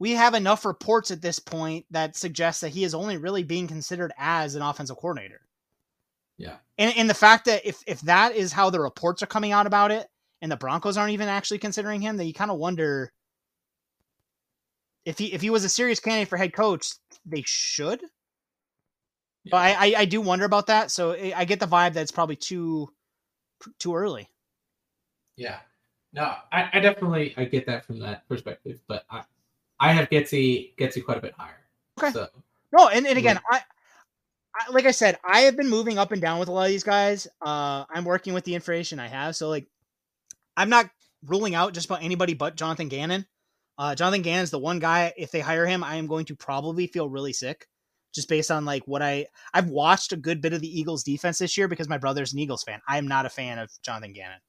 we 0.00 0.12
have 0.12 0.34
enough 0.34 0.64
reports 0.64 1.10
at 1.10 1.22
this 1.22 1.38
point 1.38 1.86
that 1.90 2.16
suggest 2.16 2.60
that 2.60 2.70
he 2.70 2.84
is 2.84 2.94
only 2.94 3.16
really 3.16 3.44
being 3.44 3.68
considered 3.68 4.12
as 4.18 4.54
an 4.54 4.62
offensive 4.62 4.96
coordinator. 4.96 5.40
Yeah. 6.36 6.56
And, 6.78 6.96
and 6.96 7.10
the 7.10 7.14
fact 7.14 7.46
that 7.46 7.66
if, 7.66 7.82
if 7.86 8.00
that 8.02 8.34
is 8.34 8.52
how 8.52 8.70
the 8.70 8.80
reports 8.80 9.22
are 9.22 9.26
coming 9.26 9.52
out 9.52 9.66
about 9.66 9.90
it 9.90 10.06
and 10.40 10.50
the 10.50 10.56
Broncos 10.56 10.96
aren't 10.96 11.12
even 11.12 11.28
actually 11.28 11.58
considering 11.58 12.00
him, 12.00 12.16
then 12.16 12.26
you 12.28 12.34
kind 12.34 12.50
of 12.50 12.58
wonder 12.58 13.12
if 15.08 15.16
he 15.16 15.32
if 15.32 15.40
he 15.40 15.48
was 15.48 15.64
a 15.64 15.70
serious 15.70 16.00
candidate 16.00 16.28
for 16.28 16.36
head 16.36 16.52
coach, 16.52 16.92
they 17.24 17.42
should. 17.46 18.02
Yeah. 19.44 19.50
But 19.50 19.56
I, 19.56 19.70
I, 19.70 19.94
I 20.00 20.04
do 20.04 20.20
wonder 20.20 20.44
about 20.44 20.66
that. 20.66 20.90
So 20.90 21.12
I 21.14 21.46
get 21.46 21.60
the 21.60 21.66
vibe 21.66 21.94
that 21.94 22.02
it's 22.02 22.12
probably 22.12 22.36
too 22.36 22.90
too 23.78 23.96
early. 23.96 24.28
Yeah. 25.36 25.60
No, 26.12 26.34
I, 26.52 26.68
I 26.74 26.80
definitely 26.80 27.32
I 27.38 27.46
get 27.46 27.64
that 27.66 27.86
from 27.86 28.00
that 28.00 28.28
perspective, 28.28 28.80
but 28.86 29.06
I 29.10 29.22
I 29.80 29.94
have 29.94 30.10
Getsy 30.10 30.74
Getsy 30.76 31.02
quite 31.02 31.16
a 31.16 31.22
bit 31.22 31.32
higher. 31.32 31.64
Okay. 31.98 32.12
So 32.12 32.28
no, 32.76 32.88
and, 32.88 33.06
and 33.06 33.16
again, 33.16 33.40
I, 33.50 33.62
I 34.54 34.70
like 34.72 34.84
I 34.84 34.90
said, 34.90 35.18
I 35.24 35.40
have 35.40 35.56
been 35.56 35.70
moving 35.70 35.96
up 35.96 36.12
and 36.12 36.20
down 36.20 36.38
with 36.38 36.50
a 36.50 36.52
lot 36.52 36.64
of 36.64 36.70
these 36.70 36.84
guys. 36.84 37.26
Uh 37.40 37.86
I'm 37.88 38.04
working 38.04 38.34
with 38.34 38.44
the 38.44 38.54
information 38.54 39.00
I 39.00 39.08
have. 39.08 39.36
So 39.36 39.48
like 39.48 39.68
I'm 40.54 40.68
not 40.68 40.90
ruling 41.24 41.54
out 41.54 41.72
just 41.72 41.86
about 41.86 42.02
anybody 42.02 42.34
but 42.34 42.56
Jonathan 42.56 42.88
Gannon. 42.88 43.26
Uh 43.78 43.94
Jonathan 43.94 44.22
Gannon's 44.22 44.50
the 44.50 44.58
one 44.58 44.78
guy, 44.78 45.12
if 45.16 45.30
they 45.30 45.40
hire 45.40 45.66
him, 45.66 45.84
I 45.84 45.96
am 45.96 46.06
going 46.06 46.26
to 46.26 46.36
probably 46.36 46.86
feel 46.86 47.08
really 47.08 47.32
sick. 47.32 47.68
Just 48.14 48.28
based 48.28 48.50
on 48.50 48.64
like 48.64 48.82
what 48.86 49.02
I 49.02 49.26
I've 49.54 49.68
watched 49.68 50.12
a 50.12 50.16
good 50.16 50.40
bit 50.40 50.52
of 50.52 50.60
the 50.60 50.80
Eagles 50.80 51.04
defense 51.04 51.38
this 51.38 51.56
year 51.56 51.68
because 51.68 51.88
my 51.88 51.98
brother's 51.98 52.32
an 52.32 52.38
Eagles 52.38 52.64
fan. 52.64 52.80
I 52.88 52.98
am 52.98 53.06
not 53.06 53.26
a 53.26 53.30
fan 53.30 53.58
of 53.58 53.70
Jonathan 53.82 54.12
Gannon. 54.12 54.40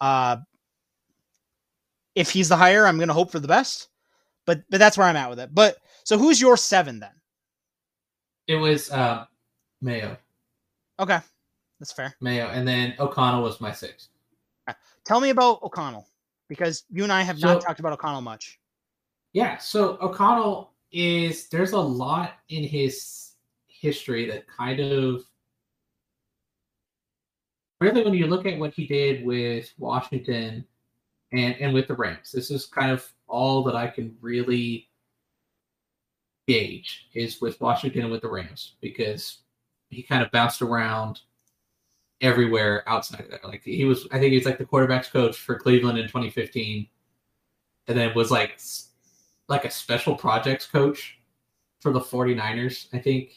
Uh 0.00 0.38
if 2.14 2.30
he's 2.30 2.48
the 2.48 2.56
hire, 2.56 2.84
I'm 2.84 2.96
going 2.96 3.08
to 3.08 3.14
hope 3.14 3.30
for 3.30 3.38
the 3.38 3.48
best. 3.48 3.88
But 4.44 4.62
but 4.70 4.78
that's 4.78 4.98
where 4.98 5.06
I'm 5.06 5.16
at 5.16 5.30
with 5.30 5.38
it. 5.38 5.54
But 5.54 5.76
so 6.04 6.18
who's 6.18 6.40
your 6.40 6.56
seven 6.56 6.98
then? 7.00 7.12
It 8.48 8.56
was 8.56 8.90
uh, 8.90 9.26
Mayo. 9.82 10.16
Okay, 10.98 11.18
that's 11.78 11.92
fair. 11.92 12.14
Mayo, 12.20 12.48
and 12.48 12.66
then 12.66 12.94
O'Connell 12.98 13.42
was 13.42 13.60
my 13.60 13.72
six. 13.72 14.08
Tell 15.04 15.20
me 15.20 15.30
about 15.30 15.62
O'Connell 15.62 16.06
because 16.48 16.84
you 16.90 17.02
and 17.02 17.12
I 17.12 17.22
have 17.22 17.38
so, 17.38 17.46
not 17.46 17.60
talked 17.60 17.80
about 17.80 17.92
O'Connell 17.92 18.22
much. 18.22 18.58
Yeah, 19.32 19.58
so 19.58 19.98
O'Connell 20.00 20.72
is 20.90 21.48
there's 21.48 21.72
a 21.72 21.78
lot 21.78 22.34
in 22.48 22.64
his 22.64 23.32
history 23.66 24.28
that 24.30 24.46
kind 24.48 24.80
of 24.80 25.22
really 27.80 28.02
when 28.02 28.14
you 28.14 28.26
look 28.26 28.46
at 28.46 28.58
what 28.58 28.74
he 28.74 28.86
did 28.86 29.24
with 29.24 29.72
Washington 29.78 30.64
and 31.32 31.56
and 31.60 31.74
with 31.74 31.88
the 31.88 31.94
Rams. 31.94 32.32
This 32.32 32.50
is 32.50 32.66
kind 32.66 32.90
of 32.90 33.06
all 33.26 33.62
that 33.64 33.76
I 33.76 33.86
can 33.88 34.16
really 34.20 34.88
gauge 36.46 37.08
is 37.14 37.40
with 37.40 37.60
Washington 37.60 38.02
and 38.02 38.10
with 38.10 38.22
the 38.22 38.30
Rams 38.30 38.76
because 38.80 39.42
he 39.90 40.02
kind 40.02 40.22
of 40.22 40.30
bounced 40.30 40.62
around 40.62 41.20
everywhere 42.20 42.88
outside 42.88 43.20
of 43.20 43.30
that. 43.30 43.44
Like 43.44 43.62
he 43.62 43.84
was, 43.84 44.06
I 44.12 44.18
think 44.18 44.32
he's 44.32 44.46
like 44.46 44.58
the 44.58 44.64
quarterbacks 44.64 45.10
coach 45.10 45.36
for 45.36 45.58
Cleveland 45.58 45.98
in 45.98 46.06
2015, 46.06 46.86
and 47.86 47.98
then 47.98 48.14
was 48.14 48.30
like 48.30 48.58
like 49.48 49.64
a 49.64 49.70
special 49.70 50.14
projects 50.14 50.66
coach 50.66 51.18
for 51.80 51.92
the 51.92 52.00
49ers, 52.00 52.88
I 52.92 52.98
think, 52.98 53.30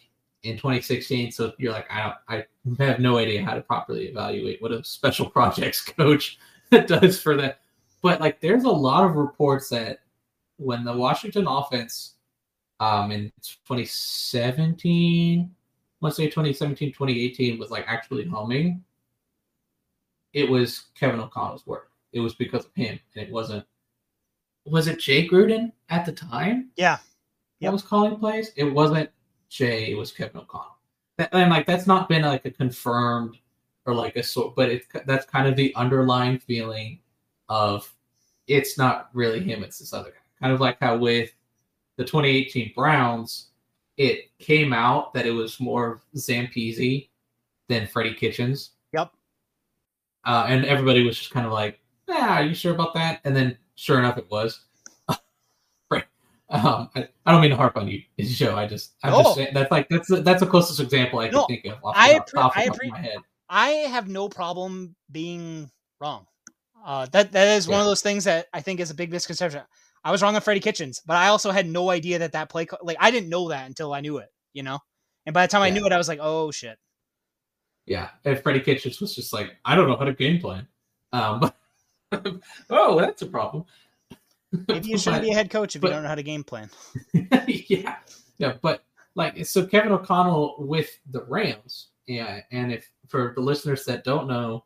in 0.43 0.57
2016. 0.57 1.31
So 1.31 1.53
you're 1.57 1.71
like, 1.71 1.89
I 1.89 2.03
don't, 2.03 2.45
I 2.79 2.83
have 2.83 2.99
no 2.99 3.17
idea 3.17 3.45
how 3.45 3.53
to 3.53 3.61
properly 3.61 4.07
evaluate 4.07 4.61
what 4.61 4.71
a 4.71 4.83
special 4.83 5.29
projects 5.29 5.81
coach 5.81 6.37
does 6.87 7.21
for 7.21 7.37
that 7.37 7.61
but 8.01 8.19
like, 8.19 8.41
there's 8.41 8.63
a 8.63 8.69
lot 8.69 9.05
of 9.05 9.15
reports 9.15 9.69
that 9.69 9.99
when 10.57 10.83
the 10.83 10.93
Washington 10.93 11.45
offense, 11.47 12.15
um, 12.79 13.11
in 13.11 13.31
2017, 13.43 15.51
let's 16.01 16.17
say 16.17 16.25
2017, 16.25 16.89
2018 16.89 17.59
was 17.59 17.69
like 17.69 17.85
actually 17.87 18.23
mm-hmm. 18.23 18.35
humming, 18.35 18.83
it 20.33 20.49
was 20.49 20.85
Kevin 20.95 21.19
O'Connell's 21.19 21.65
work. 21.65 21.91
It 22.13 22.19
was 22.19 22.35
because 22.35 22.65
of 22.65 22.71
him, 22.75 22.99
and 23.15 23.27
it 23.27 23.31
wasn't. 23.31 23.65
Was 24.65 24.87
it 24.87 24.99
Jay 24.99 25.27
Gruden 25.27 25.71
at 25.89 26.05
the 26.05 26.11
time? 26.11 26.69
Yeah, 26.75 26.97
that 27.61 27.71
was 27.71 27.83
calling 27.83 28.17
plays. 28.17 28.51
It 28.55 28.65
wasn't 28.65 29.09
Jay. 29.49 29.91
It 29.91 29.95
was 29.95 30.11
Kevin 30.11 30.41
O'Connell. 30.41 30.77
and 31.17 31.49
like 31.49 31.65
that's 31.65 31.87
not 31.87 32.09
been 32.09 32.23
like 32.23 32.45
a 32.45 32.51
confirmed 32.51 33.37
or 33.85 33.93
like 33.93 34.15
a 34.15 34.23
sort, 34.23 34.55
but 34.55 34.69
it's 34.69 34.85
that's 35.05 35.25
kind 35.25 35.47
of 35.47 35.55
the 35.55 35.73
underlying 35.75 36.39
feeling 36.39 36.99
of 37.49 37.91
it's 38.47 38.77
not 38.77 39.09
really 39.13 39.39
him, 39.39 39.63
it's 39.63 39.79
this 39.79 39.93
other 39.93 40.09
guy. 40.09 40.17
Kind 40.39 40.53
of 40.53 40.59
like 40.59 40.77
how 40.79 40.97
with 40.97 41.31
the 41.97 42.03
2018 42.03 42.73
Browns, 42.75 43.50
it 43.97 44.37
came 44.39 44.73
out 44.73 45.13
that 45.13 45.25
it 45.25 45.31
was 45.31 45.59
more 45.59 46.01
Zampese 46.15 47.09
than 47.69 47.87
Freddie 47.87 48.13
Kitchens. 48.13 48.71
Yep. 48.93 49.11
Uh, 50.25 50.45
and 50.47 50.65
everybody 50.65 51.03
was 51.03 51.17
just 51.17 51.31
kind 51.31 51.45
of 51.45 51.51
like, 51.51 51.79
"Yeah, 52.07 52.39
are 52.39 52.43
you 52.43 52.53
sure 52.53 52.73
about 52.73 52.93
that?" 52.93 53.21
And 53.23 53.35
then, 53.35 53.57
sure 53.75 53.99
enough, 53.99 54.17
it 54.17 54.29
was. 54.29 54.65
right. 55.91 56.05
Um, 56.49 56.89
I, 56.95 57.07
I, 57.25 57.31
don't 57.31 57.41
mean 57.41 57.49
to 57.51 57.55
harp 57.55 57.77
on 57.77 57.87
you, 57.87 58.03
Joe. 58.19 58.55
I 58.55 58.67
just, 58.67 58.93
I'm 59.03 59.11
no. 59.11 59.23
just 59.23 59.35
saying 59.35 59.53
that's 59.53 59.71
like 59.71 59.89
that's 59.89 60.07
that's 60.21 60.41
the 60.41 60.47
closest 60.47 60.79
example 60.79 61.19
I 61.19 61.29
no, 61.29 61.45
can 61.45 61.61
think 61.61 61.73
of 61.73 61.79
I, 61.95 62.19
the, 62.33 62.91
I, 62.93 62.97
head. 62.97 63.17
I 63.49 63.69
have 63.69 64.07
no 64.07 64.29
problem 64.29 64.95
being 65.11 65.71
wrong. 65.99 66.27
Uh, 66.83 67.05
that 67.11 67.31
that 67.31 67.57
is 67.57 67.67
yeah. 67.67 67.73
one 67.73 67.81
of 67.81 67.87
those 67.87 68.01
things 68.01 68.23
that 68.25 68.47
I 68.53 68.61
think 68.61 68.79
is 68.79 68.91
a 68.91 68.95
big 68.95 69.11
misconception. 69.11 69.61
I 70.03 70.11
was 70.11 70.21
wrong 70.21 70.35
on 70.35 70.41
Freddie 70.41 70.59
Kitchens, 70.59 71.01
but 71.05 71.17
I 71.17 71.27
also 71.27 71.51
had 71.51 71.67
no 71.67 71.89
idea 71.89 72.19
that 72.19 72.31
that 72.31 72.49
play 72.49 72.67
like 72.81 72.97
I 72.99 73.11
didn't 73.11 73.29
know 73.29 73.49
that 73.49 73.67
until 73.67 73.93
I 73.93 74.01
knew 74.01 74.17
it, 74.17 74.29
you 74.53 74.63
know. 74.63 74.79
And 75.25 75.33
by 75.33 75.45
the 75.45 75.51
time 75.51 75.61
yeah. 75.61 75.67
I 75.67 75.69
knew 75.69 75.85
it, 75.85 75.91
I 75.91 75.97
was 75.97 76.07
like, 76.07 76.19
oh 76.21 76.51
shit. 76.51 76.77
Yeah, 77.85 78.09
and 78.25 78.39
Freddie 78.39 78.61
Kitchens 78.61 78.99
was 79.01 79.15
just 79.15 79.33
like, 79.33 79.57
I 79.65 79.75
don't 79.75 79.87
know 79.87 79.97
how 79.97 80.05
to 80.05 80.13
game 80.13 80.39
plan. 80.39 80.67
Um, 81.13 81.51
oh, 82.69 82.99
that's 82.99 83.21
a 83.21 83.27
problem. 83.27 83.65
Maybe 84.67 84.89
you 84.89 84.97
shouldn't 84.99 85.23
but, 85.23 85.27
be 85.27 85.31
a 85.31 85.35
head 85.35 85.49
coach 85.49 85.75
if 85.75 85.81
but, 85.81 85.89
you 85.89 85.93
don't 85.93 86.03
know 86.03 86.09
how 86.09 86.15
to 86.15 86.23
game 86.23 86.43
plan. 86.43 86.69
yeah, 87.47 87.97
yeah, 88.37 88.53
but 88.61 88.83
like 89.15 89.45
so, 89.45 89.65
Kevin 89.65 89.91
O'Connell 89.91 90.55
with 90.59 90.97
the 91.11 91.23
Rams, 91.23 91.89
yeah, 92.07 92.41
and 92.51 92.71
if 92.71 92.89
for 93.07 93.33
the 93.35 93.41
listeners 93.41 93.85
that 93.85 94.03
don't 94.03 94.27
know, 94.27 94.65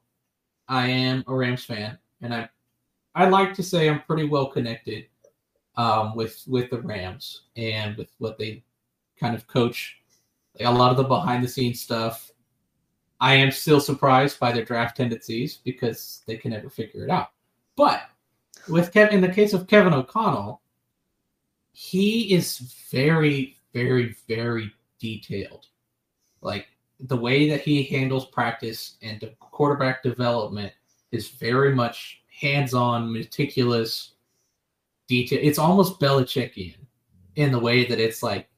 I 0.68 0.88
am 0.88 1.24
a 1.28 1.36
Rams 1.36 1.66
fan 1.66 1.98
and 2.22 2.34
I 2.34 2.50
I 3.14 3.30
like 3.30 3.54
to 3.56 3.64
say 3.64 3.90
I'm 3.90 4.02
pretty 4.02 4.26
well 4.26 4.48
connected 4.48 5.06
um, 5.78 6.16
with 6.16 6.44
with 6.48 6.70
the 6.70 6.82
Rams 6.82 7.44
and 7.56 7.96
with 7.98 8.10
what 8.18 8.38
they 8.38 8.64
kind 9.20 9.36
of 9.36 9.48
coach, 9.48 9.98
like 10.58 10.68
a 10.68 10.72
lot 10.72 10.92
of 10.92 10.98
the 10.98 11.04
behind 11.04 11.44
the 11.44 11.48
scenes 11.48 11.82
stuff. 11.82 12.32
I 13.22 13.36
am 13.36 13.50
still 13.50 13.80
surprised 13.80 14.40
by 14.40 14.52
their 14.52 14.66
draft 14.66 14.98
tendencies 14.98 15.60
because 15.64 16.22
they 16.28 16.36
can 16.36 16.52
never 16.52 16.70
figure 16.70 17.06
it 17.06 17.10
out. 17.10 17.30
But 17.78 18.02
with 18.68 18.92
Kevin, 18.92 19.16
in 19.16 19.22
the 19.22 19.34
case 19.34 19.54
of 19.54 19.68
Kevin 19.68 19.94
O'Connell, 19.94 20.62
he 21.72 22.34
is 22.34 22.58
very, 22.92 23.58
very, 23.74 24.16
very 24.28 24.72
detailed. 25.00 25.68
Like 26.42 26.68
the 27.00 27.18
way 27.18 27.50
that 27.50 27.62
he 27.62 27.84
handles 27.84 28.26
practice 28.26 28.98
and 29.02 29.30
quarterback 29.40 30.04
development 30.04 30.74
is 31.12 31.30
very 31.30 31.74
much 31.74 32.22
hands-on, 32.30 33.12
meticulous 33.12 34.15
detail. 35.08 35.40
It's 35.42 35.60
almost 35.60 36.00
Belichickian 36.00 36.76
in 37.36 37.52
the 37.52 37.60
way 37.60 37.86
that 37.86 38.00
it's 38.00 38.24
like 38.24 38.50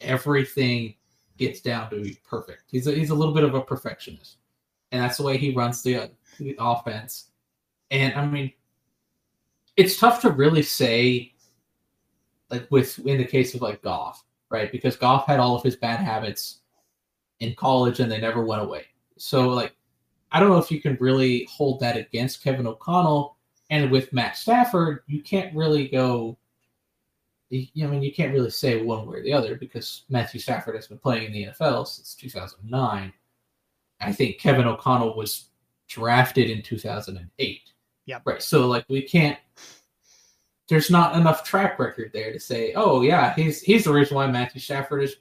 everything 0.00 0.94
gets 1.36 1.60
down 1.60 1.90
to 1.90 2.00
be 2.00 2.18
perfect. 2.28 2.64
He's 2.70 2.86
a, 2.86 2.92
he's 2.92 3.10
a 3.10 3.14
little 3.14 3.34
bit 3.34 3.44
of 3.44 3.54
a 3.54 3.60
perfectionist, 3.60 4.38
and 4.92 5.02
that's 5.02 5.18
the 5.18 5.22
way 5.22 5.36
he 5.36 5.54
runs 5.54 5.82
the, 5.82 6.10
the 6.38 6.56
offense. 6.58 7.30
And 7.90 8.14
I 8.14 8.26
mean, 8.26 8.52
it's 9.76 9.98
tough 9.98 10.20
to 10.22 10.30
really 10.30 10.62
say, 10.62 11.34
like 12.50 12.66
with 12.70 12.98
in 13.00 13.18
the 13.18 13.24
case 13.24 13.54
of 13.54 13.62
like 13.62 13.82
Goff, 13.82 14.24
right? 14.50 14.72
Because 14.72 14.96
Goff 14.96 15.26
had 15.26 15.40
all 15.40 15.56
of 15.56 15.62
his 15.62 15.76
bad 15.76 16.00
habits 16.00 16.60
in 17.40 17.54
college 17.54 18.00
and 18.00 18.10
they 18.10 18.20
never 18.20 18.44
went 18.44 18.62
away. 18.62 18.86
So 19.18 19.48
like 19.50 19.74
I 20.32 20.40
don't 20.40 20.50
know 20.50 20.58
if 20.58 20.70
you 20.70 20.80
can 20.80 20.96
really 21.00 21.46
hold 21.50 21.80
that 21.80 21.96
against 21.96 22.42
Kevin 22.42 22.66
O'Connell. 22.66 23.35
And 23.70 23.90
with 23.90 24.12
Matt 24.12 24.36
Stafford, 24.36 25.00
you 25.06 25.22
can't 25.22 25.54
really 25.54 25.88
go. 25.88 26.38
I 27.52 27.68
mean, 27.74 28.02
you 28.02 28.12
can't 28.12 28.32
really 28.32 28.50
say 28.50 28.82
one 28.82 29.06
way 29.06 29.18
or 29.18 29.22
the 29.22 29.32
other 29.32 29.54
because 29.54 30.02
Matthew 30.08 30.40
Stafford 30.40 30.74
has 30.74 30.88
been 30.88 30.98
playing 30.98 31.26
in 31.26 31.32
the 31.32 31.44
NFL 31.46 31.86
since 31.86 32.14
2009. 32.14 33.12
I 34.00 34.12
think 34.12 34.38
Kevin 34.38 34.66
O'Connell 34.66 35.16
was 35.16 35.46
drafted 35.88 36.50
in 36.50 36.62
2008. 36.62 37.60
Yeah. 38.06 38.20
Right. 38.24 38.42
So 38.42 38.66
like 38.66 38.84
we 38.88 39.02
can't. 39.02 39.38
There's 40.68 40.90
not 40.90 41.16
enough 41.16 41.44
track 41.44 41.78
record 41.78 42.10
there 42.12 42.32
to 42.32 42.40
say, 42.40 42.72
oh 42.74 43.02
yeah, 43.02 43.34
he's 43.34 43.62
he's 43.62 43.84
the 43.84 43.92
reason 43.92 44.16
why 44.16 44.26
Matthew 44.26 44.60
Stafford 44.60 45.04
is 45.04 45.16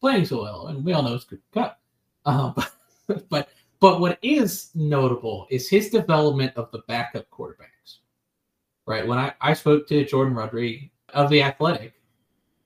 playing 0.00 0.24
so 0.24 0.42
well, 0.42 0.68
and 0.68 0.84
we 0.84 0.92
all 0.92 1.02
know 1.02 1.14
it's 1.14 1.24
good 1.24 1.42
cut. 1.52 1.78
Um, 2.24 2.54
but, 3.06 3.28
but 3.28 3.48
but 3.82 4.00
what 4.00 4.18
is 4.22 4.70
notable 4.74 5.46
is 5.50 5.68
his 5.68 5.90
development 5.90 6.56
of 6.56 6.70
the 6.70 6.82
backup 6.88 7.28
quarterbacks. 7.30 7.98
Right 8.86 9.06
when 9.06 9.18
I 9.18 9.34
I 9.40 9.52
spoke 9.52 9.86
to 9.88 10.04
Jourdan 10.04 10.34
Rodrigue 10.36 10.90
of 11.10 11.28
the 11.28 11.42
Athletic, 11.42 11.92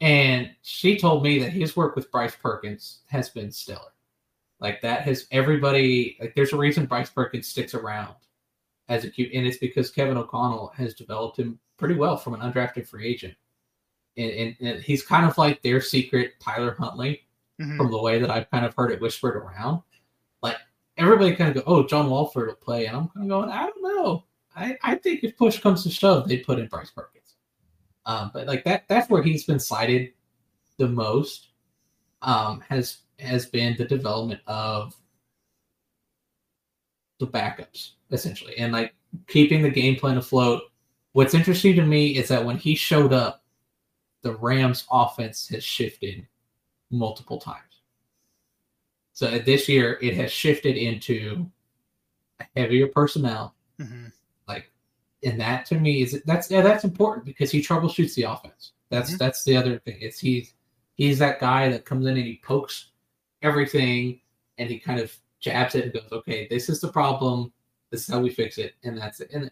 and 0.00 0.50
she 0.62 0.96
told 0.98 1.22
me 1.22 1.38
that 1.40 1.50
his 1.50 1.76
work 1.76 1.96
with 1.96 2.10
Bryce 2.10 2.36
Perkins 2.36 3.00
has 3.08 3.28
been 3.30 3.50
stellar. 3.50 3.92
Like 4.60 4.80
that 4.82 5.02
has 5.02 5.26
everybody 5.30 6.16
like. 6.20 6.34
There's 6.34 6.52
a 6.52 6.56
reason 6.56 6.86
Bryce 6.86 7.10
Perkins 7.10 7.48
sticks 7.48 7.74
around 7.74 8.14
as 8.88 9.04
a 9.04 9.10
cute, 9.10 9.32
and 9.34 9.46
it's 9.46 9.58
because 9.58 9.90
Kevin 9.90 10.16
O'Connell 10.16 10.72
has 10.76 10.94
developed 10.94 11.38
him 11.38 11.58
pretty 11.76 11.94
well 11.96 12.16
from 12.16 12.34
an 12.34 12.40
undrafted 12.40 12.86
free 12.86 13.06
agent, 13.06 13.34
and, 14.16 14.30
and, 14.30 14.56
and 14.60 14.82
he's 14.82 15.02
kind 15.04 15.26
of 15.26 15.36
like 15.36 15.60
their 15.62 15.80
secret 15.80 16.34
Tyler 16.40 16.76
Huntley 16.78 17.22
Mhm. 17.60 17.76
from 17.78 17.90
the 17.90 18.00
way 18.00 18.18
that 18.18 18.30
I've 18.30 18.50
kind 18.50 18.64
of 18.66 18.74
heard 18.74 18.92
it 18.92 19.00
whispered 19.00 19.34
around. 19.36 19.82
Like 20.42 20.56
everybody 20.96 21.34
kind 21.34 21.56
of 21.56 21.64
go, 21.64 21.72
"Oh, 21.72 21.86
John 21.86 22.10
Wolford 22.10 22.48
will 22.48 22.54
play," 22.54 22.86
and 22.86 22.96
I'm 22.96 23.08
kind 23.08 23.24
of 23.24 23.28
going, 23.28 23.50
"I 23.50 23.66
don't 23.66 23.82
know. 23.82 24.24
I, 24.54 24.76
I 24.82 24.94
think 24.96 25.22
if 25.22 25.36
push 25.36 25.60
comes 25.60 25.82
to 25.82 25.90
shove, 25.90 26.28
they'd 26.28 26.44
put 26.44 26.58
in 26.58 26.66
Bryce 26.68 26.90
Perkins." 26.90 27.36
Um, 28.06 28.30
but 28.32 28.46
like 28.46 28.64
that, 28.64 28.86
that's 28.88 29.10
where 29.10 29.22
he's 29.22 29.44
been 29.44 29.60
cited 29.60 30.12
the 30.78 30.88
most. 30.88 31.48
Um, 32.22 32.62
has 32.68 32.98
has 33.18 33.46
been 33.46 33.76
the 33.76 33.84
development 33.84 34.40
of 34.46 34.94
the 37.18 37.26
backups 37.26 37.92
essentially, 38.10 38.56
and 38.58 38.72
like 38.72 38.94
keeping 39.26 39.62
the 39.62 39.70
game 39.70 39.96
plan 39.96 40.18
afloat. 40.18 40.62
What's 41.12 41.34
interesting 41.34 41.74
to 41.76 41.82
me 41.82 42.16
is 42.16 42.28
that 42.28 42.44
when 42.44 42.58
he 42.58 42.74
showed 42.74 43.12
up, 43.12 43.42
the 44.22 44.34
Rams' 44.34 44.86
offense 44.90 45.48
has 45.48 45.64
shifted 45.64 46.26
multiple 46.90 47.38
times. 47.38 47.65
So 49.16 49.38
this 49.38 49.66
year, 49.66 49.98
it 50.02 50.12
has 50.16 50.30
shifted 50.30 50.76
into 50.76 51.50
a 52.38 52.44
heavier 52.54 52.86
personnel. 52.86 53.54
Mhm. 53.80 54.12
Like, 54.46 54.70
and 55.24 55.40
that 55.40 55.64
to 55.66 55.80
me 55.80 56.02
is 56.02 56.22
that's 56.26 56.50
yeah, 56.50 56.60
that's 56.60 56.84
important 56.84 57.24
because 57.24 57.50
he 57.50 57.62
troubleshoots 57.62 58.14
the 58.14 58.24
offense. 58.24 58.72
That's 58.90 59.12
Mhm. 59.12 59.18
that's 59.18 59.42
the 59.42 59.56
other 59.56 59.78
thing. 59.78 59.96
It's 60.02 60.18
he's 60.18 60.52
he's 60.96 61.18
that 61.20 61.40
guy 61.40 61.70
that 61.70 61.86
comes 61.86 62.04
in 62.04 62.18
and 62.18 62.26
he 62.26 62.42
pokes 62.44 62.90
everything 63.40 64.20
and 64.58 64.68
he 64.68 64.78
kind 64.78 65.00
of 65.00 65.16
jabs 65.40 65.74
it 65.74 65.84
and 65.84 65.92
goes, 65.94 66.12
okay, 66.12 66.46
this 66.50 66.68
is 66.68 66.82
the 66.82 66.88
problem. 66.88 67.54
This 67.90 68.02
is 68.06 68.12
how 68.12 68.20
we 68.20 68.28
fix 68.28 68.58
it, 68.58 68.74
and 68.84 68.98
that's 68.98 69.20
it. 69.20 69.30
And 69.32 69.50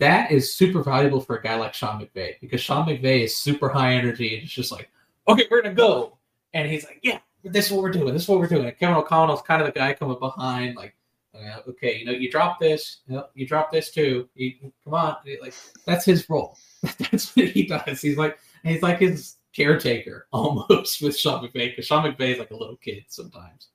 that 0.00 0.32
is 0.32 0.52
super 0.52 0.82
valuable 0.82 1.20
for 1.20 1.36
a 1.36 1.42
guy 1.42 1.54
like 1.54 1.72
Sean 1.72 2.00
McVay 2.00 2.40
because 2.40 2.60
Sean 2.60 2.84
McVay 2.84 3.22
is 3.22 3.36
super 3.36 3.68
high 3.68 3.94
energy 3.94 4.34
and 4.34 4.42
it's 4.42 4.52
just 4.52 4.72
like, 4.72 4.90
okay, 5.28 5.46
we're 5.52 5.62
gonna 5.62 5.72
go, 5.72 6.18
and 6.52 6.68
he's 6.68 6.84
like, 6.84 6.98
yeah, 7.04 7.20
this 7.44 7.66
is 7.66 7.72
what 7.72 7.82
we're 7.82 7.92
doing. 7.92 8.12
This 8.12 8.22
is 8.22 8.28
what 8.28 8.40
we're 8.40 8.46
doing. 8.46 8.72
Kevin 8.78 8.96
O'Connell's 8.96 9.42
kind 9.42 9.60
of 9.60 9.66
the 9.66 9.78
guy 9.78 9.92
coming 9.92 10.18
behind, 10.18 10.76
like, 10.76 10.96
uh, 11.34 11.60
okay, 11.68 11.98
you 11.98 12.04
know, 12.04 12.12
you 12.12 12.30
drop 12.30 12.58
this, 12.58 12.98
you, 13.06 13.16
know, 13.16 13.26
you 13.34 13.46
drop 13.46 13.70
this 13.70 13.90
too. 13.90 14.28
You, 14.34 14.52
come 14.84 14.94
on, 14.94 15.16
like 15.42 15.54
that's 15.84 16.04
his 16.04 16.28
role. 16.30 16.56
that's 16.98 17.36
what 17.36 17.48
he 17.48 17.66
does. 17.66 18.00
He's 18.00 18.16
like, 18.16 18.38
he's 18.62 18.82
like 18.82 18.98
his 18.98 19.36
caretaker 19.52 20.26
almost 20.32 21.02
with 21.02 21.18
Sean 21.18 21.44
McVay 21.44 21.70
because 21.70 21.86
Sean 21.86 22.04
McVay 22.04 22.32
is 22.32 22.38
like 22.38 22.50
a 22.50 22.56
little 22.56 22.76
kid 22.76 23.04
sometimes. 23.08 23.68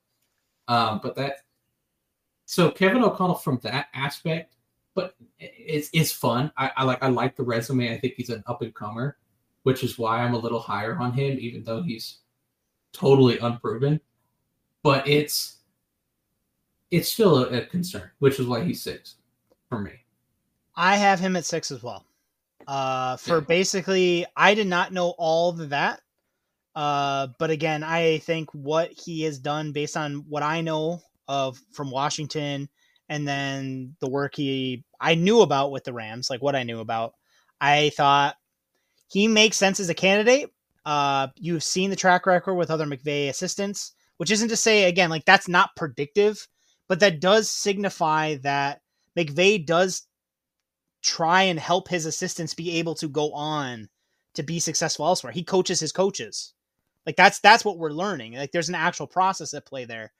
Um, 0.68 1.00
but 1.02 1.14
that 1.16 1.38
so 2.46 2.70
Kevin 2.70 3.04
O'Connell 3.04 3.36
from 3.36 3.60
that 3.62 3.88
aspect, 3.94 4.56
but 4.94 5.14
it's 5.38 5.90
it's 5.92 6.12
fun. 6.12 6.50
I, 6.56 6.70
I 6.76 6.84
like 6.84 7.02
I 7.02 7.08
like 7.08 7.36
the 7.36 7.42
resume. 7.42 7.92
I 7.92 7.98
think 7.98 8.14
he's 8.16 8.30
an 8.30 8.42
up 8.46 8.62
and 8.62 8.74
comer, 8.74 9.18
which 9.64 9.84
is 9.84 9.98
why 9.98 10.20
I'm 10.20 10.34
a 10.34 10.38
little 10.38 10.60
higher 10.60 10.96
on 10.98 11.12
him, 11.12 11.38
even 11.38 11.62
though 11.62 11.82
he's 11.82 12.19
totally 12.92 13.38
unproven. 13.38 14.00
But 14.82 15.06
it's 15.06 15.58
it's 16.90 17.10
still 17.10 17.44
a, 17.44 17.58
a 17.58 17.66
concern, 17.66 18.10
which 18.18 18.38
is 18.40 18.46
why 18.46 18.64
he's 18.64 18.82
six 18.82 19.16
for 19.68 19.78
me. 19.78 19.92
I 20.74 20.96
have 20.96 21.20
him 21.20 21.36
at 21.36 21.44
six 21.44 21.70
as 21.70 21.82
well. 21.82 22.04
Uh, 22.66 23.16
for 23.16 23.38
Yeah. 23.38 23.44
basically, 23.46 24.26
I 24.36 24.54
did 24.54 24.66
not 24.66 24.92
know 24.92 25.14
all 25.18 25.50
of 25.50 25.70
that. 25.70 26.00
Uh, 26.74 27.28
but 27.38 27.50
again, 27.50 27.82
I 27.82 28.18
think 28.18 28.48
what 28.52 28.90
he 28.92 29.22
has 29.22 29.38
done 29.38 29.72
based 29.72 29.96
on 29.96 30.24
what 30.28 30.42
I 30.42 30.60
know 30.60 31.02
of 31.28 31.60
from 31.72 31.90
Washington 31.90 32.68
and 33.08 33.26
then 33.26 33.96
the 34.00 34.08
work 34.08 34.36
he 34.36 34.84
I 35.00 35.14
knew 35.14 35.40
about 35.40 35.72
with 35.72 35.84
the 35.84 35.92
Rams, 35.92 36.30
like 36.30 36.42
what 36.42 36.54
I 36.54 36.62
knew 36.62 36.80
about, 36.80 37.14
I 37.60 37.90
thought 37.96 38.36
he 39.08 39.26
makes 39.26 39.56
sense 39.56 39.80
as 39.80 39.88
a 39.88 39.94
candidate. 39.94 40.50
Uh, 40.90 41.28
you've 41.36 41.62
seen 41.62 41.88
the 41.88 41.94
track 41.94 42.26
record 42.26 42.56
with 42.56 42.68
other 42.68 42.84
McVay 42.84 43.28
assistants, 43.28 43.92
which 44.16 44.32
isn't 44.32 44.48
to 44.48 44.56
say 44.56 44.86
again 44.86 45.08
like 45.08 45.24
that's 45.24 45.46
not 45.46 45.76
predictive, 45.76 46.48
but 46.88 46.98
that 46.98 47.20
does 47.20 47.48
signify 47.48 48.34
that 48.38 48.80
McVay 49.16 49.64
does 49.64 50.08
try 51.00 51.42
and 51.42 51.60
help 51.60 51.86
his 51.86 52.06
assistants 52.06 52.54
be 52.54 52.80
able 52.80 52.96
to 52.96 53.08
go 53.08 53.30
on 53.30 53.88
to 54.34 54.42
be 54.42 54.58
successful 54.58 55.06
elsewhere. 55.06 55.32
He 55.32 55.44
coaches 55.44 55.78
his 55.78 55.92
coaches. 55.92 56.54
Like 57.06 57.14
that's 57.14 57.38
that's 57.38 57.64
what 57.64 57.78
we're 57.78 57.92
learning. 57.92 58.32
Like 58.32 58.50
there's 58.50 58.68
an 58.68 58.74
actual 58.74 59.06
process 59.06 59.54
at 59.54 59.66
play 59.66 59.84
there. 59.84 60.12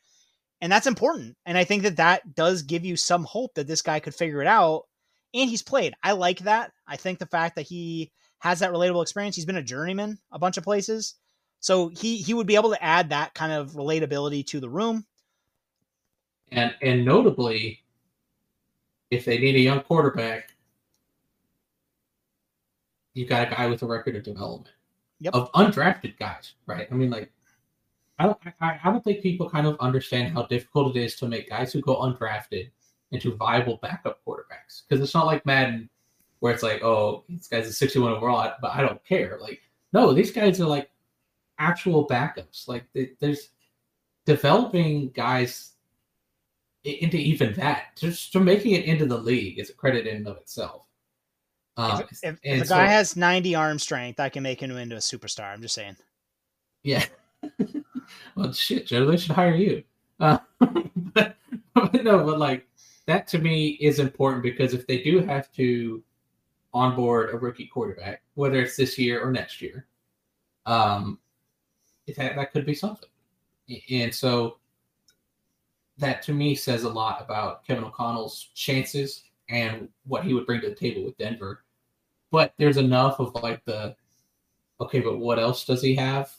And 0.61 0.71
that's 0.71 0.87
important. 0.87 1.37
And 1.47 1.59
I 1.59 1.65
think 1.65 1.83
that 1.83 1.97
that 1.97 2.37
does 2.37 2.63
give 2.63 2.85
you 2.85 2.97
some 2.97 3.25
hope 3.25 3.55
that 3.55 3.67
this 3.67 3.83
guy 3.83 3.99
could 3.99 4.15
figure 4.15 4.41
it 4.41 4.47
out 4.47 4.85
and 5.35 5.51
he's 5.51 5.65
played. 5.65 5.95
I 6.01 6.13
like 6.13 6.39
that. 6.41 6.71
I 6.87 6.95
think 6.95 7.19
the 7.19 7.27
fact 7.27 7.57
that 7.57 7.67
he 7.67 8.13
has 8.41 8.59
that 8.61 8.73
relatable 8.73 9.03
experience, 9.03 9.37
he's 9.37 9.47
been 9.47 9.57
a 9.57 9.63
journeyman 9.63 10.19
a 10.33 10.39
bunch 10.39 10.57
of 10.57 10.65
places. 10.65 11.15
So 11.61 11.89
he 11.89 12.17
he 12.17 12.35
would 12.35 12.47
be 12.47 12.57
able 12.57 12.71
to 12.71 12.83
add 12.83 13.11
that 13.11 13.35
kind 13.35 13.53
of 13.53 13.73
relatability 13.73 14.47
to 14.49 14.61
the 14.61 14.69
room. 14.69 15.07
And 16.51 16.75
and 16.83 17.05
notably, 17.05 17.83
if 19.11 19.25
they 19.25 19.39
need 19.39 19.57
a 19.57 19.61
young 19.61 19.81
quarterback, 19.83 20.51
you 23.15 23.27
got 23.27 23.49
a 23.49 23.55
guy 23.55 23.67
with 23.67 23.83
a 23.83 23.87
record 23.87 24.17
of 24.17 24.23
development 24.23 24.75
Yep. 25.21 25.35
of 25.35 25.53
undrafted 25.53 26.19
guys, 26.19 26.55
right? 26.67 26.89
I 26.91 26.95
mean, 26.95 27.11
like, 27.11 27.31
I 28.19 28.25
don't, 28.25 28.39
I, 28.61 28.81
I 28.83 28.91
don't 28.91 29.05
think 29.05 29.23
people 29.23 29.51
kind 29.51 29.67
of 29.67 29.77
understand 29.79 30.33
how 30.33 30.45
difficult 30.45 30.97
it 30.97 31.03
is 31.03 31.15
to 31.17 31.29
make 31.29 31.51
guys 31.51 31.75
who 31.75 31.83
go 31.83 31.97
undrafted 32.01 32.71
into 33.11 33.37
viable 33.37 33.79
backup 33.83 34.21
quarterbacks 34.27 34.83
because 34.89 35.03
it's 35.05 35.13
not 35.13 35.27
like 35.27 35.45
Madden 35.45 35.91
where 36.41 36.53
it's 36.53 36.63
like, 36.63 36.83
oh, 36.83 37.25
this 37.29 37.47
guy's 37.47 37.69
a 37.69 37.73
61 37.73 38.13
overall, 38.13 38.53
but 38.61 38.75
I 38.75 38.83
don't 38.83 39.03
care. 39.05 39.39
Like, 39.41 39.61
no, 39.93 40.13
these 40.13 40.33
guys 40.33 40.61
are 40.61 40.67
like 40.67 40.91
actual 41.59 42.09
backups. 42.09 42.67
Like, 42.67 42.85
they, 42.93 43.13
there's 43.21 43.51
developing 44.27 45.11
guys 45.11 45.73
into 46.85 47.19
even 47.19 47.53
that, 47.55 47.97
just 47.97 48.33
to 48.33 48.41
making 48.41 48.73
it 48.73 48.87
into 48.87 49.05
the 49.07 49.19
league 49.19 49.59
is 49.59 49.71
a 49.71 49.75
credit 49.75 50.07
in 50.07 50.17
and 50.17 50.29
of 50.29 50.39
itself. 50.39 50.87
Um, 51.77 52.01
If, 52.11 52.19
if, 52.23 52.39
if 52.43 52.63
a 52.63 52.69
guy 52.69 52.87
so- 52.87 52.91
has 52.91 53.17
90 53.17 53.55
arm 53.55 53.79
strength, 53.79 54.19
I 54.19 54.29
can 54.29 54.43
make 54.43 54.61
him 54.61 54.71
into 54.71 54.97
a 54.97 55.01
superstar. 55.01 55.53
I'm 55.53 55.63
just 55.63 55.75
saying. 55.75 55.97
Yeah. 56.83 57.05
well, 58.35 58.53
shit, 58.53 58.87
Joe, 58.87 59.07
they 59.07 59.19
should 59.19 59.33
hire 59.33 59.55
you. 59.55 59.85
Uh, 60.19 60.39
but, 61.15 61.37
but 61.75 62.05
no, 62.05 62.25
but 62.25 62.39
like 62.39 62.67
that 63.07 63.27
to 63.29 63.39
me 63.39 63.71
is 63.81 63.99
important 63.99 64.43
because 64.43 64.75
if 64.75 64.87
they 64.87 65.03
do 65.03 65.21
have 65.21 65.51
to 65.53 66.03
onboard 66.73 67.35
a 67.35 67.39
rookie 67.39 67.67
quarterback, 67.67 68.23
whether 68.35 68.61
it's 68.61 68.77
this 68.77 68.99
year 68.99 69.21
or 69.23 69.31
next 69.33 69.61
year, 69.61 69.87
um, 70.67 71.19
that 72.17 72.37
that 72.37 72.53
could 72.53 72.67
be 72.67 72.75
something. 72.75 73.09
And 73.91 74.15
so 74.15 74.59
that 75.99 76.23
to 76.23 76.33
me 76.33 76.55
says 76.55 76.85
a 76.85 76.89
lot 76.89 77.21
about 77.21 77.65
Kevin 77.67 77.85
O'Connell's 77.85 78.51
chances 78.55 79.25
and 79.49 79.89
what 80.07 80.25
he 80.25 80.35
would 80.35 80.47
bring 80.47 80.61
to 80.63 80.69
the 80.69 80.75
table 80.75 81.05
with 81.05 81.19
Denver. 81.19 81.65
But 82.31 82.55
there's 82.59 82.77
enough 82.79 83.21
of 83.21 83.35
like 83.43 83.65
the 83.65 83.95
okay, 84.81 85.01
but 85.01 85.19
what 85.19 85.39
else 85.39 85.65
does 85.65 85.83
he 85.83 85.95
have? 85.97 86.33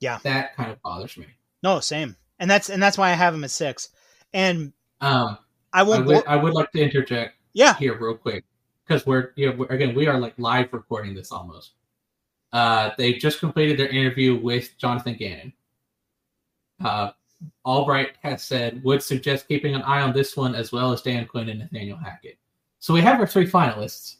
Yeah. 0.00 0.18
That 0.24 0.56
kind 0.56 0.72
of 0.72 0.80
bothers 0.82 1.16
me. 1.16 1.26
No, 1.62 1.78
same. 1.80 2.16
And 2.38 2.50
that's 2.50 2.70
and 2.70 2.82
that's 2.82 2.98
why 2.98 3.10
I 3.10 3.14
have 3.14 3.34
him 3.34 3.44
at 3.44 3.50
six. 3.50 3.90
And 4.32 4.72
Um, 5.00 5.38
I 5.72 5.80
I 5.80 5.82
won't. 5.82 6.06
would, 6.06 6.26
I 6.26 6.36
would 6.36 6.54
like 6.54 6.72
to 6.72 6.80
interject 6.80 7.36
yeah, 7.52 7.74
here 7.74 7.96
real 7.98 8.16
quick 8.16 8.44
because 8.92 9.06
we're 9.06 9.32
you 9.36 9.48
know, 9.50 9.56
we're- 9.56 9.74
again 9.74 9.94
we 9.94 10.06
are 10.06 10.18
like 10.18 10.34
live 10.38 10.72
recording 10.72 11.14
this 11.14 11.32
almost. 11.32 11.72
Uh, 12.52 12.90
they 12.98 13.14
just 13.14 13.38
completed 13.40 13.78
their 13.78 13.88
interview 13.88 14.36
with 14.38 14.76
Jonathan 14.76 15.14
Gannon. 15.14 15.52
Uh, 16.84 17.10
Allbright 17.66 18.10
has 18.22 18.42
said 18.42 18.82
would 18.84 19.02
suggest 19.02 19.48
keeping 19.48 19.74
an 19.74 19.82
eye 19.82 20.02
on 20.02 20.12
this 20.12 20.36
one 20.36 20.54
as 20.54 20.70
well 20.72 20.92
as 20.92 21.00
Dan 21.02 21.26
Quinn 21.26 21.48
and 21.48 21.60
Nathaniel 21.60 21.96
Hackett. 21.96 22.38
So 22.80 22.92
we 22.92 23.00
have 23.00 23.18
our 23.20 23.26
three 23.26 23.46
finalists 23.48 24.16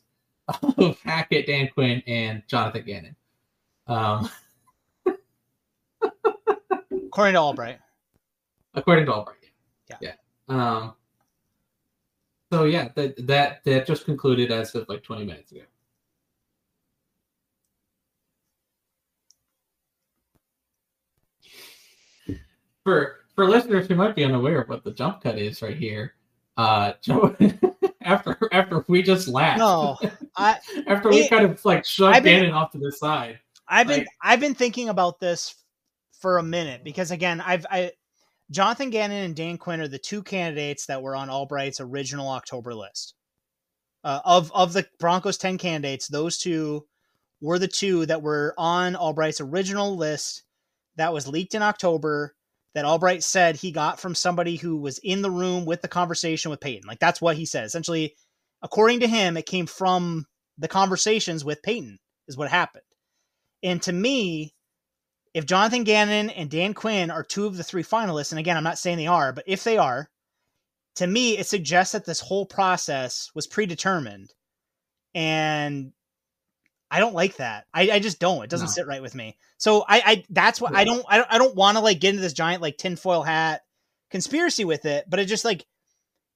of 0.49 0.99
Hackett, 1.05 1.47
Dan 1.47 1.69
Quinn, 1.75 2.03
and 2.07 2.43
Jonathan 2.49 2.85
Gannon. 2.87 3.17
Um, 3.87 4.31
according 6.91 7.35
to 7.35 7.41
Allbright. 7.41 7.79
according 8.75 9.07
to 9.07 9.13
Allbright. 9.13 9.35
Yeah. 9.91 9.97
Yeah. 10.01 10.13
Um. 10.49 10.95
So 12.53 12.65
yeah, 12.65 12.89
that 12.97 13.27
that 13.27 13.65
that 13.65 13.87
just 13.87 14.05
concluded 14.05 14.51
as 14.53 14.75
of 14.75 14.87
like 14.87 15.03
20 15.03 15.25
minutes 15.25 15.53
ago. 15.53 15.63
For 22.85 23.21
for 23.35 23.49
listeners 23.49 23.87
who 23.87 23.95
might 23.95 24.15
be 24.15 24.25
unaware 24.25 24.61
of 24.61 24.69
what 24.69 24.85
the 24.85 24.91
jump 24.93 25.23
cut 25.23 25.39
is 25.39 25.63
right 25.63 25.77
here, 25.77 26.13
uh, 26.59 26.93
Joe 27.03 27.35
after 28.03 28.37
after 28.53 28.85
we 28.87 29.03
just 29.03 29.29
laughed. 29.29 29.59
No, 29.61 29.97
I 30.37 30.59
after 30.87 31.09
we 31.09 31.21
it- 31.21 31.31
kind 31.31 31.47
of 31.47 31.65
like 31.65 31.87
shoved 31.87 32.23
been- 32.23 32.41
Gannon 32.41 32.53
off 32.53 32.73
to 32.73 32.79
the 32.79 32.93
side. 32.93 33.39
I've 33.67 33.87
been 33.87 34.05
I've 34.21 34.41
been 34.41 34.55
thinking 34.55 34.91
about 34.91 35.21
this 35.21 35.55
for 36.21 36.37
a 36.37 36.43
minute 36.43 36.85
because 36.85 37.11
again, 37.13 37.41
I've 37.41 37.65
I 37.71 37.93
Jonathan 38.51 38.91
Gannon 38.91 39.25
and 39.25 39.37
Dan 39.37 39.57
Quinn 39.57 39.81
are 39.81 39.89
the 39.89 39.99
two 39.99 40.23
candidates 40.23 40.87
that 40.87 41.03
were 41.03 41.17
on 41.17 41.29
Allbright's 41.29 41.81
original 41.81 42.29
October 42.29 42.75
list. 42.75 43.15
Uh, 44.05 44.21
of 44.25 44.51
of 44.53 44.73
the 44.73 44.87
Broncos 44.99 45.39
10 45.39 45.59
candidates, 45.59 46.09
those 46.09 46.39
two 46.39 46.87
were 47.41 47.59
the 47.59 47.69
two 47.69 48.07
that 48.07 48.23
were 48.23 48.55
on 48.59 48.95
Allbright's 48.95 49.41
original 49.41 49.97
list 49.97 50.43
that 50.97 51.13
was 51.13 51.29
leaked 51.29 51.55
in 51.55 51.63
October 51.63 52.35
that 52.75 52.85
Allbright 52.85 53.23
said 53.23 53.57
he 53.57 53.71
got 53.71 54.01
from 54.01 54.15
somebody 54.15 54.57
who 54.57 54.77
was 54.79 54.99
in 54.99 55.23
the 55.23 55.31
room 55.31 55.67
with 55.67 55.83
the 55.83 55.89
conversation 55.89 56.51
with 56.51 56.61
Peyton. 56.61 56.87
Like 56.87 57.01
that's 57.01 57.21
what 57.21 57.37
he 57.37 57.45
said. 57.45 57.65
Essentially, 57.65 58.15
according 58.63 59.01
to 59.01 59.09
him, 59.09 59.37
it 59.37 59.47
came 59.47 59.67
from 59.67 60.27
the 60.59 60.69
conversations 60.69 61.45
with 61.45 61.63
Peyton 61.63 61.99
is 62.29 62.37
what 62.37 62.49
happened. 62.49 62.85
And 63.63 63.83
to 63.83 63.93
me, 63.93 64.55
if 65.35 65.47
Jonathan 65.47 65.85
Gannon 65.85 66.31
and 66.31 66.51
Dan 66.51 66.75
Quinn 66.75 67.11
are 67.11 67.23
two 67.25 67.47
of 67.47 67.57
the 67.57 67.65
three 67.65 67.83
finalists, 67.83 68.33
and 68.33 68.39
again, 68.39 68.57
I'm 68.57 68.65
not 68.65 68.79
saying 68.79 68.99
they 68.99 69.07
are, 69.07 69.33
but 69.33 69.45
if 69.47 69.65
they 69.65 69.79
are, 69.79 70.11
to 70.97 71.07
me, 71.07 71.39
it 71.39 71.47
suggests 71.47 71.93
that 71.93 72.05
this 72.05 72.21
whole 72.21 72.45
process 72.47 73.31
was 73.35 73.47
predetermined. 73.47 74.33
And 75.15 75.93
I 76.91 77.01
don't 77.01 77.15
like 77.15 77.37
that. 77.37 77.67
I, 77.73 77.91
I 77.93 77.99
just 77.99 78.19
don't. 78.19 78.45
It 78.45 78.51
doesn't 78.51 78.67
No. 78.67 78.73
sit 78.73 78.87
right 78.87 79.01
with 79.03 79.15
me. 79.15 79.37
So 79.59 79.85
I, 79.89 80.03
I 80.05 80.25
that's 80.31 80.61
what 80.61 80.75
I 80.75 80.85
don't 80.85 81.05
I 81.09 81.17
don't 81.17 81.29
I 81.33 81.39
don't 81.39 81.55
want 81.55 81.77
to 81.79 81.83
like 81.83 82.01
get 82.01 82.11
into 82.11 82.21
this 82.23 82.33
giant 82.33 82.61
like 82.61 82.77
tinfoil 82.77 83.23
hat 83.23 83.63
conspiracy 84.11 84.65
with 84.65 84.85
it, 84.85 85.05
but 85.09 85.19
it 85.21 85.27
just 85.27 85.45
like 85.45 85.65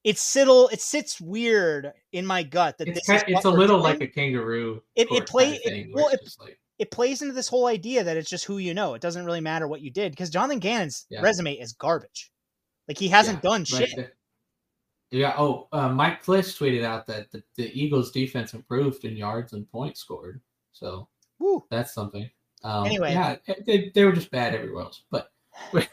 it's 0.04 0.22
sittle 0.22 0.68
it 0.68 0.80
sits 0.80 1.20
weird 1.20 1.92
in 2.12 2.24
my 2.24 2.42
gut 2.42 2.78
that 2.78 2.88
It's 2.88 3.00
this 3.06 3.22
kind, 3.22 3.24
it's 3.36 3.44
a 3.44 3.50
little 3.50 3.80
doing 3.82 3.92
like 3.92 4.00
a 4.00 4.06
kangaroo. 4.06 4.82
It- 4.94 5.02
it 5.02 5.08
court 5.08 5.28
play- 5.28 5.44
kinda 5.52 5.60
it- 5.64 5.70
thing 5.70 5.92
where 5.92 6.04
well, 6.04 6.12
it's 6.14 6.36
it- 6.36 6.42
like, 6.42 6.58
it 6.78 6.90
plays 6.90 7.22
into 7.22 7.32
this 7.34 7.48
whole 7.48 7.66
idea 7.66 8.04
that 8.04 8.16
it's 8.16 8.28
just 8.30 8.44
who 8.44 8.58
you 8.58 8.74
know. 8.74 8.94
It 8.94 9.02
doesn't 9.02 9.24
really 9.24 9.40
matter 9.40 9.66
what 9.66 9.80
you 9.80 9.90
did 9.90 10.12
because 10.12 10.30
Jonathan 10.30 10.58
Gannon's 10.58 11.06
Yeah. 11.10 11.20
resume 11.22 11.54
is 11.54 11.72
garbage. 11.72 12.30
Like 12.88 12.98
he 12.98 13.08
hasn't 13.08 13.38
yeah, 13.42 13.50
done 13.50 13.64
like 13.72 13.88
shit. 13.88 13.96
the- 13.96 14.10
yeah. 15.10 15.34
Oh, 15.38 15.68
uh, 15.72 15.88
Mike 15.88 16.22
Klis 16.24 16.56
tweeted 16.58 16.84
out 16.84 17.06
that 17.06 17.30
the, 17.32 17.42
the 17.56 17.70
Eagles' 17.80 18.10
defense 18.10 18.54
improved 18.54 19.04
in 19.04 19.16
yards 19.16 19.52
and 19.52 19.70
points 19.70 20.00
scored. 20.00 20.40
So 20.72 21.08
Woo. 21.38 21.64
that's 21.70 21.94
something. 21.94 22.28
Um, 22.64 22.86
Anyway. 22.86 23.12
yeah, 23.12 23.36
they, 23.66 23.90
they 23.94 24.04
were 24.04 24.12
just 24.12 24.30
bad 24.30 24.54
everywhere 24.54 24.82
else. 24.84 25.02
But 25.10 25.30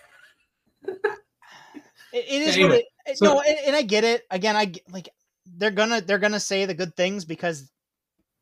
It, 2.15 2.26
it 2.30 2.41
is 2.43 2.55
Anyway, 2.55 2.69
what 2.69 2.84
it- 3.07 3.18
so- 3.18 3.26
no, 3.26 3.41
and, 3.41 3.57
and 3.68 3.76
I 3.76 3.81
get 3.81 4.03
it. 4.03 4.23
Again, 4.30 4.55
I 4.55 4.72
like 4.91 5.10
they're 5.45 5.72
gonna 5.72 5.99
they're 6.01 6.19
gonna 6.19 6.39
say 6.39 6.65
the 6.65 6.73
good 6.73 6.95
things 6.95 7.26
because 7.26 7.69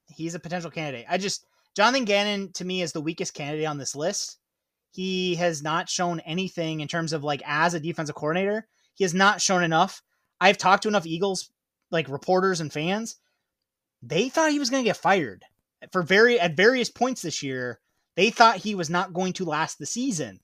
he's 0.07 0.35
a 0.35 0.39
potential 0.39 0.69
candidate. 0.69 1.05
I 1.09 1.17
just 1.17 1.45
Jonathan 1.75 2.05
Gannon 2.05 2.51
to 2.53 2.65
me 2.65 2.81
is 2.81 2.91
the 2.91 3.01
weakest 3.01 3.33
candidate 3.33 3.65
on 3.65 3.77
this 3.77 3.95
list. 3.95 4.37
He 4.91 5.35
has 5.35 5.63
not 5.63 5.89
shown 5.89 6.19
anything 6.21 6.81
in 6.81 6.87
terms 6.87 7.13
of 7.13 7.23
like 7.23 7.41
as 7.45 7.73
a 7.73 7.79
defensive 7.79 8.15
coordinator. 8.15 8.67
He 8.95 9.03
has 9.03 9.13
not 9.13 9.41
shown 9.41 9.63
enough. 9.63 10.01
I've 10.39 10.57
talked 10.57 10.83
to 10.83 10.89
enough 10.89 11.05
Eagles 11.05 11.49
like 11.91 12.09
reporters 12.09 12.59
and 12.59 12.71
fans. 12.71 13.15
They 14.03 14.29
thought 14.29 14.51
he 14.51 14.59
was 14.59 14.69
going 14.69 14.83
to 14.83 14.89
get 14.89 14.97
fired 14.97 15.45
for 15.91 16.03
very 16.03 16.39
at 16.39 16.57
various 16.57 16.89
points 16.89 17.21
this 17.21 17.41
year. 17.41 17.79
They 18.15 18.29
thought 18.29 18.57
he 18.57 18.75
was 18.75 18.89
not 18.89 19.13
going 19.13 19.33
to 19.33 19.45
last 19.45 19.79
the 19.79 19.85
season. 19.85 20.39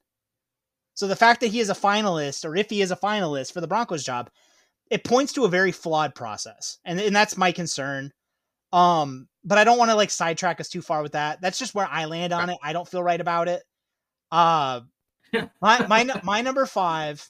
So 0.94 1.08
the 1.08 1.16
fact 1.16 1.41
that 1.41 1.48
he 1.52 1.60
is 1.60 1.70
a 1.70 1.76
finalist, 1.76 2.45
or 2.45 2.56
if 2.56 2.70
he 2.70 2.82
is 2.82 2.91
a 2.91 2.95
finalist 2.95 3.52
for 3.52 3.62
the 3.62 3.68
Broncos 3.68 4.04
job, 4.04 4.30
it 4.90 5.04
points 5.04 5.34
to 5.34 5.45
a 5.45 5.49
very 5.49 5.72
flawed 5.72 6.16
process, 6.16 6.80
and 6.86 6.99
and 6.99 7.16
that's 7.16 7.38
my 7.38 7.52
concern. 7.52 8.14
Um, 8.73 9.27
but 9.44 9.57
I 9.57 9.64
don't 9.64 9.77
want 9.77 9.91
to 9.91 9.95
like 9.95 10.11
sidetrack 10.11 10.60
us 10.60 10.69
too 10.69 10.81
far 10.81 11.02
with 11.02 11.14
that. 11.14 11.41
That's 11.41 11.60
just 11.60 11.73
where 11.73 11.88
I 11.89 12.06
land 12.06 12.34
on 12.34 12.49
it. 12.49 12.57
I 12.61 12.73
don't 12.73 12.88
feel 12.88 13.03
right 13.03 13.19
about 13.19 13.48
it. 13.48 13.64
Uh, 14.31 14.81
my 15.61 15.85
my 15.88 16.22
my 16.23 16.41
number 16.41 16.65
five, 16.65 17.27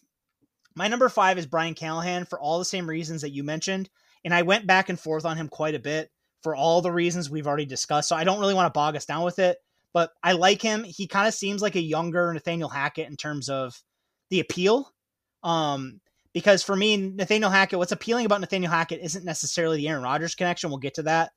my 0.75 0.87
number 0.87 1.09
five 1.09 1.37
is 1.37 1.45
Brian 1.45 1.75
Callahan 1.75 2.25
for 2.25 2.39
all 2.39 2.59
the 2.59 2.65
same 2.65 2.89
reasons 2.89 3.21
that 3.21 3.31
you 3.31 3.43
mentioned, 3.43 3.89
and 4.25 4.33
I 4.33 4.41
went 4.41 4.67
back 4.67 4.89
and 4.89 4.99
forth 4.99 5.25
on 5.25 5.37
him 5.37 5.47
quite 5.47 5.75
a 5.75 5.79
bit 5.79 6.09
for 6.41 6.55
all 6.55 6.81
the 6.81 6.91
reasons 6.91 7.29
we've 7.29 7.47
already 7.47 7.65
discussed. 7.65 8.09
So 8.09 8.15
I 8.15 8.23
don't 8.23 8.39
really 8.39 8.53
want 8.53 8.67
to 8.67 8.77
bog 8.77 8.95
us 8.95 9.05
down 9.05 9.23
with 9.23 9.39
it 9.39 9.57
but 9.97 10.11
I 10.21 10.33
like 10.33 10.61
him. 10.61 10.83
He 10.83 11.07
kind 11.07 11.27
of 11.27 11.33
seems 11.33 11.59
like 11.59 11.75
a 11.75 11.81
younger 11.81 12.31
Nathaniel 12.31 12.69
Hackett 12.69 13.09
in 13.09 13.17
terms 13.17 13.49
of 13.49 13.81
the 14.29 14.39
appeal. 14.39 14.93
Um, 15.41 16.01
because 16.37 16.61
for 16.61 16.75
me, 16.75 16.97
Nathaniel 16.97 17.49
Hackett, 17.49 17.79
what's 17.79 17.91
appealing 17.91 18.27
about 18.27 18.41
Nathaniel 18.41 18.69
Hackett 18.69 19.01
isn't 19.01 19.25
necessarily 19.25 19.77
the 19.77 19.87
Aaron 19.87 20.03
Rodgers 20.03 20.35
connection. 20.35 20.69
We'll 20.69 20.77
get 20.77 20.93
to 20.93 21.03
that. 21.03 21.31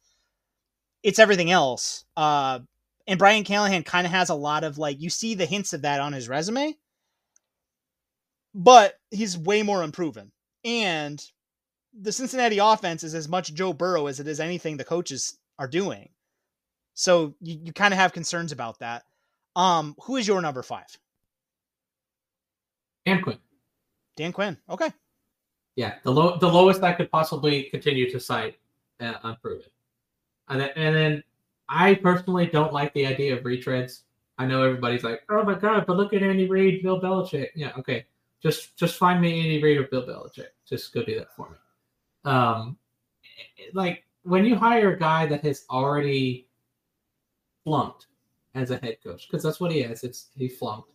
It's 1.03 1.19
everything 1.19 1.51
else. 1.51 2.05
Uh, 2.19 2.59
and 3.07 3.19
Brian 3.19 3.45
Callahan 3.45 3.83
kind 3.83 4.07
of 4.07 4.13
has 4.13 4.29
a 4.29 4.35
lot 4.35 4.63
of 4.63 4.77
like, 4.77 5.01
you 5.01 5.09
see 5.09 5.35
the 5.35 5.47
hints 5.47 5.73
of 5.73 5.81
that 5.83 6.03
on 6.03 6.13
his 6.13 6.29
resume, 6.29 6.75
but 8.55 8.93
he's 9.11 9.39
way 9.39 9.63
more 9.63 9.83
unproven. 9.83 10.33
And 10.67 11.19
the 11.99 12.13
Cincinnati 12.13 12.59
offense 12.59 13.03
is 13.03 13.15
as 13.15 13.27
much 13.27 13.55
Joe 13.55 13.73
Burrow 13.73 14.07
as 14.07 14.21
it 14.21 14.29
is 14.29 14.39
anything 14.39 14.77
the 14.77 14.85
coaches 14.85 15.39
are 15.59 15.67
doing. 15.67 16.11
So 16.93 17.37
you, 17.41 17.59
you 17.65 17.73
kind 17.73 17.95
of 17.95 17.99
have 17.99 18.13
concerns 18.13 18.53
about 18.53 18.81
that. 18.81 19.05
Um, 19.57 19.95
who 20.03 20.17
is 20.19 20.29
your 20.29 20.43
number 20.43 20.63
five? 20.63 20.89
Dan 23.07 23.23
Quinn. 23.23 23.39
Dan 24.21 24.33
Quinn. 24.33 24.59
Okay. 24.69 24.93
Yeah, 25.77 25.95
the 26.03 26.13
low, 26.13 26.37
the 26.37 26.47
lowest 26.47 26.83
I 26.83 26.93
could 26.93 27.11
possibly 27.11 27.63
continue 27.71 28.11
to 28.11 28.21
cite 28.21 28.59
uh, 29.01 29.15
unproven. 29.23 29.71
And 30.51 30.61
then, 30.61 30.71
and 30.77 30.95
then 30.95 31.25
I 31.71 31.95
personally 31.95 32.45
don't 32.45 32.71
like 32.71 32.93
the 32.93 33.07
idea 33.07 33.35
of 33.35 33.45
retreads. 33.45 34.03
I 34.37 34.45
know 34.45 34.63
everybody's 34.63 35.05
like, 35.05 35.23
"Oh 35.31 35.43
my 35.43 35.55
god!" 35.55 35.87
But 35.87 35.97
look 35.97 36.13
at 36.13 36.23
Andy 36.23 36.47
Reid, 36.47 36.83
Bill 36.83 37.01
Belichick. 37.01 37.49
Yeah, 37.55 37.73
okay. 37.79 38.05
Just 38.43 38.77
just 38.77 38.99
find 38.99 39.23
me 39.23 39.41
Andy 39.41 39.63
Reid 39.63 39.79
or 39.79 39.85
Bill 39.85 40.07
Belichick. 40.07 40.49
Just 40.69 40.93
go 40.93 41.03
do 41.03 41.19
that 41.19 41.35
for 41.35 41.49
me. 41.49 41.57
Um, 42.31 42.77
like 43.73 44.05
when 44.25 44.45
you 44.45 44.55
hire 44.55 44.93
a 44.93 44.99
guy 44.99 45.25
that 45.25 45.43
has 45.45 45.65
already 45.71 46.47
flunked 47.65 48.09
as 48.55 48.71
a 48.71 48.77
head 48.77 48.99
coach, 49.03 49.29
because 49.31 49.43
that's 49.43 49.61
what 49.61 49.73
he 49.73 49.81
is. 49.81 50.05
It's 50.05 50.29
he 50.37 50.47
flunked. 50.47 50.91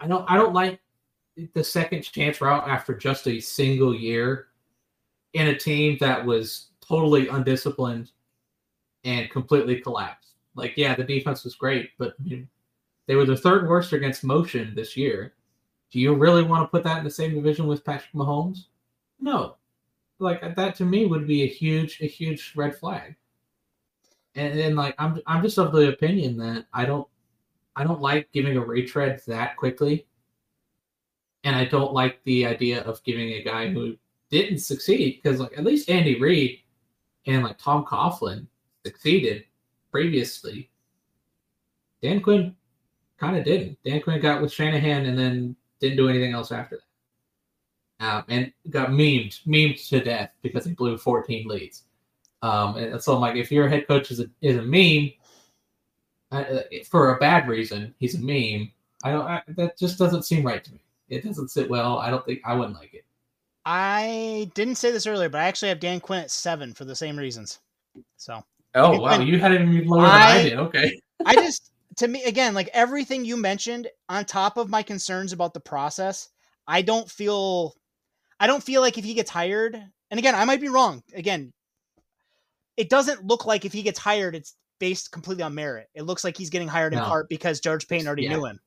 I 0.00 0.08
don't 0.08 0.28
I 0.28 0.36
don't 0.36 0.54
like 0.54 0.80
the 1.54 1.64
second 1.64 2.02
chance 2.02 2.40
route 2.40 2.68
after 2.68 2.94
just 2.94 3.26
a 3.26 3.40
single 3.40 3.94
year 3.94 4.48
in 5.32 5.48
a 5.48 5.58
team 5.58 5.96
that 6.00 6.24
was 6.24 6.68
totally 6.80 7.28
undisciplined 7.28 8.10
and 9.04 9.30
completely 9.30 9.80
collapsed. 9.80 10.34
Like, 10.54 10.74
yeah, 10.76 10.94
the 10.94 11.04
defense 11.04 11.44
was 11.44 11.54
great, 11.54 11.90
but 11.98 12.14
they 13.06 13.16
were 13.16 13.24
the 13.24 13.36
third 13.36 13.68
worst 13.68 13.92
against 13.92 14.24
motion 14.24 14.74
this 14.74 14.96
year. 14.96 15.34
Do 15.90 15.98
you 15.98 16.14
really 16.14 16.42
want 16.42 16.62
to 16.64 16.68
put 16.68 16.84
that 16.84 16.98
in 16.98 17.04
the 17.04 17.10
same 17.10 17.34
division 17.34 17.66
with 17.66 17.84
Patrick 17.84 18.12
Mahomes? 18.14 18.66
No. 19.20 19.56
Like 20.18 20.54
that 20.56 20.74
to 20.76 20.84
me 20.84 21.06
would 21.06 21.26
be 21.26 21.42
a 21.42 21.46
huge, 21.46 22.00
a 22.00 22.06
huge 22.06 22.52
red 22.54 22.76
flag. 22.76 23.16
And 24.34 24.58
then 24.58 24.76
like 24.76 24.94
I'm 24.98 25.20
I'm 25.26 25.42
just 25.42 25.58
of 25.58 25.72
the 25.72 25.88
opinion 25.88 26.38
that 26.38 26.66
I 26.72 26.86
don't 26.86 27.06
I 27.76 27.84
don't 27.84 28.00
like 28.00 28.32
giving 28.32 28.56
a 28.56 28.60
retread 28.60 29.20
that 29.26 29.56
quickly. 29.56 30.06
And 31.44 31.56
I 31.56 31.64
don't 31.64 31.92
like 31.92 32.22
the 32.24 32.46
idea 32.46 32.82
of 32.82 33.02
giving 33.04 33.30
a 33.30 33.42
guy 33.42 33.68
who 33.68 33.96
didn't 34.30 34.58
succeed 34.58 35.20
because 35.22 35.40
like 35.40 35.56
at 35.58 35.64
least 35.64 35.90
Andy 35.90 36.20
Reid 36.20 36.60
and 37.26 37.42
like 37.42 37.58
Tom 37.58 37.84
Coughlin 37.84 38.46
succeeded 38.84 39.44
previously. 39.90 40.70
Dan 42.00 42.20
Quinn 42.20 42.56
kind 43.18 43.36
of 43.36 43.44
didn't. 43.44 43.78
Dan 43.84 44.00
Quinn 44.00 44.20
got 44.20 44.42
with 44.42 44.52
Shanahan 44.52 45.06
and 45.06 45.18
then 45.18 45.56
didn't 45.80 45.96
do 45.96 46.08
anything 46.08 46.32
else 46.32 46.50
after 46.50 46.76
that. 46.76 46.82
Um, 48.04 48.24
and 48.28 48.52
got 48.70 48.88
memed, 48.88 49.44
memed 49.46 49.88
to 49.88 50.02
death 50.02 50.32
because 50.42 50.64
he 50.64 50.72
blew 50.72 50.98
14 50.98 51.46
leads. 51.46 51.84
Um, 52.42 52.76
and 52.76 53.00
so 53.00 53.14
I'm 53.14 53.20
like, 53.20 53.36
if 53.36 53.52
your 53.52 53.68
head 53.68 53.86
coach 53.86 54.10
is 54.10 54.18
a, 54.18 54.26
is 54.40 54.56
a 54.56 54.62
meme 54.62 55.12
uh, 56.32 56.62
for 56.90 57.14
a 57.14 57.18
bad 57.20 57.46
reason, 57.46 57.94
he's 57.98 58.16
a 58.16 58.18
meme. 58.18 58.72
I 59.04 59.12
don't. 59.12 59.26
I, 59.26 59.42
that 59.48 59.78
just 59.78 59.98
doesn't 59.98 60.24
seem 60.24 60.44
right 60.44 60.62
to 60.64 60.72
me. 60.72 60.82
It 61.12 61.24
doesn't 61.24 61.48
sit 61.50 61.68
well. 61.68 61.98
I 61.98 62.10
don't 62.10 62.24
think 62.24 62.40
I 62.44 62.54
wouldn't 62.54 62.76
like 62.76 62.94
it. 62.94 63.04
I 63.66 64.50
didn't 64.54 64.76
say 64.76 64.90
this 64.90 65.06
earlier, 65.06 65.28
but 65.28 65.40
I 65.40 65.44
actually 65.44 65.68
have 65.68 65.78
Dan 65.78 66.00
Quinn 66.00 66.20
at 66.20 66.30
seven 66.30 66.72
for 66.72 66.84
the 66.84 66.96
same 66.96 67.16
reasons. 67.16 67.60
So 68.16 68.42
Oh 68.74 68.98
wow, 68.98 69.16
Quinn- 69.16 69.28
you 69.28 69.38
had 69.38 69.52
it 69.52 69.60
even 69.60 69.86
lower 69.86 70.02
than 70.02 70.10
I, 70.10 70.30
I- 70.38 70.42
did. 70.42 70.58
Okay. 70.58 71.00
I 71.26 71.34
just, 71.34 71.70
to 71.98 72.08
me, 72.08 72.24
again, 72.24 72.54
like 72.54 72.68
everything 72.72 73.24
you 73.24 73.36
mentioned, 73.36 73.88
on 74.08 74.24
top 74.24 74.56
of 74.56 74.70
my 74.70 74.82
concerns 74.82 75.32
about 75.32 75.54
the 75.54 75.60
process, 75.60 76.30
I 76.66 76.82
don't 76.82 77.08
feel, 77.08 77.74
I 78.40 78.46
don't 78.46 78.62
feel 78.62 78.80
like 78.80 78.96
if 78.98 79.04
he 79.04 79.14
gets 79.14 79.30
hired, 79.30 79.74
and 80.10 80.18
again, 80.18 80.34
I 80.34 80.44
might 80.46 80.60
be 80.60 80.68
wrong. 80.68 81.02
Again, 81.14 81.52
it 82.76 82.88
doesn't 82.88 83.24
look 83.24 83.44
like 83.46 83.64
if 83.64 83.72
he 83.72 83.82
gets 83.82 83.98
hired, 83.98 84.34
it's 84.34 84.56
based 84.80 85.12
completely 85.12 85.44
on 85.44 85.54
merit. 85.54 85.88
It 85.94 86.02
looks 86.02 86.24
like 86.24 86.36
he's 86.36 86.50
getting 86.50 86.66
hired 86.68 86.94
in 86.94 86.98
part 87.00 87.28
because 87.28 87.60
George 87.60 87.86
Paton 87.86 88.06
already 88.06 88.22
Yeah. 88.24 88.36
knew 88.36 88.46
him. 88.46 88.58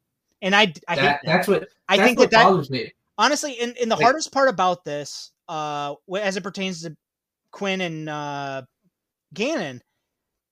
And 0.46 0.56
I, 0.56 0.74
I 0.88 0.96
that, 0.96 1.02
that. 1.02 1.20
that's 1.26 1.48
what 1.48 1.68
I 1.90 1.98
that's 1.98 2.08
think 2.08 2.20
what 2.20 2.32
that 2.32 2.38
that 2.38 2.44
bothers 2.50 2.70
me. 2.70 2.94
honestly, 3.18 3.58
and, 3.60 3.76
and 3.78 3.92
the 3.92 3.96
Like- 3.96 4.04
hardest 4.04 4.32
part 4.32 4.48
about 4.48 4.86
this, 4.86 5.32
uh, 5.50 5.96
as 6.18 6.38
it 6.38 6.44
pertains 6.44 6.84
to 6.84 6.96
Quinn 7.52 7.82
and 7.82 8.08
uh, 8.08 8.62
Gannon, 9.34 9.82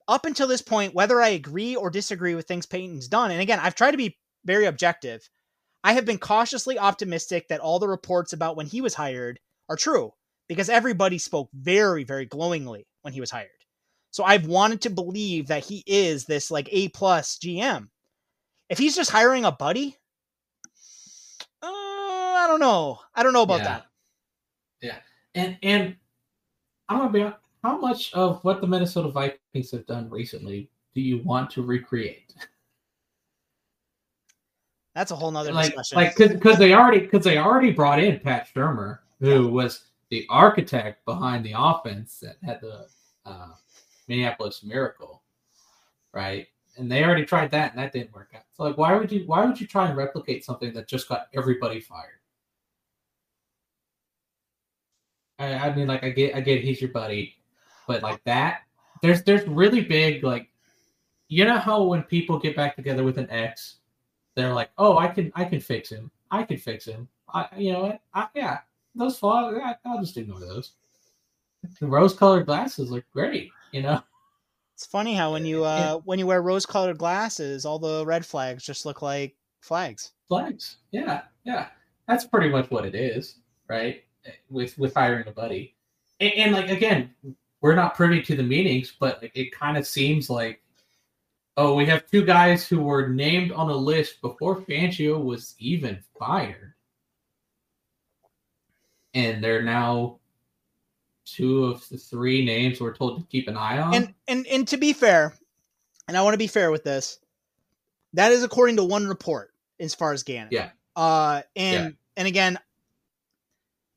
up 0.06 0.26
until 0.26 0.46
this 0.48 0.62
point, 0.62 0.94
whether 0.94 1.20
I 1.22 1.28
agree 1.30 1.76
or 1.76 1.88
disagree 1.90 2.34
with 2.34 2.46
things 2.46 2.66
Paton's 2.66 3.08
done, 3.08 3.30
and 3.30 3.40
again, 3.40 3.58
I've 3.60 3.74
tried 3.74 3.92
to 3.92 3.96
be 3.96 4.18
very 4.44 4.66
objective. 4.66 5.22
I 5.82 5.92
have 5.94 6.04
been 6.04 6.18
cautiously 6.18 6.78
optimistic 6.78 7.48
that 7.48 7.60
all 7.60 7.78
the 7.78 7.88
reports 7.88 8.32
about 8.32 8.56
when 8.56 8.66
he 8.66 8.80
was 8.80 8.94
hired 8.94 9.38
are 9.68 9.76
true 9.76 10.12
because 10.48 10.68
everybody 10.68 11.18
spoke 11.18 11.48
very, 11.54 12.04
very 12.04 12.26
glowingly 12.26 12.86
when 13.02 13.12
he 13.14 13.20
was 13.20 13.30
hired. 13.30 13.48
So 14.10 14.24
I've 14.24 14.46
wanted 14.46 14.82
to 14.82 14.90
believe 14.90 15.48
that 15.48 15.64
he 15.64 15.82
is 15.86 16.24
this 16.24 16.50
like 16.50 16.68
A 16.72 16.88
plus 16.88 17.38
GM. 17.38 17.88
If 18.68 18.78
he's 18.78 18.96
just 18.96 19.10
hiring 19.10 19.44
a 19.44 19.52
buddy, 19.52 19.96
uh, 21.62 21.66
I 21.66 22.46
don't 22.48 22.60
know. 22.60 23.00
I 23.14 23.22
don't 23.22 23.32
know 23.32 23.42
about 23.42 23.58
Yeah. 23.60 23.64
that. 23.64 23.86
Yeah, 24.80 24.98
and 25.34 25.58
and 25.62 25.96
I'm 26.88 26.98
gonna 26.98 27.12
be 27.12 27.20
hon- 27.20 27.36
how 27.62 27.78
much 27.78 28.12
of 28.12 28.42
what 28.44 28.60
the 28.60 28.66
Minnesota 28.66 29.08
Vikings 29.08 29.70
have 29.70 29.86
done 29.86 30.10
recently 30.10 30.70
do 30.94 31.00
you 31.00 31.18
want 31.22 31.50
to 31.50 31.62
recreate? 31.62 32.34
That's 34.94 35.10
a 35.10 35.16
whole 35.16 35.30
nother 35.30 35.52
like 35.52 35.74
discussion. 35.74 35.96
like 35.96 36.16
because 36.16 36.58
they 36.58 36.72
already 36.72 37.00
because 37.00 37.24
they 37.24 37.38
already 37.38 37.72
brought 37.72 37.98
in 38.02 38.20
Pat 38.20 38.48
Shurmur, 38.54 39.00
who 39.18 39.48
was 39.48 39.84
the 40.10 40.26
architect 40.30 41.04
behind 41.04 41.44
the 41.44 41.54
offense 41.56 42.20
that 42.20 42.36
had 42.44 42.60
the 42.60 42.86
uh, 43.26 43.48
Minneapolis 44.06 44.62
Miracle, 44.62 45.22
right? 46.12 46.46
And 46.76 46.90
they 46.90 47.04
already 47.04 47.24
tried 47.24 47.52
that, 47.52 47.72
and 47.72 47.80
that 47.80 47.92
didn't 47.92 48.12
work 48.12 48.30
out. 48.34 48.42
So 48.56 48.64
like, 48.64 48.76
why 48.76 48.96
would 48.96 49.12
you 49.12 49.24
why 49.26 49.44
would 49.44 49.60
you 49.60 49.66
try 49.66 49.88
and 49.88 49.96
replicate 49.96 50.44
something 50.44 50.72
that 50.72 50.88
just 50.88 51.08
got 51.08 51.28
everybody 51.32 51.80
fired? 51.80 52.18
I, 55.38 55.54
I 55.54 55.74
mean, 55.74 55.86
like 55.86 56.02
I 56.02 56.10
get 56.10 56.34
I 56.34 56.40
get 56.40 56.64
he's 56.64 56.80
your 56.80 56.90
buddy, 56.90 57.36
but 57.86 58.02
like 58.02 58.22
that, 58.24 58.62
there's 59.02 59.22
there's 59.22 59.46
really 59.46 59.82
big 59.82 60.24
like, 60.24 60.48
you 61.28 61.44
know 61.44 61.58
how 61.58 61.82
when 61.84 62.02
people 62.02 62.38
get 62.38 62.56
back 62.56 62.74
together 62.74 63.04
with 63.04 63.18
an 63.18 63.30
ex, 63.30 63.76
they're 64.34 64.52
like, 64.52 64.70
oh, 64.76 64.98
I 64.98 65.08
can 65.08 65.30
I 65.36 65.44
can 65.44 65.60
fix 65.60 65.90
him. 65.90 66.10
I 66.30 66.42
can 66.42 66.58
fix 66.58 66.86
him. 66.86 67.08
I 67.32 67.48
you 67.56 67.72
know 67.72 67.82
what? 67.82 68.00
I, 68.14 68.28
yeah, 68.34 68.58
those 68.96 69.18
flaws. 69.18 69.54
I, 69.62 69.76
I'll 69.84 70.00
just 70.00 70.16
ignore 70.16 70.40
those. 70.40 70.72
The 71.80 71.86
rose-colored 71.86 72.46
glasses 72.46 72.90
look 72.90 73.04
great. 73.12 73.50
You 73.70 73.82
know. 73.82 74.02
It's 74.74 74.86
funny 74.86 75.14
how 75.14 75.32
when 75.32 75.46
you 75.46 75.64
uh 75.64 75.98
when 75.98 76.18
you 76.18 76.26
wear 76.26 76.42
rose 76.42 76.66
colored 76.66 76.98
glasses, 76.98 77.64
all 77.64 77.78
the 77.78 78.04
red 78.04 78.26
flags 78.26 78.64
just 78.64 78.84
look 78.84 79.02
like 79.02 79.36
flags. 79.60 80.12
flags. 80.28 80.78
Yeah, 80.90 81.22
yeah. 81.44 81.68
That's 82.08 82.26
pretty 82.26 82.48
much 82.48 82.70
what 82.70 82.84
it 82.84 82.94
is, 82.94 83.36
right? 83.68 84.02
With 84.50 84.76
with 84.76 84.94
hiring 84.94 85.28
a 85.28 85.30
buddy, 85.30 85.76
and, 86.20 86.32
and 86.34 86.52
like 86.52 86.70
again, 86.70 87.14
we're 87.60 87.76
not 87.76 87.94
privy 87.94 88.20
to 88.22 88.36
the 88.36 88.42
meetings, 88.42 88.92
but 88.98 89.22
like, 89.22 89.32
it 89.36 89.52
kind 89.52 89.76
of 89.76 89.86
seems 89.86 90.28
like, 90.28 90.60
oh, 91.56 91.74
we 91.74 91.86
have 91.86 92.10
two 92.10 92.24
guys 92.24 92.66
who 92.66 92.82
were 92.82 93.08
named 93.08 93.52
on 93.52 93.70
a 93.70 93.76
list 93.76 94.20
before 94.22 94.60
Fangio 94.62 95.22
was 95.22 95.54
even 95.58 96.02
fired, 96.18 96.74
and 99.14 99.42
they're 99.42 99.62
now 99.62 100.18
two 101.24 101.64
of 101.64 101.88
the 101.88 101.96
three 101.98 102.44
names 102.44 102.80
we're 102.80 102.94
told 102.94 103.20
to 103.20 103.26
keep 103.26 103.48
an 103.48 103.56
eye 103.56 103.78
on. 103.78 103.94
And 103.94 104.14
and 104.28 104.46
and 104.46 104.68
to 104.68 104.76
be 104.76 104.92
fair, 104.92 105.34
and 106.08 106.16
I 106.16 106.22
want 106.22 106.34
to 106.34 106.38
be 106.38 106.46
fair 106.46 106.70
with 106.70 106.84
this, 106.84 107.18
that 108.12 108.32
is 108.32 108.42
according 108.42 108.76
to 108.76 108.84
one 108.84 109.06
report 109.06 109.52
as 109.80 109.94
far 109.94 110.12
as 110.12 110.22
Gannon. 110.22 110.48
Yeah. 110.52 110.70
Uh 110.96 111.42
and 111.56 111.84
Yeah. 111.84 111.90
and 112.16 112.28
again, 112.28 112.58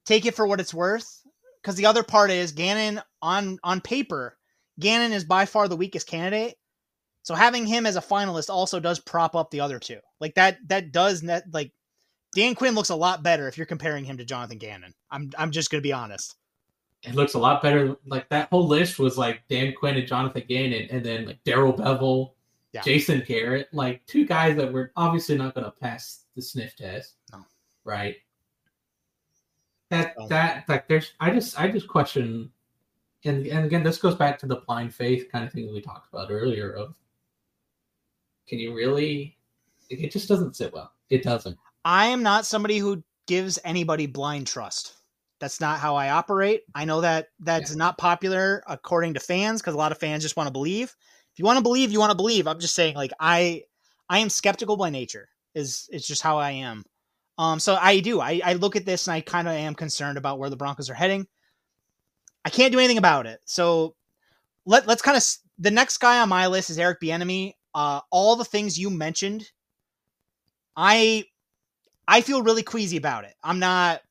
take 0.05 0.25
it 0.25 0.35
for 0.35 0.47
what 0.47 0.59
it's 0.59 0.73
worth. 0.73 1.21
Because 1.61 1.75
the 1.75 1.85
other 1.87 2.03
part 2.03 2.31
is 2.31 2.51
Gannon 2.53 3.01
on 3.21 3.59
on 3.63 3.81
paper, 3.81 4.37
Gannon 4.79 5.11
is 5.11 5.23
by 5.25 5.45
far 5.45 5.67
the 5.67 5.75
weakest 5.75 6.07
candidate. 6.07 6.57
So 7.23 7.35
having 7.35 7.65
him 7.65 7.85
as 7.85 7.97
a 7.97 8.01
finalist 8.01 8.49
also 8.49 8.79
does 8.79 8.99
prop 8.99 9.35
up 9.35 9.51
the 9.51 9.59
other 9.59 9.79
two. 9.79 9.99
Like 10.21 10.35
that 10.35 10.59
that 10.69 10.93
does 10.93 11.23
net 11.23 11.43
like 11.51 11.73
Dan 12.33 12.55
Quinn 12.55 12.73
looks 12.73 12.89
a 12.89 12.95
lot 12.95 13.21
better 13.21 13.47
if 13.49 13.57
you're 13.57 13.65
comparing 13.65 14.05
him 14.05 14.17
to 14.17 14.25
Jonathan 14.25 14.57
Gannon. 14.59 14.93
I'm 15.11 15.31
I'm 15.37 15.51
just 15.51 15.69
gonna 15.69 15.81
be 15.81 15.91
honest. 15.93 16.35
It 17.03 17.15
looks 17.15 17.35
a 17.35 17.39
lot 17.39 17.61
better. 17.61 17.95
Like 18.05 18.27
that 18.29 18.49
whole 18.49 18.67
list 18.67 18.99
was 18.99 19.17
like 19.17 19.41
Dan 19.49 19.73
Quinn 19.77 19.97
and 19.97 20.07
Jonathan 20.07 20.43
Gannon, 20.47 20.87
and 20.91 21.05
then 21.05 21.25
like 21.25 21.43
Darrell 21.43 21.73
Bevell, 21.73 22.31
Yeah. 22.73 22.81
Jason 22.81 23.23
Garrett, 23.25 23.69
like 23.73 24.05
two 24.07 24.25
guys 24.25 24.57
that 24.57 24.71
were 24.73 24.91
obviously 24.95 25.37
not 25.37 25.53
going 25.53 25.65
to 25.65 25.71
pass 25.71 26.25
the 26.35 26.41
sniff 26.41 26.75
test. 26.75 27.15
No. 27.31 27.45
right? 27.85 28.17
That 29.89 30.15
So- 30.17 30.27
that 30.27 30.67
like 30.67 30.87
there's 30.87 31.13
I 31.19 31.31
just 31.31 31.57
I 31.59 31.69
just 31.71 31.87
question, 31.87 32.51
and 33.23 33.47
and 33.47 33.65
again 33.65 33.83
this 33.83 33.97
goes 33.99 34.15
back 34.15 34.37
to 34.39 34.45
the 34.45 34.57
blind 34.67 34.93
faith 34.93 35.31
kind 35.31 35.45
of 35.45 35.53
thing 35.53 35.65
that 35.67 35.73
we 35.73 35.79
talked 35.81 36.11
about 36.11 36.29
earlier. 36.29 36.73
Of 36.73 36.93
can 38.49 38.59
you 38.59 38.73
really? 38.75 39.37
It 39.89 39.99
it 40.01 40.11
just 40.11 40.27
doesn't 40.27 40.55
sit 40.57 40.73
well. 40.73 40.91
It 41.09 41.23
doesn't. 41.23 41.57
I 41.85 42.07
am 42.07 42.21
not 42.21 42.45
somebody 42.45 42.79
who 42.79 43.01
gives 43.27 43.57
anybody 43.63 44.07
blind 44.07 44.47
trust. 44.47 44.96
That's 45.39 45.61
not 45.61 45.79
how 45.79 45.95
I 45.95 46.09
operate. 46.09 46.61
I 46.73 46.85
know 46.85 47.01
that 47.01 47.27
that's 47.39 47.75
not 47.75 47.97
popular 47.97 48.63
according 48.67 49.13
to 49.13 49.19
fans 49.19 49.61
because 49.61 49.75
a 49.75 49.77
lot 49.77 49.91
of 49.91 49.99
fans 49.99 50.23
just 50.23 50.35
want 50.35 50.47
to 50.47 50.51
believe. 50.51 50.95
If 51.33 51.39
you 51.39 51.45
want 51.45 51.57
to 51.57 51.63
believe, 51.63 51.91
you 51.91 51.99
want 51.99 52.11
to 52.11 52.17
believe. 52.17 52.47
I'm 52.47 52.59
just 52.59 52.73
saying, 52.73 52.95
like 52.95 53.11
I, 53.19 53.63
I 54.09 54.19
am 54.19 54.29
skeptical 54.29 54.77
by 54.77 54.89
nature. 54.89 55.29
Is 55.53 55.87
it's 55.91 56.07
just 56.07 56.21
how 56.21 56.37
I 56.37 56.51
am. 56.51 56.83
Um, 57.37 57.59
so 57.59 57.77
I 57.79 57.99
do. 57.99 58.19
I, 58.19 58.41
I 58.43 58.53
look 58.53 58.75
at 58.75 58.85
this 58.85 59.07
and 59.07 59.13
I 59.13 59.21
kind 59.21 59.47
of 59.47 59.53
am 59.53 59.75
concerned 59.75 60.17
about 60.17 60.39
where 60.39 60.49
the 60.49 60.57
Broncos 60.57 60.89
are 60.89 60.95
heading. 60.95 61.27
I 62.43 62.49
can't 62.49 62.71
do 62.71 62.79
anything 62.79 62.97
about 62.97 63.27
it. 63.27 63.39
So 63.45 63.95
let 64.65 64.87
let's 64.87 65.01
kind 65.01 65.17
of 65.17 65.23
the 65.59 65.71
next 65.71 65.97
guy 65.97 66.19
on 66.19 66.29
my 66.29 66.47
list 66.47 66.69
is 66.69 66.79
Eric 66.79 66.99
Bieniemy. 67.01 67.53
Uh, 67.75 68.01
all 68.11 68.35
the 68.35 68.45
things 68.45 68.79
you 68.79 68.89
mentioned, 68.89 69.49
I 70.75 71.25
I 72.07 72.21
feel 72.21 72.41
really 72.41 72.63
queasy 72.63 72.97
about 72.97 73.25
it. 73.25 73.35
I'm 73.43 73.59
not. 73.59 74.01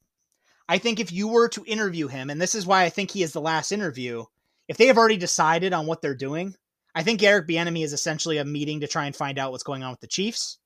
I 0.68 0.78
think 0.78 0.98
if 0.98 1.12
you 1.12 1.28
were 1.28 1.48
to 1.50 1.64
interview 1.64 2.08
him, 2.08 2.30
and 2.30 2.40
this 2.40 2.54
is 2.54 2.66
why 2.66 2.84
I 2.84 2.90
think 2.90 3.10
he 3.10 3.22
is 3.22 3.32
the 3.32 3.40
last 3.40 3.72
interview, 3.72 4.24
if 4.68 4.76
they 4.76 4.86
have 4.86 4.98
already 4.98 5.16
decided 5.16 5.72
on 5.72 5.86
what 5.86 6.02
they're 6.02 6.14
doing, 6.14 6.54
I 6.94 7.02
think 7.02 7.22
Eric 7.22 7.46
Bieniemy 7.46 7.84
is 7.84 7.92
essentially 7.92 8.38
a 8.38 8.44
meeting 8.44 8.80
to 8.80 8.88
try 8.88 9.06
and 9.06 9.14
find 9.14 9.38
out 9.38 9.52
what's 9.52 9.62
going 9.62 9.82
on 9.82 9.90
with 9.90 10.00
the 10.00 10.06
Chiefs. 10.06 10.58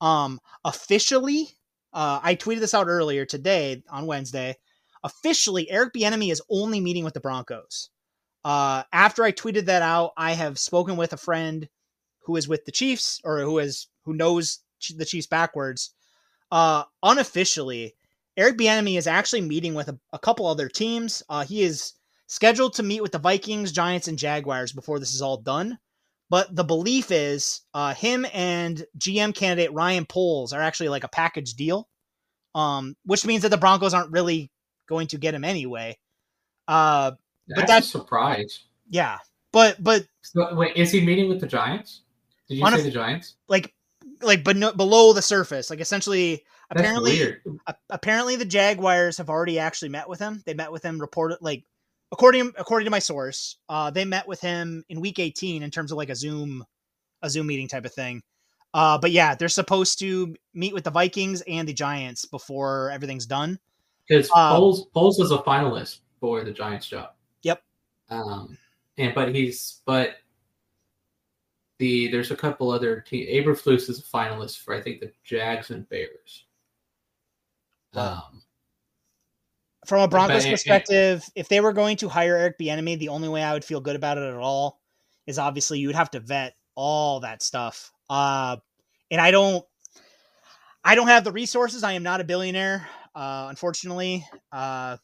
Um, 0.00 0.40
officially, 0.64 1.48
uh, 1.92 2.20
I 2.22 2.36
tweeted 2.36 2.60
this 2.60 2.74
out 2.74 2.88
earlier 2.88 3.26
today 3.26 3.82
on 3.90 4.06
Wednesday. 4.06 4.56
Officially, 5.02 5.70
Eric 5.70 5.92
Bieniemy 5.92 6.32
is 6.32 6.42
only 6.48 6.80
meeting 6.80 7.04
with 7.04 7.14
the 7.14 7.20
Broncos. 7.20 7.90
Uh, 8.44 8.84
after 8.92 9.24
I 9.24 9.32
tweeted 9.32 9.66
that 9.66 9.82
out, 9.82 10.12
I 10.16 10.32
have 10.32 10.58
spoken 10.58 10.96
with 10.96 11.12
a 11.12 11.18
friend 11.18 11.68
who 12.24 12.36
is 12.36 12.48
with 12.48 12.64
the 12.64 12.72
Chiefs 12.72 13.20
or 13.24 13.40
who 13.40 13.58
is 13.58 13.88
who 14.04 14.14
knows 14.14 14.60
the 14.96 15.04
Chiefs 15.04 15.26
backwards. 15.26 15.90
Uh, 16.50 16.84
unofficially, 17.02 17.94
Eric 18.36 18.58
Bieniemy 18.58 18.98
is 18.98 19.06
actually 19.06 19.42
meeting 19.42 19.74
with 19.74 19.88
a, 19.88 19.98
a 20.12 20.18
couple 20.18 20.46
other 20.46 20.68
teams. 20.68 21.22
Uh, 21.28 21.44
he 21.44 21.62
is 21.62 21.92
scheduled 22.26 22.74
to 22.74 22.82
meet 22.82 23.02
with 23.02 23.12
the 23.12 23.18
Vikings, 23.18 23.72
Giants, 23.72 24.08
and 24.08 24.18
Jaguars 24.18 24.72
before 24.72 24.98
this 24.98 25.14
is 25.14 25.22
all 25.22 25.36
done. 25.36 25.78
But 26.30 26.54
the 26.54 26.64
belief 26.64 27.10
is 27.10 27.60
uh, 27.74 27.94
him 27.94 28.26
and 28.32 28.84
GM 28.98 29.34
candidate 29.34 29.72
Ryan 29.72 30.06
Poles 30.06 30.52
are 30.52 30.60
actually 30.62 30.88
like 30.88 31.04
a 31.04 31.08
package 31.08 31.54
deal, 31.54 31.88
um, 32.54 32.96
which 33.04 33.26
means 33.26 33.42
that 33.42 33.50
the 33.50 33.58
Broncos 33.58 33.94
aren't 33.94 34.10
really 34.10 34.50
going 34.88 35.06
to 35.08 35.18
get 35.18 35.34
him 35.34 35.44
anyway. 35.44 35.96
Uh, 36.66 37.12
That's, 37.46 37.60
but 37.60 37.66
that's 37.68 37.86
a 37.86 37.90
surprise. 37.90 38.64
yeah, 38.88 39.18
but 39.52 39.76
but 39.82 40.06
So, 40.22 40.54
wait, 40.54 40.74
is 40.76 40.90
he 40.90 41.04
meeting 41.04 41.28
with 41.28 41.40
the 41.40 41.46
Giants? 41.46 42.00
Did 42.48 42.58
you 42.58 42.70
say 42.70 42.82
the 42.82 42.90
Giants? 42.90 43.36
like 43.48 43.74
like 44.22 44.42
but 44.42 44.58
below 44.76 45.12
the 45.12 45.22
surface, 45.22 45.68
like 45.70 45.80
essentially 45.80 46.42
apparently 46.74 47.36
a- 47.66 47.74
apparently 47.90 48.36
the 48.36 48.44
Jaguars 48.44 49.18
have 49.18 49.30
already 49.30 49.58
actually 49.58 49.88
met 49.88 50.08
with 50.08 50.18
him. 50.18 50.42
They 50.46 50.54
met 50.54 50.72
with 50.72 50.84
him 50.84 51.00
reported 51.00 51.38
like 51.40 51.64
according 52.12 52.52
according 52.58 52.84
to 52.84 52.90
my 52.90 52.98
source, 52.98 53.58
uh, 53.68 53.90
they 53.90 54.04
met 54.04 54.26
with 54.26 54.40
him 54.40 54.84
in 54.88 55.00
week 55.00 55.18
18 55.18 55.62
in 55.62 55.70
terms 55.70 55.92
of 55.92 55.98
like 55.98 56.10
a 56.10 56.16
Zoom 56.16 56.64
a 57.22 57.30
Zoom 57.30 57.46
meeting 57.46 57.68
type 57.68 57.84
of 57.84 57.92
thing. 57.92 58.22
Uh, 58.72 58.98
but 58.98 59.12
yeah, 59.12 59.34
they're 59.34 59.48
supposed 59.48 59.98
to 60.00 60.34
meet 60.52 60.74
with 60.74 60.84
the 60.84 60.90
Vikings 60.90 61.42
and 61.42 61.68
the 61.68 61.72
Giants 61.72 62.24
before 62.24 62.90
everything's 62.90 63.26
done. 63.26 63.58
Because 64.08 64.28
Um, 64.34 64.56
Poles 64.56 64.86
Poles 64.92 65.18
was 65.18 65.30
a 65.30 65.38
finalist 65.38 66.00
for 66.20 66.44
the 66.44 66.52
Giants 66.52 66.86
job. 66.86 67.10
Yep. 67.42 67.62
Um, 68.10 68.58
and 68.98 69.14
but 69.14 69.34
he's 69.34 69.80
but 69.86 70.16
the 71.78 72.08
there's 72.08 72.30
a 72.30 72.36
couple 72.36 72.70
other 72.70 73.00
team. 73.00 73.26
Eberflus 73.28 73.88
is 73.88 74.00
a 74.00 74.02
finalist 74.02 74.58
for 74.58 74.74
I 74.74 74.80
think 74.80 75.00
the 75.00 75.12
Jags 75.24 75.70
and 75.70 75.88
Bears. 75.88 76.43
Um, 77.96 78.42
From 79.86 80.02
a 80.02 80.08
Broncos 80.08 80.44
But- 80.44 80.50
perspective, 80.50 81.24
if 81.34 81.48
they 81.48 81.60
were 81.60 81.72
going 81.72 81.96
to 81.98 82.08
hire 82.08 82.36
Eric 82.36 82.58
Bieniemy, 82.58 82.98
the 82.98 83.08
only 83.08 83.28
way 83.28 83.42
I 83.42 83.52
would 83.52 83.64
feel 83.64 83.80
good 83.80 83.96
about 83.96 84.18
it 84.18 84.24
at 84.24 84.34
all 84.34 84.80
is 85.26 85.38
obviously 85.38 85.78
you 85.78 85.88
would 85.88 85.96
have 85.96 86.10
to 86.12 86.20
vet 86.20 86.54
all 86.74 87.20
that 87.20 87.42
stuff. 87.42 87.92
Uh, 88.08 88.56
and 89.10 89.20
I 89.20 89.30
don't, 89.30 89.64
I 90.82 90.94
don't 90.94 91.08
have 91.08 91.24
the 91.24 91.32
resources. 91.32 91.82
I 91.82 91.92
am 91.92 92.02
not 92.02 92.20
a 92.20 92.24
billionaire, 92.24 92.86
uh, 93.14 93.46
unfortunately. 93.48 94.26
Uh, 94.52 94.96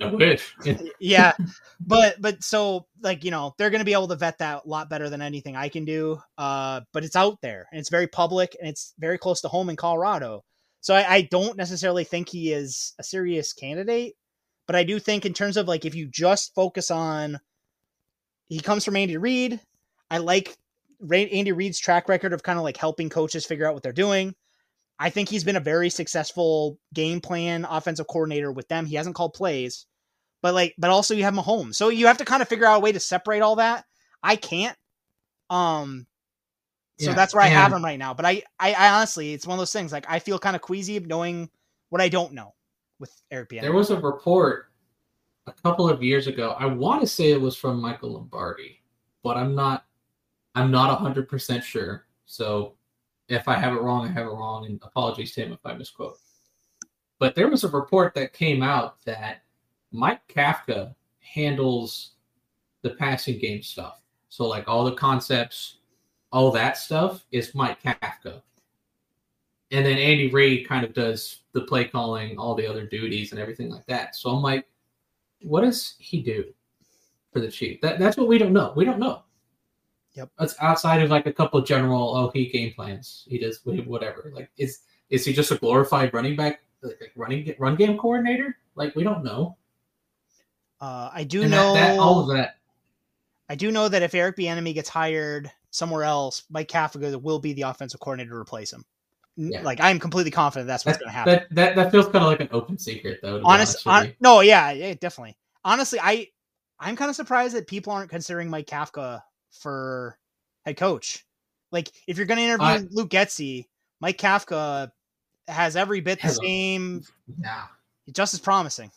I 0.00 0.06
wish. 0.06 0.54
yeah, 1.00 1.32
but 1.80 2.20
but 2.20 2.42
so 2.42 2.86
like 3.02 3.24
you 3.24 3.30
know 3.30 3.54
they're 3.58 3.70
going 3.70 3.80
to 3.80 3.84
be 3.84 3.92
able 3.92 4.08
to 4.08 4.16
vet 4.16 4.38
that 4.38 4.64
a 4.64 4.68
lot 4.68 4.88
better 4.88 5.10
than 5.10 5.22
anything 5.22 5.56
I 5.56 5.68
can 5.68 5.84
do. 5.84 6.20
Uh, 6.38 6.80
but 6.92 7.04
it's 7.04 7.16
out 7.16 7.40
there 7.42 7.66
and 7.70 7.78
it's 7.78 7.90
very 7.90 8.06
public 8.06 8.56
and 8.58 8.68
it's 8.68 8.94
very 8.98 9.18
close 9.18 9.40
to 9.42 9.48
home 9.48 9.68
in 9.70 9.76
Colorado. 9.76 10.44
So 10.82 10.94
I, 10.94 11.14
I 11.14 11.22
don't 11.22 11.56
necessarily 11.56 12.04
think 12.04 12.28
he 12.28 12.52
is 12.52 12.92
a 12.98 13.04
serious 13.04 13.52
candidate, 13.52 14.14
but 14.66 14.76
I 14.76 14.82
do 14.82 14.98
think 14.98 15.24
in 15.24 15.32
terms 15.32 15.56
of 15.56 15.68
like 15.68 15.84
if 15.84 15.94
you 15.94 16.08
just 16.08 16.54
focus 16.54 16.90
on, 16.90 17.38
he 18.48 18.60
comes 18.60 18.84
from 18.84 18.96
Andy 18.96 19.16
Reid. 19.16 19.60
I 20.10 20.18
like 20.18 20.58
Andy 21.10 21.52
Reid's 21.52 21.78
track 21.78 22.08
record 22.08 22.32
of 22.32 22.42
kind 22.42 22.58
of 22.58 22.64
like 22.64 22.76
helping 22.76 23.08
coaches 23.08 23.46
figure 23.46 23.66
out 23.66 23.74
what 23.74 23.84
they're 23.84 23.92
doing. 23.92 24.34
I 24.98 25.10
think 25.10 25.28
he's 25.28 25.44
been 25.44 25.56
a 25.56 25.60
very 25.60 25.88
successful 25.88 26.78
game 26.92 27.20
plan 27.20 27.64
offensive 27.64 28.08
coordinator 28.08 28.52
with 28.52 28.68
them. 28.68 28.84
He 28.84 28.96
hasn't 28.96 29.14
called 29.16 29.34
plays, 29.34 29.86
but 30.42 30.52
like, 30.52 30.74
but 30.78 30.90
also 30.90 31.14
you 31.14 31.22
have 31.22 31.34
Mahomes, 31.34 31.76
so 31.76 31.90
you 31.90 32.08
have 32.08 32.18
to 32.18 32.24
kind 32.24 32.42
of 32.42 32.48
figure 32.48 32.66
out 32.66 32.78
a 32.78 32.80
way 32.80 32.92
to 32.92 33.00
separate 33.00 33.40
all 33.40 33.56
that. 33.56 33.84
I 34.22 34.34
can't. 34.36 34.76
Um, 35.48 36.06
so 36.98 37.10
yeah, 37.10 37.14
that's 37.14 37.34
where 37.34 37.42
I 37.42 37.48
have 37.48 37.72
him 37.72 37.84
right 37.84 37.98
now. 37.98 38.14
But 38.14 38.26
I, 38.26 38.42
I, 38.60 38.74
I, 38.74 38.90
honestly, 38.90 39.32
it's 39.32 39.46
one 39.46 39.56
of 39.56 39.58
those 39.58 39.72
things. 39.72 39.92
Like 39.92 40.06
I 40.08 40.18
feel 40.18 40.38
kind 40.38 40.54
of 40.54 40.62
queasy 40.62 40.98
knowing 41.00 41.48
what 41.88 42.00
I 42.00 42.08
don't 42.08 42.32
know 42.32 42.54
with 42.98 43.12
Eric 43.30 43.50
Bieniemy. 43.50 43.62
There 43.62 43.72
was 43.72 43.90
a 43.90 44.00
report 44.00 44.66
a 45.46 45.52
couple 45.52 45.88
of 45.88 46.02
years 46.02 46.26
ago. 46.26 46.54
I 46.58 46.66
want 46.66 47.00
to 47.00 47.06
say 47.06 47.32
it 47.32 47.40
was 47.40 47.56
from 47.56 47.80
Michael 47.80 48.12
Lombardi, 48.12 48.82
but 49.22 49.36
I'm 49.36 49.54
not. 49.54 49.84
I'm 50.54 50.70
not 50.70 50.98
hundred 50.98 51.28
percent 51.28 51.64
sure. 51.64 52.06
So 52.26 52.74
if 53.28 53.48
I 53.48 53.56
have 53.56 53.74
it 53.74 53.80
wrong, 53.80 54.06
I 54.06 54.12
have 54.12 54.26
it 54.26 54.30
wrong, 54.30 54.66
and 54.66 54.78
apologies 54.82 55.32
to 55.32 55.42
him 55.42 55.52
if 55.52 55.64
I 55.64 55.72
misquote. 55.72 56.18
But 57.18 57.34
there 57.34 57.48
was 57.48 57.64
a 57.64 57.68
report 57.68 58.14
that 58.14 58.32
came 58.32 58.62
out 58.62 59.02
that 59.04 59.44
Mike 59.92 60.20
Kafka 60.28 60.94
handles 61.20 62.12
the 62.82 62.90
passing 62.90 63.38
game 63.38 63.62
stuff. 63.62 64.02
So 64.28 64.46
like 64.46 64.68
all 64.68 64.84
the 64.84 64.92
concepts, 64.92 65.78
all 66.32 66.50
that 66.52 66.78
stuff 66.78 67.24
is 67.30 67.54
Mike 67.54 67.82
Kafka. 67.82 68.42
And 69.70 69.86
then 69.86 69.96
Andy 69.96 70.30
Reid 70.30 70.68
kind 70.68 70.84
of 70.84 70.92
does 70.92 71.40
the 71.52 71.62
play 71.62 71.84
calling, 71.84 72.38
all 72.38 72.54
the 72.54 72.66
other 72.66 72.86
duties 72.86 73.32
and 73.32 73.40
everything 73.40 73.70
like 73.70 73.86
that. 73.86 74.16
So 74.16 74.30
I'm 74.30 74.42
like, 74.42 74.66
what 75.42 75.62
does 75.62 75.94
he 75.98 76.22
do 76.22 76.44
for 77.32 77.40
the 77.40 77.50
Chief? 77.50 77.80
That, 77.80 77.98
that's 77.98 78.16
what 78.16 78.28
we 78.28 78.38
don't 78.38 78.52
know. 78.52 78.72
We 78.76 78.84
don't 78.84 78.98
know. 78.98 79.22
Yep. 80.14 80.30
That's 80.38 80.54
outside 80.60 81.02
of 81.02 81.10
like 81.10 81.26
a 81.26 81.32
couple 81.32 81.60
general 81.62 82.14
oh 82.14 82.30
he 82.34 82.50
game 82.50 82.72
plans. 82.74 83.24
He 83.26 83.38
does 83.38 83.60
whatever. 83.64 84.30
Like 84.34 84.50
is 84.58 84.80
is 85.08 85.24
he 85.24 85.32
just 85.32 85.50
a 85.52 85.56
glorified 85.56 86.12
running 86.12 86.36
back 86.36 86.60
like 86.82 87.12
running 87.16 87.54
run 87.58 87.76
game 87.76 87.96
coordinator? 87.96 88.58
Like 88.74 88.94
we 88.94 89.04
don't 89.04 89.24
know. 89.24 89.56
Uh, 90.82 91.08
I 91.14 91.24
do 91.24 91.42
and 91.42 91.50
know 91.50 91.72
that, 91.72 91.92
that, 91.92 91.98
all 91.98 92.20
of 92.20 92.36
that. 92.36 92.56
I 93.48 93.54
do 93.54 93.70
know 93.70 93.88
that 93.88 94.02
if 94.02 94.14
Eric 94.14 94.36
Bieniemy 94.36 94.74
gets 94.74 94.90
hired 94.90 95.50
somewhere 95.72 96.04
else, 96.04 96.44
Mike 96.48 96.68
Kafka 96.68 97.20
will 97.20 97.40
be 97.40 97.52
the 97.52 97.62
offensive 97.62 97.98
coordinator 97.98 98.30
to 98.30 98.36
replace 98.36 98.72
him. 98.72 98.84
Yeah. 99.36 99.62
Like 99.62 99.80
I'm 99.80 99.98
completely 99.98 100.30
confident 100.30 100.68
that's 100.68 100.84
what's 100.86 100.98
going 100.98 101.08
to 101.08 101.12
happen. 101.12 101.32
That, 101.32 101.54
that 101.54 101.76
that 101.76 101.90
feels 101.90 102.04
kind 102.06 102.18
of 102.18 102.24
like 102.24 102.40
an 102.40 102.50
open 102.52 102.78
secret 102.78 103.20
though. 103.22 103.40
Honest, 103.44 103.84
on, 103.86 104.12
no, 104.20 104.40
yeah, 104.40 104.70
yeah, 104.72 104.94
definitely. 104.94 105.36
Honestly, 105.64 105.98
I 106.00 106.28
I'm 106.78 106.96
kind 106.96 107.08
of 107.08 107.16
surprised 107.16 107.56
that 107.56 107.66
people 107.66 107.92
aren't 107.92 108.10
considering 108.10 108.50
Mike 108.50 108.66
Kafka 108.66 109.22
for 109.50 110.18
head 110.66 110.76
coach. 110.76 111.24
Like 111.70 111.90
if 112.06 112.18
you're 112.18 112.26
going 112.26 112.38
to 112.38 112.44
interview 112.44 112.66
uh, 112.66 112.80
Luke 112.90 113.08
Getsy, 113.08 113.66
Mike 114.00 114.18
Kafka 114.18 114.92
has 115.48 115.76
every 115.76 116.00
bit 116.00 116.20
the 116.20 116.28
same. 116.28 117.02
A, 117.28 117.32
yeah, 117.42 117.62
just 118.12 118.34
as 118.34 118.40
promising. 118.40 118.90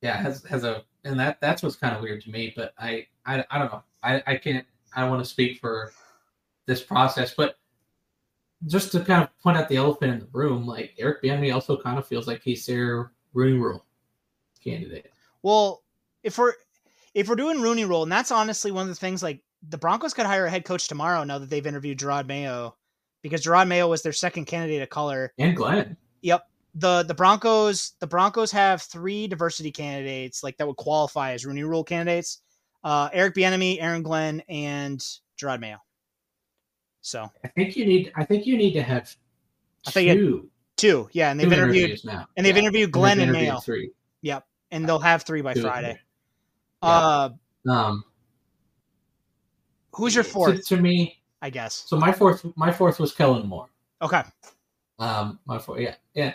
Yeah, 0.00 0.16
has 0.16 0.44
has 0.44 0.62
a 0.62 0.84
and 1.02 1.18
that 1.18 1.40
that's 1.40 1.62
what's 1.62 1.76
kind 1.76 1.96
of 1.96 2.02
weird 2.02 2.22
to 2.22 2.30
me. 2.30 2.52
But 2.54 2.72
I 2.78 3.08
I, 3.26 3.44
I 3.50 3.58
don't 3.58 3.72
know. 3.72 3.82
I 4.02 4.22
I 4.26 4.36
can't. 4.36 4.64
I 4.94 5.00
don't 5.00 5.10
want 5.10 5.24
to 5.24 5.28
speak 5.28 5.58
for 5.58 5.92
this 6.66 6.82
process, 6.82 7.34
but 7.34 7.56
just 8.66 8.92
to 8.92 9.00
kind 9.00 9.22
of 9.22 9.28
point 9.42 9.56
out 9.56 9.68
the 9.68 9.76
elephant 9.76 10.12
in 10.12 10.20
the 10.20 10.28
room, 10.32 10.66
like 10.66 10.94
Eric 10.98 11.22
Bieniemy 11.22 11.52
also 11.52 11.76
kind 11.76 11.98
of 11.98 12.06
feels 12.06 12.26
like 12.26 12.42
he's 12.42 12.64
their 12.66 13.12
Rooney 13.34 13.58
Rule 13.58 13.84
candidate. 14.62 15.10
Well, 15.42 15.82
if 16.22 16.38
we're 16.38 16.54
if 17.14 17.28
we're 17.28 17.36
doing 17.36 17.60
Rooney 17.60 17.84
Rule, 17.84 18.02
and 18.02 18.12
that's 18.12 18.30
honestly 18.30 18.70
one 18.70 18.82
of 18.82 18.88
the 18.88 18.94
things 18.94 19.22
like 19.22 19.40
the 19.68 19.78
Broncos 19.78 20.14
could 20.14 20.26
hire 20.26 20.46
a 20.46 20.50
head 20.50 20.64
coach 20.64 20.88
tomorrow 20.88 21.24
now 21.24 21.38
that 21.38 21.50
they've 21.50 21.66
interviewed 21.66 21.98
Jerod 21.98 22.26
Mayo 22.26 22.76
because 23.22 23.42
Jerod 23.42 23.68
Mayo 23.68 23.88
was 23.88 24.02
their 24.02 24.12
second 24.12 24.46
candidate 24.46 24.82
of 24.82 24.90
color. 24.90 25.32
And 25.38 25.56
Glenn. 25.56 25.96
Yep. 26.22 26.46
The 26.76 27.04
the 27.04 27.14
Broncos 27.14 27.92
the 28.00 28.06
Broncos 28.06 28.50
have 28.52 28.82
three 28.82 29.26
diversity 29.26 29.70
candidates 29.70 30.42
like 30.42 30.56
that 30.56 30.66
would 30.66 30.76
qualify 30.76 31.32
as 31.32 31.46
Rooney 31.46 31.62
Rule 31.62 31.84
candidates. 31.84 32.42
Uh, 32.84 33.08
Eric 33.12 33.34
Bieniemy, 33.34 33.78
Aaron 33.80 34.02
Glenn, 34.02 34.42
and 34.48 35.00
Jerod 35.40 35.58
Mayo. 35.58 35.78
So 37.00 37.30
I 37.42 37.48
think 37.48 37.76
you 37.76 37.86
need 37.86 38.12
I 38.14 38.24
think 38.24 38.46
you 38.46 38.56
need 38.56 38.74
to 38.74 38.82
have 38.82 39.14
I 39.86 39.90
think 39.90 40.12
two. 40.12 40.50
Two, 40.76 41.08
yeah, 41.12 41.30
and 41.30 41.38
they've 41.38 41.52
interviewed 41.52 42.00
now. 42.04 42.26
and 42.36 42.44
they've 42.44 42.56
yeah. 42.56 42.62
interviewed 42.62 42.90
Glenn 42.90 43.20
and, 43.20 43.30
Mayo. 43.30 43.58
Three. 43.58 43.92
Yep, 44.22 44.44
and 44.70 44.88
they'll 44.88 44.98
have 44.98 45.22
three 45.22 45.40
by 45.40 45.54
two 45.54 45.62
Friday. 45.62 45.98
Uh, 46.82 47.30
um, 47.68 48.04
who's 49.92 50.14
your 50.14 50.24
fourth? 50.24 50.66
To, 50.66 50.76
to, 50.76 50.82
me, 50.82 51.22
I 51.40 51.50
guess. 51.50 51.84
So 51.86 51.96
my 51.96 52.10
fourth, 52.12 52.44
my 52.56 52.72
fourth 52.72 52.98
was 52.98 53.14
Kellen 53.14 53.46
Moore. 53.46 53.68
Okay. 54.02 54.22
Um, 54.98 55.38
my 55.46 55.58
fourth, 55.58 55.80
yeah, 55.80 55.94
yeah. 56.14 56.34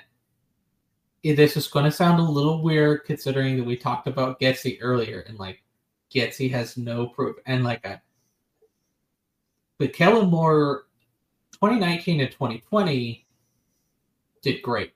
This 1.23 1.57
is 1.57 1.67
going 1.67 1.85
to 1.85 1.91
sound 1.91 2.19
a 2.19 2.23
little 2.23 2.63
weird 2.63 3.03
considering 3.03 3.57
that 3.57 3.65
we 3.65 3.75
talked 3.75 4.07
about 4.07 4.39
Getsy 4.39 4.77
earlier, 4.81 5.25
and 5.27 5.37
like 5.37 5.61
Getsy 6.13 6.49
has 6.51 6.77
no 6.77 7.07
proof, 7.07 7.37
and 7.45 7.63
like 7.63 7.85
a, 7.85 8.01
but 9.77 9.93
Kellen 9.93 10.29
Moore, 10.29 10.87
2019 11.53 12.21
and 12.21 12.31
2020 12.31 13.25
did 14.41 14.61
great. 14.61 14.93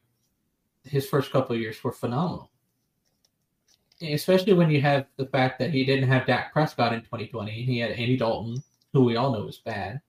His 0.84 1.08
first 1.08 1.32
couple 1.32 1.56
years 1.56 1.82
were 1.84 1.92
phenomenal 1.92 2.50
especially 4.12 4.54
when 4.54 4.70
you 4.70 4.82
have 4.82 5.06
the 5.18 5.26
fact 5.28 5.60
that 5.60 5.72
he 5.72 5.86
didn't 5.86 6.10
have 6.10 6.26
Dak 6.26 6.52
Prescott 6.52 6.94
in 6.94 7.02
2020. 7.02 7.52
and 7.52 7.70
He 7.70 7.80
had 7.80 7.92
Andy 7.92 8.18
Dalton, 8.18 8.62
who 8.92 9.04
we 9.04 9.16
all 9.16 9.32
know 9.32 9.48
is 9.48 9.60
bad. 9.60 10.02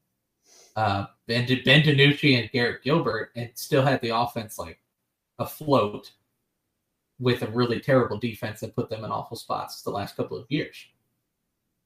Uh, 0.77 1.07
Ben, 1.27 1.47
ben 1.65 1.83
DiNucci 1.83 2.39
and 2.39 2.51
Garrett 2.51 2.83
Gilbert, 2.83 3.31
and 3.37 3.51
still 3.55 3.83
had 3.83 4.01
the 4.01 4.11
offense 4.11 4.59
like 4.59 4.81
afloat 5.39 6.13
with 7.21 7.43
a 7.43 7.51
really 7.51 7.79
terrible 7.79 8.19
defense 8.19 8.61
that 8.61 8.75
put 8.75 8.91
them 8.91 9.05
in 9.05 9.11
awful 9.11 9.37
spots 9.37 9.83
the 9.83 9.91
last 9.91 10.17
couple 10.17 10.37
of 10.37 10.51
years. 10.51 10.87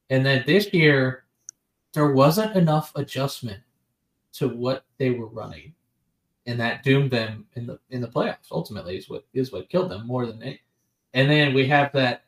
And 0.09 0.25
then 0.25 0.43
this 0.45 0.73
year, 0.73 1.25
there 1.93 2.11
wasn't 2.11 2.55
enough 2.55 2.91
adjustment 2.95 3.61
to 4.33 4.47
what 4.47 4.85
they 4.97 5.11
were 5.11 5.27
running, 5.27 5.73
and 6.45 6.59
that 6.59 6.83
doomed 6.83 7.11
them 7.11 7.45
in 7.55 7.67
the 7.67 7.79
in 7.89 8.01
the 8.01 8.07
playoffs. 8.07 8.51
Ultimately, 8.51 8.97
is 8.97 9.09
what 9.09 9.25
is 9.33 9.51
what 9.51 9.69
killed 9.69 9.91
them 9.91 10.07
more 10.07 10.25
than 10.25 10.41
anything. 10.41 10.59
And 11.13 11.29
then 11.29 11.53
we 11.53 11.67
have 11.67 11.91
that 11.93 12.25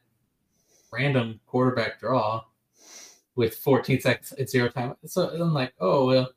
random 0.91 1.39
quarterback 1.45 1.99
draw 1.99 2.43
with 3.35 3.55
14 3.55 4.01
seconds 4.01 4.33
at 4.33 4.49
zero 4.49 4.69
time. 4.69 4.95
So 5.05 5.29
I'm 5.29 5.53
like, 5.53 5.73
oh 5.79 6.07
well, 6.07 6.29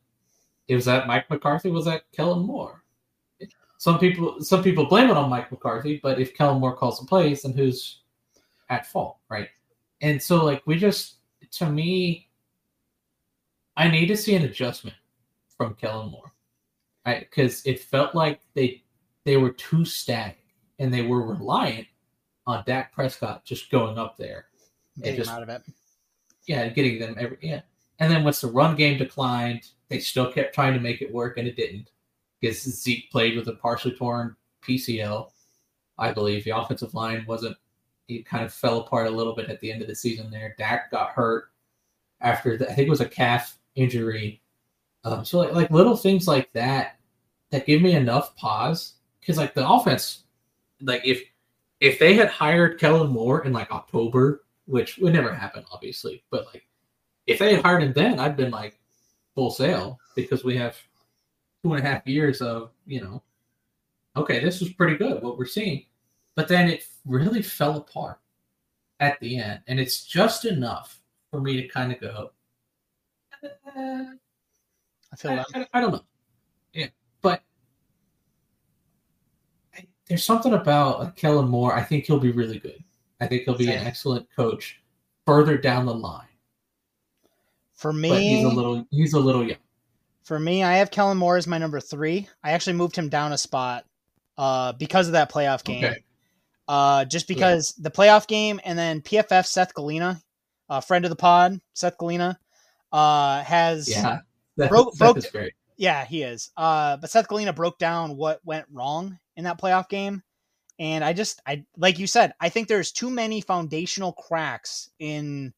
it 0.68 0.74
was 0.74 0.84
that 0.84 1.06
Mike 1.06 1.28
McCarthy? 1.30 1.70
Was 1.70 1.86
that 1.86 2.10
Kellen 2.12 2.46
Moore? 2.46 2.82
Some 3.78 3.98
people 3.98 4.40
some 4.40 4.62
people 4.62 4.86
blame 4.86 5.10
it 5.10 5.16
on 5.16 5.30
Mike 5.30 5.50
McCarthy, 5.50 6.00
but 6.02 6.20
if 6.20 6.34
Kellen 6.34 6.60
Moore 6.60 6.76
calls 6.76 7.00
the 7.00 7.06
plays, 7.06 7.42
then 7.42 7.52
who's 7.52 8.00
at 8.70 8.86
fault, 8.86 9.18
right? 9.28 9.48
And 10.00 10.22
so 10.22 10.44
like 10.44 10.62
we 10.66 10.76
just 10.76 11.16
to 11.58 11.70
me, 11.70 12.28
I 13.76 13.88
need 13.88 14.06
to 14.06 14.16
see 14.16 14.34
an 14.34 14.44
adjustment 14.44 14.96
from 15.56 15.74
Kellen 15.74 16.10
Moore. 16.10 16.32
Right? 17.06 17.20
Because 17.20 17.64
it 17.66 17.80
felt 17.80 18.14
like 18.14 18.40
they 18.54 18.82
they 19.24 19.36
were 19.36 19.50
too 19.50 19.84
static 19.84 20.38
and 20.78 20.92
they 20.92 21.02
were 21.02 21.26
reliant 21.26 21.86
on 22.46 22.62
Dak 22.66 22.92
Prescott 22.92 23.44
just 23.44 23.70
going 23.70 23.98
up 23.98 24.16
there 24.16 24.46
getting 25.00 25.16
just, 25.16 25.30
out 25.30 25.42
of 25.42 25.48
it. 25.48 25.62
Yeah, 26.46 26.68
getting 26.68 26.98
them 26.98 27.16
every 27.18 27.38
yeah. 27.40 27.60
And 27.98 28.10
then 28.10 28.24
once 28.24 28.40
the 28.40 28.48
run 28.48 28.76
game 28.76 28.98
declined, 28.98 29.62
they 29.88 29.98
still 30.00 30.32
kept 30.32 30.54
trying 30.54 30.74
to 30.74 30.80
make 30.80 31.00
it 31.00 31.12
work, 31.12 31.38
and 31.38 31.46
it 31.46 31.56
didn't 31.56 31.90
because 32.40 32.62
Zeke 32.62 33.10
played 33.10 33.36
with 33.36 33.48
a 33.48 33.54
partially 33.54 33.94
torn 33.94 34.36
PCL. 34.66 35.30
I 35.98 36.12
believe 36.12 36.44
the 36.44 36.56
offensive 36.56 36.94
line 36.94 37.24
wasn't. 37.26 37.56
It 38.08 38.26
kind 38.26 38.44
of 38.44 38.52
fell 38.52 38.80
apart 38.80 39.06
a 39.06 39.10
little 39.10 39.34
bit 39.34 39.48
at 39.48 39.60
the 39.60 39.72
end 39.72 39.82
of 39.82 39.88
the 39.88 39.94
season. 39.94 40.30
There, 40.30 40.54
Dak 40.58 40.90
got 40.90 41.10
hurt 41.10 41.50
after 42.20 42.56
the, 42.56 42.70
I 42.70 42.74
think 42.74 42.86
it 42.86 42.90
was 42.90 43.00
a 43.00 43.08
calf 43.08 43.58
injury. 43.74 44.42
Um, 45.04 45.24
so 45.24 45.38
like, 45.38 45.52
like 45.52 45.70
little 45.70 45.96
things 45.96 46.26
like 46.26 46.52
that 46.52 46.98
that 47.50 47.66
give 47.66 47.82
me 47.82 47.94
enough 47.94 48.34
pause 48.36 48.94
because 49.20 49.36
like 49.36 49.54
the 49.54 49.68
offense, 49.68 50.24
like 50.80 51.02
if 51.04 51.22
if 51.80 51.98
they 51.98 52.14
had 52.14 52.28
hired 52.28 52.78
Kellen 52.78 53.10
Moore 53.10 53.44
in 53.44 53.52
like 53.52 53.70
October, 53.70 54.44
which 54.66 54.98
would 54.98 55.12
never 55.12 55.34
happen, 55.34 55.64
obviously, 55.70 56.24
but 56.30 56.46
like 56.46 56.66
if 57.26 57.38
they 57.38 57.54
had 57.54 57.64
hired 57.64 57.82
him 57.82 57.92
then, 57.92 58.18
I'd 58.18 58.36
been 58.36 58.50
like 58.50 58.78
full 59.34 59.50
sail 59.50 59.98
because 60.14 60.44
we 60.44 60.56
have 60.56 60.76
two 61.62 61.72
and 61.72 61.84
a 61.84 61.88
half 61.88 62.06
years 62.06 62.40
of, 62.40 62.70
you 62.86 63.00
know, 63.02 63.22
okay, 64.16 64.42
this 64.42 64.62
is 64.62 64.72
pretty 64.72 64.96
good 64.96 65.22
what 65.22 65.38
we're 65.38 65.46
seeing. 65.46 65.84
But 66.34 66.48
then 66.48 66.68
it 66.68 66.84
really 67.06 67.42
fell 67.42 67.76
apart 67.76 68.18
at 69.00 69.18
the 69.20 69.38
end, 69.38 69.60
and 69.66 69.78
it's 69.78 70.04
just 70.04 70.44
enough 70.44 71.00
for 71.30 71.40
me 71.40 71.60
to 71.60 71.68
kind 71.68 71.92
of 71.92 72.00
go. 72.00 72.30
Uh, 73.42 74.04
I 75.12 75.16
feel 75.16 75.32
I, 75.32 75.36
that. 75.36 75.46
I, 75.54 75.66
I 75.74 75.80
don't 75.80 75.92
know. 75.92 76.04
Yeah, 76.72 76.88
but 77.22 77.42
I, 79.76 79.86
there's 80.06 80.24
something 80.24 80.54
about 80.54 81.16
Kellen 81.16 81.48
Moore. 81.48 81.74
I 81.74 81.82
think 81.82 82.04
he'll 82.04 82.20
be 82.20 82.32
really 82.32 82.58
good. 82.58 82.82
I 83.20 83.26
think 83.26 83.42
he'll 83.44 83.56
be 83.56 83.70
an 83.70 83.86
excellent 83.86 84.26
coach 84.34 84.80
further 85.26 85.56
down 85.56 85.86
the 85.86 85.94
line. 85.94 86.26
For 87.74 87.92
But 87.92 88.20
he's 88.20 88.44
a 88.44 88.48
little 88.48 88.86
he's 88.90 89.14
a 89.14 89.18
little 89.18 89.44
young. 89.46 89.58
for 90.22 90.38
me, 90.38 90.62
I 90.62 90.74
have 90.76 90.90
Kellen 90.90 91.18
Moore 91.18 91.36
as 91.36 91.46
my 91.46 91.58
number 91.58 91.80
three. 91.80 92.28
I 92.42 92.52
actually 92.52 92.74
moved 92.74 92.96
him 92.96 93.08
down 93.08 93.32
a 93.32 93.38
spot 93.38 93.84
uh, 94.38 94.72
because 94.72 95.06
of 95.06 95.12
that 95.12 95.30
playoff 95.30 95.64
game. 95.64 95.84
Okay. 95.84 96.04
Uh, 96.66 97.04
just 97.04 97.28
because 97.28 97.74
the 97.78 97.90
playoff 97.90 98.26
game 98.26 98.60
and 98.64 98.78
then 98.78 99.00
PFF 99.02 99.46
Seth 99.46 99.74
Galina, 99.74 100.20
uh, 100.68 100.80
friend 100.80 101.04
of 101.04 101.10
the 101.10 101.16
pod, 101.16 101.60
Seth 101.74 101.98
Galina, 101.98 102.36
uh, 102.92 103.42
has 103.42 103.88
Yeah. 103.88 104.20
That, 104.56 104.70
Broke- 104.70 104.94
that 104.94 104.98
broke- 104.98 105.32
great. 105.32 105.52
Yeah, 105.76 106.04
he 106.04 106.22
is. 106.22 106.50
Uh, 106.56 106.96
but 106.96 107.10
Seth 107.10 107.26
Galina 107.28 107.54
broke 107.54 107.78
down 107.78 108.16
what 108.16 108.40
went 108.44 108.66
wrong 108.72 109.18
in 109.36 109.44
that 109.44 109.60
playoff 109.60 109.88
game, 109.88 110.22
and 110.78 111.02
I 111.04 111.12
just, 111.12 111.42
I 111.46 111.64
like 111.76 111.98
you 111.98 112.06
said, 112.06 112.32
I 112.40 112.48
think 112.48 112.68
there's 112.68 112.92
too 112.92 113.10
many 113.10 113.40
foundational 113.40 114.12
cracks 114.12 114.88
in 115.00 115.52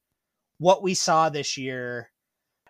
what 0.58 0.82
we 0.82 0.94
saw 0.94 1.28
this 1.28 1.58
year. 1.58 2.10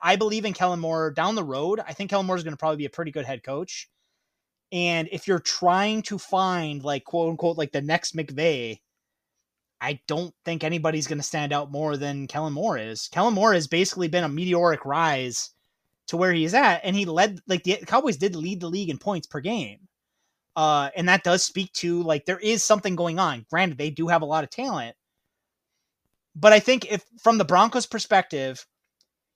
I 0.03 0.17
believe 0.17 0.45
in 0.45 0.53
Kellen 0.53 0.81
Moore 0.81 1.13
down 1.13 1.37
the 1.37 1.45
road. 1.45 1.81
I 1.87 1.93
think 1.93 2.11
Kellen 2.11 2.27
Moore 2.27 2.37
is 2.37 2.43
going 2.43 2.53
to 2.53 2.59
probably 2.59 2.79
be 2.79 2.85
a 2.87 2.91
pretty 2.91 3.13
good 3.13 3.25
head 3.25 3.45
coach. 3.45 3.89
And 4.73 5.09
if 5.13 5.29
you're 5.29 5.39
trying 5.39 6.03
to 6.03 6.19
find 6.19 6.83
like 6.83 7.05
quote 7.05 7.31
unquote 7.31 7.57
like 7.57 7.73
the 7.73 7.83
next 7.83 8.17
McVay, 8.17 8.81
I 9.81 10.01
don't 10.09 10.35
think 10.45 10.65
anybody's 10.65 11.07
going 11.07 11.19
to 11.19 11.25
stand 11.25 11.53
out 11.53 11.71
more 11.71 11.97
than 11.97 12.27
Kellen 12.27 12.55
Moore 12.55 12.79
is. 12.79 13.09
Kellen 13.09 13.35
Moore 13.35 13.53
has 13.53 13.67
basically 13.67 14.09
been 14.09 14.25
a 14.25 14.29
meteoric 14.29 14.85
rise 14.85 15.51
to 16.09 16.17
where 16.17 16.33
he 16.33 16.45
is 16.45 16.55
at, 16.55 16.81
and 16.85 16.97
he 16.97 17.05
led 17.05 17.41
like 17.47 17.65
the 17.65 17.77
Cowboys 17.87 18.17
did 18.17 18.37
lead 18.37 18.61
the 18.61 18.69
league 18.69 18.91
in 18.91 18.99
points 18.99 19.27
per 19.27 19.41
game. 19.41 19.81
Uh, 20.55 20.89
and 20.97 21.09
that 21.09 21.23
does 21.23 21.45
speak 21.45 21.73
to 21.75 22.03
like 22.03 22.25
there 22.25 22.39
is 22.39 22.65
something 22.65 22.97
going 22.97 23.19
on. 23.19 23.45
Granted, 23.51 23.77
they 23.77 23.91
do 23.91 24.09
have 24.09 24.23
a 24.23 24.27
lot 24.27 24.45
of 24.45 24.51
talent, 24.51 24.97
but 26.35 26.53
I 26.53 26.61
think 26.61 26.91
if 26.91 27.05
from 27.23 27.39
the 27.39 27.45
Broncos' 27.45 27.87
perspective, 27.87 28.67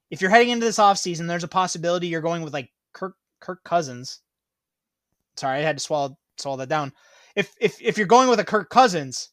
if 0.09 0.21
you're 0.21 0.31
heading 0.31 0.49
into 0.49 0.65
this 0.65 0.79
offseason, 0.79 1.27
there's 1.27 1.43
a 1.43 1.47
possibility 1.47 2.07
you're 2.07 2.21
going 2.21 2.41
with 2.41 2.53
like 2.53 2.71
Kirk 2.93 3.15
Kirk 3.39 3.63
Cousins. 3.63 4.21
Sorry, 5.41 5.57
I 5.57 5.63
had 5.63 5.77
to 5.77 5.83
swallow 5.83 6.15
swallow 6.37 6.57
that 6.57 6.69
down. 6.69 6.93
If 7.35 7.55
if 7.59 7.81
if 7.81 7.97
you're 7.97 8.05
going 8.05 8.29
with 8.29 8.39
a 8.39 8.45
Kirk 8.45 8.69
Cousins, 8.69 9.29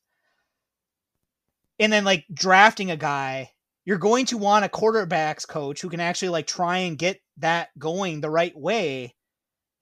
and 1.78 1.92
then 1.92 2.02
like 2.02 2.24
drafting 2.32 2.90
a 2.90 2.96
guy, 2.96 3.50
you're 3.84 3.98
going 3.98 4.24
to 4.26 4.38
want 4.38 4.64
a 4.64 4.70
quarterbacks 4.70 5.46
coach 5.46 5.82
who 5.82 5.90
can 5.90 6.00
actually 6.00 6.30
like 6.30 6.46
try 6.46 6.78
and 6.78 6.96
get 6.96 7.20
that 7.36 7.68
going 7.78 8.22
the 8.22 8.30
right 8.30 8.56
way. 8.56 9.14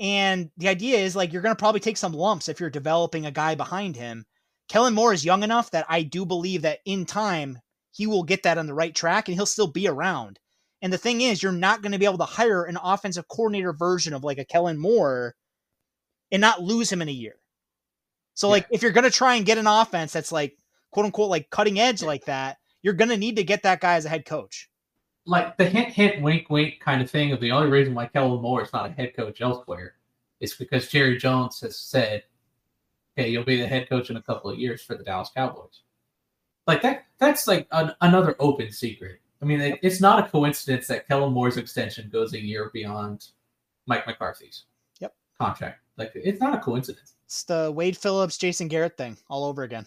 And 0.01 0.51
the 0.57 0.67
idea 0.67 0.99
is 0.99 1.15
like 1.15 1.33
you're 1.33 1.43
going 1.43 1.55
to 1.55 1.59
probably 1.59 1.79
take 1.79 1.97
some 1.97 2.13
lumps 2.13 2.49
if 2.49 2.59
you're 2.59 2.71
developing 2.71 3.25
a 3.25 3.31
guy 3.31 3.55
behind 3.55 3.95
him. 3.95 4.25
Kellen 4.69 4.95
Moore 4.95 5.13
is 5.13 5.25
young 5.25 5.45
enough 5.45 5.71
that 5.71 5.87
I 5.89 6.03
do 6.03 6.27
believe 6.27 6.63
that 6.63 6.81
in 6.85 7.07
time 7.07 7.61
he 7.93 8.09
will 8.09 8.25
get 8.25 8.43
that 8.43 8.59
on 8.59 8.67
the 8.67 8.75
right 8.75 8.97
track 8.97 9.29
and 9.29 9.37
he'll 9.37 9.47
still 9.47 9.71
be 9.71 9.87
around. 9.87 10.41
And 10.83 10.93
the 10.93 10.99
thing 10.99 11.21
is, 11.21 11.41
you're 11.41 11.53
not 11.53 11.83
going 11.83 11.93
to 11.93 11.99
be 12.01 12.05
able 12.05 12.19
to 12.19 12.25
hire 12.25 12.65
an 12.65 12.79
offensive 12.83 13.29
coordinator 13.29 13.73
version 13.73 14.13
of 14.13 14.25
like 14.25 14.39
a 14.39 14.45
Kellen 14.45 14.77
Moore 14.77 15.37
and 16.33 16.41
not 16.41 16.63
lose 16.63 16.91
him 16.91 17.03
in 17.03 17.09
a 17.09 17.13
year. 17.13 17.37
So, 18.35 18.49
like, 18.49 18.67
if 18.71 18.83
you're 18.83 18.93
going 18.93 19.05
to 19.05 19.11
try 19.11 19.37
and 19.37 19.47
get 19.47 19.59
an 19.59 19.67
offense 19.67 20.13
that's 20.13 20.33
like 20.33 20.57
quote 20.91 21.07
unquote 21.07 21.31
like 21.31 21.51
cutting 21.51 21.79
edge 21.79 22.03
like 22.03 22.27
that, 22.27 22.59
you're 22.83 22.95
going 22.95 23.09
to 23.09 23.17
need 23.17 23.37
to 23.37 23.45
get 23.45 23.63
that 23.63 23.81
guy 23.81 23.95
as 23.95 24.05
a 24.05 24.09
head 24.11 24.25
coach. 24.27 24.69
Like 25.25 25.57
the 25.57 25.65
hint, 25.65 25.89
hint, 25.89 26.23
wink, 26.23 26.49
wink 26.51 26.79
kind 26.81 27.03
of 27.03 27.11
thing 27.11 27.33
of 27.33 27.41
the 27.41 27.51
only 27.51 27.69
reason 27.71 27.95
why 27.95 28.07
Kellen 28.07 28.41
Moore 28.41 28.63
is 28.63 28.73
not 28.73 28.91
a 28.91 28.93
head 28.93 29.17
coach 29.17 29.41
elsewhere 29.41 29.95
is 30.39 30.55
because 30.55 30.89
Jerry 30.89 31.17
Jones 31.17 31.61
has 31.61 31.79
said, 31.79 32.23
"Hey, 33.17 33.31
you'll 33.31 33.45
be 33.45 33.61
the 33.61 33.67
head 33.67 33.89
coach 33.89 34.11
in 34.11 34.17
a 34.17 34.23
couple 34.23 34.51
of 34.51 34.59
years 34.59 34.83
for 34.83 34.95
the 34.95 35.03
Dallas 35.03 35.31
Cowboys." 35.35 35.81
Like 36.67 36.83
that. 36.83 37.07
That's 37.19 37.47
like 37.49 37.67
an, 37.73 37.93
another 38.03 38.37
open 38.39 38.71
secret. 38.71 39.21
I 39.41 39.47
mean, 39.47 39.61
it, 39.61 39.79
it's 39.83 40.01
not 40.01 40.25
a 40.25 40.29
coincidence 40.31 40.87
that 40.89 41.09
Kellen 41.09 41.33
Moore's 41.33 41.57
extension 41.57 42.09
goes 42.11 42.35
a 42.35 42.41
year 42.41 42.71
beyond 42.73 43.27
Mike 43.87 44.07
McCarthy's 44.07 44.65
Yep. 45.01 45.15
contract. 45.41 45.81
Like 45.97 46.13
it's 46.15 46.41
not 46.41 46.55
a 46.55 46.59
coincidence. 46.59 47.15
It's 47.25 47.43
the 47.45 47.73
Wade 47.75 47.97
Phillips, 47.97 48.39
Jason 48.39 48.69
Garrett 48.69 48.97
thing 48.97 49.17
all 49.29 49.45
over 49.45 49.63
again. 49.65 49.87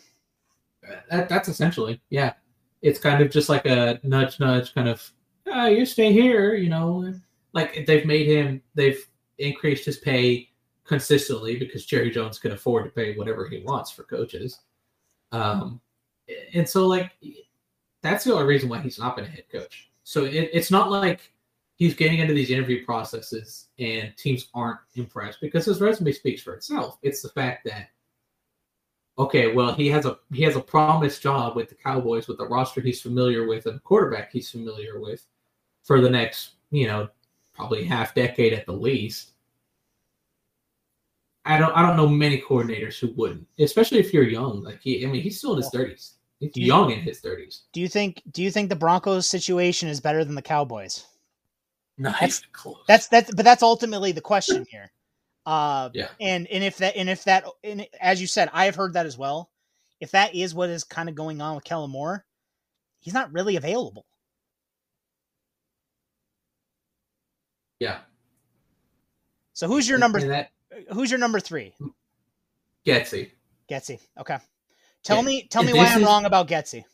That, 1.09 1.29
that's 1.29 1.47
essentially, 1.47 2.01
yeah. 2.09 2.33
It's 2.81 2.99
kind 2.99 3.21
of 3.21 3.29
just 3.29 3.49
like 3.49 3.65
a 3.65 3.99
nudge, 4.03 4.39
nudge, 4.39 4.73
kind 4.73 4.87
of, 4.87 5.11
ah, 5.47 5.67
you 5.67 5.85
stay 5.85 6.13
here, 6.13 6.55
you 6.55 6.69
know. 6.69 7.13
Like 7.53 7.85
they've 7.85 8.05
made 8.05 8.27
him, 8.27 8.61
they've 8.75 9.05
increased 9.37 9.85
his 9.85 9.97
pay 9.97 10.49
consistently 10.85 11.57
because 11.57 11.85
Jerry 11.85 12.09
Jones 12.09 12.39
can 12.39 12.51
afford 12.51 12.85
to 12.85 12.91
pay 12.91 13.15
whatever 13.15 13.47
he 13.47 13.61
wants 13.61 13.91
for 13.91 14.03
coaches. 14.03 14.61
Um, 15.31 15.81
and 16.53 16.67
so, 16.67 16.87
like, 16.87 17.11
that's 18.01 18.23
the 18.23 18.33
only 18.33 18.45
reason 18.45 18.69
why 18.69 18.79
he's 18.79 18.97
not 18.97 19.15
been 19.15 19.25
a 19.25 19.29
head 19.29 19.45
coach. 19.51 19.91
So 20.03 20.25
it, 20.25 20.49
it's 20.53 20.71
not 20.71 20.89
like 20.89 21.33
he's 21.79 21.95
getting 21.95 22.19
into 22.19 22.33
these 22.33 22.51
interview 22.51 22.85
processes 22.85 23.69
and 23.79 24.15
teams 24.17 24.49
aren't 24.53 24.79
impressed 24.95 25.41
because 25.41 25.65
his 25.65 25.81
resume 25.81 26.11
speaks 26.11 26.41
for 26.41 26.53
itself. 26.53 26.99
It's 27.01 27.21
the 27.21 27.29
fact 27.29 27.65
that 27.65 27.89
okay, 29.17 29.53
well 29.53 29.73
he 29.73 29.87
has 29.87 30.05
a 30.05 30.19
he 30.31 30.43
has 30.43 30.55
a 30.55 30.61
promised 30.61 31.21
job 31.23 31.55
with 31.55 31.69
the 31.69 31.75
Cowboys 31.75 32.27
with 32.27 32.37
the 32.37 32.47
roster 32.47 32.81
he's 32.81 33.01
familiar 33.01 33.47
with 33.47 33.65
and 33.65 33.77
the 33.77 33.81
quarterback 33.81 34.31
he's 34.31 34.51
familiar 34.51 34.99
with 34.99 35.25
for 35.83 36.01
the 36.01 36.09
next, 36.09 36.51
you 36.69 36.85
know, 36.85 37.09
probably 37.55 37.83
half 37.83 38.13
decade 38.13 38.53
at 38.53 38.65
the 38.65 38.73
least. 38.73 39.31
I 41.45 41.57
don't 41.57 41.75
I 41.75 41.81
don't 41.81 41.97
know 41.97 42.07
many 42.09 42.41
coordinators 42.41 42.99
who 42.99 43.13
wouldn't, 43.15 43.47
especially 43.57 43.99
if 43.99 44.13
you're 44.13 44.23
young. 44.23 44.63
Like 44.63 44.81
he, 44.81 45.03
I 45.03 45.09
mean, 45.09 45.23
he's 45.23 45.37
still 45.37 45.53
in 45.53 45.61
his 45.61 45.69
thirties. 45.69 46.15
He's 46.39 46.51
young 46.55 46.91
in 46.91 46.99
his 46.99 47.21
thirties. 47.21 47.63
Do 47.71 47.79
you 47.79 47.87
think 47.87 48.21
do 48.31 48.43
you 48.43 48.51
think 48.51 48.67
the 48.67 48.75
Broncos 48.75 49.27
situation 49.27 49.87
is 49.87 50.01
better 50.01 50.25
than 50.25 50.35
the 50.35 50.41
Cowboys? 50.41 51.05
Not 51.99 52.13
That's- 52.13 52.41
close. 52.53 52.77
That's 52.87 53.07
that's 53.09 53.31
but 53.35 53.43
that's 53.45 53.61
ultimately 53.61 54.11
the 54.13 54.21
question 54.21 54.65
here. 54.69 54.91
Uh 55.45 55.89
Yeah. 55.93 56.07
and 56.19 56.47
and 56.47 56.63
if 56.63 56.77
that 56.77 56.95
and 56.95 57.09
if 57.09 57.25
that 57.25 57.45
and 57.63 57.85
as 57.99 58.19
you 58.21 58.27
said, 58.27 58.49
I 58.53 58.65
have 58.65 58.75
heard 58.75 58.93
that 58.93 59.05
as 59.05 59.17
well. 59.17 59.51
If 59.99 60.11
that 60.11 60.33
is 60.33 60.55
what 60.55 60.69
is 60.69 60.83
kind 60.85 61.09
of 61.09 61.15
going 61.15 61.41
on 61.41 61.55
with 61.55 61.65
Kellen 61.65 61.91
Moore, 61.91 62.25
he's 62.99 63.13
not 63.13 63.31
really 63.33 63.55
available. 63.57 64.05
yeah. 67.79 67.99
So 69.53 69.67
who's 69.67 69.87
your 69.87 69.97
number 69.97 70.19
that 70.27 70.51
who's 70.93 71.11
your 71.11 71.19
number 71.19 71.39
3? 71.39 71.73
Getsy. 72.85 73.31
Getsy. 73.69 73.99
Okay. 74.19 74.37
Tell 75.03 75.17
Yeah. 75.17 75.23
me 75.23 75.47
tell 75.47 75.63
me 75.63 75.71
This 75.73 75.77
why 75.77 75.87
I'm 75.93 75.99
is- 76.01 76.05
wrong 76.05 76.25
about 76.25 76.47
Getsy. 76.47 76.85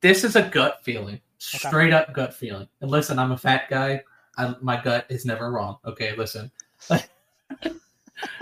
This 0.00 0.24
is 0.24 0.34
a 0.34 0.42
gut 0.48 0.82
feeling, 0.82 1.20
straight 1.38 1.92
up 1.92 2.12
gut 2.14 2.32
feeling. 2.34 2.68
And 2.80 2.90
listen, 2.90 3.18
I'm 3.18 3.32
a 3.32 3.38
fat 3.38 3.68
guy. 3.68 4.02
I, 4.40 4.54
my 4.60 4.80
gut 4.80 5.06
is 5.08 5.26
never 5.26 5.50
wrong. 5.50 5.76
Okay, 5.84 6.16
listen. 6.16 6.50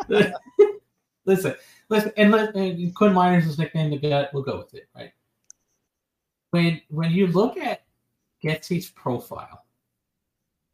listen, 0.09 0.35
listen, 1.89 2.13
and, 2.17 2.31
let, 2.31 2.55
and 2.55 2.95
Quinn 2.95 3.13
Meinerz 3.13 3.47
is 3.47 3.59
nicknamed 3.59 3.93
the 3.93 3.99
gut. 3.99 4.31
We'll 4.33 4.45
go 4.45 4.59
with 4.59 4.73
it, 4.75 4.89
right? 4.95 5.13
When 6.51 6.81
when 6.89 7.11
you 7.11 7.27
look 7.27 7.59
at 7.59 7.83
Getsy's 8.43 8.89
profile, 8.91 9.65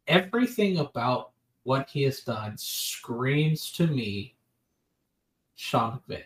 everything 0.07 0.77
about 0.77 1.31
what 1.63 1.89
he 1.89 2.03
has 2.03 2.21
done 2.21 2.55
screams 2.57 3.71
to 3.71 3.87
me 3.87 4.35
Sean 5.55 5.99
McVay. 6.07 6.23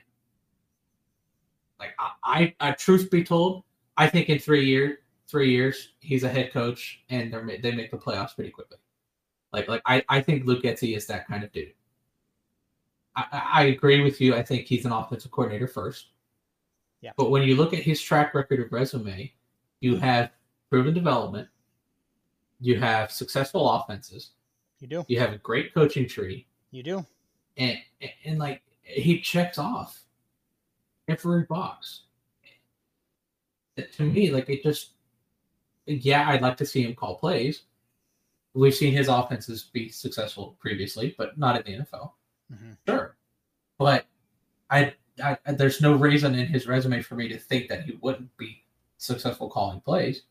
Like 1.80 1.91
I, 1.97 2.11
I, 2.23 2.55
I 2.59 2.71
truth 2.73 3.09
be 3.09 3.23
told, 3.23 3.63
I 3.97 4.07
think 4.07 4.30
in 4.30 4.38
three 4.38 4.65
years, 4.65 4.97
three 5.27 5.51
years, 5.51 5.93
he's 5.99 6.23
a 6.23 6.30
head 6.30 6.51
coach, 6.51 7.03
and 7.09 7.34
they 7.34 7.57
they 7.57 7.71
make 7.71 7.91
the 7.91 7.97
playoffs 7.97 8.35
pretty 8.35 8.51
quickly. 8.51 8.77
Like, 9.51 9.67
like 9.67 9.81
I, 9.85 10.03
I 10.09 10.21
think 10.21 10.45
Luke 10.45 10.63
Getsy 10.63 10.95
is 10.95 11.07
that 11.07 11.27
kind 11.27 11.43
of 11.43 11.51
dude. 11.51 11.73
I, 13.15 13.26
I 13.53 13.63
agree 13.65 14.01
with 14.03 14.21
you. 14.21 14.35
I 14.35 14.43
think 14.43 14.65
he's 14.67 14.85
an 14.85 14.91
offensive 14.91 15.31
coordinator 15.31 15.67
first. 15.67 16.07
Yeah. 17.01 17.11
But 17.17 17.31
when 17.31 17.43
you 17.43 17.55
look 17.55 17.73
at 17.73 17.80
his 17.80 18.01
track 18.01 18.34
record 18.35 18.59
of 18.59 18.71
resume, 18.71 19.34
you 19.80 19.95
have 19.97 20.31
proven 20.69 20.93
development, 20.93 21.47
you 22.59 22.80
have 22.80 23.11
successful 23.11 23.69
offenses, 23.71 24.31
You 24.80 24.88
do. 24.88 25.05
you 25.07 25.17
have 25.19 25.31
a 25.34 25.38
great 25.38 25.73
coaching 25.73 26.07
tree, 26.07 26.45
You 26.71 26.84
do. 26.84 27.05
and 27.57 27.77
and, 28.01 28.11
and 28.26 28.39
like 28.39 28.61
he 28.84 29.19
checks 29.21 29.57
off 29.57 30.01
every 31.07 31.43
box. 31.43 32.01
To 33.93 34.03
me, 34.03 34.30
like 34.30 34.49
it 34.49 34.61
just, 34.61 34.89
yeah, 35.85 36.27
I'd 36.30 36.41
like 36.41 36.57
to 36.57 36.65
see 36.65 36.84
him 36.84 36.93
call 36.95 37.15
plays. 37.15 37.61
We've 38.53 38.73
seen 38.73 38.93
his 38.93 39.07
offenses 39.07 39.69
be 39.71 39.89
successful 39.89 40.57
previously, 40.59 41.15
but 41.17 41.38
not 41.38 41.55
in 41.55 41.63
the 41.63 41.84
NFL. 41.84 42.13
Mhm. 42.51 42.77
Sure, 42.88 43.15
but 43.77 44.05
I 44.69 44.93
I, 45.23 45.38
there's 45.51 45.81
no 45.81 45.95
reason 45.95 46.35
in 46.35 46.47
his 46.47 46.67
resume 46.67 47.01
for 47.01 47.15
me 47.15 47.27
to 47.27 47.38
think 47.38 47.67
that 47.69 47.84
he 47.84 47.97
wouldn't 48.01 48.35
be 48.38 48.63
successful 48.97 49.49
calling 49.49 49.81
plays. 49.81 50.23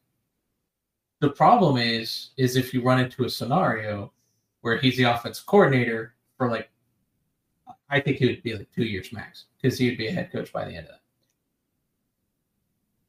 The 1.20 1.30
problem 1.30 1.76
is, 1.76 2.30
is 2.36 2.56
if 2.56 2.72
you 2.72 2.82
run 2.82 3.00
into 3.00 3.24
a 3.24 3.30
scenario 3.30 4.12
where 4.60 4.78
he's 4.78 4.96
the 4.96 5.04
offensive 5.04 5.46
coordinator 5.46 6.14
for 6.36 6.50
like, 6.50 6.70
I 7.90 8.00
think 8.00 8.18
he 8.18 8.26
would 8.26 8.42
be 8.42 8.54
like 8.54 8.70
two 8.72 8.84
years 8.84 9.12
max 9.12 9.46
because 9.60 9.78
he 9.78 9.88
would 9.88 9.98
be 9.98 10.08
a 10.08 10.12
head 10.12 10.30
coach 10.32 10.52
by 10.52 10.64
the 10.64 10.74
end 10.74 10.86
of 10.86 10.92
that. 10.92 11.02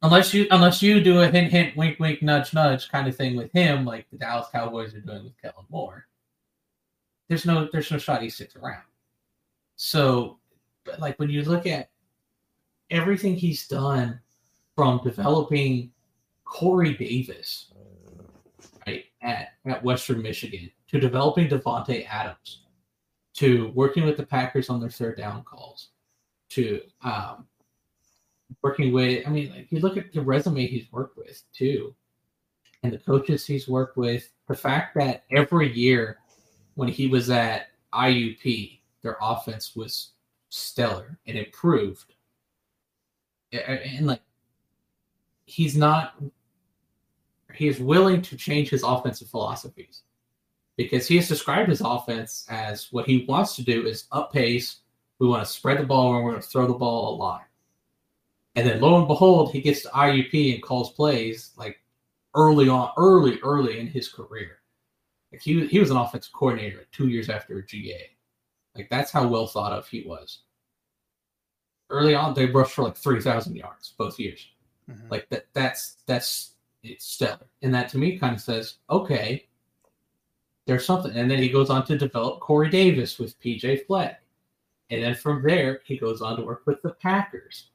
Unless 0.01 0.33
you, 0.33 0.47
unless 0.51 0.81
you 0.81 1.03
do 1.03 1.21
a 1.21 1.27
hint, 1.27 1.51
hint, 1.51 1.75
wink, 1.75 1.99
wink, 1.99 2.21
nudge, 2.21 2.53
nudge 2.53 2.89
kind 2.89 3.07
of 3.07 3.15
thing 3.15 3.35
with 3.35 3.51
him, 3.51 3.83
like 3.83 4.09
the 4.09 4.17
Dallas 4.17 4.47
Cowboys 4.51 4.93
are 4.93 5.01
doing 5.01 5.25
with 5.25 5.41
Kellen 5.41 5.65
Moore. 5.69 6.07
There's 7.27 7.45
no, 7.45 7.67
there's 7.71 7.91
no 7.91 7.97
shot 7.97 8.21
he 8.21 8.29
sticks 8.29 8.55
around. 8.55 8.83
So, 9.75 10.39
but 10.85 10.99
like 10.99 11.19
when 11.19 11.29
you 11.29 11.43
look 11.43 11.67
at 11.67 11.89
everything 12.89 13.35
he's 13.35 13.67
done 13.67 14.19
from 14.75 15.01
developing 15.03 15.91
Corey 16.45 16.95
Davis 16.95 17.73
right 18.87 19.05
at, 19.21 19.49
at 19.65 19.83
Western 19.83 20.21
Michigan 20.21 20.71
to 20.87 20.99
developing 20.99 21.49
Davante 21.49 22.07
Adams 22.09 22.61
to 23.35 23.71
working 23.75 24.05
with 24.05 24.17
the 24.17 24.25
Packers 24.25 24.69
on 24.69 24.79
their 24.79 24.89
third 24.89 25.17
down 25.17 25.43
calls 25.43 25.89
to 26.49 26.81
um, 27.03 27.45
working 28.61 28.91
with 28.91 29.25
I 29.25 29.29
mean 29.29 29.51
like 29.51 29.71
you 29.71 29.79
look 29.79 29.97
at 29.97 30.11
the 30.11 30.21
resume 30.21 30.67
he's 30.67 30.91
worked 30.91 31.17
with 31.17 31.41
too 31.53 31.95
and 32.83 32.93
the 32.93 32.97
coaches 32.97 33.45
he's 33.45 33.67
worked 33.67 33.97
with 33.97 34.29
the 34.47 34.55
fact 34.55 34.95
that 34.95 35.23
every 35.31 35.71
year 35.71 36.17
when 36.75 36.89
he 36.89 37.07
was 37.07 37.29
at 37.29 37.67
IUP 37.93 38.79
their 39.01 39.17
offense 39.21 39.75
was 39.75 40.11
stellar 40.49 41.17
and 41.27 41.37
improved. 41.37 42.13
And 43.51 44.07
like 44.07 44.21
he's 45.45 45.75
not 45.75 46.21
he 47.55 47.67
is 47.67 47.79
willing 47.79 48.21
to 48.21 48.37
change 48.37 48.69
his 48.69 48.83
offensive 48.83 49.29
philosophies 49.29 50.03
because 50.77 51.07
he 51.07 51.15
has 51.15 51.27
described 51.27 51.69
his 51.69 51.81
offense 51.81 52.45
as 52.49 52.89
what 52.91 53.07
he 53.07 53.25
wants 53.27 53.55
to 53.55 53.63
do 53.63 53.87
is 53.87 54.05
up 54.11 54.31
pace. 54.31 54.81
We 55.17 55.27
want 55.27 55.43
to 55.43 55.51
spread 55.51 55.79
the 55.79 55.83
ball 55.83 56.15
and 56.15 56.23
we're 56.23 56.31
going 56.31 56.41
to 56.41 56.47
throw 56.47 56.67
the 56.67 56.73
ball 56.73 57.15
a 57.15 57.17
lot. 57.17 57.43
And 58.59 58.67
then 58.67 58.81
lo 58.81 58.97
and 58.97 59.07
behold, 59.07 59.53
he 59.53 59.61
gets 59.61 59.83
to 59.83 59.87
IUP 59.89 60.53
and 60.53 60.61
calls 60.61 60.91
plays 60.91 61.51
like 61.55 61.79
early 62.35 62.67
on, 62.67 62.91
early, 62.97 63.39
early 63.41 63.79
in 63.79 63.87
his 63.87 64.09
career. 64.09 64.57
Like 65.31 65.41
he, 65.41 65.65
he 65.67 65.79
was 65.79 65.91
an 65.91 65.95
offensive 65.95 66.33
coordinator 66.33 66.85
two 66.91 67.07
years 67.07 67.29
after 67.29 67.61
GA. 67.61 68.09
Like 68.75 68.89
that's 68.89 69.11
how 69.11 69.25
well 69.25 69.47
thought 69.47 69.71
of 69.71 69.87
he 69.87 70.01
was. 70.01 70.41
Early 71.89 72.15
on, 72.15 72.33
they 72.33 72.47
rushed 72.47 72.73
for 72.73 72.83
like 72.83 72.97
three 72.97 73.21
thousand 73.21 73.55
yards 73.55 73.93
both 73.97 74.19
years. 74.19 74.45
Mm-hmm. 74.91 75.07
Like 75.09 75.29
that. 75.29 75.45
That's 75.53 75.99
that's 76.05 76.55
it's 76.83 77.05
stellar, 77.05 77.47
and 77.61 77.73
that 77.73 77.87
to 77.89 77.97
me 77.97 78.19
kind 78.19 78.35
of 78.35 78.41
says, 78.41 78.75
okay, 78.89 79.47
there's 80.65 80.85
something. 80.85 81.13
And 81.15 81.31
then 81.31 81.39
he 81.39 81.47
goes 81.47 81.69
on 81.69 81.85
to 81.85 81.97
develop 81.97 82.41
Corey 82.41 82.69
Davis 82.69 83.19
with 83.19 83.39
PJ 83.39 83.85
Fleck, 83.87 84.21
and 84.89 85.01
then 85.01 85.15
from 85.15 85.41
there 85.43 85.79
he 85.85 85.97
goes 85.97 86.21
on 86.21 86.35
to 86.35 86.43
work 86.43 86.63
with 86.65 86.81
the 86.81 86.91
Packers, 86.91 87.69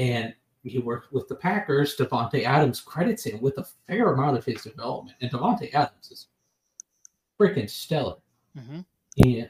and 0.00 0.34
he 0.64 0.78
worked 0.78 1.12
with 1.12 1.28
the 1.28 1.34
Packers. 1.34 1.96
Davante 1.96 2.44
Adams 2.44 2.80
credits 2.80 3.24
him 3.24 3.40
with 3.40 3.58
a 3.58 3.66
fair 3.86 4.14
amount 4.14 4.36
of 4.36 4.44
his 4.44 4.62
development, 4.62 5.16
and 5.20 5.30
Davante 5.30 5.72
Adams 5.74 6.10
is 6.10 6.26
freaking 7.38 7.68
stellar. 7.68 8.16
Mm-hmm. 8.58 8.80
And 9.24 9.48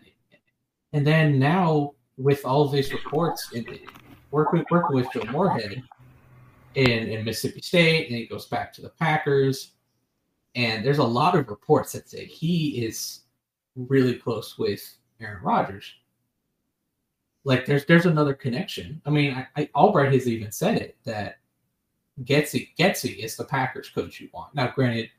and 0.92 1.06
then 1.06 1.38
now 1.38 1.92
with 2.16 2.44
all 2.44 2.62
of 2.62 2.72
these 2.72 2.92
reports 2.92 3.50
and 3.54 3.66
working 4.32 4.64
working 4.70 4.96
with 4.96 5.06
Joe 5.12 5.24
Moorhead 5.30 5.82
in, 6.74 7.08
in 7.08 7.24
Mississippi 7.24 7.62
State, 7.62 8.08
and 8.08 8.16
he 8.16 8.26
goes 8.26 8.46
back 8.46 8.72
to 8.74 8.82
the 8.82 8.90
Packers. 8.90 9.72
And 10.56 10.84
there's 10.84 10.98
a 10.98 11.04
lot 11.04 11.36
of 11.36 11.48
reports 11.48 11.92
that 11.92 12.08
say 12.08 12.24
he 12.24 12.84
is 12.84 13.20
really 13.76 14.14
close 14.14 14.58
with 14.58 14.82
Aaron 15.20 15.42
Rodgers. 15.44 15.94
Like 17.44 17.66
there's 17.66 17.86
there's 17.86 18.06
another 18.06 18.34
connection. 18.34 19.00
I 19.06 19.10
mean, 19.10 19.34
I, 19.34 19.46
I, 19.56 19.70
Allbright 19.74 20.12
has 20.12 20.28
even 20.28 20.52
said 20.52 20.76
it 20.76 20.96
that 21.04 21.38
Getsy 22.24 22.70
Getsy 22.78 23.18
is 23.18 23.36
the 23.36 23.44
Packers 23.44 23.88
coach 23.88 24.20
you 24.20 24.28
want. 24.32 24.54
Now, 24.54 24.70
granted, 24.74 25.10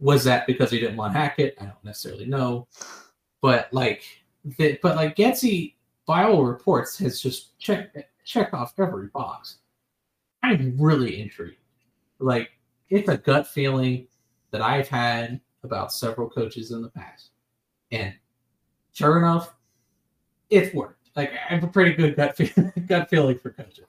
was 0.00 0.24
that 0.24 0.46
because 0.46 0.70
he 0.70 0.80
didn't 0.80 0.96
want 0.96 1.14
Hackett? 1.14 1.56
I 1.60 1.64
don't 1.64 1.84
necessarily 1.84 2.26
know, 2.26 2.68
but 3.40 3.72
like 3.72 4.02
that, 4.58 4.80
but 4.82 4.96
like 4.96 5.16
Getsy, 5.16 5.74
by 6.06 6.24
all 6.24 6.44
reports, 6.44 6.98
has 6.98 7.20
just 7.20 7.58
checked 7.58 7.96
checked 8.24 8.52
off 8.52 8.74
every 8.78 9.08
box. 9.08 9.58
I'm 10.42 10.76
really 10.78 11.22
intrigued. 11.22 11.56
Like 12.18 12.50
it's 12.90 13.08
a 13.08 13.16
gut 13.16 13.46
feeling 13.46 14.06
that 14.50 14.60
I've 14.60 14.88
had 14.88 15.40
about 15.62 15.92
several 15.92 16.28
coaches 16.28 16.70
in 16.70 16.82
the 16.82 16.90
past, 16.90 17.30
and 17.90 18.12
sure 18.92 19.16
enough, 19.16 19.54
it's 20.50 20.74
worked. 20.74 21.03
Like 21.16 21.32
I 21.32 21.54
have 21.54 21.64
a 21.64 21.68
pretty 21.68 21.92
good 21.92 22.16
gut 22.16 22.36
feeling, 22.36 22.72
gut 22.86 23.08
feeling 23.08 23.38
for 23.38 23.50
coaches. 23.50 23.86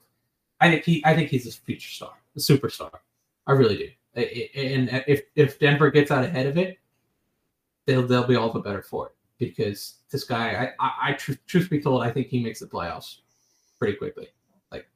I 0.60 0.70
think 0.70 0.84
he, 0.84 1.02
I 1.04 1.14
think 1.14 1.30
he's 1.30 1.46
a 1.46 1.52
future 1.52 1.90
star, 1.90 2.12
a 2.34 2.38
superstar. 2.38 2.90
I 3.46 3.52
really 3.52 3.76
do. 3.76 3.90
And 4.54 5.04
if 5.06 5.22
if 5.34 5.58
Denver 5.58 5.90
gets 5.90 6.10
out 6.10 6.24
ahead 6.24 6.46
of 6.46 6.56
it, 6.56 6.78
they'll 7.86 8.06
they'll 8.06 8.26
be 8.26 8.36
all 8.36 8.52
the 8.52 8.60
better 8.60 8.82
for 8.82 9.08
it 9.08 9.12
because 9.38 9.96
this 10.10 10.24
guy, 10.24 10.72
I, 10.80 10.84
I, 10.84 10.92
I 11.10 11.12
tr- 11.12 11.32
truth 11.46 11.68
be 11.68 11.80
told, 11.80 12.02
I 12.02 12.10
think 12.10 12.28
he 12.28 12.42
makes 12.42 12.60
the 12.60 12.66
playoffs 12.66 13.18
pretty 13.78 13.96
quickly. 13.96 14.28
Like 14.72 14.88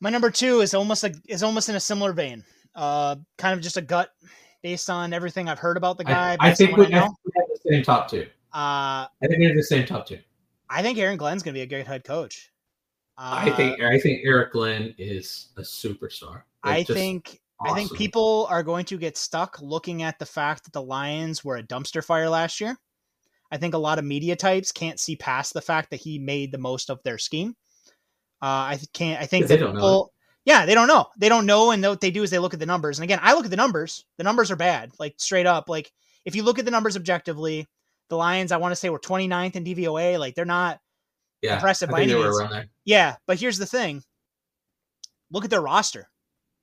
my 0.00 0.10
number 0.10 0.30
two 0.30 0.60
is 0.60 0.74
almost 0.74 1.02
like 1.02 1.14
is 1.28 1.42
almost 1.42 1.68
in 1.68 1.76
a 1.76 1.80
similar 1.80 2.12
vein. 2.12 2.44
Uh, 2.74 3.16
kind 3.36 3.54
of 3.54 3.60
just 3.60 3.76
a 3.76 3.82
gut 3.82 4.12
based 4.62 4.90
on 4.90 5.12
everything 5.12 5.48
I've 5.48 5.58
heard 5.58 5.76
about 5.76 5.98
the 5.98 6.04
guy. 6.04 6.36
I, 6.40 6.50
I 6.50 6.54
think 6.54 6.76
we, 6.76 6.86
I, 6.86 6.98
have 7.00 7.12
the 7.24 7.60
same 7.70 7.82
top 7.82 8.10
two. 8.10 8.26
Uh, 8.52 9.06
I 9.22 9.26
think 9.26 9.40
they're 9.40 9.54
the 9.54 9.62
same 9.62 9.86
top 9.86 10.06
two. 10.06 10.18
I 10.70 10.82
think 10.82 10.98
Aaron 10.98 11.16
Glenn's 11.16 11.42
going 11.42 11.54
to 11.54 11.58
be 11.58 11.62
a 11.62 11.66
great 11.66 11.86
head 11.86 12.04
coach. 12.04 12.50
Uh, 13.16 13.40
I 13.46 13.50
think 13.50 13.80
I 13.80 13.98
think 13.98 14.20
Eric 14.24 14.52
Glenn 14.52 14.94
is 14.96 15.48
a 15.56 15.62
superstar. 15.62 16.42
Like 16.64 16.90
I 16.90 16.94
think 16.94 17.40
Awesome. 17.60 17.74
I 17.74 17.76
think 17.76 17.98
people 17.98 18.46
are 18.50 18.62
going 18.62 18.84
to 18.86 18.98
get 18.98 19.16
stuck 19.16 19.60
looking 19.60 20.04
at 20.04 20.18
the 20.18 20.26
fact 20.26 20.64
that 20.64 20.72
the 20.72 20.82
Lions 20.82 21.44
were 21.44 21.56
a 21.56 21.62
dumpster 21.62 22.04
fire 22.04 22.28
last 22.28 22.60
year. 22.60 22.76
I 23.50 23.56
think 23.56 23.74
a 23.74 23.78
lot 23.78 23.98
of 23.98 24.04
media 24.04 24.36
types 24.36 24.70
can't 24.70 25.00
see 25.00 25.16
past 25.16 25.54
the 25.54 25.60
fact 25.60 25.90
that 25.90 26.00
he 26.00 26.18
made 26.18 26.52
the 26.52 26.58
most 26.58 26.88
of 26.88 27.02
their 27.02 27.18
scheme. 27.18 27.56
Uh, 28.40 28.46
I 28.76 28.78
can't. 28.92 29.20
I 29.20 29.26
think 29.26 29.48
that 29.48 29.58
people, 29.58 30.12
yeah, 30.44 30.66
they 30.66 30.74
don't 30.74 30.86
know. 30.86 31.06
They 31.18 31.28
don't 31.28 31.46
know, 31.46 31.72
and 31.72 31.82
what 31.82 32.00
they 32.00 32.12
do 32.12 32.22
is 32.22 32.30
they 32.30 32.38
look 32.38 32.54
at 32.54 32.60
the 32.60 32.66
numbers. 32.66 32.98
And 32.98 33.04
again, 33.04 33.18
I 33.22 33.34
look 33.34 33.44
at 33.44 33.50
the 33.50 33.56
numbers. 33.56 34.04
The 34.18 34.24
numbers 34.24 34.52
are 34.52 34.56
bad, 34.56 34.92
like 35.00 35.14
straight 35.16 35.46
up. 35.46 35.68
Like 35.68 35.90
if 36.24 36.36
you 36.36 36.44
look 36.44 36.60
at 36.60 36.64
the 36.64 36.70
numbers 36.70 36.96
objectively, 36.96 37.66
the 38.08 38.16
Lions, 38.16 38.52
I 38.52 38.56
want 38.56 38.72
to 38.72 38.76
say, 38.76 38.90
were 38.90 38.98
29th 38.98 39.56
in 39.56 39.64
DVOA. 39.64 40.18
Like 40.18 40.34
they're 40.34 40.44
not 40.44 40.80
yeah, 41.42 41.54
impressive 41.54 41.90
by 41.90 42.02
any 42.02 42.14
means. 42.14 42.40
Yeah, 42.84 43.16
but 43.26 43.38
here's 43.38 43.58
the 43.58 43.66
thing: 43.66 44.02
look 45.30 45.44
at 45.44 45.50
their 45.50 45.60
roster. 45.60 46.08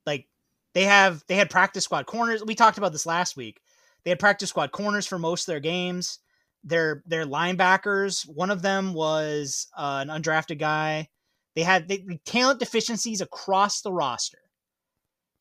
Like 0.06 0.28
they 0.74 0.84
have 0.84 1.24
they 1.28 1.36
had 1.36 1.50
practice 1.50 1.84
squad 1.84 2.06
corners. 2.06 2.44
We 2.44 2.56
talked 2.56 2.78
about 2.78 2.92
this 2.92 3.06
last 3.06 3.38
week. 3.38 3.62
They 4.04 4.12
had 4.12 4.20
practice 4.20 4.50
squad 4.50 4.72
corners 4.72 5.08
for 5.08 5.18
most 5.20 5.44
of 5.44 5.54
their 5.54 5.60
games. 5.60 6.20
Their 6.64 7.04
their 7.06 7.26
linebackers, 7.26 8.28
one 8.28 8.50
of 8.50 8.62
them 8.62 8.94
was 8.94 9.68
uh, 9.78 10.04
an 10.08 10.10
undrafted 10.10 10.60
guy. 10.60 11.10
They 11.56 11.64
had 11.64 11.88
they, 11.88 12.06
talent 12.26 12.60
deficiencies 12.60 13.22
across 13.22 13.82
the 13.82 13.94
roster. 13.94 14.40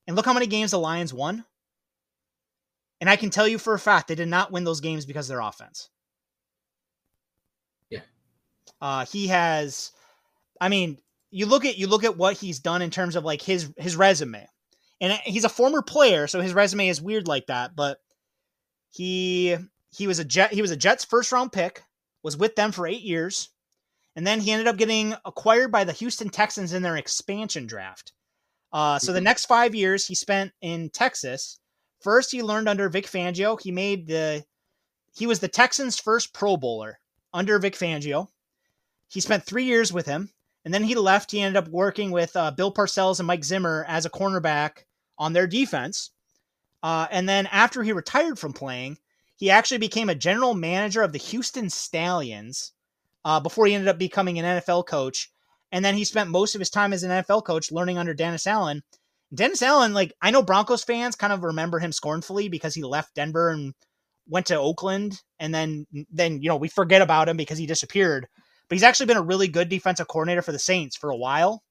And 0.06 0.16
look 0.16 0.26
how 0.26 0.34
many 0.34 0.46
games 0.46 0.70
the 0.70 0.78
Lions 0.78 1.14
won. 1.14 1.44
And 3.00 3.10
I 3.10 3.16
can 3.16 3.30
tell 3.30 3.48
you 3.48 3.58
for 3.58 3.74
a 3.74 3.78
fact 3.78 4.08
they 4.08 4.14
did 4.14 4.28
not 4.28 4.52
win 4.52 4.64
those 4.64 4.80
games 4.80 5.06
because 5.06 5.28
of 5.28 5.34
their 5.34 5.46
offense. 5.46 5.90
Uh, 8.84 9.06
he 9.06 9.28
has 9.28 9.90
I 10.60 10.68
mean, 10.68 10.98
you 11.30 11.46
look 11.46 11.64
at 11.64 11.78
you 11.78 11.86
look 11.86 12.04
at 12.04 12.18
what 12.18 12.36
he's 12.36 12.58
done 12.60 12.82
in 12.82 12.90
terms 12.90 13.16
of 13.16 13.24
like 13.24 13.40
his 13.40 13.72
his 13.78 13.96
resume 13.96 14.46
and 15.00 15.12
he's 15.24 15.44
a 15.44 15.48
former 15.48 15.82
player, 15.82 16.26
so 16.26 16.40
his 16.40 16.54
resume 16.54 16.88
is 16.88 17.02
weird 17.02 17.28
like 17.28 17.46
that. 17.46 17.74
But 17.74 17.98
he 18.90 19.56
he 19.90 20.06
was 20.06 20.18
a 20.18 20.24
jet 20.24 20.52
he 20.52 20.62
was 20.62 20.70
a 20.70 20.76
Jets 20.76 21.04
first 21.04 21.32
round 21.32 21.52
pick, 21.52 21.82
was 22.22 22.36
with 22.36 22.56
them 22.56 22.72
for 22.72 22.86
eight 22.86 23.02
years, 23.02 23.50
and 24.16 24.26
then 24.26 24.40
he 24.40 24.52
ended 24.52 24.68
up 24.68 24.76
getting 24.76 25.14
acquired 25.24 25.72
by 25.72 25.84
the 25.84 25.92
Houston 25.92 26.28
Texans 26.28 26.72
in 26.72 26.82
their 26.82 26.96
expansion 26.96 27.66
draft. 27.66 28.12
Uh, 28.72 28.98
so 28.98 29.12
the 29.12 29.18
mm-hmm. 29.18 29.24
next 29.24 29.46
five 29.46 29.74
years 29.74 30.06
he 30.06 30.14
spent 30.14 30.52
in 30.60 30.90
Texas. 30.90 31.60
First, 32.00 32.32
he 32.32 32.42
learned 32.42 32.68
under 32.68 32.88
Vic 32.88 33.06
Fangio. 33.06 33.60
He 33.60 33.72
made 33.72 34.06
the 34.06 34.44
he 35.16 35.26
was 35.26 35.40
the 35.40 35.48
Texans' 35.48 35.98
first 35.98 36.32
Pro 36.32 36.56
Bowler 36.56 36.98
under 37.32 37.58
Vic 37.58 37.74
Fangio. 37.74 38.28
He 39.14 39.20
spent 39.20 39.46
three 39.46 39.64
years 39.64 39.92
with 39.92 40.06
him. 40.06 40.30
And 40.64 40.74
then 40.74 40.82
he 40.82 40.96
left. 40.96 41.30
He 41.30 41.40
ended 41.40 41.62
up 41.62 41.68
working 41.68 42.10
with 42.10 42.34
uh, 42.34 42.50
Bill 42.50 42.72
Parcells 42.72 43.20
and 43.20 43.26
Mike 43.26 43.44
Zimmer 43.44 43.84
as 43.86 44.04
a 44.04 44.10
cornerback 44.10 44.84
on 45.18 45.32
their 45.32 45.46
defense. 45.46 46.10
Uh, 46.82 47.06
and 47.10 47.28
then 47.28 47.46
after 47.46 47.82
he 47.82 47.92
retired 47.92 48.38
from 48.38 48.52
playing, 48.52 48.98
he 49.36 49.50
actually 49.50 49.78
became 49.78 50.08
a 50.08 50.14
general 50.14 50.54
manager 50.54 51.02
of 51.02 51.12
the 51.12 51.18
Houston 51.18 51.70
Stallions 51.70 52.72
uh, 53.24 53.40
before 53.40 53.66
he 53.66 53.74
ended 53.74 53.88
up 53.88 53.98
becoming 53.98 54.38
an 54.38 54.60
NFL 54.60 54.86
coach. 54.86 55.30
And 55.70 55.84
then 55.84 55.94
he 55.94 56.04
spent 56.04 56.30
most 56.30 56.54
of 56.54 56.60
his 56.60 56.70
time 56.70 56.92
as 56.92 57.02
an 57.02 57.10
NFL 57.10 57.44
coach 57.44 57.70
learning 57.70 57.98
under 57.98 58.14
Dennis 58.14 58.46
Allen. 58.46 58.82
Dennis 59.32 59.62
Allen, 59.62 59.92
like 59.92 60.12
I 60.20 60.30
know 60.30 60.42
Broncos 60.42 60.84
fans 60.84 61.16
kind 61.16 61.32
of 61.32 61.42
remember 61.42 61.78
him 61.78 61.92
scornfully 61.92 62.48
because 62.48 62.74
he 62.74 62.82
left 62.82 63.14
Denver 63.14 63.50
and 63.50 63.74
went 64.28 64.46
to 64.46 64.58
Oakland, 64.58 65.20
and 65.40 65.54
then 65.54 65.86
then 66.10 66.40
you 66.40 66.48
know 66.48 66.56
we 66.56 66.68
forget 66.68 67.02
about 67.02 67.28
him 67.28 67.36
because 67.36 67.58
he 67.58 67.66
disappeared. 67.66 68.28
But 68.68 68.76
he's 68.76 68.82
actually 68.82 69.06
been 69.06 69.16
a 69.16 69.22
really 69.22 69.48
good 69.48 69.68
defensive 69.68 70.08
coordinator 70.08 70.42
for 70.42 70.52
the 70.52 70.58
Saints 70.58 70.96
for 70.96 71.10
a 71.10 71.16
while. 71.16 71.62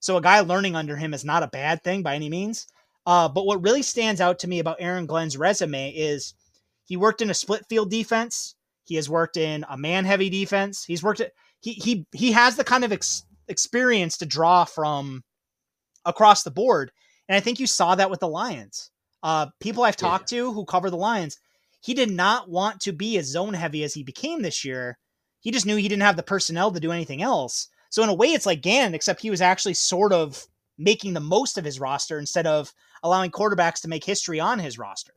So 0.00 0.16
a 0.16 0.22
guy 0.22 0.40
learning 0.40 0.76
under 0.76 0.96
him 0.96 1.12
is 1.12 1.24
not 1.24 1.42
a 1.42 1.48
bad 1.48 1.82
thing 1.82 2.02
by 2.02 2.14
any 2.14 2.30
means. 2.30 2.66
Uh, 3.06 3.28
but 3.28 3.46
what 3.46 3.62
really 3.62 3.82
stands 3.82 4.20
out 4.20 4.38
to 4.40 4.48
me 4.48 4.58
about 4.58 4.76
Aaron 4.80 5.06
Glenn's 5.06 5.36
resume 5.36 5.90
is 5.90 6.34
he 6.84 6.96
worked 6.96 7.22
in 7.22 7.30
a 7.30 7.34
split 7.34 7.64
field 7.68 7.90
defense. 7.90 8.54
He 8.84 8.96
has 8.96 9.08
worked 9.08 9.36
in 9.36 9.64
a 9.68 9.76
man 9.76 10.04
heavy 10.04 10.30
defense. 10.30 10.84
He's 10.84 11.02
worked 11.02 11.20
at 11.20 11.32
he 11.60 11.72
he 11.72 12.06
he 12.12 12.32
has 12.32 12.56
the 12.56 12.64
kind 12.64 12.84
of 12.84 12.92
ex- 12.92 13.24
experience 13.48 14.18
to 14.18 14.26
draw 14.26 14.64
from 14.64 15.24
across 16.04 16.42
the 16.42 16.50
board. 16.50 16.92
And 17.28 17.36
I 17.36 17.40
think 17.40 17.60
you 17.60 17.66
saw 17.66 17.94
that 17.94 18.10
with 18.10 18.20
the 18.20 18.28
Lions. 18.28 18.90
Uh, 19.22 19.46
people 19.60 19.84
I've 19.84 19.96
talked 19.96 20.32
yeah. 20.32 20.38
to 20.38 20.52
who 20.52 20.64
cover 20.64 20.90
the 20.90 20.96
Lions, 20.96 21.38
he 21.80 21.94
did 21.94 22.10
not 22.10 22.48
want 22.48 22.80
to 22.82 22.92
be 22.92 23.18
as 23.18 23.26
zone 23.26 23.54
heavy 23.54 23.84
as 23.84 23.94
he 23.94 24.02
became 24.02 24.42
this 24.42 24.64
year. 24.64 24.98
He 25.40 25.50
just 25.50 25.66
knew 25.66 25.76
he 25.76 25.88
didn't 25.88 26.02
have 26.02 26.16
the 26.16 26.22
personnel 26.22 26.72
to 26.72 26.80
do 26.80 26.92
anything 26.92 27.22
else. 27.22 27.68
So 27.90 28.02
in 28.02 28.08
a 28.08 28.14
way, 28.14 28.28
it's 28.28 28.46
like 28.46 28.60
Gannon, 28.60 28.94
except 28.94 29.22
he 29.22 29.30
was 29.30 29.40
actually 29.40 29.74
sort 29.74 30.12
of 30.12 30.46
making 30.78 31.12
the 31.12 31.20
most 31.20 31.58
of 31.58 31.64
his 31.64 31.80
roster 31.80 32.18
instead 32.18 32.46
of 32.46 32.72
allowing 33.02 33.30
quarterbacks 33.30 33.80
to 33.82 33.88
make 33.88 34.04
history 34.04 34.40
on 34.40 34.58
his 34.58 34.78
roster. 34.78 35.14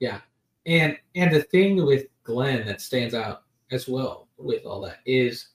Yeah, 0.00 0.20
and 0.66 0.96
and 1.14 1.34
the 1.34 1.42
thing 1.42 1.84
with 1.84 2.06
Glenn 2.22 2.66
that 2.66 2.80
stands 2.80 3.14
out 3.14 3.42
as 3.72 3.88
well 3.88 4.28
with 4.36 4.64
all 4.64 4.80
that 4.82 4.98
is 5.06 5.48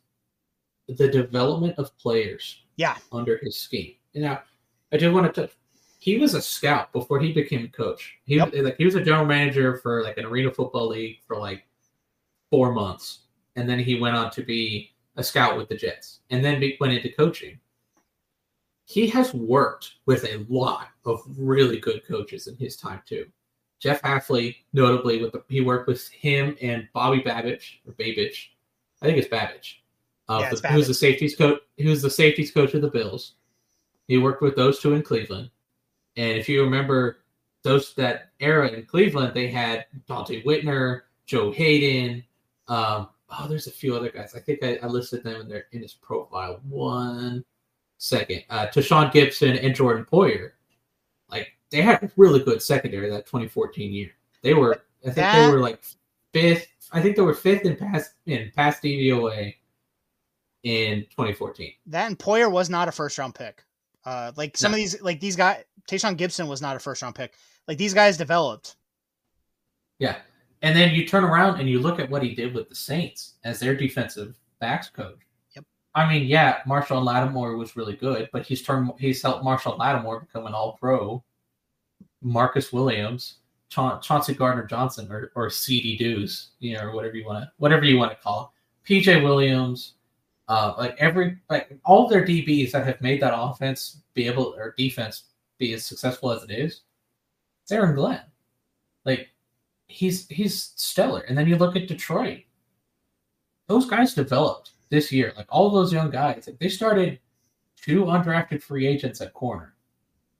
the 0.87 1.07
development 1.07 1.77
of 1.77 1.97
players. 1.97 2.63
Yeah, 2.75 2.97
under 3.11 3.37
his 3.37 3.57
scheme. 3.57 3.93
Now, 4.15 4.43
I 4.91 4.97
do 4.97 5.13
want 5.13 5.33
to 5.33 5.41
touch. 5.41 5.53
He 5.99 6.17
was 6.17 6.33
a 6.33 6.41
scout 6.41 6.91
before 6.91 7.19
he 7.19 7.31
became 7.31 7.63
a 7.63 7.69
coach. 7.69 8.17
He 8.25 8.35
yep. 8.35 8.51
like 8.53 8.77
he 8.77 8.85
was 8.85 8.95
a 8.95 9.03
general 9.03 9.25
manager 9.25 9.77
for 9.77 10.03
like 10.03 10.17
an 10.17 10.25
arena 10.25 10.51
football 10.51 10.89
league 10.89 11.19
for 11.25 11.37
like 11.37 11.65
four 12.49 12.73
months, 12.73 13.19
and 13.55 13.69
then 13.69 13.79
he 13.79 13.99
went 13.99 14.15
on 14.15 14.31
to 14.31 14.43
be 14.43 14.91
a 15.15 15.23
scout 15.23 15.57
with 15.57 15.69
the 15.69 15.75
Jets, 15.75 16.21
and 16.31 16.43
then 16.43 16.59
be, 16.59 16.75
went 16.79 16.93
into 16.93 17.09
coaching. 17.09 17.59
He 18.85 19.07
has 19.07 19.33
worked 19.33 19.95
with 20.05 20.23
a 20.25 20.45
lot 20.49 20.87
of 21.05 21.21
really 21.37 21.79
good 21.79 22.05
coaches 22.05 22.47
in 22.47 22.57
his 22.57 22.75
time 22.75 23.01
too. 23.05 23.27
Jeff 23.79 24.01
Hafley, 24.01 24.55
notably, 24.71 25.21
with 25.21 25.33
the, 25.33 25.43
he 25.49 25.61
worked 25.61 25.87
with 25.87 26.07
him 26.09 26.57
and 26.61 26.87
Bobby 26.93 27.21
Babich 27.21 27.79
or 27.85 27.93
Babich, 27.93 28.47
I 29.01 29.05
think 29.05 29.17
it's 29.17 29.27
Babich, 29.27 29.75
uh, 30.29 30.39
yeah, 30.41 30.49
the, 30.49 30.67
who's 30.69 30.87
the 30.87 30.93
safeties 30.93 31.35
coach. 31.35 31.59
Who's 31.77 32.01
the 32.01 32.09
safeties 32.09 32.51
coach 32.51 32.73
of 32.73 32.81
the 32.81 32.89
Bills. 32.89 33.33
He 34.07 34.17
worked 34.17 34.41
with 34.41 34.55
those 34.55 34.79
two 34.79 34.93
in 34.93 35.01
Cleveland, 35.01 35.49
and 36.17 36.37
if 36.37 36.49
you 36.49 36.63
remember 36.63 37.19
those 37.61 37.93
that 37.95 38.31
era 38.39 38.69
in 38.69 38.85
Cleveland, 38.85 39.33
they 39.33 39.47
had 39.47 39.85
Donte 40.09 40.43
Whitner, 40.43 41.01
Joe 41.25 41.51
Haden, 41.51 42.23
Um, 42.67 43.09
oh, 43.39 43.47
there's 43.47 43.67
a 43.67 43.71
few 43.71 43.95
other 43.95 44.09
guys. 44.09 44.35
I 44.35 44.39
think 44.39 44.63
I, 44.63 44.77
I 44.81 44.87
listed 44.87 45.23
them 45.23 45.41
in 45.41 45.47
their 45.47 45.65
in 45.71 45.81
his 45.81 45.93
profile. 45.93 46.59
One 46.67 47.43
second, 47.97 48.43
uh, 48.49 48.67
Tashaun 48.67 49.11
Gipson 49.11 49.63
and 49.63 49.73
Jordan 49.73 50.05
Poyer 50.11 50.51
Like 51.29 51.53
they 51.69 51.81
had 51.81 52.03
a 52.03 52.11
really 52.17 52.43
good 52.43 52.61
secondary 52.61 53.09
that 53.09 53.25
2014 53.25 53.93
year. 53.93 54.11
They 54.41 54.53
were, 54.53 54.83
I 55.01 55.05
think 55.05 55.15
that, 55.15 55.47
they 55.47 55.53
were 55.53 55.59
like 55.59 55.81
fifth. 56.33 56.67
I 56.91 57.01
think 57.01 57.15
they 57.15 57.21
were 57.21 57.33
fifth 57.33 57.65
in 57.65 57.75
pass 57.75 58.13
in 58.25 58.51
pass 58.55 58.79
DVOA 58.79 59.55
in 60.63 61.01
2014. 61.09 61.73
That 61.87 62.07
and 62.07 62.19
Poyer 62.19 62.51
was 62.51 62.69
not 62.69 62.87
a 62.87 62.91
first 62.91 63.17
round 63.17 63.35
pick. 63.35 63.63
Uh, 64.05 64.31
like 64.35 64.57
some 64.57 64.71
no. 64.71 64.75
of 64.75 64.77
these, 64.77 65.01
like 65.01 65.19
these 65.21 65.35
guys, 65.35 65.63
Tashaun 65.87 66.17
Gipson 66.17 66.47
was 66.47 66.61
not 66.61 66.75
a 66.75 66.79
first 66.79 67.01
round 67.01 67.15
pick. 67.15 67.33
Like 67.67 67.77
these 67.77 67.93
guys 67.93 68.17
developed. 68.17 68.75
Yeah, 69.99 70.17
and 70.63 70.75
then 70.75 70.95
you 70.95 71.05
turn 71.05 71.25
around 71.25 71.59
and 71.59 71.69
you 71.69 71.79
look 71.79 71.99
at 71.99 72.09
what 72.09 72.23
he 72.23 72.33
did 72.33 72.53
with 72.55 72.69
the 72.69 72.75
Saints 72.75 73.35
as 73.43 73.59
their 73.59 73.75
defensive 73.75 74.35
backs 74.59 74.89
coach. 74.89 75.19
Yep. 75.55 75.65
I 75.93 76.09
mean, 76.09 76.25
yeah, 76.25 76.61
Marshon 76.65 77.03
Lattimore 77.03 77.57
was 77.57 77.75
really 77.75 77.97
good, 77.97 78.29
but 78.31 78.45
he's 78.45 78.63
turned 78.63 78.91
he's 78.97 79.21
helped 79.21 79.43
Marshon 79.43 79.77
Lattimore 79.77 80.21
become 80.21 80.47
an 80.47 80.53
All 80.53 80.77
Pro 80.77 81.23
Marcus 82.21 82.71
Williams, 82.71 83.39
Cha- 83.67 83.99
Chauncey 83.99 84.33
Gardner 84.33 84.65
Johnson, 84.65 85.11
or 85.11 85.31
or 85.35 85.49
CD 85.49 85.97
Dews, 85.97 86.51
you 86.59 86.77
know, 86.77 86.85
or 86.85 86.95
whatever 86.95 87.17
you 87.17 87.25
want 87.25 87.43
to 87.43 87.51
whatever 87.57 87.83
you 87.83 87.97
want 87.97 88.11
to 88.11 88.17
call 88.23 88.53
it. 88.87 88.89
PJ 88.89 89.21
Williams, 89.21 89.95
uh, 90.47 90.73
like 90.77 90.95
every 90.97 91.37
like 91.49 91.77
all 91.83 92.07
their 92.07 92.25
DBs 92.25 92.71
that 92.71 92.87
have 92.87 93.01
made 93.01 93.21
that 93.21 93.37
offense 93.37 94.01
be 94.13 94.27
able 94.27 94.55
or 94.57 94.73
defense 94.77 95.25
be 95.57 95.73
as 95.73 95.85
successful 95.85 96.31
as 96.31 96.41
it 96.43 96.51
is, 96.51 96.81
it's 97.63 97.71
Aaron 97.73 97.95
Glenn. 97.95 98.21
Like 99.03 99.32
he's 99.87 100.27
he's 100.27 100.73
stellar. 100.75 101.21
And 101.21 101.37
then 101.37 101.47
you 101.47 101.57
look 101.57 101.75
at 101.75 101.87
Detroit. 101.87 102.41
Those 103.67 103.85
guys 103.85 104.13
developed 104.13 104.71
this 104.89 105.11
year. 105.11 105.33
Like 105.35 105.47
all 105.49 105.69
those 105.69 105.93
young 105.93 106.09
guys, 106.09 106.49
they 106.59 106.69
started 106.69 107.19
two 107.75 108.05
undrafted 108.05 108.61
free 108.61 108.87
agents 108.87 109.21
at 109.21 109.33
corner, 109.33 109.75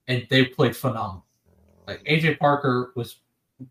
and 0.08 0.26
they 0.30 0.46
played 0.46 0.76
phenomenal. 0.76 1.26
Like 1.88 2.04
AJ 2.04 2.40
Parker 2.40 2.94
was 2.96 3.18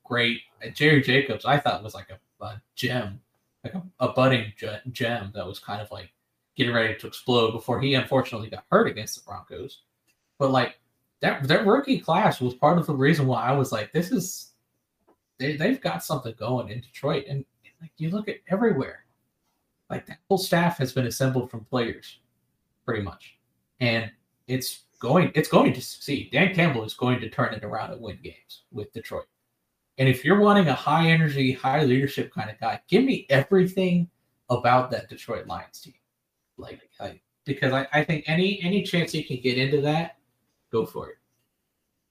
great. 0.04 0.40
Jerry 0.74 1.02
Jacobs, 1.02 1.44
I 1.44 1.58
thought 1.58 1.82
was 1.82 1.94
like 1.94 2.08
a, 2.10 2.44
a 2.44 2.62
gem, 2.74 3.20
like 3.64 3.74
a, 3.74 3.82
a 4.00 4.12
budding 4.12 4.52
gem 4.90 5.32
that 5.34 5.46
was 5.46 5.58
kind 5.58 5.80
of 5.80 5.90
like 5.90 6.12
getting 6.56 6.74
ready 6.74 6.94
to 6.94 7.06
explode 7.06 7.52
before 7.52 7.80
he 7.80 7.94
unfortunately 7.94 8.50
got 8.50 8.64
hurt 8.70 8.88
against 8.88 9.16
the 9.16 9.22
Broncos. 9.26 9.82
But 10.38 10.50
like 10.50 10.78
that 11.20 11.46
that 11.48 11.66
rookie 11.66 11.98
class 11.98 12.40
was 12.40 12.54
part 12.54 12.78
of 12.78 12.86
the 12.86 12.94
reason 12.94 13.26
why 13.26 13.42
I 13.42 13.52
was 13.52 13.72
like, 13.72 13.92
this 13.92 14.10
is 14.10 14.51
they 15.42 15.56
they've 15.56 15.80
got 15.80 16.04
something 16.04 16.34
going 16.38 16.68
in 16.70 16.80
Detroit. 16.80 17.24
And 17.28 17.44
like 17.80 17.92
you 17.96 18.10
look 18.10 18.28
at 18.28 18.36
everywhere. 18.48 19.04
Like 19.90 20.06
that 20.06 20.18
whole 20.28 20.38
staff 20.38 20.78
has 20.78 20.92
been 20.92 21.06
assembled 21.06 21.50
from 21.50 21.66
players, 21.66 22.20
pretty 22.86 23.02
much. 23.02 23.38
And 23.80 24.10
it's 24.46 24.84
going 25.00 25.32
it's 25.34 25.48
going 25.48 25.74
to 25.74 25.82
succeed. 25.82 26.30
Dan 26.32 26.54
Campbell 26.54 26.84
is 26.84 26.94
going 26.94 27.20
to 27.20 27.28
turn 27.28 27.52
it 27.52 27.64
around 27.64 27.92
and 27.92 28.00
win 28.00 28.18
games 28.22 28.62
with 28.70 28.92
Detroit. 28.92 29.26
And 29.98 30.08
if 30.08 30.24
you're 30.24 30.40
wanting 30.40 30.68
a 30.68 30.74
high 30.74 31.10
energy, 31.10 31.52
high 31.52 31.82
leadership 31.82 32.32
kind 32.32 32.48
of 32.48 32.58
guy, 32.58 32.80
give 32.88 33.04
me 33.04 33.26
everything 33.28 34.08
about 34.48 34.90
that 34.92 35.08
Detroit 35.08 35.46
Lions 35.46 35.80
team. 35.80 35.94
Like 36.56 36.80
because 37.44 37.72
I, 37.72 37.86
I 37.92 38.04
think 38.04 38.24
any 38.26 38.60
any 38.62 38.82
chance 38.82 39.14
you 39.14 39.24
can 39.24 39.40
get 39.40 39.58
into 39.58 39.80
that, 39.82 40.16
go 40.70 40.86
for 40.86 41.10
it. 41.10 41.16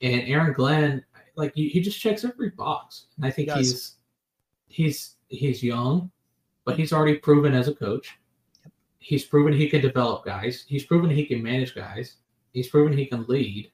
And 0.01 0.27
Aaron 0.27 0.53
Glenn, 0.53 1.03
like 1.35 1.53
he, 1.55 1.79
just 1.81 1.99
checks 1.99 2.23
every 2.23 2.49
box. 2.51 3.07
And 3.17 3.25
I 3.25 3.31
think 3.31 3.51
he 3.51 3.57
he's 3.57 3.95
he's 4.67 5.15
he's 5.27 5.63
young, 5.63 6.11
but 6.65 6.77
he's 6.77 6.93
already 6.93 7.17
proven 7.17 7.53
as 7.53 7.67
a 7.67 7.75
coach. 7.75 8.17
He's 8.99 9.25
proven 9.25 9.53
he 9.53 9.69
can 9.69 9.81
develop 9.81 10.25
guys. 10.25 10.65
He's 10.67 10.85
proven 10.85 11.09
he 11.09 11.25
can 11.25 11.41
manage 11.41 11.73
guys. 11.73 12.17
He's 12.53 12.69
proven 12.69 12.97
he 12.97 13.05
can 13.05 13.25
lead. 13.27 13.71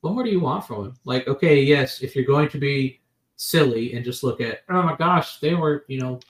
What 0.00 0.14
more 0.14 0.24
do 0.24 0.30
you 0.30 0.40
want 0.40 0.66
from 0.66 0.86
him? 0.86 0.94
Like, 1.04 1.28
okay, 1.28 1.62
yes, 1.62 2.02
if 2.02 2.14
you're 2.14 2.24
going 2.24 2.48
to 2.50 2.58
be 2.58 3.00
silly 3.36 3.94
and 3.94 4.04
just 4.04 4.22
look 4.22 4.40
at, 4.40 4.60
oh 4.68 4.82
my 4.82 4.96
gosh, 4.96 5.38
they 5.38 5.54
were, 5.54 5.84
you 5.88 6.00
know, 6.00 6.20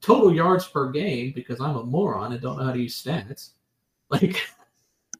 total 0.00 0.32
yards 0.32 0.66
per 0.66 0.90
game 0.90 1.32
because 1.34 1.60
I'm 1.60 1.76
a 1.76 1.84
moron 1.84 2.32
and 2.32 2.40
don't 2.40 2.58
know 2.58 2.64
how 2.64 2.72
to 2.72 2.80
use 2.80 3.02
stats. 3.02 3.50
Like, 4.10 4.42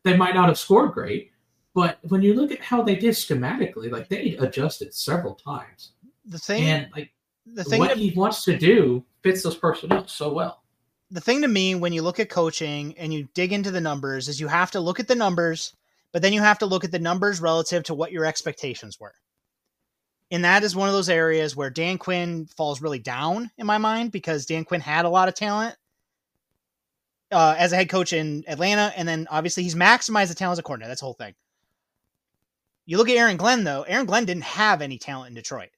they 0.03 0.17
might 0.17 0.35
not 0.35 0.49
have 0.49 0.59
scored 0.59 0.95
great, 0.95 1.30
but 1.75 1.99
when 2.09 2.23
you 2.23 2.35
look 2.35 2.51
at 2.51 2.61
how 2.61 2.83
they 2.83 2.97
did 2.97 3.15
schematically, 3.15 3.91
like 3.91 4.09
they 4.09 4.37
adjusted 4.37 4.95
several 4.95 5.35
times. 5.35 5.93
The 6.27 6.39
thing, 6.39 6.65
and 6.65 6.89
like 6.95 7.13
the 7.47 7.65
thing 7.65 7.81
what 7.81 7.89
that, 7.89 7.97
he 7.97 8.11
wants 8.11 8.45
to 8.45 8.57
do 8.57 9.05
fits 9.23 9.43
those 9.43 9.57
personnel 9.57 10.07
so 10.07 10.33
well 10.33 10.61
the 11.11 11.21
thing 11.21 11.43
to 11.43 11.49
me 11.49 11.75
when 11.75 11.93
you 11.93 12.03
look 12.03 12.21
at 12.21 12.29
coaching 12.29 12.97
and 12.97 13.13
you 13.13 13.29
dig 13.35 13.53
into 13.53 13.71
the 13.71 13.81
numbers 13.81 14.29
is 14.29 14.41
you 14.41 14.49
have 14.49 14.71
to 14.71 14.81
look 14.81 15.01
at 15.01 15.09
the 15.09 15.15
numbers, 15.15 15.75
but 16.13 16.23
then 16.23 16.33
you 16.33 16.41
have 16.41 16.59
to 16.59 16.67
look 16.67 16.85
at 16.85 16.93
the 16.93 16.99
numbers 16.99 17.41
relative 17.41 17.83
to 17.85 17.95
what 17.95 18.13
your 18.13 18.25
expectations 18.25 18.99
were. 19.01 19.15
And 20.31 20.45
that 20.45 20.63
is 20.63 20.77
one 20.77 20.89
of 20.89 20.95
those 20.95 21.09
areas 21.09 21.57
where 21.57 21.71
Dan 21.71 21.99
Quinn 21.99 22.47
falls 22.57 22.81
really 22.81 23.01
down 23.01 23.51
in 23.59 23.67
my 23.67 23.79
mind 23.79 24.13
because 24.13 24.47
Dan 24.47 24.65
Quinn 24.65 24.81
had 24.81 25.05
a 25.05 25.09
lot 25.09 25.29
of 25.29 25.35
talent 25.35 25.77
uh, 27.33 27.57
as 27.59 27.73
a 27.73 27.77
head 27.77 27.89
coach 27.89 28.13
in 28.13 28.45
Atlanta, 28.47 28.93
and 28.97 29.09
then 29.09 29.27
obviously 29.31 29.65
he's 29.65 29.75
maximized 29.75 30.29
the 30.29 30.35
talent 30.35 30.53
as 30.53 30.59
a 30.61 30.63
coordinator. 30.63 30.91
That's 30.91 31.01
the 31.01 31.07
whole 31.07 31.15
thing. 31.15 31.35
You 32.91 32.99
look 32.99 33.09
at 33.09 33.17
Aaron 33.17 33.37
Glenn 33.37 33.63
though. 33.63 33.83
Aaron 33.83 34.05
Glenn 34.05 34.25
didn't 34.25 34.43
have 34.43 34.83
any 34.83 34.99
talent 34.99 35.29
in 35.29 35.35
Detroit, 35.35 35.69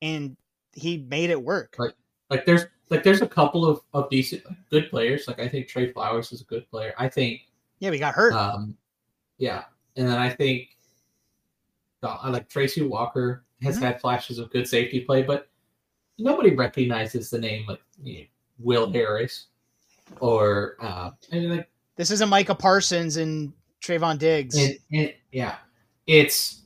and 0.00 0.36
he 0.72 0.98
made 0.98 1.30
it 1.30 1.42
work. 1.42 1.74
Like, 1.80 1.96
like 2.30 2.46
there's 2.46 2.66
like 2.90 3.02
there's 3.02 3.20
a 3.20 3.26
couple 3.26 3.66
of, 3.66 3.80
of 3.92 4.08
decent 4.08 4.44
good 4.70 4.88
players. 4.88 5.26
Like 5.26 5.40
I 5.40 5.48
think 5.48 5.66
Trey 5.66 5.92
Flowers 5.92 6.30
is 6.30 6.42
a 6.42 6.44
good 6.44 6.70
player. 6.70 6.94
I 6.96 7.08
think 7.08 7.40
Yeah, 7.80 7.90
we 7.90 7.98
got 7.98 8.14
hurt. 8.14 8.34
Um 8.34 8.76
yeah. 9.38 9.64
And 9.96 10.06
then 10.06 10.16
I 10.16 10.30
think 10.30 10.76
I 12.04 12.30
like 12.30 12.48
Tracy 12.48 12.82
Walker 12.82 13.42
has 13.62 13.74
mm-hmm. 13.74 13.86
had 13.86 14.00
flashes 14.00 14.38
of 14.38 14.48
good 14.52 14.68
safety 14.68 15.00
play, 15.00 15.24
but 15.24 15.48
nobody 16.18 16.54
recognizes 16.54 17.30
the 17.30 17.38
name 17.40 17.66
like 17.66 17.82
you 18.00 18.20
know, 18.20 18.24
Will 18.60 18.92
Harris 18.92 19.46
or 20.20 20.76
uh, 20.80 21.10
and 21.32 21.50
like 21.50 21.68
This 21.96 22.12
isn't 22.12 22.28
Micah 22.28 22.54
Parsons 22.54 23.16
and 23.16 23.52
Trayvon 23.82 24.18
Diggs. 24.18 24.56
yeah, 25.32 25.56
it's 26.06 26.62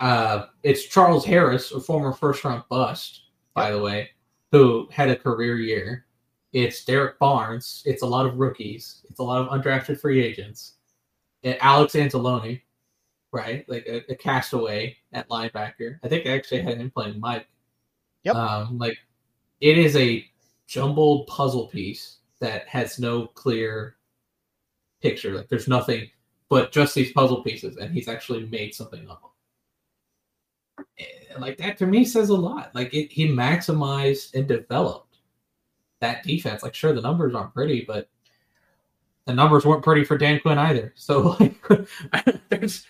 uh, 0.00 0.46
it's 0.62 0.84
Charles 0.84 1.24
Harris, 1.24 1.72
a 1.72 1.80
former 1.80 2.12
first 2.12 2.44
round 2.44 2.64
bust, 2.68 3.22
by 3.54 3.70
the 3.70 3.80
way, 3.80 4.10
who 4.50 4.88
had 4.90 5.10
a 5.10 5.16
career 5.16 5.58
year. 5.58 6.06
It's 6.52 6.84
Derrick 6.84 7.18
Barnes. 7.18 7.82
It's 7.86 8.02
a 8.02 8.06
lot 8.06 8.26
of 8.26 8.38
rookies. 8.38 9.06
It's 9.08 9.20
a 9.20 9.22
lot 9.22 9.40
of 9.40 9.48
undrafted 9.48 10.00
free 10.00 10.24
agents. 10.24 10.74
And 11.44 11.56
Alex 11.60 11.94
Anzalone, 11.94 12.60
right? 13.30 13.64
Like 13.68 13.86
a, 13.86 14.10
a 14.10 14.16
castaway 14.16 14.96
at 15.12 15.28
linebacker. 15.28 15.98
I 16.02 16.08
think 16.08 16.26
I 16.26 16.30
actually 16.30 16.62
had 16.62 16.78
him 16.78 16.90
playing 16.90 17.20
Mike. 17.20 17.46
Yep. 18.24 18.34
Um, 18.34 18.78
like 18.78 18.98
it 19.60 19.78
is 19.78 19.96
a 19.96 20.26
jumbled 20.66 21.26
puzzle 21.26 21.68
piece 21.68 22.18
that 22.40 22.66
has 22.68 22.98
no 22.98 23.26
clear 23.26 23.96
picture. 25.00 25.34
Like 25.34 25.48
there's 25.48 25.68
nothing 25.68 26.10
but 26.50 26.72
just 26.72 26.96
these 26.96 27.12
puzzle 27.12 27.42
pieces, 27.42 27.76
and 27.76 27.94
he's 27.94 28.08
actually 28.08 28.44
made 28.46 28.74
something 28.74 29.08
of 29.08 29.18
them. 29.20 30.86
And, 30.98 31.40
like 31.40 31.56
that 31.58 31.78
to 31.78 31.86
me 31.86 32.04
says 32.04 32.28
a 32.28 32.34
lot. 32.34 32.74
Like 32.74 32.92
it, 32.92 33.10
he 33.12 33.28
maximized 33.28 34.34
and 34.34 34.46
developed 34.48 35.18
that 36.00 36.24
defense. 36.24 36.62
Like 36.62 36.74
sure, 36.74 36.92
the 36.92 37.00
numbers 37.00 37.34
aren't 37.34 37.54
pretty, 37.54 37.84
but 37.86 38.08
the 39.26 39.34
numbers 39.34 39.64
weren't 39.64 39.84
pretty 39.84 40.04
for 40.04 40.18
Dan 40.18 40.40
Quinn 40.40 40.58
either. 40.58 40.92
So 40.96 41.36
like, 41.38 41.56
there's 42.48 42.84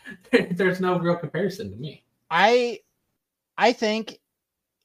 there's 0.53 0.81
no 0.81 0.99
real 0.99 1.17
comparison 1.17 1.71
to 1.71 1.77
me. 1.77 2.03
I 2.31 2.81
I 3.59 3.73
think 3.75 4.19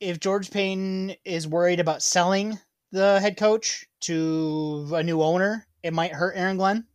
if 0.01 0.19
George 0.19 0.51
Paton 0.51 1.15
is 1.23 1.47
worried 1.47 1.79
about 1.79 2.03
selling 2.03 2.59
the 2.91 3.21
head 3.21 3.37
coach 3.37 3.85
to 4.01 4.89
a 4.93 5.01
new 5.01 5.21
owner, 5.21 5.65
it 5.81 5.93
might 5.93 6.11
hurt 6.11 6.35
Aaron 6.35 6.57
Glenn 6.57 6.85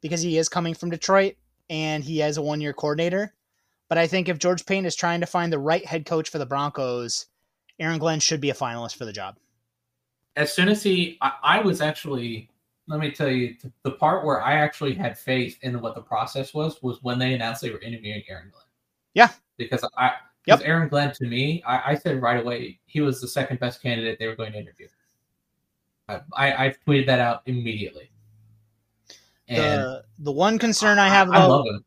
because 0.00 0.20
he 0.22 0.38
is 0.38 0.48
coming 0.48 0.74
from 0.74 0.90
Detroit 0.90 1.34
and 1.70 2.02
he 2.04 2.18
has 2.18 2.36
a 2.36 2.42
one 2.42 2.60
year 2.60 2.72
coordinator. 2.72 3.34
But 3.88 3.98
I 3.98 4.06
think 4.06 4.28
if 4.28 4.38
George 4.38 4.64
Paton 4.66 4.84
is 4.86 4.94
trying 4.96 5.20
to 5.20 5.26
find 5.26 5.52
the 5.52 5.58
right 5.58 5.84
head 5.84 6.04
coach 6.06 6.28
for 6.30 6.38
the 6.38 6.46
Broncos, 6.46 7.26
Aaron 7.80 7.98
Glenn 7.98 8.20
should 8.20 8.40
be 8.40 8.50
a 8.50 8.54
finalist 8.54 8.96
for 8.96 9.04
the 9.04 9.12
job. 9.12 9.36
as 10.36 10.52
soon 10.52 10.68
as 10.68 10.82
he 10.82 11.16
I, 11.20 11.32
I 11.42 11.60
was 11.60 11.80
actually 11.80 12.50
let 12.86 13.00
me 13.00 13.10
tell 13.10 13.28
you 13.30 13.54
the 13.82 13.90
part 13.92 14.24
where 14.24 14.40
i 14.42 14.54
actually 14.54 14.94
had 14.94 15.18
faith 15.18 15.58
in 15.62 15.80
what 15.80 15.94
the 15.94 16.00
process 16.00 16.54
was 16.54 16.80
was 16.82 17.02
when 17.02 17.18
they 17.18 17.34
announced 17.34 17.60
they 17.60 17.70
were 17.70 17.80
interviewing 17.80 18.22
aaron 18.28 18.50
glenn 18.52 18.64
Yeah. 19.14 19.28
because 19.58 19.84
i 19.98 20.12
Yep. 20.46 20.60
aaron 20.64 20.88
glenn 20.88 21.12
to 21.14 21.26
me 21.26 21.62
I, 21.66 21.92
I 21.92 21.94
said 21.96 22.22
right 22.22 22.40
away 22.42 22.78
he 22.86 23.00
was 23.00 23.20
the 23.20 23.28
second 23.28 23.58
best 23.60 23.82
candidate 23.82 24.18
they 24.18 24.26
were 24.26 24.36
going 24.36 24.52
to 24.52 24.58
interview 24.58 24.88
i 26.08 26.20
i, 26.32 26.66
I 26.66 26.74
tweeted 26.86 27.06
that 27.06 27.18
out 27.20 27.42
immediately 27.46 28.10
the 29.56 30.04
the 30.18 30.32
one 30.32 30.58
concern 30.58 30.98
I 30.98 31.08
have 31.08 31.28
I 31.28 31.38
about 31.38 31.48
love 31.48 31.66
him 31.66 31.84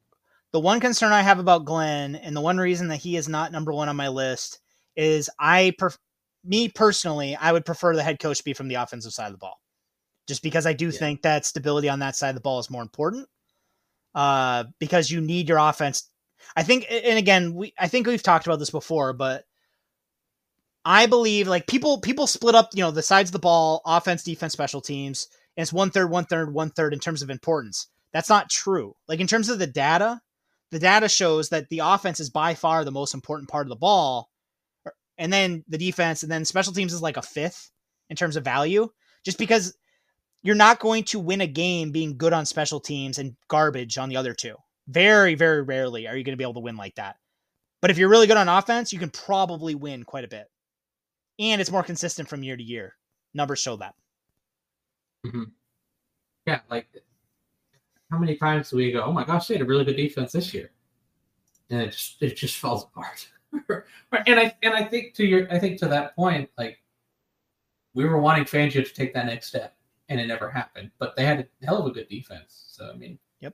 the 0.52 0.60
one 0.60 0.80
concern 0.82 1.12
I 1.14 1.22
have 1.22 1.40
about 1.40 1.66
Glenn, 1.66 2.16
and 2.16 2.36
the 2.36 2.42
one 2.42 2.58
reason 2.58 2.90
that 2.90 2.98
he 2.98 3.16
is 3.16 3.30
not 3.30 3.52
number 3.52 3.72
one 3.72 3.88
on 3.88 3.96
my 3.96 4.10
list 4.10 4.60
is 4.98 5.30
I, 5.40 5.74
pref- 5.78 5.98
me 6.44 6.68
personally, 6.68 7.36
I 7.38 7.54
would 7.54 7.66
prefer 7.66 7.96
the 7.96 8.04
head 8.04 8.20
coach 8.20 8.44
be 8.44 8.54
from 8.54 8.68
the 8.68 8.76
offensive 8.76 9.14
side 9.14 9.28
of 9.28 9.32
the 9.32 9.38
ball, 9.38 9.62
just 10.28 10.44
because 10.44 10.66
I 10.66 10.74
do 10.74 10.88
Yeah. 10.88 11.00
think 11.00 11.22
that 11.22 11.46
stability 11.46 11.88
on 11.88 12.00
that 12.00 12.18
side 12.18 12.30
of 12.30 12.36
the 12.36 12.42
ball 12.42 12.60
is 12.60 12.70
more 12.70 12.82
important. 12.82 13.30
Uh, 14.14 14.66
because 14.78 15.10
you 15.10 15.22
need 15.22 15.48
your 15.48 15.58
offense. 15.58 16.10
I 16.54 16.64
think, 16.64 16.86
and 16.90 17.18
again, 17.18 17.54
we 17.54 17.74
I 17.80 17.88
think 17.88 18.08
we've 18.08 18.22
talked 18.22 18.46
about 18.46 18.60
this 18.60 18.72
before, 18.72 19.14
but 19.14 19.46
I 20.84 21.06
believe 21.06 21.48
like 21.48 21.66
people 21.68 22.02
people 22.02 22.28
split 22.28 22.56
up, 22.56 22.72
you 22.74 22.84
know, 22.84 22.92
the 22.92 23.04
sides 23.04 23.30
of 23.30 23.34
the 23.34 23.40
ball, 23.40 23.82
offense, 23.86 24.24
defense, 24.24 24.52
special 24.52 24.82
teams, 24.82 25.28
and 25.58 25.64
it's 25.64 25.74
one 25.74 25.92
third, 25.92 26.10
one 26.10 26.26
third, 26.26 26.54
one 26.54 26.70
third 26.70 26.94
in 26.94 27.00
terms 27.00 27.22
of 27.22 27.30
importance. 27.30 27.88
That's 28.14 28.30
not 28.30 28.50
true. 28.50 28.96
Like 29.08 29.20
in 29.20 29.28
terms 29.28 29.50
of 29.50 29.60
the 29.60 29.68
data, 29.68 30.22
the 30.72 30.80
data 30.80 31.10
shows 31.10 31.50
that 31.50 31.70
the 31.70 31.80
offense 31.80 32.20
is 32.20 32.30
by 32.30 32.54
far 32.54 32.84
the 32.84 32.92
most 32.92 33.14
important 33.14 33.50
part 33.50 33.66
of 33.66 33.70
the 33.70 33.76
ball, 33.76 34.30
and 35.18 35.32
then 35.32 35.64
the 35.68 35.78
defense, 35.78 36.24
and 36.24 36.32
then 36.32 36.46
special 36.46 36.74
teams 36.74 36.94
is 36.94 37.02
like 37.02 37.18
a 37.18 37.22
fifth 37.22 37.72
in 38.10 38.16
terms 38.16 38.36
of 38.36 38.44
value. 38.44 38.90
Just 39.24 39.38
because 39.38 39.76
you're 40.42 40.56
not 40.56 40.80
going 40.80 41.04
to 41.06 41.20
win 41.20 41.42
a 41.42 41.48
game 41.48 41.92
being 41.92 42.18
good 42.18 42.34
on 42.34 42.46
special 42.46 42.80
teams 42.80 43.20
and 43.20 43.36
garbage 43.48 43.98
on 43.98 44.10
the 44.10 44.18
other 44.18 44.34
two. 44.34 44.56
Very, 44.88 45.36
very 45.36 45.62
rarely 45.62 46.08
are 46.08 46.18
you 46.18 46.24
going 46.24 46.34
to 46.34 46.38
be 46.38 46.44
able 46.44 46.56
to 46.56 46.62
win 46.62 46.76
like 46.76 46.96
that. 46.96 47.18
But 47.82 47.92
if 47.92 47.98
you're 47.98 48.10
really 48.10 48.28
good 48.28 48.38
on 48.38 48.50
offense, 48.50 48.92
you 48.92 49.00
can 49.00 49.10
probably 49.10 49.76
win 49.76 50.04
quite 50.04 50.24
a 50.24 50.28
bit. 50.28 50.48
And 51.40 51.62
it's 51.62 51.72
more 51.72 51.84
consistent 51.84 52.30
from 52.30 52.44
year 52.44 52.58
to 52.58 52.64
year. 52.64 52.96
Numbers 53.34 53.60
show 53.60 53.78
that. 53.78 53.96
Mm-hmm. 55.26 55.44
yeah 56.48 56.62
like 56.70 56.88
how 58.10 58.18
many 58.18 58.36
times 58.36 58.70
do 58.72 58.78
we 58.78 58.92
go 58.92 59.04
oh 59.04 59.12
my 59.12 59.24
gosh 59.24 59.48
they 59.48 59.54
had 59.56 59.62
a 59.62 59.66
really 59.66 59.86
good 59.86 59.96
defense 59.98 60.32
this 60.32 60.54
year. 60.54 60.72
And 61.70 61.82
it 61.82 61.92
just 61.92 62.22
it 62.22 62.36
just 62.36 62.58
falls 62.64 62.84
apart. 62.84 63.28
And 64.28 64.40
i 64.40 64.56
and 64.64 64.74
i 64.74 64.84
think 64.84 65.14
to 65.16 65.26
your 65.26 65.52
i 65.52 65.60
think 65.60 65.78
to 65.80 65.88
that 65.88 66.16
point 66.16 66.50
like 66.58 66.80
we 67.94 68.06
were 68.06 68.20
wanting 68.20 68.46
Fangio 68.46 68.86
to 68.86 68.94
take 68.94 69.14
that 69.14 69.26
next 69.26 69.48
step 69.48 69.76
and 70.10 70.20
it 70.20 70.28
never 70.28 70.50
happened 70.50 70.92
but 71.00 71.16
they 71.16 71.26
had 71.26 71.40
a 71.42 71.66
hell 71.66 71.78
of 71.78 71.86
a 71.86 71.92
good 71.92 72.08
defense 72.10 72.66
so 72.72 72.90
i 72.90 72.96
mean 72.98 73.18
Yep. 73.42 73.54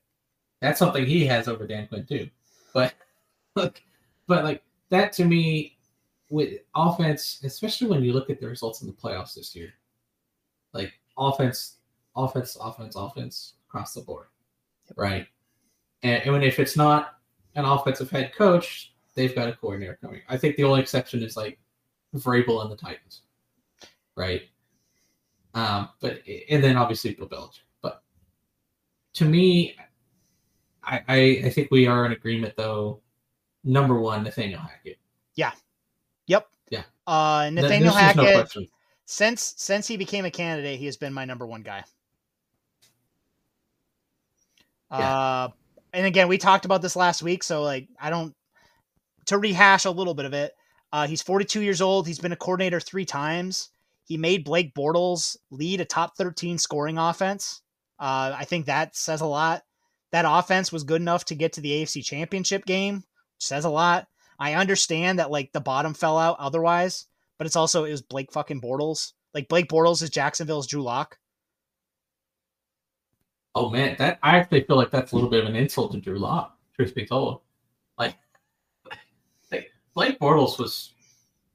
that's 0.62 0.80
something 0.80 1.06
he 1.06 1.26
has 1.26 1.48
over 1.48 1.66
dan 1.68 1.88
quinn 1.88 2.06
too. 2.06 2.30
But 2.74 2.94
look 3.56 3.82
but 4.28 4.44
like 4.44 4.64
that 4.90 5.12
to 5.14 5.26
me 5.26 5.78
with 6.30 6.60
offense 6.76 7.40
especially 7.44 7.88
when 7.88 8.04
you 8.04 8.14
look 8.14 8.30
at 8.30 8.40
the 8.40 8.48
results 8.48 8.82
in 8.82 8.88
the 8.88 8.94
playoffs 8.94 9.34
this 9.36 9.56
year 9.56 9.74
like 10.74 10.94
offense 11.18 11.78
offense 12.16 12.58
offense 12.62 12.96
offense 12.96 13.54
across 13.68 13.94
the 13.94 14.02
board 14.02 14.28
right 14.96 15.28
and, 16.04 16.22
and 16.24 16.32
when 16.34 16.44
if 16.44 16.60
it's 16.60 16.76
not 16.78 17.16
an 17.56 17.66
offensive 17.66 18.10
head 18.10 18.34
coach 18.36 18.94
they've 19.16 19.36
got 19.36 19.48
a 19.50 19.54
coordinator 19.54 19.98
coming 20.02 20.22
i 20.30 20.38
think 20.38 20.56
the 20.56 20.64
only 20.64 20.82
exception 20.82 21.22
is 21.24 21.36
like 21.38 21.60
Vrabel 22.16 22.62
and 22.62 22.72
the 22.72 22.76
titans 22.78 23.22
right 24.16 24.44
um 25.54 25.90
but 26.02 26.22
and 26.50 26.64
then 26.64 26.78
obviously 26.78 27.14
bill 27.14 27.28
belichick 27.28 27.60
but 27.82 28.04
to 29.14 29.26
me 29.26 29.76
I, 30.84 31.02
I 31.08 31.18
i 31.46 31.50
think 31.50 31.70
we 31.72 31.88
are 31.88 32.06
in 32.06 32.12
agreement 32.14 32.56
though 32.56 33.02
number 33.64 34.00
one 34.00 34.24
nathaniel 34.24 34.60
hackett 34.60 34.98
Yeah. 35.36 35.52
Yep. 36.28 36.48
Yeah. 36.70 36.84
Uh, 37.06 37.44
Th- 37.44 37.54
Nathaniel 37.54 37.94
no 37.94 37.98
Hackett. 38.00 38.36
question. 38.36 38.68
Since 39.08 39.54
since 39.58 39.88
he 39.88 39.98
became 39.98 40.26
a 40.26 40.32
candidate, 40.32 40.78
he 40.78 40.86
has 40.86 40.98
been 40.98 41.14
my 41.14 41.26
number 41.26 41.48
one 41.48 41.64
guy. 41.64 41.84
Uh, 44.92 45.50
and 45.94 46.06
again, 46.06 46.28
we 46.28 46.38
talked 46.38 46.66
about 46.66 46.82
this 46.82 46.96
last 46.96 47.24
week, 47.24 47.42
so 47.42 47.64
like 47.64 47.88
I 48.00 48.10
don't 48.10 48.36
to 49.26 49.38
rehash 49.38 49.86
a 49.86 49.92
little 49.92 50.14
bit 50.14 50.26
of 50.26 50.34
it. 50.34 50.54
Uh, 50.92 51.08
he's 51.08 51.22
42 51.22 51.62
years 51.62 51.82
old. 51.82 52.06
He's 52.06 52.20
been 52.20 52.32
a 52.34 52.38
coordinator 52.38 52.80
three 52.80 53.06
times. 53.06 53.70
He 54.04 54.18
made 54.18 54.44
Blake 54.44 54.74
Bortles 54.74 55.38
lead 55.52 55.82
a 55.82 55.86
top 55.86 56.16
13 56.18 56.58
scoring 56.58 56.98
offense. 56.98 57.62
Uh, 58.00 58.36
I 58.38 58.46
think 58.46 58.66
that 58.66 58.96
says 58.96 59.22
a 59.22 59.26
lot. 59.26 59.64
That 60.12 60.26
offense 60.28 60.72
was 60.72 60.84
good 60.84 61.02
enough 61.02 61.26
to 61.26 61.36
get 61.36 61.54
to 61.54 61.62
the 61.62 61.72
AFC 61.72 62.04
Championship 62.04 62.66
game, 62.66 62.96
which 62.96 63.46
says 63.46 63.66
a 63.66 63.70
lot. 63.70 64.08
I 64.40 64.54
understand 64.54 65.20
that 65.20 65.32
like 65.32 65.52
the 65.52 65.60
bottom 65.60 65.94
fell 65.94 66.18
out 66.18 66.38
otherwise, 66.40 67.06
but 67.38 67.48
it's 67.48 67.56
also 67.56 67.84
it 67.86 67.92
was 67.92 68.02
Blake 68.02 68.32
fucking 68.32 68.62
Bortles. 68.62 69.14
Like 69.34 69.48
Blake 69.50 69.68
Bortles 69.70 70.02
is 70.02 70.10
Jacksonville's 70.10 70.68
Drew 70.68 70.82
Lock. 70.84 71.18
Oh 73.56 73.70
man, 73.70 73.96
that 74.00 74.20
I 74.22 74.38
actually 74.38 74.62
feel 74.64 74.76
like 74.76 74.92
that's 74.92 75.12
a 75.12 75.16
little 75.16 75.30
bit 75.30 75.44
of 75.44 75.50
an 75.50 75.56
insult 75.56 75.92
to 75.94 76.00
Drew 76.00 76.20
Lock. 76.20 76.56
Truth 76.76 76.94
be 76.94 77.06
told, 77.06 77.42
like, 77.98 78.16
like 79.52 79.72
Blake 79.96 80.20
Bortles 80.20 80.60
was 80.60 80.94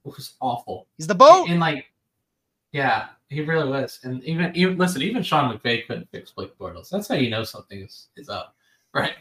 was 0.03 0.33
awful, 0.41 0.87
He's 0.97 1.07
the 1.07 1.15
boat. 1.15 1.47
and 1.49 1.61
like, 1.61 1.85
yeah, 2.73 3.07
he 3.29 3.39
really 3.41 3.69
was. 3.69 3.99
And 4.03 4.21
even 4.25 4.51
even 4.53 4.77
listen, 4.77 5.01
even 5.01 5.23
Sean 5.23 5.57
McVay 5.57 5.87
couldn't 5.87 6.09
fix 6.11 6.31
Blake 6.31 6.57
Bortles. 6.57 6.89
That's 6.89 7.07
how 7.07 7.15
you 7.15 7.29
know 7.29 7.45
something 7.45 7.79
is 7.83 8.07
is 8.17 8.27
up, 8.27 8.53
right? 8.93 9.13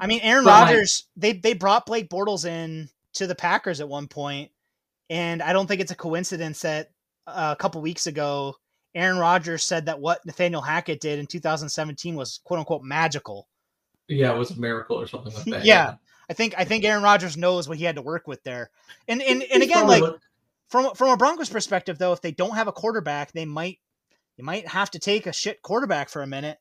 I 0.00 0.06
mean, 0.06 0.20
Aaron 0.22 0.44
But, 0.44 0.50
like- 0.50 0.68
Rodgers, 0.70 1.08
they 1.16 1.32
they 1.32 1.54
brought 1.54 1.86
Blake 1.86 2.08
Bortles 2.08 2.44
in 2.48 2.88
to 3.14 3.26
the 3.26 3.34
Packers 3.34 3.80
at 3.80 3.88
one 3.88 4.06
point, 4.06 4.52
and 5.10 5.42
I 5.42 5.52
don't 5.52 5.66
think 5.66 5.80
it's 5.80 5.92
a 5.92 5.96
coincidence 5.96 6.62
that 6.62 6.90
uh, 7.26 7.54
a 7.56 7.60
couple 7.60 7.80
weeks 7.80 8.06
ago, 8.06 8.56
Aaron 8.94 9.18
Rodgers 9.18 9.64
said 9.64 9.86
that 9.86 10.00
what 10.00 10.24
Nathaniel 10.24 10.62
Hackett 10.62 11.00
did 11.00 11.18
in 11.18 11.26
2017 11.26 12.14
was 12.16 12.40
quote 12.44 12.58
unquote 12.58 12.82
magical. 12.82 13.48
yeah, 14.08 14.32
it 14.32 14.38
was 14.38 14.50
a 14.50 14.58
miracle 14.60 14.96
or 14.96 15.06
something 15.06 15.32
like 15.34 15.44
that. 15.44 15.64
Yeah. 15.64 15.94
I 16.30 16.34
think 16.34 16.54
I 16.58 16.64
think 16.64 16.84
Aaron 16.84 17.02
Rodgers 17.02 17.36
knows 17.36 17.68
what 17.68 17.78
he 17.78 17.84
had 17.84 17.96
to 17.96 18.02
work 18.02 18.26
with 18.26 18.42
there, 18.42 18.70
and 19.06 19.22
and 19.22 19.42
and 19.42 19.62
again, 19.62 19.86
like 19.86 20.02
from 20.68 20.94
from 20.94 21.08
a 21.10 21.16
Broncos 21.16 21.48
perspective, 21.48 21.96
though, 21.98 22.12
if 22.12 22.20
they 22.20 22.32
don't 22.32 22.54
have 22.54 22.68
a 22.68 22.72
quarterback, 22.72 23.32
they 23.32 23.46
might 23.46 23.78
you 24.36 24.44
might 24.44 24.68
have 24.68 24.90
to 24.90 24.98
take 24.98 25.26
a 25.26 25.32
shit 25.32 25.62
quarterback 25.62 26.10
for 26.10 26.22
a 26.22 26.26
minute. 26.26 26.58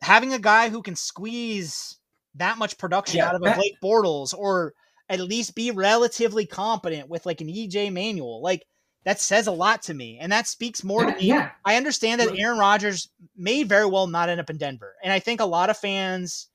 Having 0.00 0.32
a 0.32 0.38
guy 0.38 0.70
who 0.70 0.82
can 0.82 0.96
squeeze 0.96 1.98
that 2.36 2.56
much 2.56 2.78
production 2.78 3.18
Yeah, 3.18 3.28
out 3.28 3.34
of 3.34 3.42
a 3.42 3.54
Blake 3.54 3.76
Bortles, 3.82 4.32
or 4.32 4.72
at 5.10 5.20
least 5.20 5.56
be 5.56 5.72
relatively 5.72 6.46
competent 6.46 7.08
with 7.08 7.26
like 7.26 7.40
an 7.40 7.48
EJ 7.48 7.92
Manuel. 7.92 8.40
like 8.40 8.64
that 9.04 9.18
says 9.18 9.46
a 9.46 9.52
lot 9.52 9.82
to 9.82 9.94
me, 9.94 10.18
and 10.20 10.30
that 10.30 10.46
speaks 10.46 10.84
more 10.84 11.04
to 11.04 11.16
me. 11.16 11.22
Yeah. 11.22 11.50
I 11.64 11.76
understand 11.76 12.20
that 12.20 12.38
Aaron 12.38 12.58
Rodgers 12.58 13.08
may 13.34 13.62
very 13.62 13.86
well 13.86 14.06
not 14.06 14.28
end 14.28 14.40
up 14.40 14.50
in 14.50 14.58
Denver, 14.58 14.94
and 15.02 15.12
I 15.12 15.18
think 15.18 15.40
a 15.40 15.46
lot 15.46 15.70
of 15.70 15.78
fans 15.78 16.48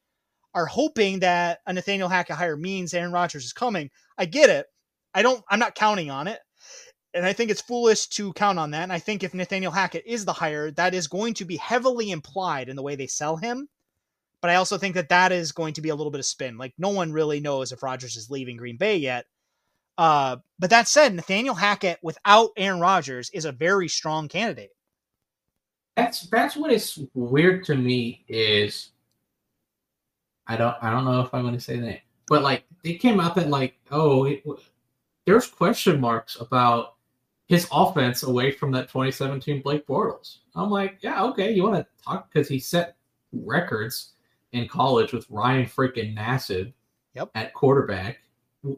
are 0.54 0.68
hoping 0.68 1.20
that 1.20 1.60
a 1.66 1.74
Nathaniel 1.74 2.08
Hackett 2.08 2.38
hire 2.38 2.56
means 2.56 2.94
Aaron 2.94 3.12
Rodgers 3.12 3.46
is 3.46 3.52
coming. 3.52 3.90
I 4.18 4.26
get 4.26 4.50
it. 4.50 4.68
I 5.14 5.22
don't. 5.22 5.44
I'm 5.50 5.60
not 5.60 5.76
counting 5.76 6.12
on 6.12 6.28
it, 6.28 6.40
and 7.14 7.26
I 7.26 7.34
think 7.34 7.50
it's 7.50 7.62
foolish 7.62 8.08
to 8.10 8.32
count 8.34 8.60
on 8.60 8.72
that. 8.72 8.84
And 8.84 8.94
I 8.94 9.00
think 9.00 9.24
if 9.24 9.34
Nathaniel 9.34 9.72
Hackett 9.72 10.04
is 10.06 10.24
the 10.24 10.34
hire, 10.34 10.72
that 10.72 10.94
is 10.94 11.08
going 11.08 11.34
to 11.36 11.46
be 11.46 11.58
heavily 11.58 12.12
implied 12.12 12.70
in 12.70 12.76
the 12.76 12.84
way 12.84 12.96
they 12.96 13.08
sell 13.08 13.38
him. 13.38 13.68
But 14.42 14.52
I 14.52 14.56
also 14.56 14.78
think 14.78 14.96
that 14.96 15.10
that 15.10 15.32
is 15.32 15.52
going 15.52 15.74
to 15.74 15.82
be 15.82 15.90
a 15.90 15.96
little 15.96 16.12
bit 16.12 16.20
of 16.20 16.26
spin. 16.26 16.58
Like 16.58 16.74
no 16.78 16.90
one 16.90 17.12
really 17.12 17.40
knows 17.40 17.72
if 17.72 17.82
Rodgers 17.82 18.16
is 18.16 18.30
leaving 18.30 18.58
Green 18.58 18.78
Bay 18.78 18.98
yet. 18.98 19.26
Uh, 19.98 20.38
but 20.60 20.70
that 20.70 20.88
said, 20.88 21.14
Nathaniel 21.14 21.56
Hackett 21.56 22.00
without 22.02 22.52
Aaron 22.58 22.80
Rodgers 22.80 23.30
is 23.32 23.46
a 23.46 23.52
very 23.52 23.88
strong 23.88 24.28
candidate. 24.28 24.72
That's 25.96 26.28
that's 26.28 26.58
what 26.58 26.72
is 26.72 27.00
weird 27.14 27.64
to 27.66 27.76
me 27.76 28.26
is 28.28 28.90
I 30.48 30.58
don't 30.58 30.76
I 30.82 30.92
don't 30.92 31.06
know 31.06 31.22
if 31.22 31.34
I'm 31.34 31.44
going 31.44 31.54
to 31.54 31.62
say 31.62 31.80
that, 31.80 32.02
but 32.28 32.44
like 32.44 32.66
it 32.84 32.96
came 32.96 33.22
out 33.22 33.36
that 33.36 33.50
like 33.50 33.76
oh 33.92 34.26
it, 34.26 34.44
there's 35.26 35.48
question 35.48 36.02
marks 36.02 36.40
about 36.40 36.96
his 37.48 37.68
offense 37.72 38.24
away 38.24 38.52
from 38.52 38.72
that 38.72 38.90
2017 38.90 39.62
Blake 39.62 39.88
Bortles. 39.88 40.40
I'm 40.54 40.70
like 40.70 40.98
yeah 41.00 41.24
okay 41.24 41.54
you 41.54 41.64
want 41.64 41.76
to 41.78 42.04
talk 42.04 42.30
because 42.30 42.50
he 42.50 42.60
set 42.60 42.98
records 43.32 44.15
in 44.56 44.68
college 44.68 45.14
with 45.14 45.30
Ryan 45.30 45.66
freaking 45.66 46.16
Nassib 46.16 46.74
Yep. 47.16 47.32
at 47.36 47.54
quarterback 47.54 48.20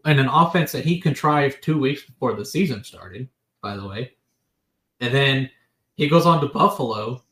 and 0.06 0.20
an 0.20 0.28
offense 0.28 0.72
that 0.72 0.86
he 0.86 1.00
contrived 1.00 1.62
two 1.62 1.80
weeks 1.80 2.04
before 2.04 2.34
the 2.34 2.46
season 2.46 2.84
started, 2.84 3.28
by 3.62 3.76
the 3.76 3.88
way. 3.88 4.14
And 5.00 5.14
then 5.14 5.50
he 5.96 6.08
goes 6.08 6.26
on 6.26 6.42
to 6.42 6.48
Buffalo, 6.48 7.24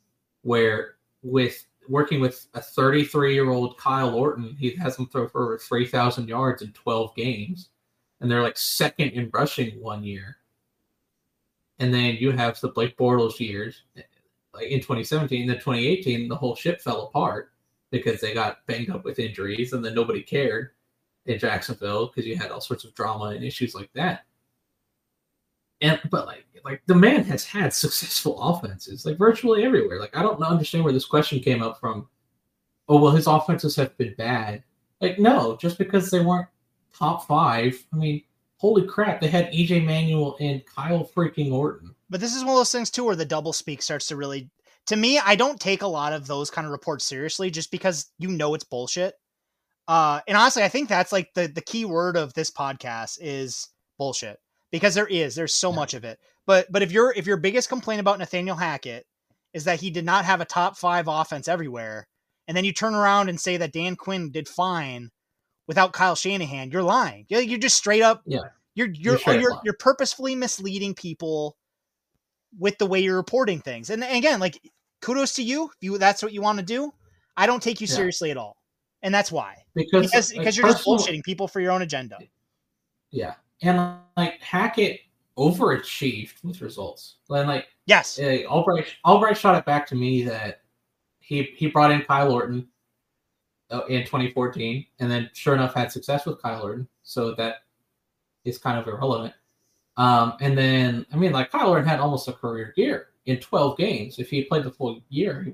where 0.42 0.96
with 1.22 1.66
working 1.88 2.20
with 2.20 2.48
a 2.54 2.62
33 2.62 3.34
year 3.34 3.50
old 3.50 3.78
Kyle 3.78 4.16
Orton, 4.16 4.56
he 4.60 4.72
has 4.78 4.98
him 4.98 5.08
throw 5.08 5.28
for 5.28 5.44
over 5.44 5.58
3,000 5.58 6.28
yards 6.28 6.62
in 6.62 6.72
12 6.72 7.16
games. 7.16 7.70
And 8.22 8.32
they're 8.32 8.42
like 8.42 8.58
second 8.58 9.10
in 9.10 9.30
rushing 9.34 9.82
one 9.82 10.04
year. 10.04 10.38
And 11.80 11.94
then 11.94 12.16
you 12.16 12.32
have 12.32 12.60
the 12.62 12.70
Blake 12.70 12.98
Bortles 12.98 13.40
years, 13.40 13.84
like 14.54 14.68
in 14.70 14.80
2017, 14.80 15.46
then 15.46 15.58
2018, 15.58 16.30
the 16.30 16.36
whole 16.36 16.56
ship 16.56 16.82
fell 16.82 17.04
apart 17.04 17.52
because 17.96 18.20
they 18.20 18.34
got 18.34 18.66
banged 18.68 18.90
up 18.90 19.06
with 19.06 19.20
injuries 19.20 19.72
and 19.72 19.84
then 19.84 19.96
nobody 19.96 20.22
cared 20.22 20.72
in 21.26 21.40
Jacksonville 21.40 22.08
because 22.08 22.28
you 22.28 22.36
had 22.36 22.52
all 22.52 22.60
sorts 22.60 22.84
of 22.84 22.94
drama 22.94 23.26
and 23.26 23.44
issues 23.44 23.74
like 23.74 23.90
that. 23.94 24.26
And 25.82 26.00
but 26.12 26.26
like 26.26 26.46
like 26.66 26.82
the 26.88 26.96
man 26.96 27.24
has 27.24 27.46
had 27.46 27.74
successful 27.74 28.42
offenses 28.42 29.06
like 29.06 29.18
virtually 29.18 29.64
everywhere. 29.64 30.00
Like 30.00 30.16
I 30.16 30.22
don't 30.22 30.42
understand 30.44 30.84
where 30.84 30.94
this 30.94 31.06
question 31.06 31.40
came 31.40 31.64
up 31.64 31.80
from. 31.80 32.08
Oh 32.90 33.00
well, 33.00 33.14
his 33.14 33.28
offenses 33.28 33.76
have 33.78 33.98
been 33.98 34.14
bad. 34.18 34.64
Like 35.00 35.18
no, 35.18 35.56
just 35.56 35.78
because 35.78 36.12
they 36.12 36.22
weren't 36.22 36.48
top 36.94 37.28
five. 37.28 37.82
I 37.94 37.96
mean, 37.96 38.24
holy 38.58 38.86
crap, 38.86 39.22
they 39.22 39.28
had 39.28 39.52
EJ 39.52 39.86
Manuel 39.86 40.38
and 40.40 40.66
Kyle 40.66 41.10
freaking 41.16 41.52
Orton. 41.52 41.96
But 42.10 42.20
this 42.20 42.36
is 42.36 42.44
one 42.44 42.52
of 42.54 42.58
those 42.58 42.72
things 42.72 42.92
too 42.92 43.06
where 43.06 43.16
the 43.16 43.26
double 43.26 43.54
speak 43.54 43.82
starts 43.82 44.08
to 44.08 44.16
really 44.16 44.50
to 44.88 44.96
me, 44.96 45.20
I 45.20 45.36
don't 45.36 45.60
take 45.60 45.82
a 45.82 45.88
lot 45.88 46.14
of 46.14 46.28
those 46.28 46.50
kind 46.50 46.66
of 46.66 46.72
reports 46.72 47.06
seriously 47.06 47.50
just 47.50 47.72
because 47.72 48.12
you 48.20 48.30
know 48.30 48.54
it's 48.54 48.64
bullshit. 48.64 49.16
Uh, 49.88 50.22
and 50.28 50.38
honestly, 50.38 50.64
I 50.64 50.70
think 50.70 50.90
that's 50.90 51.12
like 51.12 51.30
the 51.36 51.48
the 51.48 51.62
key 51.62 51.86
word 51.86 52.18
of 52.18 52.34
this 52.34 52.50
podcast 52.52 53.18
is 53.22 53.68
bullshit 53.98 54.38
because 54.72 54.96
there 54.96 55.08
is 55.08 55.36
there's 55.36 55.54
so 55.54 55.70
Yeah. 55.70 55.76
much 55.76 55.94
of 55.94 56.04
it. 56.04 56.20
But 56.48 56.72
but 56.72 56.82
if 56.82 56.92
your 56.92 57.14
if 57.16 57.26
your 57.26 57.38
biggest 57.38 57.70
complaint 57.70 58.00
about 58.00 58.20
Nathaniel 58.20 58.56
Hackett 58.56 59.06
is 59.54 59.66
that 59.66 59.82
he 59.82 59.90
did 59.90 60.06
not 60.06 60.26
have 60.26 60.42
a 60.42 60.46
top 60.46 60.78
five 60.78 61.08
offense 61.08 61.48
everywhere, 61.48 62.08
and 62.48 62.58
then 62.58 62.66
you 62.66 62.74
turn 62.74 62.96
around 62.96 63.30
and 63.30 63.40
say 63.40 63.58
that 63.58 63.74
Dan 63.74 63.96
Quinn 63.96 64.32
did 64.32 64.48
fine 64.48 65.12
without 65.68 65.94
Kyle 65.94 66.16
Shanahan, 66.16 66.70
you're 66.72 66.84
lying. 66.84 67.26
You're, 67.30 67.42
you're 67.42 67.60
just 67.60 67.78
straight 67.78 68.02
up. 68.02 68.22
Yeah. 68.26 68.42
You're 68.76 68.90
you're 68.90 69.18
straight 69.18 69.42
you're, 69.42 69.58
you're, 69.64 69.78
purposefully 69.80 70.36
misleading 70.36 70.94
people 70.94 71.56
with 72.60 72.78
the 72.78 72.86
way 72.86 73.00
you're 73.00 73.16
reporting 73.18 73.60
things. 73.60 73.90
And, 73.90 74.04
and 74.04 74.18
again, 74.18 74.40
like 74.40 74.60
kudos 75.02 75.34
to 75.36 75.44
you. 75.44 75.66
If 75.66 75.76
you 75.82 75.98
that's 75.98 76.24
what 76.24 76.34
you 76.34 76.42
want 76.42 76.60
to 76.60 76.66
do. 76.66 76.94
I 77.38 77.46
don't 77.46 77.62
take 77.62 77.82
you 77.82 77.88
Yeah. 77.88 77.96
seriously 77.96 78.32
at 78.32 78.38
all, 78.38 78.58
and 79.02 79.14
that's 79.14 79.32
why 79.32 79.56
Because 79.76 80.08
because 80.08 80.32
like, 80.32 80.40
because 80.40 80.58
you're 80.58 80.68
just 80.68 80.86
bullshitting 80.86 81.24
people 81.24 81.48
for 81.48 81.60
your 81.60 81.72
own 81.72 81.82
agenda. 81.82 82.18
Yeah, 83.12 83.36
and 83.62 83.98
like 84.18 84.42
Hackett 84.42 85.02
overachieved 85.38 86.44
with 86.44 86.62
results. 86.62 87.18
And 87.30 87.48
like 87.48 87.68
Yes. 87.88 88.20
uh, 88.20 88.48
Allbright, 88.50 88.88
Allbright 89.06 89.36
shot 89.36 89.58
it 89.58 89.66
back 89.66 89.86
to 89.88 89.96
me 89.96 90.24
that 90.24 90.62
he 91.20 91.44
he 91.58 91.68
brought 91.68 91.92
in 91.92 92.02
Kyle 92.02 92.32
Orton 92.32 92.68
uh, 93.70 93.86
in 93.90 94.04
2014, 94.06 94.86
and 95.00 95.12
then 95.12 95.30
sure 95.34 95.56
enough 95.56 95.74
had 95.74 95.92
success 95.92 96.26
with 96.26 96.42
Kyle 96.42 96.64
Orton. 96.64 96.88
So 97.04 97.34
that 97.36 97.58
is 98.46 98.58
kind 98.58 98.80
of 98.80 98.88
irrelevant. 98.88 99.34
Um, 99.98 100.34
and 100.42 100.58
then 100.58 101.06
I 101.14 101.16
mean, 101.16 101.32
like 101.32 101.52
Kyle 101.52 101.70
Orton 101.70 101.88
had 101.88 102.00
almost 102.00 102.28
a 102.28 102.34
career 102.34 102.74
year 102.76 103.08
in 103.26 103.40
12 103.40 103.78
games. 103.78 104.20
If 104.20 104.30
he 104.30 104.44
played 104.44 104.64
the 104.64 104.72
full 104.72 105.02
year, 105.10 105.44
he 105.44 105.54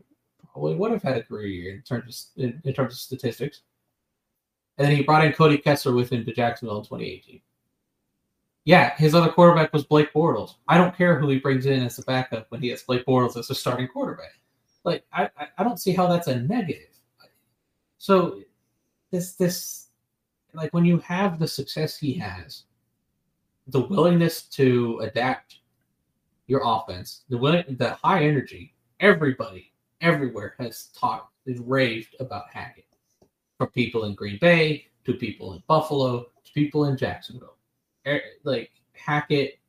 probably 0.51 0.76
would 0.76 0.91
have 0.91 1.03
had 1.03 1.18
a 1.18 1.23
career 1.23 1.47
year 1.47 1.76
in 1.76 1.81
terms 1.81 2.31
of, 2.38 2.43
in, 2.43 2.61
in 2.63 2.73
terms 2.73 2.93
of 2.93 2.99
statistics. 2.99 3.61
And 4.77 4.88
then 4.88 4.95
he 4.95 5.03
brought 5.03 5.26
in 5.26 5.34
Cody 5.34 5.57
Kessler 5.57 5.93
with 5.93 6.11
him 6.11 6.26
to 6.26 6.34
Jacksonville 6.34 6.77
in 6.77 6.84
2018. 6.84 7.41
Yeah, 8.63 8.95
his 8.95 9.15
other 9.15 9.31
quarterback 9.31 9.73
was 9.73 9.84
Blake 9.84 10.13
Bortles. 10.13 10.55
I 10.68 10.77
don't 10.77 10.95
care 10.95 11.19
who 11.19 11.27
he 11.30 11.39
brings 11.39 11.65
in 11.65 11.81
as 11.81 11.97
a 11.97 12.03
backup 12.03 12.45
when 12.49 12.61
he 12.61 12.69
has 12.69 12.84
Blake 12.84 13.05
Bortles 13.05 13.38
as 13.38 13.49
a 13.49 13.55
starting 13.55 13.88
quarterback. 13.88 14.34
Like 14.84 15.03
I, 15.11 15.30
I 15.57 15.63
don't 15.63 15.80
see 15.80 15.93
how 15.93 16.07
that's 16.07 16.27
a 16.27 16.39
negative. 16.39 16.89
So 17.97 18.41
this 19.11 19.34
this 19.34 19.88
like 20.53 20.73
when 20.73 20.85
you 20.85 20.99
have 20.99 21.39
the 21.39 21.47
success 21.47 21.97
he 21.97 22.13
has, 22.13 22.63
the 23.72 23.81
willingness 23.81 24.43
to 24.43 24.99
adapt 24.99 25.60
your 26.48 26.61
offense, 26.64 27.23
the 27.30 27.38
willing 27.38 27.64
the 27.77 27.91
high 28.03 28.23
energy, 28.23 28.73
everybody 28.99 29.72
everywhere 30.02 30.56
has 30.60 30.89
talked 30.98 31.34
is 31.45 31.60
raved 31.60 32.15
about 32.19 32.49
Hackett. 32.52 32.85
From 33.57 33.69
people 33.69 34.06
in 34.06 34.15
Green 34.15 34.38
Bay 34.39 34.88
to 35.06 35.14
people 35.14 35.53
in 35.53 35.64
Buffalo 35.68 36.23
to 36.43 36.52
people 36.53 36.85
in 36.85 36.98
Jacksonville. 36.98 37.57
Er- 38.07 38.22
Like 38.43 38.72
Hackett 38.93 39.60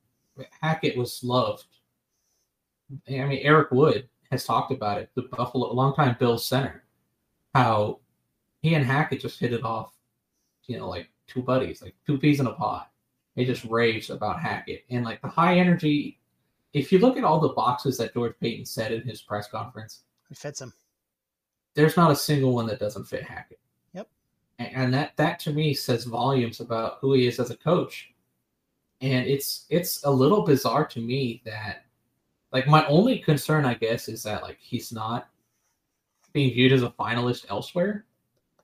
Hackett 0.61 0.97
was 0.97 1.23
loved. 1.23 1.66
I 3.09 3.24
mean 3.24 3.41
Eric 3.43 3.70
Wood 3.70 4.09
has 4.31 4.45
talked 4.45 4.73
about 4.73 4.99
it, 4.99 5.11
the 5.15 5.23
Buffalo 5.23 5.73
longtime 5.73 6.16
Bills 6.19 6.47
center, 6.47 6.85
how 7.55 8.01
he 8.62 8.74
and 8.74 8.85
Hackett 8.85 9.20
just 9.20 9.39
hit 9.39 9.53
it 9.53 9.62
off, 9.65 9.93
you 10.66 10.79
know, 10.79 10.89
like 10.89 11.11
two 11.27 11.43
buddies, 11.43 11.83
like 11.83 11.95
two 12.07 12.19
peas 12.19 12.41
in 12.41 12.47
a 12.47 12.53
pod. 12.53 12.87
He 13.34 13.44
just 13.44 13.64
raves 13.64 14.10
about 14.10 14.40
Hackett 14.40 14.84
and 14.90 15.04
like 15.04 15.22
the 15.22 15.28
high 15.28 15.59
energy. 15.59 16.18
If 16.72 16.92
you 16.92 16.98
look 16.98 17.16
at 17.16 17.24
all 17.24 17.40
the 17.40 17.50
boxes 17.50 17.98
that 17.98 18.14
George 18.14 18.34
Paton 18.40 18.64
said 18.66 18.92
in 18.92 19.02
his 19.02 19.22
press 19.22 19.48
conference, 19.48 20.02
It 20.30 20.36
fits 20.36 20.60
him. 20.60 20.72
there's 21.74 21.96
not 21.96 22.10
a 22.10 22.16
single 22.16 22.52
one 22.52 22.66
that 22.66 22.78
doesn't 22.80 23.04
fit 23.04 23.22
Hackett. 23.24 23.59
Yep. 23.94 24.09
And, 24.59 24.68
and 24.74 24.94
that 24.94 25.16
that 25.16 25.38
to 25.40 25.52
me 25.52 25.74
says 25.74 26.04
volumes 26.04 26.60
about 26.60 26.98
who 27.00 27.14
he 27.14 27.26
is 27.26 27.38
as 27.40 27.50
a 27.50 27.56
coach. 27.56 28.12
And 29.00 29.26
it's 29.26 29.66
it's 29.70 30.04
a 30.04 30.10
little 30.10 30.42
bizarre 30.42 30.86
to 30.88 31.00
me 31.00 31.42
that 31.44 31.84
like 32.52 32.66
my 32.66 32.86
only 32.86 33.18
concern 33.18 33.64
I 33.64 33.74
guess 33.74 34.09
is 34.09 34.22
that 34.24 34.42
like 34.42 34.59
he's 34.60 34.92
not 34.92 35.28
being 36.32 36.52
viewed 36.52 36.72
as 36.72 36.82
a 36.82 36.90
finalist 36.90 37.46
elsewhere. 37.50 38.04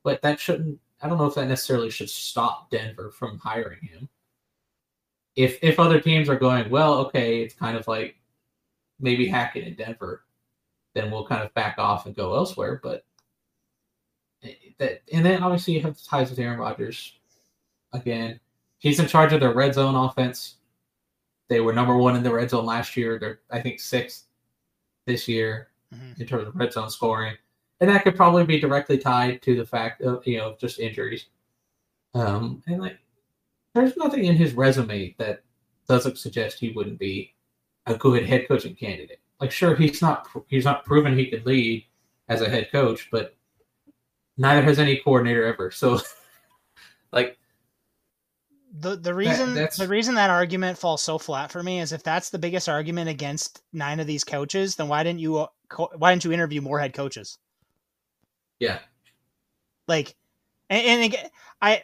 But 0.03 0.21
that 0.23 0.39
shouldn't 0.41 0.79
I 1.03 1.09
don't 1.09 1.19
know 1.19 1.27
if 1.27 1.35
that 1.37 1.49
necessarily 1.49 1.91
should 1.91 2.11
stop 2.11 2.71
Denver 2.71 3.11
from 3.11 3.39
hiring 3.39 3.81
him. 3.83 4.09
If 5.39 5.63
if 5.63 5.79
other 5.79 6.01
teams 6.01 6.29
are 6.29 6.35
going, 6.39 6.69
well, 6.69 6.95
okay, 7.07 7.43
it's 7.43 7.55
kind 7.55 7.77
of 7.77 7.87
like 7.87 8.17
maybe 8.99 9.29
Hackett 9.29 9.69
in 9.69 9.75
Denver, 9.75 10.25
then 10.95 11.13
we'll 11.13 11.25
kind 11.27 11.45
of 11.45 11.55
back 11.55 11.79
off 11.79 12.07
and 12.07 12.17
go 12.17 12.35
elsewhere. 12.35 12.81
But 12.83 13.05
that, 14.79 15.03
and 15.13 15.25
then 15.25 15.43
obviously 15.45 15.75
you 15.75 15.81
have 15.83 15.95
the 15.97 16.03
ties 16.05 16.31
with 16.31 16.41
Aaron 16.41 16.59
Rodgers. 16.59 17.13
Again, 17.93 18.41
he's 18.79 18.99
in 18.99 19.07
charge 19.07 19.33
of 19.33 19.39
their 19.39 19.55
red 19.55 19.75
zone 19.75 19.95
offense. 19.95 20.57
They 21.49 21.61
were 21.61 21.73
number 21.73 21.97
one 21.97 22.17
in 22.17 22.25
the 22.25 22.33
red 22.35 22.51
zone 22.51 22.67
last 22.67 22.97
year. 22.97 23.19
They're 23.21 23.39
I 23.51 23.61
think 23.61 23.79
sixth 23.79 24.25
this 25.07 25.29
year 25.29 25.69
Mhm. 25.95 26.21
in 26.21 26.27
terms 26.27 26.49
of 26.49 26.57
red 26.57 26.73
zone 26.73 26.91
scoring, 26.91 27.37
and 27.81 27.89
that 27.89 28.03
could 28.03 28.17
probably 28.17 28.45
be 28.45 28.59
directly 28.59 28.99
tied 28.99 29.41
to 29.43 29.55
the 29.57 29.65
fact 29.65 30.03
of 30.03 30.27
you 30.27 30.39
know 30.39 30.57
just 30.59 30.81
injuries. 30.81 31.27
Um, 32.15 32.61
and 32.67 32.81
like, 32.81 32.99
there's 33.75 33.97
nothing 33.97 34.25
in 34.25 34.37
his 34.37 34.55
resume 34.55 35.15
that 35.19 35.43
doesn't 35.89 36.19
suggest 36.19 36.59
he 36.59 36.71
wouldn't 36.71 36.99
be 36.99 37.35
a 37.87 37.95
good 37.95 38.27
head 38.27 38.47
coaching 38.49 38.75
candidate. 38.75 39.21
Like, 39.41 39.51
sure, 39.51 39.75
he's 39.77 40.03
not 40.03 40.29
he's 40.49 40.65
not 40.65 40.85
proven 40.85 41.17
he 41.17 41.27
could 41.31 41.47
lead 41.47 41.85
as 42.29 42.43
a 42.43 42.49
head 42.49 42.71
coach, 42.73 43.09
but 43.11 43.37
neither 44.37 44.63
has 44.63 44.79
any 44.79 44.97
coordinator 44.97 45.45
ever. 45.45 45.71
So, 45.71 46.01
like, 47.13 47.39
the 48.81 48.97
the 48.97 49.15
reason 49.15 49.55
that's- 49.55 49.77
the 49.77 49.89
reason 49.89 50.15
that 50.17 50.31
argument 50.31 50.77
falls 50.77 51.03
so 51.03 51.19
flat 51.19 51.51
for 51.51 51.63
me 51.63 51.81
is 51.81 51.93
if 51.93 52.03
that's 52.03 52.31
the 52.31 52.39
biggest 52.39 52.69
argument 52.69 53.09
against 53.09 53.63
nine 53.73 54.01
of 54.01 54.07
these 54.07 54.25
coaches, 54.25 54.77
then 54.77 54.89
why 54.89 55.03
didn't 55.03 55.21
you 55.21 55.39
uh, 55.39 55.47
why 55.97 56.13
didn't 56.13 56.25
you 56.25 56.33
interview 56.33 56.61
more 56.61 56.79
head 56.79 56.93
coaches? 56.95 57.39
Yeah. 58.59 58.81
Like, 59.87 60.15
and, 60.69 60.85
and 60.85 61.05
again, 61.05 61.31
I. 61.63 61.83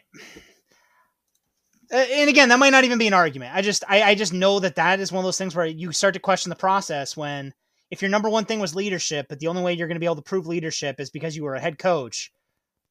uh, 1.95 2.07
And 2.11 2.29
again, 2.29 2.49
that 2.51 2.59
might 2.59 2.71
not 2.71 2.85
even 2.85 2.99
be 2.99 3.07
an 3.07 3.15
argument. 3.15 3.55
I 3.55 3.63
just, 3.63 3.85
I, 3.89 4.03
I 4.03 4.15
just 4.15 4.33
know 4.33 4.59
that 4.61 4.75
that 4.77 5.01
is 5.01 5.13
one 5.13 5.21
of 5.21 5.25
those 5.25 5.39
things 5.39 5.55
where 5.55 5.67
you 5.67 5.93
start 5.93 6.15
to 6.15 6.21
question 6.21 6.51
the 6.51 6.57
process 6.57 7.17
when, 7.17 7.55
if 7.91 8.03
your 8.03 8.11
number 8.11 8.29
one 8.29 8.45
thing 8.45 8.61
was 8.61 8.75
leadership, 8.75 9.27
but 9.29 9.39
the 9.39 9.47
only 9.47 9.63
way 9.63 9.73
you're 9.73 9.87
going 9.87 9.97
to 9.97 10.01
be 10.01 10.07
able 10.07 10.17
to 10.17 10.23
prove 10.23 10.47
leadership 10.47 10.99
is 10.99 11.11
because 11.11 11.37
you 11.37 11.45
were 11.45 11.55
a 11.55 11.61
head 11.61 11.79
coach, 11.79 12.33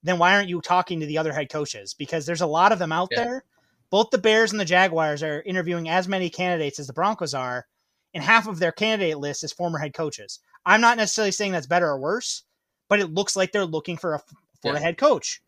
then 0.03 0.17
why 0.17 0.35
aren't 0.35 0.49
you 0.49 0.61
talking 0.61 0.99
to 0.99 1.05
the 1.05 1.17
other 1.17 1.34
head 1.34 1.49
coaches? 1.49 1.93
Because 1.93 2.25
there's 2.25 2.41
a 2.41 2.47
lot 2.47 2.71
of 2.71 2.80
them 2.80 2.91
out 2.91 3.09
Yeah. 3.11 3.23
there. 3.23 3.43
Both 3.89 4.09
the 4.09 4.17
Bears 4.17 4.51
and 4.51 4.59
the 4.59 4.65
Jaguars 4.65 5.21
are 5.21 5.41
interviewing 5.41 5.89
as 5.89 6.07
many 6.07 6.30
candidates 6.30 6.80
as 6.80 6.88
the 6.88 6.93
Broncos 6.93 7.34
are, 7.34 7.67
and 8.13 8.23
half 8.23 8.47
of 8.47 8.59
their 8.59 8.71
candidate 8.71 9.17
list 9.17 9.43
is 9.43 9.51
former 9.51 9.77
head 9.77 9.93
coaches. 9.93 10.39
I'm 10.65 10.81
not 10.81 10.97
necessarily 10.97 11.31
saying 11.31 11.51
that's 11.51 11.67
better 11.67 11.88
or 11.88 11.99
worse, 11.99 12.43
but 12.89 12.99
it 12.99 13.13
looks 13.13 13.35
like 13.35 13.51
they're 13.51 13.65
looking 13.65 13.97
for 13.97 14.15
a 14.15 14.19
for 14.61 14.71
Yeah. 14.71 14.77
a 14.77 14.80
head 14.80 14.97
coach. 14.97 15.41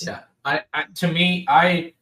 Yeah, 0.00 0.20
I, 0.44 0.62
I 0.74 0.84
to 0.96 1.12
me, 1.12 1.46
I 1.48 1.94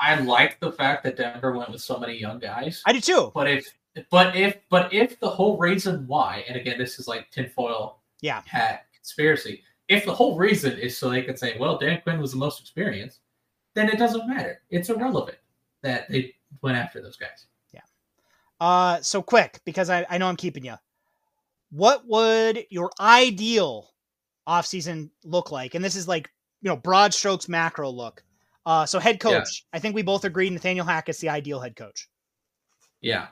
I 0.00 0.18
like 0.20 0.60
the 0.60 0.72
fact 0.72 1.02
that 1.04 1.16
Denver 1.16 1.52
went 1.56 1.70
with 1.70 1.80
so 1.80 1.98
many 1.98 2.16
young 2.16 2.38
guys. 2.38 2.82
I 2.86 2.92
do 2.92 3.00
too. 3.00 3.32
But 3.34 3.48
if 3.48 3.72
but 4.10 4.36
if 4.36 4.58
but 4.70 4.92
if 4.92 5.18
the 5.20 5.28
whole 5.28 5.58
reason 5.58 6.06
why, 6.06 6.44
and 6.48 6.56
again, 6.56 6.78
this 6.78 6.98
is 6.98 7.08
like 7.08 7.30
tinfoil 7.30 8.00
Yeah. 8.20 8.42
hat 8.46 8.86
conspiracy. 8.94 9.62
If 9.88 10.04
the 10.04 10.14
whole 10.14 10.36
reason 10.36 10.78
is 10.78 10.96
so 10.96 11.08
they 11.10 11.22
can 11.22 11.36
say, 11.36 11.56
well, 11.58 11.78
Dan 11.78 12.00
Quinn 12.02 12.20
was 12.20 12.32
the 12.32 12.36
most 12.36 12.60
experienced, 12.60 13.20
then 13.74 13.88
it 13.88 13.98
doesn't 13.98 14.28
matter. 14.28 14.60
It's 14.70 14.90
irrelevant 14.90 15.38
that 15.82 16.08
they 16.10 16.34
went 16.62 16.76
after 16.76 17.00
those 17.00 17.16
guys. 17.16 17.46
Yeah. 17.72 17.80
Uh, 18.60 19.00
so 19.00 19.22
quick 19.22 19.60
because 19.64 19.88
I, 19.90 20.04
I 20.10 20.18
know 20.18 20.28
I'm 20.28 20.36
keeping 20.36 20.64
you. 20.64 20.74
What 21.70 22.06
would 22.06 22.64
your 22.70 22.90
ideal 23.00 23.90
offseason 24.46 25.10
look 25.24 25.50
like? 25.50 25.74
And 25.74 25.84
this 25.84 25.96
is 25.96 26.06
like 26.06 26.30
you 26.62 26.68
know 26.68 26.76
broad 26.76 27.12
strokes 27.14 27.48
macro 27.48 27.90
look. 27.90 28.22
Uh, 28.68 28.84
so 28.84 28.98
head 28.98 29.18
coach. 29.18 29.64
I 29.72 29.78
think 29.78 29.94
we 29.94 30.02
both 30.02 30.26
agree 30.26 30.50
Nathaniel 30.50 30.84
Hackett's 30.84 31.20
the 31.20 31.30
ideal 31.30 31.58
head 31.58 31.74
coach. 31.74 32.06
Yeah. 33.00 33.28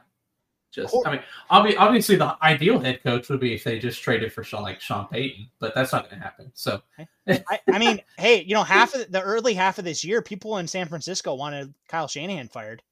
Just, 0.72 0.96
I 1.04 1.10
mean, 1.12 1.20
obvi- 1.50 1.76
obviously, 1.78 2.16
the 2.16 2.36
ideal 2.42 2.78
head 2.78 3.02
coach 3.02 3.28
would 3.28 3.40
be 3.40 3.52
if 3.52 3.62
they 3.62 3.78
just 3.78 4.00
traded 4.00 4.32
for 4.32 4.42
Sean, 4.42 4.62
like 4.62 4.80
Sean 4.80 5.06
Payton, 5.08 5.48
but 5.58 5.74
that's 5.74 5.92
not 5.92 6.04
going 6.08 6.18
to 6.18 6.24
happen. 6.24 6.50
So, 6.54 6.80
I, 7.28 7.60
I 7.70 7.78
mean, 7.78 8.00
hey, 8.18 8.44
you 8.44 8.54
know, 8.54 8.62
half 8.62 8.94
of 8.94 9.12
the 9.12 9.20
early 9.20 9.52
half 9.52 9.78
of 9.78 9.84
this 9.84 10.02
year, 10.02 10.22
people 10.22 10.56
in 10.56 10.66
San 10.66 10.88
Francisco 10.88 11.34
wanted 11.34 11.74
Kyle 11.86 12.08
Shanahan 12.08 12.48
fired. 12.48 12.82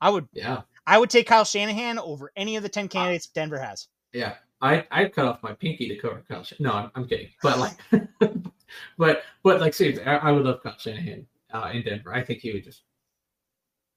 I 0.00 0.10
would 0.10 0.28
yeah, 0.32 0.62
I 0.88 0.98
would 0.98 1.10
take 1.10 1.28
Kyle 1.28 1.44
Shanahan 1.44 2.00
over 2.00 2.32
any 2.36 2.56
of 2.56 2.64
the 2.64 2.68
ten 2.68 2.88
candidates 2.88 3.28
Denver 3.28 3.60
has. 3.60 3.86
yeah. 4.12 4.34
I 4.60 4.86
I 4.90 5.04
cut 5.04 5.26
off 5.26 5.42
my 5.42 5.52
pinky 5.52 5.88
to 5.88 5.96
cover 5.96 6.24
Kyle. 6.28 6.42
Shan- 6.42 6.58
no, 6.60 6.72
I'm, 6.72 6.90
I'm 6.94 7.06
kidding. 7.06 7.28
But 7.42 7.58
like, 7.58 7.76
but 8.98 9.22
but 9.42 9.60
like 9.60 9.74
seriously, 9.74 10.04
I, 10.04 10.16
I 10.16 10.32
would 10.32 10.44
love 10.44 10.62
Kyle 10.62 10.78
Shanahan 10.78 11.26
uh, 11.64 11.70
in 11.72 11.82
Denver. 11.82 12.12
I 12.14 12.22
think 12.22 12.40
he 12.40 12.52
would 12.52 12.64
just 12.64 12.82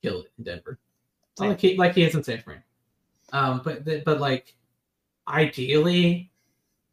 kill 0.01 0.21
it 0.21 0.31
in 0.37 0.43
Denver, 0.45 0.79
Same. 1.37 1.49
like 1.49 1.59
he 1.59 1.77
like 1.77 1.93
he 1.95 2.03
is 2.03 2.15
in 2.15 2.23
San 2.23 2.41
Fran. 2.41 2.63
Um, 3.33 3.61
but 3.63 3.85
but 4.05 4.19
like, 4.19 4.55
ideally, 5.27 6.31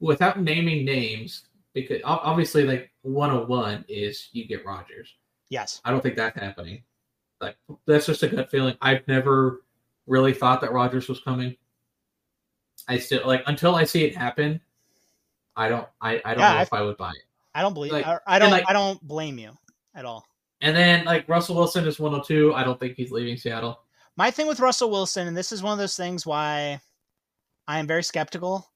without 0.01 0.41
naming 0.41 0.85
names, 0.85 1.47
because 1.73 2.01
obviously, 2.05 2.65
like 2.65 2.91
101 3.03 3.85
is 3.89 4.29
you 4.33 4.47
get 4.47 4.65
Rodgers. 4.65 5.15
Yes. 5.49 5.81
I 5.85 5.91
don't 5.91 6.03
think 6.03 6.17
that's 6.17 6.39
happening. 6.39 6.83
Like 7.41 7.57
that's 7.87 8.07
just 8.07 8.23
a 8.23 8.29
gut 8.29 8.51
feeling. 8.51 8.77
I've 8.81 9.07
never 9.09 9.63
really 10.07 10.33
thought 10.35 10.61
that 10.63 10.73
Rodgers 10.73 11.09
was 11.09 11.21
coming. 11.21 11.57
I 12.89 12.99
still 12.99 13.27
like 13.27 13.43
until 13.47 13.75
I 13.75 13.85
see 13.85 14.05
it 14.05 14.17
happen. 14.17 14.61
I 15.57 15.69
don't. 15.69 15.87
I, 16.01 16.21
I 16.25 16.35
don't 16.35 16.41
Yeah, 16.41 16.53
know 16.53 16.59
I- 16.59 16.63
if 16.63 16.73
I 16.73 16.83
would 16.83 16.97
buy 16.97 17.11
it. 17.11 17.23
I 17.55 17.63
don't 17.63 17.73
believe 17.73 17.93
Like- 17.93 18.07
I, 18.07 18.19
I 18.27 18.39
don't 18.39 18.51
like- 18.51 18.69
I 18.69 18.75
don't 18.75 19.01
blame 19.07 19.39
you 19.39 19.57
at 19.95 20.05
all. 20.05 20.27
And 20.61 20.75
then 20.75 21.05
like 21.05 21.29
Russell 21.29 21.57
Wilson 21.57 21.87
is 21.87 21.99
102. 21.99 22.55
I 22.55 22.65
don't 22.65 22.81
think 22.81 22.97
he's 22.97 23.11
leaving 23.11 23.37
Seattle. 23.37 23.81
My 24.17 24.31
thing 24.31 24.47
with 24.47 24.61
Russell 24.61 24.91
Wilson, 24.91 25.29
and 25.29 25.37
this 25.37 25.53
is 25.53 25.63
one 25.63 25.73
of 25.73 25.79
those 25.79 25.97
things 25.97 26.25
why 26.25 26.81
I 27.69 27.79
am 27.79 27.87
very 27.87 28.03
skeptical. 28.03 28.71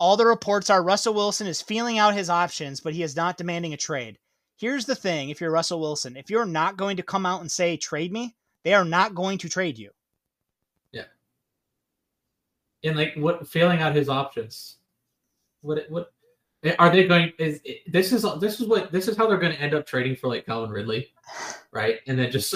All 0.00 0.16
the 0.16 0.26
reports 0.26 0.70
are 0.70 0.82
Russell 0.82 1.14
Wilson 1.14 1.46
is 1.46 1.62
feeling 1.62 1.98
out 1.98 2.14
his 2.14 2.28
options, 2.28 2.80
but 2.80 2.94
he 2.94 3.02
is 3.02 3.14
not 3.14 3.36
demanding 3.36 3.72
a 3.72 3.76
trade. 3.76 4.18
Here's 4.56 4.86
the 4.86 4.96
thing 4.96 5.30
if 5.30 5.40
you're 5.40 5.50
Russell 5.50 5.80
Wilson, 5.80 6.16
if 6.16 6.30
you're 6.30 6.46
not 6.46 6.76
going 6.76 6.96
to 6.96 7.02
come 7.02 7.26
out 7.26 7.40
and 7.40 7.50
say, 7.50 7.76
trade 7.76 8.12
me, 8.12 8.34
they 8.64 8.74
are 8.74 8.84
not 8.84 9.14
going 9.14 9.38
to 9.38 9.48
trade 9.48 9.78
you. 9.78 9.90
Yeah. 10.92 11.04
And 12.82 12.96
like 12.96 13.14
what 13.16 13.46
failing 13.46 13.80
out 13.80 13.94
his 13.94 14.08
options. 14.08 14.76
What 15.60 15.88
what 15.88 16.12
are 16.78 16.90
they 16.90 17.06
going? 17.06 17.32
Is 17.38 17.60
this 17.86 18.12
is 18.12 18.24
this 18.40 18.60
is 18.60 18.66
what 18.66 18.90
this 18.90 19.08
is 19.08 19.16
how 19.16 19.26
they're 19.26 19.38
going 19.38 19.52
to 19.52 19.60
end 19.60 19.74
up 19.74 19.86
trading 19.86 20.16
for 20.16 20.28
like 20.28 20.46
Calvin 20.46 20.70
Ridley, 20.70 21.12
right? 21.72 22.00
And 22.06 22.18
then 22.18 22.30
just 22.30 22.54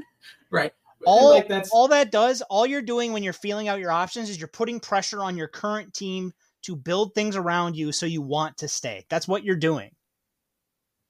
right. 0.50 0.72
All, 1.06 1.30
like 1.30 1.48
that's 1.48 1.70
all 1.70 1.88
that 1.88 2.12
does, 2.12 2.42
all 2.42 2.66
you're 2.66 2.82
doing 2.82 3.12
when 3.12 3.22
you're 3.22 3.32
feeling 3.32 3.68
out 3.68 3.80
your 3.80 3.92
options 3.92 4.28
is 4.28 4.38
you're 4.38 4.48
putting 4.48 4.78
pressure 4.80 5.20
on 5.20 5.36
your 5.36 5.48
current 5.48 5.94
team 5.94 6.32
to 6.62 6.76
build 6.76 7.14
things 7.14 7.36
around 7.36 7.74
you 7.74 7.90
so 7.90 8.04
you 8.04 8.20
want 8.20 8.58
to 8.58 8.68
stay. 8.68 9.06
That's 9.08 9.26
what 9.26 9.42
you're 9.42 9.56
doing. 9.56 9.90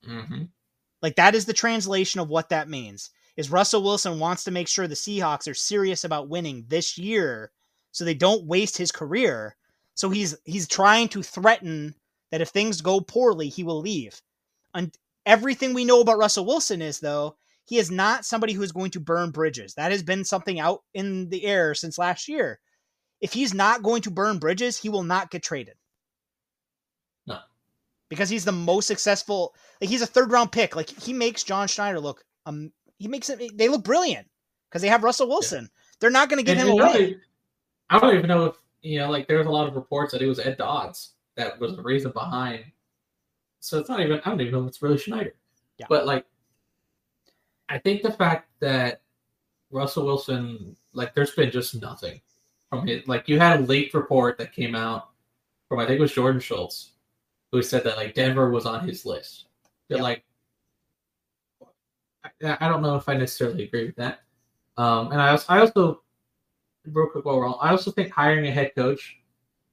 Mhm. 0.06 0.48
Like 1.02 1.16
that 1.16 1.34
is 1.34 1.44
the 1.44 1.52
translation 1.52 2.20
of 2.20 2.28
what 2.28 2.50
that 2.50 2.68
means. 2.68 3.10
Is 3.36 3.50
Russell 3.50 3.82
Wilson 3.82 4.18
wants 4.18 4.44
to 4.44 4.50
make 4.50 4.68
sure 4.68 4.86
the 4.86 4.94
Seahawks 4.94 5.48
are 5.48 5.54
serious 5.54 6.04
about 6.04 6.28
winning 6.28 6.64
this 6.68 6.98
year 6.98 7.50
so 7.90 8.04
they 8.04 8.14
don't 8.14 8.44
waste 8.44 8.76
his 8.76 8.92
career. 8.92 9.56
So 9.94 10.10
he's 10.10 10.36
he's 10.44 10.68
trying 10.68 11.08
to 11.08 11.22
threaten 11.22 11.94
that 12.30 12.40
if 12.40 12.48
things 12.48 12.80
go 12.80 13.00
poorly, 13.00 13.48
he 13.48 13.62
will 13.62 13.80
leave. 13.80 14.20
And 14.74 14.96
everything 15.26 15.74
we 15.74 15.84
know 15.84 16.00
about 16.00 16.18
Russell 16.18 16.46
Wilson 16.46 16.82
is 16.82 17.00
though, 17.00 17.36
he 17.64 17.78
is 17.78 17.90
not 17.90 18.24
somebody 18.24 18.52
who 18.52 18.62
is 18.62 18.72
going 18.72 18.90
to 18.92 19.00
burn 19.00 19.30
bridges. 19.30 19.74
That 19.74 19.92
has 19.92 20.02
been 20.02 20.24
something 20.24 20.58
out 20.58 20.82
in 20.94 21.28
the 21.28 21.44
air 21.44 21.74
since 21.74 21.98
last 21.98 22.28
year. 22.28 22.58
If 23.20 23.32
he's 23.32 23.54
not 23.54 23.82
going 23.82 24.02
to 24.02 24.10
burn 24.10 24.38
bridges, 24.38 24.78
he 24.78 24.88
will 24.88 25.02
not 25.02 25.30
get 25.30 25.42
traded. 25.42 25.74
No. 27.26 27.38
Because 28.08 28.28
he's 28.28 28.44
the 28.44 28.52
most 28.52 28.86
successful 28.86 29.54
like 29.80 29.90
he's 29.90 30.02
a 30.02 30.06
third 30.06 30.32
round 30.32 30.52
pick. 30.52 30.74
Like 30.74 30.88
he 30.88 31.12
makes 31.12 31.44
John 31.44 31.68
Schneider 31.68 32.00
look 32.00 32.24
um 32.46 32.72
he 32.98 33.08
makes 33.08 33.30
it 33.30 33.56
they 33.56 33.68
look 33.68 33.84
brilliant 33.84 34.26
because 34.68 34.82
they 34.82 34.88
have 34.88 35.04
Russell 35.04 35.28
Wilson. 35.28 35.68
They're 36.00 36.10
not 36.10 36.28
going 36.28 36.38
to 36.38 36.44
give 36.44 36.58
And 36.58 36.68
him 36.68 36.80
away. 36.80 37.16
I 37.90 37.98
don't 37.98 38.16
even 38.16 38.28
know 38.28 38.46
if 38.46 38.56
you 38.82 38.98
know, 38.98 39.10
like 39.10 39.28
there's 39.28 39.46
a 39.46 39.50
lot 39.50 39.68
of 39.68 39.76
reports 39.76 40.12
that 40.12 40.22
it 40.22 40.26
was 40.26 40.38
Ed 40.38 40.56
Dodds 40.56 41.12
that 41.40 41.58
was 41.58 41.76
the 41.76 41.82
reason 41.82 42.12
behind. 42.12 42.64
So 43.60 43.78
it's 43.78 43.88
not 43.88 44.00
even 44.00 44.20
I 44.24 44.30
don't 44.30 44.40
even 44.40 44.52
know 44.52 44.62
if 44.62 44.68
it's 44.68 44.82
really 44.82 44.98
Schneider. 44.98 45.34
Yeah. 45.78 45.86
But 45.88 46.06
like 46.06 46.26
I 47.68 47.78
think 47.78 48.02
the 48.02 48.12
fact 48.12 48.48
that 48.60 49.02
Russell 49.70 50.04
Wilson, 50.04 50.76
like 50.92 51.14
there's 51.14 51.32
been 51.32 51.50
just 51.50 51.80
nothing 51.80 52.20
from 52.68 52.86
his 52.86 53.06
like 53.08 53.28
you 53.28 53.38
had 53.38 53.60
a 53.60 53.62
late 53.64 53.94
report 53.94 54.38
that 54.38 54.52
came 54.52 54.74
out 54.74 55.10
from 55.68 55.78
I 55.78 55.86
think 55.86 55.98
it 55.98 56.02
was 56.02 56.12
Jordan 56.12 56.40
Schultz, 56.40 56.92
who 57.52 57.62
said 57.62 57.84
that 57.84 57.96
like 57.96 58.14
Denver 58.14 58.50
was 58.50 58.66
on 58.66 58.86
his 58.86 59.06
list. 59.06 59.46
But 59.88 59.98
Yeah. 59.98 60.02
like 60.02 60.24
I, 62.42 62.56
I 62.60 62.68
don't 62.68 62.82
know 62.82 62.96
if 62.96 63.08
I 63.08 63.16
necessarily 63.16 63.64
agree 63.64 63.86
with 63.86 63.96
that. 63.96 64.20
Um, 64.76 65.12
and 65.12 65.20
I 65.20 65.30
also, 65.30 65.46
I 65.48 65.60
also, 65.60 66.02
real 66.86 67.08
quick 67.08 67.24
while 67.24 67.36
we're 67.36 67.48
on, 67.48 67.56
I 67.60 67.70
also 67.70 67.90
think 67.90 68.10
hiring 68.10 68.46
a 68.46 68.50
head 68.50 68.72
coach 68.74 69.19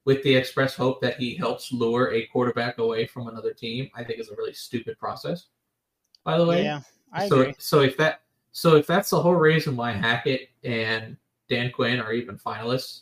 with 0.08 0.24
the 0.24 0.34
express 0.34 0.74
hope 0.74 1.02
that 1.02 1.18
he 1.18 1.36
helps 1.36 1.74
lure 1.74 2.14
a 2.14 2.26
quarterback 2.28 2.78
away 2.78 3.06
from 3.06 3.28
another 3.28 3.54
team, 3.54 3.90
I 3.94 4.06
think 4.06 4.22
is 4.22 4.30
a 4.30 4.36
really 4.38 4.54
stupid 4.54 4.98
process. 4.98 5.48
By 6.24 6.38
the 6.38 6.46
way, 6.46 6.64
Yeah, 6.64 6.80
I 7.12 7.28
so 7.28 7.42
agree. 7.42 7.56
so 7.58 7.82
if 7.82 7.98
that 7.98 8.22
so 8.54 8.78
if 8.78 8.88
that's 8.88 9.10
the 9.10 9.22
whole 9.22 9.36
reason 9.36 9.76
why 9.76 9.92
Hackett 9.92 10.48
and 10.64 11.18
Dan 11.50 11.72
Quinn 11.74 12.00
are 12.00 12.14
even 12.14 12.38
finalists, 12.38 13.02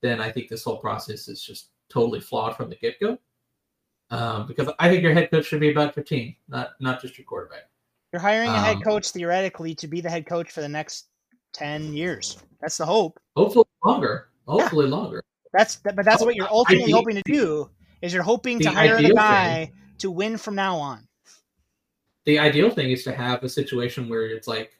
then 0.00 0.20
I 0.20 0.30
think 0.30 0.48
this 0.48 0.62
whole 0.62 0.78
process 0.78 1.26
is 1.26 1.42
just 1.42 1.70
totally 1.88 2.20
flawed 2.20 2.56
from 2.56 2.70
the 2.70 2.76
get 2.76 3.00
go. 3.00 3.18
Um, 4.10 4.46
because 4.46 4.68
I 4.78 4.88
think 4.88 5.02
your 5.02 5.12
head 5.12 5.32
coach 5.32 5.46
should 5.46 5.58
be 5.60 5.72
about 5.72 5.96
your 5.96 6.04
team, 6.04 6.36
not 6.46 6.70
not 6.78 7.02
just 7.02 7.18
your 7.18 7.24
quarterback. 7.24 7.68
You're 8.12 8.22
hiring 8.22 8.50
a 8.50 8.60
head 8.60 8.76
Um, 8.76 8.82
coach 8.82 9.10
theoretically 9.10 9.74
to 9.74 9.88
be 9.88 10.00
the 10.00 10.08
head 10.08 10.24
coach 10.24 10.52
for 10.52 10.60
the 10.60 10.68
next 10.68 11.06
10 11.52 11.94
years. 11.94 12.38
That's 12.60 12.76
the 12.76 12.86
hope. 12.86 13.18
Hopefully 13.34 13.66
longer. 13.84 14.28
Hopefully 14.46 14.86
longer. 14.86 15.24
That's 15.54 15.76
but 15.76 16.04
that's 16.04 16.22
what 16.22 16.34
you're 16.34 16.50
ultimately 16.50 16.92
Ide- 16.92 16.96
hoping 16.96 17.14
to 17.14 17.22
do 17.24 17.70
is 18.02 18.12
you're 18.12 18.24
hoping 18.24 18.58
to 18.58 18.70
hire 18.70 19.00
the 19.00 19.14
guy 19.14 19.70
to 19.98 20.10
win 20.10 20.36
from 20.36 20.56
now 20.56 20.76
on. 20.76 21.06
The 22.24 22.38
ideal 22.40 22.70
thing 22.70 22.90
is 22.90 23.04
to 23.04 23.14
have 23.14 23.42
a 23.44 23.48
situation 23.48 24.08
where 24.08 24.26
it's 24.26 24.48
like 24.48 24.72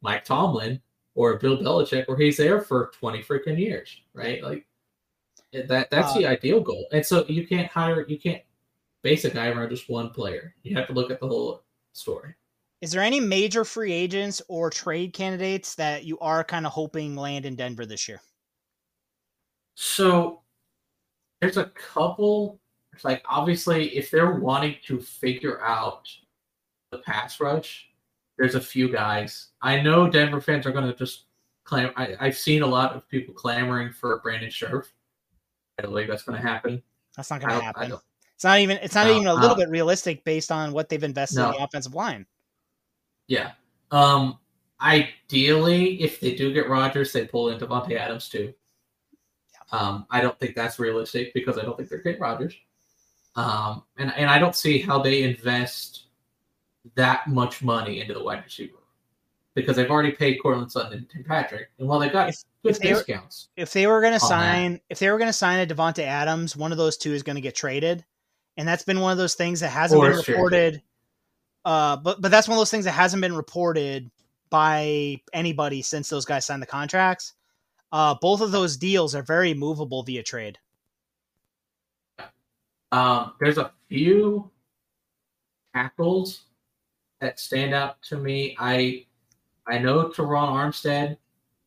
Mike 0.00 0.24
Tomlin 0.24 0.80
or 1.14 1.36
Bill 1.36 1.58
Belichick, 1.58 2.08
where 2.08 2.16
he's 2.16 2.38
there 2.38 2.60
for 2.60 2.90
twenty 2.98 3.22
freaking 3.22 3.58
years, 3.58 4.00
right? 4.14 4.42
Like 4.42 4.66
that. 5.52 5.90
That's 5.90 6.14
the 6.14 6.24
Uh, 6.26 6.30
ideal 6.30 6.60
goal. 6.60 6.86
And 6.90 7.04
so 7.04 7.26
you 7.28 7.46
can't 7.46 7.68
hire, 7.70 8.06
you 8.08 8.18
can't 8.18 8.42
base 9.02 9.24
a 9.26 9.30
guy 9.30 9.48
around 9.48 9.68
just 9.70 9.90
one 9.90 10.10
player. 10.10 10.54
You 10.62 10.74
have 10.76 10.86
to 10.86 10.94
look 10.94 11.10
at 11.10 11.20
the 11.20 11.28
whole 11.28 11.62
story. 11.92 12.34
Is 12.80 12.92
there 12.92 13.02
any 13.02 13.20
major 13.20 13.64
free 13.64 13.92
agents 13.92 14.40
or 14.48 14.70
trade 14.70 15.12
candidates 15.12 15.74
that 15.74 16.04
you 16.04 16.18
are 16.20 16.44
kind 16.44 16.64
of 16.64 16.72
hoping 16.72 17.14
land 17.16 17.44
in 17.44 17.56
Denver 17.56 17.84
this 17.84 18.08
year? 18.08 18.20
So 19.80 20.40
there's 21.40 21.56
a 21.56 21.66
couple. 21.66 22.58
It's 22.92 23.04
like 23.04 23.22
obviously 23.28 23.96
if 23.96 24.10
they're 24.10 24.32
wanting 24.32 24.74
to 24.86 24.98
figure 24.98 25.62
out 25.62 26.08
the 26.90 26.98
pass 26.98 27.38
rush, 27.38 27.88
there's 28.36 28.56
a 28.56 28.60
few 28.60 28.90
guys. 28.90 29.50
I 29.62 29.80
know 29.80 30.10
Denver 30.10 30.40
fans 30.40 30.66
are 30.66 30.72
going 30.72 30.90
to 30.90 30.96
just 30.96 31.26
claim. 31.62 31.92
I, 31.94 32.16
I've 32.18 32.36
seen 32.36 32.62
a 32.62 32.66
lot 32.66 32.96
of 32.96 33.08
people 33.08 33.32
clamoring 33.32 33.92
for 33.92 34.18
Brandon 34.18 34.50
Scherff. 34.50 34.86
I 35.78 35.82
don't 35.82 35.92
believe 35.92 36.08
that's 36.08 36.24
going 36.24 36.42
to 36.42 36.44
happen. 36.44 36.82
That's 37.16 37.30
not 37.30 37.40
going 37.40 37.56
to 37.56 37.64
happen. 37.64 37.92
It's 38.34 38.42
not 38.42 38.58
even. 38.58 38.78
It's 38.78 38.96
not 38.96 39.06
no, 39.06 39.14
even 39.14 39.28
a 39.28 39.34
little 39.34 39.54
bit 39.56 39.68
realistic 39.68 40.24
based 40.24 40.50
on 40.50 40.72
what 40.72 40.88
they've 40.88 41.04
invested 41.04 41.38
no. 41.38 41.50
in 41.50 41.52
the 41.52 41.62
offensive 41.62 41.94
line. 41.94 42.26
Yeah. 43.28 43.52
Um. 43.92 44.40
Ideally, 44.80 46.02
if 46.02 46.18
they 46.18 46.34
do 46.34 46.52
get 46.52 46.68
Rodgers, 46.68 47.12
they 47.12 47.26
pull 47.26 47.50
in 47.50 47.60
Davante 47.60 47.96
Adams 47.96 48.28
too. 48.28 48.52
Um, 49.70 50.06
I 50.10 50.20
don't 50.20 50.38
think 50.38 50.54
that's 50.54 50.78
realistic 50.78 51.34
because 51.34 51.58
I 51.58 51.62
don't 51.62 51.76
think 51.76 51.88
they're 51.88 51.98
getting 51.98 52.20
Rodgers. 52.20 52.54
Um, 53.36 53.82
and 53.98 54.12
and 54.16 54.28
I 54.28 54.38
don't 54.38 54.56
see 54.56 54.80
how 54.80 55.00
they 55.00 55.22
invest 55.22 56.04
that 56.94 57.26
much 57.28 57.62
money 57.62 58.00
into 58.00 58.14
the 58.14 58.22
wide 58.22 58.42
receiver 58.44 58.78
because 59.54 59.76
they've 59.76 59.90
already 59.90 60.12
paid 60.12 60.38
Courtland 60.42 60.72
Sutton 60.72 60.98
and 60.98 61.10
Tim 61.10 61.24
Patrick, 61.24 61.68
and 61.78 61.88
while 61.88 61.98
they 61.98 62.08
got 62.08 62.30
if, 62.30 62.42
good 62.62 62.76
if 62.76 62.80
discounts, 62.80 63.48
were, 63.56 63.62
if 63.62 63.72
they 63.72 63.86
were 63.86 64.00
going 64.00 64.12
to 64.12 64.20
sign, 64.20 64.74
that. 64.74 64.82
if 64.90 64.98
they 64.98 65.10
were 65.10 65.18
going 65.18 65.28
to 65.28 65.32
sign 65.32 65.60
a 65.60 65.72
Davante 65.72 66.02
Adams, 66.02 66.56
one 66.56 66.72
of 66.72 66.78
those 66.78 66.96
two 66.96 67.12
is 67.12 67.22
going 67.22 67.36
to 67.36 67.42
get 67.42 67.54
traded, 67.54 68.04
and 68.56 68.66
that's 68.66 68.84
been 68.84 69.00
one 69.00 69.12
of 69.12 69.18
those 69.18 69.34
things 69.34 69.60
that 69.60 69.70
hasn't 69.70 70.00
or 70.00 70.08
been 70.08 70.16
reported. 70.16 70.82
Uh, 71.64 71.96
but 71.96 72.20
but 72.20 72.30
that's 72.30 72.48
one 72.48 72.56
of 72.56 72.60
those 72.60 72.70
things 72.70 72.86
that 72.86 72.92
hasn't 72.92 73.20
been 73.20 73.36
reported 73.36 74.10
by 74.50 75.20
anybody 75.32 75.82
since 75.82 76.08
those 76.08 76.24
guys 76.24 76.46
signed 76.46 76.62
the 76.62 76.66
contracts. 76.66 77.34
Uh, 77.90 78.14
both 78.20 78.40
of 78.40 78.52
those 78.52 78.76
deals 78.76 79.14
are 79.14 79.22
very 79.22 79.54
movable 79.54 80.02
via 80.02 80.22
trade. 80.22 80.58
Um, 82.92 83.32
there's 83.40 83.58
a 83.58 83.72
few 83.88 84.50
tackles 85.74 86.44
that 87.20 87.38
stand 87.38 87.74
out 87.74 88.00
to 88.02 88.16
me. 88.16 88.56
I 88.58 89.06
I 89.66 89.78
know 89.78 90.08
Terron 90.08 90.48
Armstead 90.48 91.16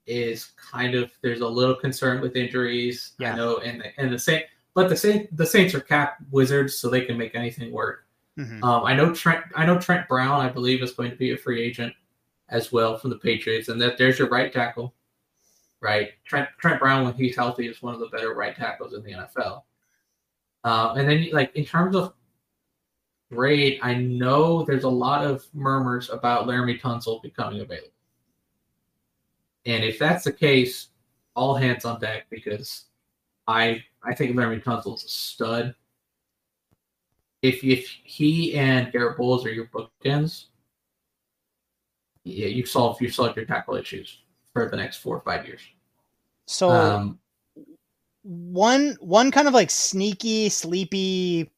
is 0.07 0.51
kind 0.71 0.95
of 0.95 1.11
there's 1.21 1.41
a 1.41 1.47
little 1.47 1.75
concern 1.75 2.21
with 2.21 2.35
injuries. 2.35 3.13
Yeah. 3.19 3.33
I 3.33 3.35
know, 3.35 3.57
and 3.57 3.81
the, 3.81 3.99
and 3.99 4.11
the 4.11 4.19
same, 4.19 4.41
but 4.73 4.89
the 4.89 4.97
same 4.97 5.27
the 5.31 5.45
Saints 5.45 5.75
are 5.75 5.81
cap 5.81 6.17
wizards, 6.31 6.77
so 6.77 6.89
they 6.89 7.01
can 7.01 7.17
make 7.17 7.35
anything 7.35 7.71
work. 7.71 8.05
Mm-hmm. 8.39 8.63
Um, 8.63 8.83
I 8.83 8.95
know 8.95 9.13
Trent. 9.13 9.43
I 9.55 9.65
know 9.65 9.79
Trent 9.79 10.07
Brown. 10.07 10.41
I 10.41 10.49
believe 10.49 10.81
is 10.81 10.93
going 10.93 11.11
to 11.11 11.17
be 11.17 11.31
a 11.31 11.37
free 11.37 11.61
agent 11.61 11.93
as 12.49 12.71
well 12.71 12.97
from 12.97 13.11
the 13.11 13.17
Patriots, 13.17 13.69
and 13.69 13.79
that 13.81 13.97
there's 13.97 14.17
your 14.17 14.29
right 14.29 14.51
tackle 14.51 14.93
right? 15.81 16.11
Trent 16.25 16.47
Trent 16.59 16.79
Brown, 16.79 17.05
when 17.05 17.13
he's 17.13 17.35
healthy, 17.35 17.67
is 17.67 17.81
one 17.81 17.93
of 17.93 17.99
the 17.99 18.07
better 18.07 18.33
right 18.33 18.55
tackles 18.55 18.93
in 18.93 19.03
the 19.03 19.13
NFL. 19.13 19.63
Uh, 20.63 20.93
and 20.95 21.09
then, 21.09 21.29
like 21.33 21.55
in 21.55 21.65
terms 21.65 21.95
of 21.95 22.13
grade, 23.31 23.79
I 23.81 23.95
know 23.95 24.63
there's 24.63 24.83
a 24.83 24.89
lot 24.89 25.25
of 25.25 25.45
murmurs 25.53 26.09
about 26.09 26.47
Laremy 26.47 26.79
Tunsil 26.79 27.21
becoming 27.21 27.61
available. 27.61 27.89
And 29.65 29.83
if 29.83 29.99
that's 29.99 30.23
the 30.23 30.31
case, 30.31 30.89
all 31.35 31.55
hands 31.55 31.85
on 31.85 31.99
deck 31.99 32.25
because 32.29 32.85
I 33.47 33.83
I 34.03 34.13
think 34.13 34.35
Laremy 34.35 34.63
Tunsil 34.63 34.95
is 34.95 35.03
a 35.03 35.09
stud. 35.09 35.75
If 37.41 37.63
if 37.63 37.87
he 38.03 38.55
and 38.55 38.91
Garett 38.91 39.17
Bolles 39.17 39.45
are 39.45 39.51
your 39.51 39.67
bookends, 39.67 40.45
yeah, 42.23 42.47
you 42.47 42.67
solve 42.67 43.01
you 43.01 43.09
solve 43.09 43.35
your 43.35 43.45
tackle 43.45 43.75
issues 43.75 44.19
for 44.53 44.69
the 44.69 44.77
next 44.77 44.97
four 44.97 45.15
or 45.15 45.21
five 45.21 45.45
years. 45.45 45.61
So 46.45 46.69
um, 46.69 47.19
one 48.23 48.97
one 48.99 49.31
kind 49.31 49.47
of 49.47 49.53
like 49.53 49.69
sneaky, 49.69 50.49
sleepy 50.49 51.49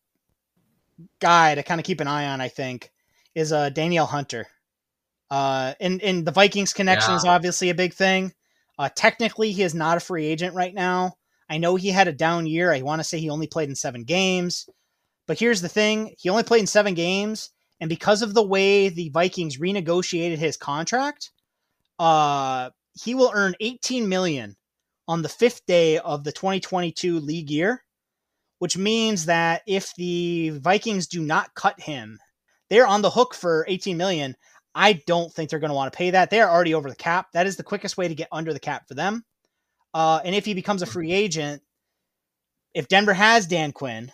guy 1.20 1.56
to 1.56 1.64
kind 1.64 1.80
of 1.80 1.86
keep 1.86 2.02
an 2.02 2.07
eye 2.07 2.28
on, 2.28 2.41
I 2.41 2.48
think, 2.48 2.91
is 3.36 3.52
uh 3.52 3.70
Danielle 3.70 4.06
Hunter. 4.06 4.48
Uh 5.32 5.74
and, 5.80 6.02
and 6.02 6.26
the 6.26 6.32
Vikings 6.32 6.74
connection 6.74 7.11
yeah. 7.11 7.18
is 7.18 7.26
obviously 7.26 7.70
a 7.70 7.76
big 7.76 7.94
thing. 7.94 8.34
Uh 8.78 8.90
technically 8.94 9.52
he 9.52 9.64
is 9.64 9.74
not 9.74 9.98
a 9.98 10.02
free 10.02 10.26
agent 10.26 10.56
right 10.56 10.74
now. 10.74 11.18
I 11.49 11.57
know 11.57 11.76
he 11.76 11.90
had 11.90 12.07
a 12.07 12.14
down 12.14 12.45
year. 12.45 12.72
I 12.72 12.82
want 12.82 12.99
to 12.99 13.03
say 13.03 13.20
he 13.20 13.30
only 13.30 13.48
played 13.48 13.70
in 13.70 13.76
seven 13.76 14.03
games. 14.03 14.70
But 15.28 15.40
here's 15.40 15.61
the 15.61 15.70
thing 15.70 16.15
he 16.18 16.30
only 16.30 16.44
played 16.44 16.61
in 16.61 16.68
seven 16.68 16.94
games. 16.94 17.49
And 17.80 17.90
because 17.90 18.22
of 18.22 18.34
the 18.34 18.45
way 18.45 18.90
the 18.90 19.10
Vikings 19.10 19.57
renegotiated 19.57 20.38
his 20.38 20.56
contract, 20.57 21.32
uh, 21.99 22.70
he 22.94 23.15
will 23.15 23.32
earn 23.34 23.56
18 23.60 24.07
million 24.07 24.56
on 25.07 25.22
the 25.22 25.30
fifth 25.30 25.65
day 25.65 25.98
of 25.99 26.24
the 26.24 26.32
2022 26.32 27.20
league 27.20 27.49
year, 27.49 27.84
which 28.60 28.78
means 28.78 29.26
that 29.26 29.61
if 29.68 29.94
the 29.95 30.52
Vikings 30.52 31.07
do 31.07 31.22
not 31.22 31.53
cut 31.56 31.80
him, 31.80 32.20
they're 32.70 32.88
on 32.88 33.02
the 33.02 33.10
hook 33.10 33.34
for 33.34 33.65
18 33.68 33.98
million. 33.98 34.36
I 34.76 34.94
don't 35.06 35.32
think 35.32 35.49
they're 35.49 35.60
going 35.60 35.70
to 35.70 35.76
want 35.76 35.91
to 35.91 35.98
pay 35.98 36.11
that. 36.11 36.30
They're 36.30 36.49
already 36.49 36.74
over 36.74 36.90
the 36.90 36.95
cap. 36.95 37.28
That 37.34 37.45
is 37.45 37.57
the 37.57 37.64
quickest 37.64 37.98
way 37.98 38.07
to 38.07 38.15
get 38.15 38.30
under 38.32 38.53
the 38.53 38.60
cap 38.60 38.88
for 38.88 38.95
them. 38.95 39.24
Uh, 39.94 40.20
and 40.26 40.34
if 40.34 40.45
he 40.45 40.53
becomes 40.53 40.82
a 40.82 40.88
free 40.88 41.11
agent, 41.11 41.61
if 42.74 42.88
Denver 42.88 43.14
has 43.14 43.45
Dan 43.45 43.72
Quinn, 43.72 44.11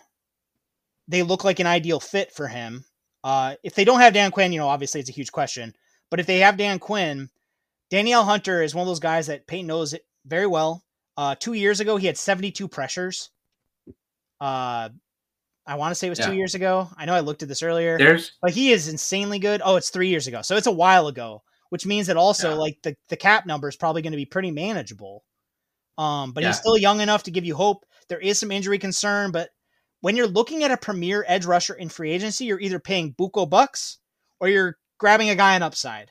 they 1.08 1.22
look 1.22 1.44
like 1.44 1.60
an 1.60 1.66
ideal 1.66 2.00
fit 2.00 2.32
for 2.32 2.46
him. 2.46 2.84
Uh, 3.24 3.54
if 3.64 3.74
they 3.74 3.84
don't 3.84 4.00
have 4.00 4.12
Dan 4.12 4.30
Quinn, 4.30 4.52
you 4.52 4.58
know, 4.58 4.68
obviously 4.68 5.00
it's 5.00 5.10
a 5.10 5.14
huge 5.14 5.32
question. 5.32 5.74
But 6.10 6.20
if 6.20 6.26
they 6.26 6.38
have 6.40 6.56
Dan 6.56 6.78
Quinn, 6.78 7.30
Danielle 7.90 8.24
Hunter 8.24 8.62
is 8.62 8.74
one 8.74 8.82
of 8.82 8.88
those 8.88 9.00
guys 9.00 9.26
that 9.26 9.46
Paton 9.46 9.66
knows 9.66 9.92
it 9.92 10.02
very 10.24 10.46
well. 10.46 10.84
Uh, 11.16 11.34
two 11.38 11.52
years 11.52 11.80
ago, 11.80 11.96
he 11.96 12.06
had 12.06 12.16
72 12.16 12.68
pressures. 12.68 13.30
Uh, 14.40 14.88
I 15.66 15.74
want 15.74 15.90
to 15.90 15.94
say 15.94 16.06
it 16.06 16.10
was 16.10 16.18
yeah. 16.18 16.26
two 16.26 16.34
years 16.34 16.54
ago. 16.54 16.88
I 16.96 17.04
know 17.04 17.14
I 17.14 17.20
looked 17.20 17.42
at 17.42 17.48
this 17.48 17.62
earlier. 17.62 17.98
There's, 17.98 18.32
but 18.40 18.52
he 18.52 18.72
is 18.72 18.88
insanely 18.88 19.38
good. 19.38 19.60
Oh, 19.64 19.76
it's 19.76 19.90
three 19.90 20.08
years 20.08 20.26
ago, 20.26 20.42
so 20.42 20.56
it's 20.56 20.66
a 20.66 20.72
while 20.72 21.08
ago, 21.08 21.42
which 21.68 21.86
means 21.86 22.06
that 22.06 22.16
also 22.16 22.50
yeah. 22.50 22.56
like 22.56 22.78
the 22.82 22.96
the 23.08 23.16
cap 23.16 23.46
number 23.46 23.68
is 23.68 23.76
probably 23.76 24.02
going 24.02 24.12
to 24.12 24.16
be 24.16 24.24
pretty 24.24 24.50
manageable. 24.50 25.22
Um, 25.98 26.32
but 26.32 26.42
yeah. 26.42 26.48
he's 26.48 26.58
still 26.58 26.78
young 26.78 27.00
enough 27.00 27.24
to 27.24 27.30
give 27.30 27.44
you 27.44 27.54
hope. 27.54 27.84
There 28.08 28.18
is 28.18 28.38
some 28.38 28.50
injury 28.50 28.78
concern, 28.78 29.32
but 29.32 29.50
when 30.00 30.16
you're 30.16 30.26
looking 30.26 30.64
at 30.64 30.70
a 30.70 30.76
premier 30.76 31.24
edge 31.28 31.44
rusher 31.44 31.74
in 31.74 31.88
free 31.88 32.10
agency, 32.12 32.46
you're 32.46 32.60
either 32.60 32.78
paying 32.78 33.14
buco 33.14 33.48
bucks 33.48 33.98
or 34.40 34.48
you're 34.48 34.78
grabbing 34.98 35.28
a 35.28 35.36
guy 35.36 35.54
on 35.54 35.62
upside. 35.62 36.10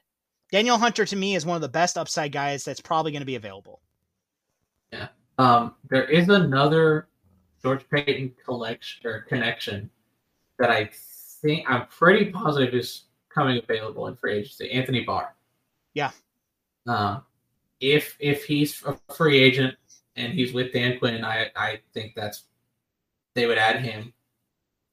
Danielle 0.51 0.77
Hunter 0.77 1.05
to 1.05 1.15
me 1.15 1.35
is 1.35 1.45
one 1.45 1.55
of 1.55 1.61
the 1.61 1.69
best 1.69 1.97
upside 1.97 2.31
guys 2.31 2.63
that's 2.63 2.81
probably 2.81 3.11
going 3.11 3.21
to 3.21 3.25
be 3.25 3.35
available. 3.35 3.81
Yeah. 4.91 5.07
Um, 5.37 5.75
there 5.89 6.05
is 6.05 6.29
another 6.29 7.07
George 7.61 7.87
Paton 7.89 8.33
collection 8.43 9.07
or 9.07 9.21
connection 9.21 9.89
that 10.57 10.69
I 10.71 10.89
think 11.41 11.69
I'm 11.69 11.87
pretty 11.87 12.31
positive 12.31 12.73
is 12.73 13.03
coming 13.33 13.57
available 13.57 14.07
in 14.07 14.15
free 14.15 14.39
agency. 14.39 14.71
Anthony 14.71 15.01
Barr. 15.03 15.35
Yeah. 15.93 16.11
Um, 16.87 17.23
if 17.79 18.17
if 18.19 18.45
he's 18.45 18.83
a 18.83 18.97
free 19.13 19.37
agent 19.37 19.75
and 20.15 20.33
he's 20.33 20.53
with 20.53 20.73
Dan 20.73 20.99
Quinn, 20.99 21.23
I 21.23 21.51
I 21.55 21.79
think 21.93 22.13
that's 22.15 22.43
they 23.35 23.45
would 23.45 23.57
add 23.57 23.81
him. 23.81 24.13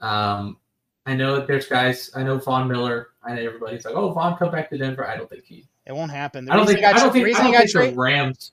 Um, 0.00 0.58
I 1.06 1.14
know 1.14 1.36
that 1.36 1.46
there's 1.46 1.66
guys. 1.66 2.10
I 2.16 2.24
know 2.24 2.38
Von 2.38 2.68
Miller. 2.68 3.10
I 3.22 3.34
know 3.34 3.42
everybody's 3.42 3.84
like, 3.84 3.94
"Oh, 3.94 4.12
Von, 4.12 4.36
come 4.36 4.50
back 4.50 4.68
to 4.70 4.78
Denver." 4.78 5.06
I 5.06 5.16
don't 5.16 5.30
think 5.30 5.44
he. 5.44 5.66
It 5.86 5.94
won't 5.94 6.10
happen. 6.10 6.44
The 6.44 6.52
I 6.52 6.56
don't 6.56 6.66
think. 6.66 6.84
I 6.84 6.92
don't 6.92 7.12
think. 7.12 7.36
I 7.36 7.42
don't 7.42 7.62
think 7.62 7.94
the 7.94 7.94
Rams. 7.96 8.52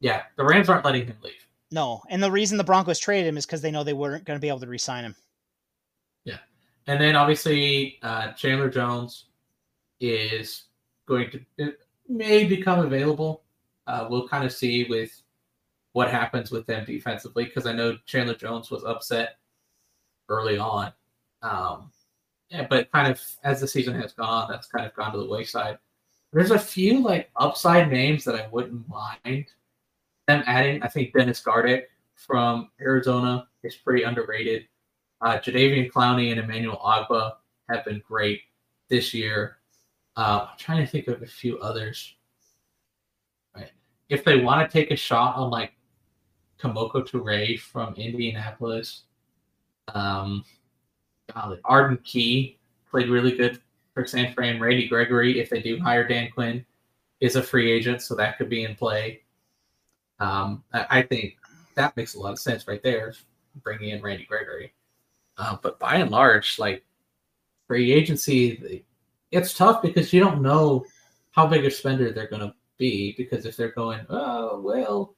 Yeah, 0.00 0.22
the 0.36 0.44
Rams 0.44 0.68
aren't 0.68 0.84
letting 0.84 1.06
him 1.06 1.16
leave. 1.22 1.46
No, 1.70 2.02
and 2.10 2.22
the 2.22 2.30
reason 2.30 2.58
the 2.58 2.64
Broncos 2.64 2.98
traded 2.98 3.26
him 3.26 3.38
is 3.38 3.46
because 3.46 3.62
they 3.62 3.70
know 3.70 3.82
they 3.82 3.94
weren't 3.94 4.24
going 4.24 4.36
to 4.36 4.40
be 4.40 4.48
able 4.48 4.60
to 4.60 4.66
re-sign 4.66 5.04
him. 5.04 5.16
Yeah, 6.24 6.38
and 6.86 7.00
then 7.00 7.16
obviously 7.16 7.98
uh, 8.02 8.32
Chandler 8.32 8.68
Jones 8.68 9.26
is 10.00 10.64
going 11.06 11.30
to 11.58 11.72
may 12.08 12.44
become 12.44 12.80
available. 12.80 13.42
Uh, 13.86 14.06
we'll 14.10 14.28
kind 14.28 14.44
of 14.44 14.52
see 14.52 14.84
with 14.84 15.22
what 15.92 16.10
happens 16.10 16.50
with 16.50 16.66
them 16.66 16.84
defensively 16.84 17.44
because 17.44 17.66
I 17.66 17.72
know 17.72 17.96
Chandler 18.04 18.34
Jones 18.34 18.70
was 18.70 18.84
upset 18.84 19.38
early 20.28 20.58
on 20.58 20.92
um, 21.42 21.90
yeah, 22.50 22.66
but 22.68 22.90
kind 22.90 23.10
of 23.10 23.20
as 23.44 23.60
the 23.60 23.68
season 23.68 23.94
has 24.00 24.12
gone, 24.12 24.48
that's 24.50 24.66
kind 24.66 24.86
of 24.86 24.94
gone 24.94 25.12
to 25.12 25.18
the 25.18 25.28
wayside. 25.28 25.78
There's 26.32 26.50
a 26.50 26.58
few 26.58 27.02
like 27.02 27.30
upside 27.36 27.90
names 27.90 28.24
that 28.24 28.34
I 28.34 28.48
wouldn't 28.48 28.88
mind 28.88 29.46
them 30.26 30.42
adding. 30.46 30.82
I 30.82 30.88
think 30.88 31.12
Dennis 31.12 31.42
Gardeck 31.42 31.84
from 32.14 32.70
Arizona 32.80 33.46
is 33.62 33.76
pretty 33.76 34.02
underrated. 34.02 34.66
Uh, 35.20 35.38
Jadeveon 35.38 35.90
Clowney 35.90 36.30
and 36.30 36.40
Emmanuel 36.40 36.80
Ogbah 36.84 37.34
have 37.68 37.84
been 37.84 38.02
great 38.06 38.42
this 38.88 39.12
year. 39.14 39.58
Uh, 40.16 40.46
I'm 40.50 40.58
trying 40.58 40.84
to 40.84 40.90
think 40.90 41.08
of 41.08 41.22
a 41.22 41.26
few 41.26 41.58
others. 41.58 42.16
Right. 43.54 43.70
If 44.08 44.24
they 44.24 44.40
want 44.40 44.68
to 44.68 44.72
take 44.72 44.90
a 44.90 44.96
shot 44.96 45.36
on 45.36 45.50
like 45.50 45.72
Kemoko 46.60 47.06
Turay 47.08 47.58
from 47.58 47.94
Indianapolis, 47.94 49.04
um, 49.94 50.44
golly, 51.32 51.58
Arden 51.64 51.98
Key 52.04 52.58
played 52.90 53.08
really 53.08 53.36
good 53.36 53.60
for 53.94 54.06
San 54.06 54.32
Fran. 54.34 54.60
Randy 54.60 54.88
Gregory, 54.88 55.40
if 55.40 55.50
they 55.50 55.60
do 55.60 55.78
hire 55.78 56.06
Dan 56.06 56.30
Quinn, 56.30 56.64
is 57.20 57.36
a 57.36 57.42
free 57.42 57.70
agent, 57.70 58.02
so 58.02 58.14
that 58.14 58.38
could 58.38 58.48
be 58.48 58.64
in 58.64 58.74
play. 58.74 59.22
Um, 60.18 60.62
I, 60.72 61.02
think 61.02 61.36
that 61.76 61.96
makes 61.96 62.14
a 62.14 62.20
lot 62.20 62.32
of 62.32 62.38
sense 62.38 62.68
right 62.68 62.82
there, 62.82 63.14
bringing 63.62 63.90
in 63.90 64.02
Randy 64.02 64.24
Gregory. 64.24 64.74
Uh, 65.38 65.56
but 65.62 65.78
by 65.78 65.96
and 65.96 66.10
large, 66.10 66.58
like 66.58 66.84
free 67.66 67.92
agency, 67.92 68.84
it's 69.30 69.54
tough 69.54 69.80
because 69.80 70.12
you 70.12 70.20
don't 70.20 70.42
know 70.42 70.84
how 71.30 71.46
big 71.46 71.64
a 71.64 71.70
spender 71.70 72.12
they're 72.12 72.28
going 72.28 72.42
to 72.42 72.54
be. 72.76 73.14
Because 73.16 73.46
if 73.46 73.56
they're 73.56 73.72
going, 73.72 74.04
oh 74.10 74.60
well, 74.60 75.14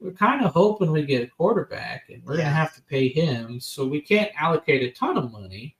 we're 0.00 0.12
kind 0.12 0.44
of 0.44 0.52
hoping 0.52 0.92
we 0.92 1.02
get 1.04 1.22
a 1.22 1.26
quarterback, 1.26 2.08
and 2.08 2.22
we're 2.24 2.34
Yeah. 2.34 2.42
going 2.42 2.50
to 2.50 2.54
have 2.54 2.74
to 2.76 2.82
pay 2.82 3.08
him, 3.08 3.58
so 3.60 3.86
we 3.86 4.00
can't 4.00 4.30
allocate 4.36 4.82
a 4.82 4.90
ton 4.92 5.16
of 5.16 5.32
money. 5.32 5.76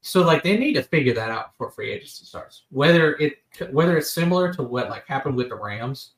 So 0.00 0.22
like 0.24 0.42
they 0.42 0.56
need 0.56 0.74
to 0.74 0.82
figure 0.82 1.12
that 1.14 1.30
out 1.30 1.52
before 1.52 1.70
free 1.70 1.90
agency 1.90 2.24
starts. 2.24 2.62
Whether 2.70 3.16
it 3.16 3.38
whether 3.72 3.96
it's 3.98 4.10
similar 4.12 4.52
to 4.54 4.62
what 4.62 4.88
like 4.88 5.06
happened 5.06 5.34
with 5.36 5.48
the 5.50 5.56
Rams, 5.56 6.12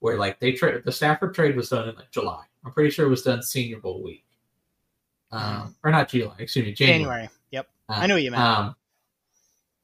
where 0.00 0.18
like 0.18 0.38
they 0.38 0.52
trade 0.52 0.82
the 0.84 0.92
Stafford 0.92 1.34
trade 1.34 1.56
was 1.56 1.70
done 1.70 1.88
in 1.88 1.96
like 1.96 2.10
July. 2.10 2.44
I'm 2.64 2.72
pretty 2.72 2.90
sure 2.90 3.06
it 3.06 3.10
was 3.10 3.22
done 3.22 3.42
Senior 3.42 3.80
Bowl 3.80 4.02
week, 4.02 4.24
um, 5.32 5.74
or 5.82 5.90
not 5.90 6.08
July. 6.08 6.34
Excuse 6.38 6.66
me, 6.66 6.72
January. 6.72 6.98
January. 7.02 7.28
Yep. 7.52 7.68
Um, 7.88 8.02
I 8.02 8.06
know 8.06 8.14
what 8.14 8.22
you 8.22 8.30
meant. 8.30 8.42
Um, 8.42 8.76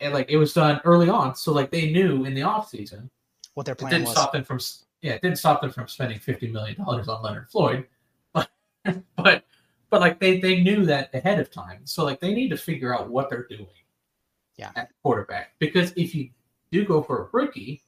and 0.01 0.13
like 0.13 0.31
it 0.31 0.37
was 0.37 0.53
done 0.53 0.81
early 0.85 1.09
on, 1.09 1.35
so 1.35 1.53
like 1.53 1.71
they 1.71 1.91
knew 1.91 2.25
in 2.27 2.35
the 2.35 2.43
off 2.43 2.69
season. 2.69 3.11
what 3.55 3.65
their 3.67 3.75
plan 3.75 3.93
didn't 3.93 4.05
was. 4.05 4.13
stop 4.13 4.33
them 4.33 4.45
from 4.45 4.59
yeah, 5.03 5.13
it 5.13 5.23
didn't 5.23 5.39
stop 5.39 5.61
them 5.61 5.71
from 5.71 5.89
spending 5.89 6.19
fifty 6.19 6.49
million 6.49 6.77
dollars 6.77 7.09
on 7.09 7.23
Leonard 7.23 7.49
Floyd, 7.51 7.87
but 8.33 8.49
but 9.17 9.45
but 9.91 10.01
like 10.01 10.19
they 10.21 10.41
they 10.41 10.63
knew 10.63 10.87
that 10.87 11.15
ahead 11.15 11.39
of 11.39 11.51
time, 11.51 11.81
so 11.85 12.05
like 12.05 12.21
they 12.21 12.33
need 12.33 12.49
to 12.49 12.57
figure 12.57 12.95
out 12.95 13.11
what 13.11 13.29
they're 13.29 13.47
doing. 13.47 13.67
Yeah. 14.59 14.71
at 14.77 14.91
quarterback 15.03 15.55
because 15.59 15.93
if 15.97 16.15
you 16.15 16.29
do 16.71 16.85
go 16.85 17.03
for 17.03 17.23
a 17.23 17.29
rookie, 17.33 17.83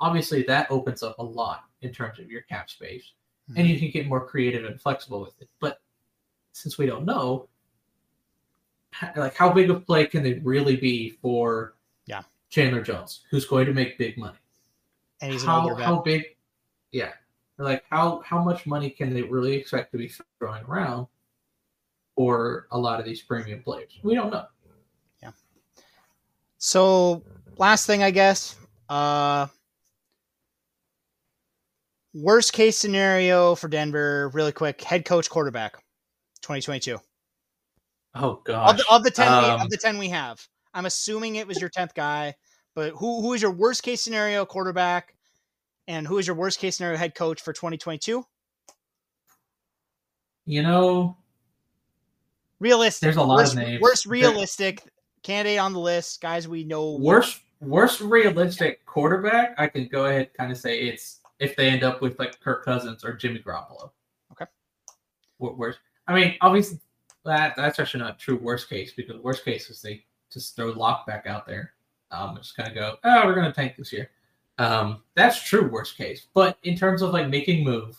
obviously 0.00 0.42
that 0.44 0.70
opens 0.70 1.02
up 1.02 1.18
a 1.18 1.22
lot 1.22 1.64
in 1.82 1.92
terms 1.92 2.18
of 2.18 2.30
your 2.30 2.40
cap 2.42 2.70
space, 2.70 3.12
and 3.48 3.66
hmm. 3.66 3.72
you 3.72 3.78
can 3.78 3.90
get 3.90 4.08
more 4.08 4.26
creative 4.26 4.64
and 4.64 4.80
flexible 4.80 5.20
with 5.20 5.40
it. 5.40 5.48
But 5.60 5.80
since 6.52 6.78
we 6.78 6.86
don't 6.86 7.04
know, 7.04 7.48
like 9.16 9.34
how 9.34 9.52
big 9.52 9.70
of 9.70 9.86
play 9.86 10.06
can 10.06 10.22
they 10.22 10.34
really 10.34 10.76
be 10.76 11.10
for 11.10 11.74
Yeah. 12.06 12.22
Chandler 12.50 12.82
Jones, 12.82 13.24
who's 13.30 13.46
going 13.46 13.66
to 13.66 13.72
make 13.72 13.98
big 13.98 14.16
money? 14.16 14.38
And 15.24 15.32
he's 15.32 15.42
an 15.42 15.48
how 15.48 15.62
older 15.62 15.74
vet. 15.74 15.86
how 15.86 16.00
big 16.00 16.22
yeah 16.92 17.12
like 17.58 17.82
how 17.90 18.20
how 18.24 18.42
much 18.42 18.66
money 18.66 18.90
can 18.90 19.14
they 19.14 19.22
really 19.22 19.54
expect 19.54 19.90
to 19.92 19.98
be 19.98 20.10
throwing 20.38 20.62
around 20.64 21.06
for 22.14 22.66
a 22.72 22.78
lot 22.78 23.00
of 23.00 23.06
these 23.06 23.22
premium 23.22 23.62
players 23.62 23.98
we 24.02 24.14
don't 24.14 24.30
know 24.30 24.46
Yeah. 25.22 25.30
So 26.58 27.22
last 27.56 27.86
thing, 27.86 28.02
I 28.02 28.10
guess. 28.10 28.56
Uh, 28.88 29.46
worst 32.12 32.52
case 32.52 32.76
scenario 32.76 33.54
for 33.54 33.68
Denver, 33.68 34.30
really 34.34 34.52
quick. 34.52 34.80
Head 34.82 35.04
coach, 35.04 35.30
quarterback, 35.30 35.74
2022. 36.42 36.98
oh 38.16 38.42
Of 38.46 38.76
the, 38.76 38.84
of 38.90 39.02
the 39.02 39.10
ten, 39.10 39.42
we, 39.42 39.48
Um, 39.48 39.60
of 39.62 39.70
the 39.70 39.76
ten 39.78 39.98
we 39.98 40.08
have, 40.10 40.46
I'm 40.74 40.86
assuming 40.86 41.36
it 41.36 41.46
was 41.46 41.60
your 41.60 41.70
tenth 41.70 41.94
guy. 41.94 42.34
But 42.74 42.92
who 42.92 43.22
who 43.22 43.32
is 43.34 43.42
your 43.42 43.52
worst 43.52 43.82
case 43.82 44.00
scenario 44.02 44.44
quarterback, 44.44 45.13
and 45.88 46.06
who 46.06 46.18
is 46.18 46.26
your 46.26 46.36
worst 46.36 46.58
case 46.58 46.76
scenario 46.76 46.96
head 46.98 47.14
coach 47.14 47.40
for 47.42 47.52
2022? 47.52 48.24
you 50.46 50.62
know 50.62 51.16
Realistic. 52.60 53.02
There's 53.02 53.16
a 53.16 53.22
lot 53.22 53.34
of 53.34 53.40
worst, 53.40 53.56
names. 53.56 53.80
Worst 53.82 54.04
There- 54.04 54.12
realistic 54.12 54.82
candidate 55.22 55.58
on 55.58 55.72
the 55.72 55.80
list, 55.80 56.20
guys. 56.20 56.46
We 56.46 56.64
know 56.64 56.96
worst 56.96 57.40
worst 57.60 58.00
realistic 58.02 58.84
quarterback 58.84 59.54
i 59.56 59.66
can 59.66 59.88
go 59.88 60.04
ahead 60.04 60.28
kind 60.34 60.52
of 60.52 60.58
say 60.58 60.80
it's 60.80 61.20
if 61.38 61.56
they 61.56 61.70
end 61.70 61.82
up 61.82 62.02
with 62.02 62.18
like 62.18 62.38
kirk 62.40 62.62
cousins 62.62 63.02
or 63.04 63.14
jimmy 63.14 63.38
garoppolo 63.38 63.90
Okay. 64.32 64.44
Wor- 65.38 65.54
worst 65.54 65.78
i 66.06 66.14
mean 66.14 66.34
obviously 66.42 66.78
that 67.24 67.54
that's 67.56 67.78
actually 67.78 68.02
not 68.02 68.18
true 68.18 68.36
worst 68.36 68.68
case 68.68 68.92
because 68.94 69.16
worst 69.22 69.46
case 69.46 69.70
is 69.70 69.80
they 69.80 70.04
just 70.30 70.54
throw 70.56 70.72
lock 70.72 71.06
back 71.06 71.26
out 71.26 71.46
there 71.46 71.72
um 72.10 72.36
just 72.36 72.54
kind 72.54 72.68
of 72.68 72.74
go 72.74 72.96
oh 73.04 73.24
we're 73.24 73.34
gonna 73.34 73.52
tank 73.52 73.76
this 73.78 73.92
year 73.94 74.10
um 74.58 75.02
that's 75.14 75.42
true 75.42 75.68
worst 75.68 75.96
case 75.96 76.28
but 76.32 76.58
in 76.62 76.76
terms 76.76 77.02
of 77.02 77.10
like 77.10 77.28
making 77.28 77.64
move 77.64 77.96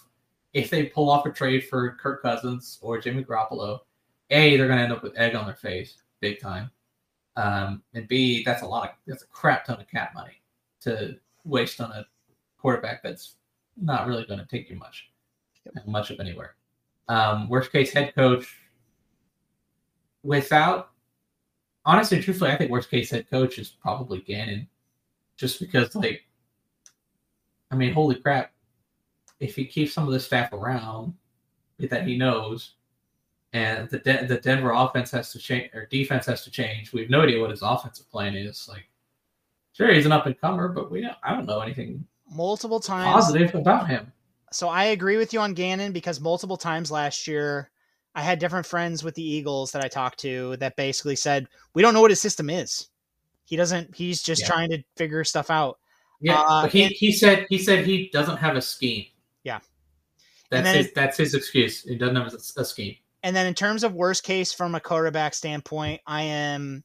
if 0.54 0.70
they 0.70 0.86
pull 0.86 1.10
off 1.10 1.26
a 1.26 1.32
trade 1.32 1.66
for 1.66 1.96
kirk 1.96 2.22
cousins 2.22 2.80
or 2.82 3.00
jimmy 3.00 3.24
garoppolo 3.24 3.80
a 4.30 4.56
they're 4.56 4.68
gonna 4.68 4.82
end 4.82 4.94
up 4.94 5.04
with 5.04 5.18
egg 5.18 5.36
on 5.36 5.46
their 5.46 5.56
face 5.56 6.02
big 6.22 6.40
time 6.40 6.72
um, 7.38 7.84
and 7.94 8.08
B, 8.08 8.44
that's 8.44 8.62
a 8.62 8.68
lot 8.68 8.90
of 8.90 8.96
that's 9.06 9.24
a 9.24 9.28
crap 9.28 9.66
ton 9.66 9.80
of 9.80 9.90
cap 9.90 10.14
money 10.14 10.42
to 10.82 11.18
waste 11.44 11.82
on 11.82 11.92
a 11.92 12.06
quarterback 12.58 13.04
that's 13.04 13.36
not 13.82 14.08
really 14.08 14.26
going 14.26 14.40
to 14.40 14.46
take 14.46 14.70
you 14.70 14.78
much, 14.78 15.12
much 15.86 16.12
of 16.12 16.20
anywhere. 16.20 16.56
Um, 17.08 17.50
worst 17.50 17.72
case 17.72 17.92
head 17.92 18.16
coach. 18.16 18.58
Without, 20.24 20.90
honestly, 21.86 22.20
truthfully, 22.22 22.52
I 22.52 22.58
think 22.58 22.72
worst 22.72 22.90
case 22.90 23.12
head 23.12 23.30
coach 23.30 23.60
is 23.60 23.70
probably 23.70 24.22
Gannon, 24.22 24.68
just 25.38 25.60
because 25.60 25.94
like, 25.94 26.25
I 27.76 27.78
mean, 27.78 27.94
holy 27.94 28.16
crap, 28.16 28.52
if 29.42 29.56
he 29.56 29.66
keeps 29.66 29.94
some 29.94 30.08
of 30.08 30.14
the 30.14 30.20
staff 30.20 30.54
around 30.54 31.14
that 31.78 32.08
he 32.08 32.18
knows, 32.18 32.76
and 33.52 33.90
the 33.90 34.00
De- 34.00 34.26
the 34.26 34.38
Denver 34.38 34.72
offense 34.72 35.12
has 35.12 35.32
to 35.34 35.40
change 35.40 35.72
or 35.74 35.86
defense 35.88 36.26
has 36.26 36.44
to 36.46 36.52
change. 36.52 36.94
We 36.94 37.02
have 37.02 37.10
no 37.10 37.22
idea 37.22 37.42
what 37.42 37.50
his 37.52 37.62
offensive 37.62 38.10
plan 38.10 38.34
is. 38.36 38.68
Like, 38.70 38.88
sure, 39.74 39.94
he's 39.94 40.06
an 40.06 40.14
up 40.14 40.26
and 40.26 40.40
comer, 40.40 40.70
but 40.70 40.90
we 40.90 41.02
don't, 41.02 41.18
I 41.22 41.34
don't 41.34 41.46
know 41.46 41.60
anything 41.60 42.06
multiple 42.32 42.80
times. 42.80 43.14
positive 43.14 43.54
about 43.56 43.90
him. 43.90 44.12
So 44.54 44.70
I 44.70 44.86
agree 44.86 45.18
with 45.18 45.34
you 45.34 45.42
on 45.42 45.54
Gannon 45.54 45.92
because 45.92 46.22
multiple 46.22 46.56
times 46.58 46.92
last 46.92 47.28
year, 47.28 47.70
I 48.14 48.22
had 48.22 48.40
different 48.40 48.66
friends 48.66 49.04
with 49.04 49.16
the 49.16 49.24
Eagles 49.24 49.74
that 49.74 49.84
I 49.84 49.90
talked 49.90 50.20
to 50.20 50.56
that 50.58 50.78
basically 50.78 51.18
said, 51.18 51.48
"We 51.74 51.82
don't 51.82 51.94
know 51.94 52.00
what 52.02 52.12
his 52.12 52.22
system 52.22 52.50
is. 52.50 52.88
He 53.44 53.58
doesn't. 53.58 53.96
He's 53.96 54.24
just 54.24 54.42
Yeah. 54.44 54.48
trying 54.48 54.70
to 54.70 54.84
figure 54.96 55.24
stuff 55.26 55.50
out." 55.50 55.78
Yeah, 56.22 56.40
Uh, 56.40 56.68
he, 56.68 56.84
and- 56.84 56.94
he 56.94 57.12
said 57.12 57.46
he 57.50 57.58
said 57.58 57.86
he 57.86 58.10
doesn't 58.12 58.38
have 58.38 58.56
a 58.56 58.62
scheme. 58.62 59.06
Yeah. 59.44 59.60
that's 60.50 60.70
his 60.72 60.92
that's 60.94 61.18
his 61.18 61.34
excuse. 61.34 61.82
He 61.84 61.96
doesn't 61.96 62.16
have 62.16 62.34
a, 62.34 62.62
a 62.62 62.66
scheme. 62.66 62.96
And 63.24 63.36
then 63.36 63.48
in 63.48 63.54
terms 63.56 63.84
of 63.84 63.94
worst 63.94 64.24
case 64.24 64.54
from 64.54 64.76
a 64.76 64.80
quarterback 64.80 65.34
standpoint, 65.34 66.02
I 66.06 66.24
am 66.24 66.84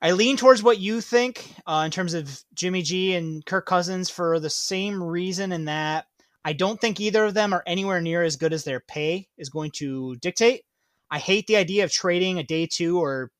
I 0.00 0.12
lean 0.12 0.36
towards 0.36 0.62
what 0.62 0.78
you 0.78 1.00
think 1.00 1.52
uh, 1.66 1.82
in 1.84 1.90
terms 1.90 2.14
of 2.14 2.42
Jimmy 2.54 2.82
G 2.82 3.14
and 3.14 3.44
Kirk 3.44 3.66
Cousins 3.66 4.08
for 4.08 4.40
the 4.40 4.48
same 4.50 5.02
reason 5.02 5.52
in 5.52 5.66
that 5.66 6.06
I 6.44 6.54
don't 6.54 6.80
think 6.80 7.00
either 7.00 7.24
of 7.26 7.34
them 7.34 7.52
are 7.52 7.62
anywhere 7.66 8.00
near 8.00 8.22
as 8.22 8.36
good 8.36 8.52
as 8.54 8.64
their 8.64 8.80
pay 8.80 9.28
is 9.36 9.50
going 9.50 9.72
to 9.76 10.16
dictate. 10.16 10.62
I 11.10 11.18
hate 11.18 11.46
the 11.46 11.56
idea 11.56 11.84
of 11.84 11.92
trading 11.92 12.38
a 12.38 12.42
day 12.44 12.66
two 12.66 12.98
or 12.98 13.30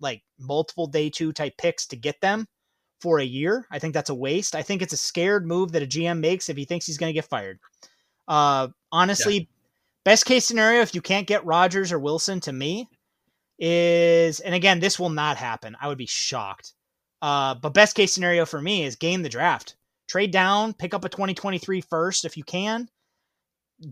like 0.00 0.22
multiple 0.38 0.86
day 0.86 1.10
two 1.10 1.32
type 1.32 1.54
picks 1.58 1.86
to 1.88 1.96
get 1.96 2.20
them 2.20 2.46
for 3.00 3.18
a 3.18 3.24
year. 3.24 3.66
I 3.70 3.78
think 3.78 3.94
that's 3.94 4.10
a 4.10 4.14
waste. 4.14 4.54
I 4.54 4.62
think 4.62 4.82
it's 4.82 4.92
a 4.92 4.98
scared 4.98 5.46
move 5.46 5.72
that 5.72 5.82
a 5.82 5.86
GM 5.86 6.20
makes 6.20 6.48
if 6.48 6.56
he 6.56 6.64
thinks 6.64 6.86
he's 6.86 6.98
going 6.98 7.10
to 7.10 7.14
get 7.14 7.28
fired. 7.28 7.58
Uh, 8.26 8.68
honestly, 8.92 9.48
best 10.04 10.26
case 10.26 10.44
scenario, 10.44 10.80
if 10.80 10.94
you 10.94 11.00
can't 11.00 11.26
get 11.26 11.44
Rodgers 11.46 11.92
or 11.92 11.98
Wilson 11.98 12.40
to 12.40 12.52
me, 12.52 12.88
is 13.58 14.40
and 14.40 14.54
again, 14.54 14.80
this 14.80 14.98
will 14.98 15.10
not 15.10 15.36
happen. 15.36 15.76
I 15.80 15.88
would 15.88 15.98
be 15.98 16.06
shocked. 16.06 16.74
Uh, 17.20 17.54
but 17.54 17.74
best 17.74 17.96
case 17.96 18.12
scenario 18.12 18.44
for 18.44 18.60
me 18.60 18.84
is 18.84 18.96
game 18.96 19.22
the 19.22 19.28
draft. 19.28 19.76
Trade 20.08 20.30
down, 20.30 20.72
pick 20.72 20.94
up 20.94 21.04
a 21.04 21.08
2023 21.08 21.80
first 21.82 22.24
if 22.24 22.36
you 22.36 22.44
can. 22.44 22.88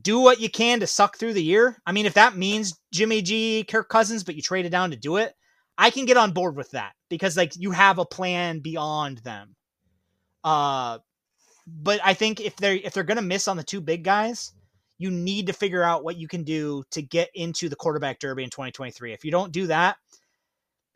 Do 0.03 0.21
what 0.21 0.41
you 0.41 0.49
can 0.49 0.81
to 0.81 0.87
suck 0.87 1.17
through 1.17 1.35
the 1.35 1.43
year. 1.43 1.81
I 1.87 1.93
mean, 1.93 2.07
if 2.07 2.15
that 2.15 2.37
means 2.37 2.79
Jimmy 2.93 3.23
G, 3.23 3.65
Kirk 3.65 3.89
Cousins, 3.89 4.25
but 4.25 4.35
you 4.35 4.43
trade 4.43 4.67
it 4.67 4.71
down 4.71 4.91
to 4.91 4.97
do 4.97 5.17
it, 5.17 5.35
I 5.79 5.91
can 5.91 6.07
get 6.07 6.17
on 6.17 6.33
board 6.33 6.57
with 6.57 6.71
that 6.73 6.93
because 7.09 7.37
like 7.37 7.53
you 7.57 7.71
have 7.71 7.99
a 7.99 8.05
plan 8.05 8.61
beyond 8.61 9.19
them. 9.19 9.55
Uh 10.45 10.99
but 11.67 12.01
I 12.05 12.15
think 12.15 12.41
if 12.41 12.57
they're 12.57 12.77
if 12.77 12.93
they're 12.95 13.03
gonna 13.05 13.23
miss 13.23 13.49
on 13.49 13.57
the 13.57 13.65
two 13.65 13.81
big 13.81 14.05
guys, 14.05 14.53
you 14.99 15.11
need 15.11 15.47
to 15.47 15.53
figure 15.53 15.83
out 15.83 16.05
what 16.05 16.17
you 16.17 16.29
can 16.29 16.43
do 16.43 16.83
to 16.91 17.03
get 17.03 17.29
into 17.35 17.69
the 17.69 17.77
quarterback 17.77 18.19
derby 18.19 18.45
in 18.45 18.51
2023. 18.51 19.13
If 19.13 19.25
you 19.25 19.31
don't 19.31 19.53
do 19.53 19.67
that, 19.67 19.97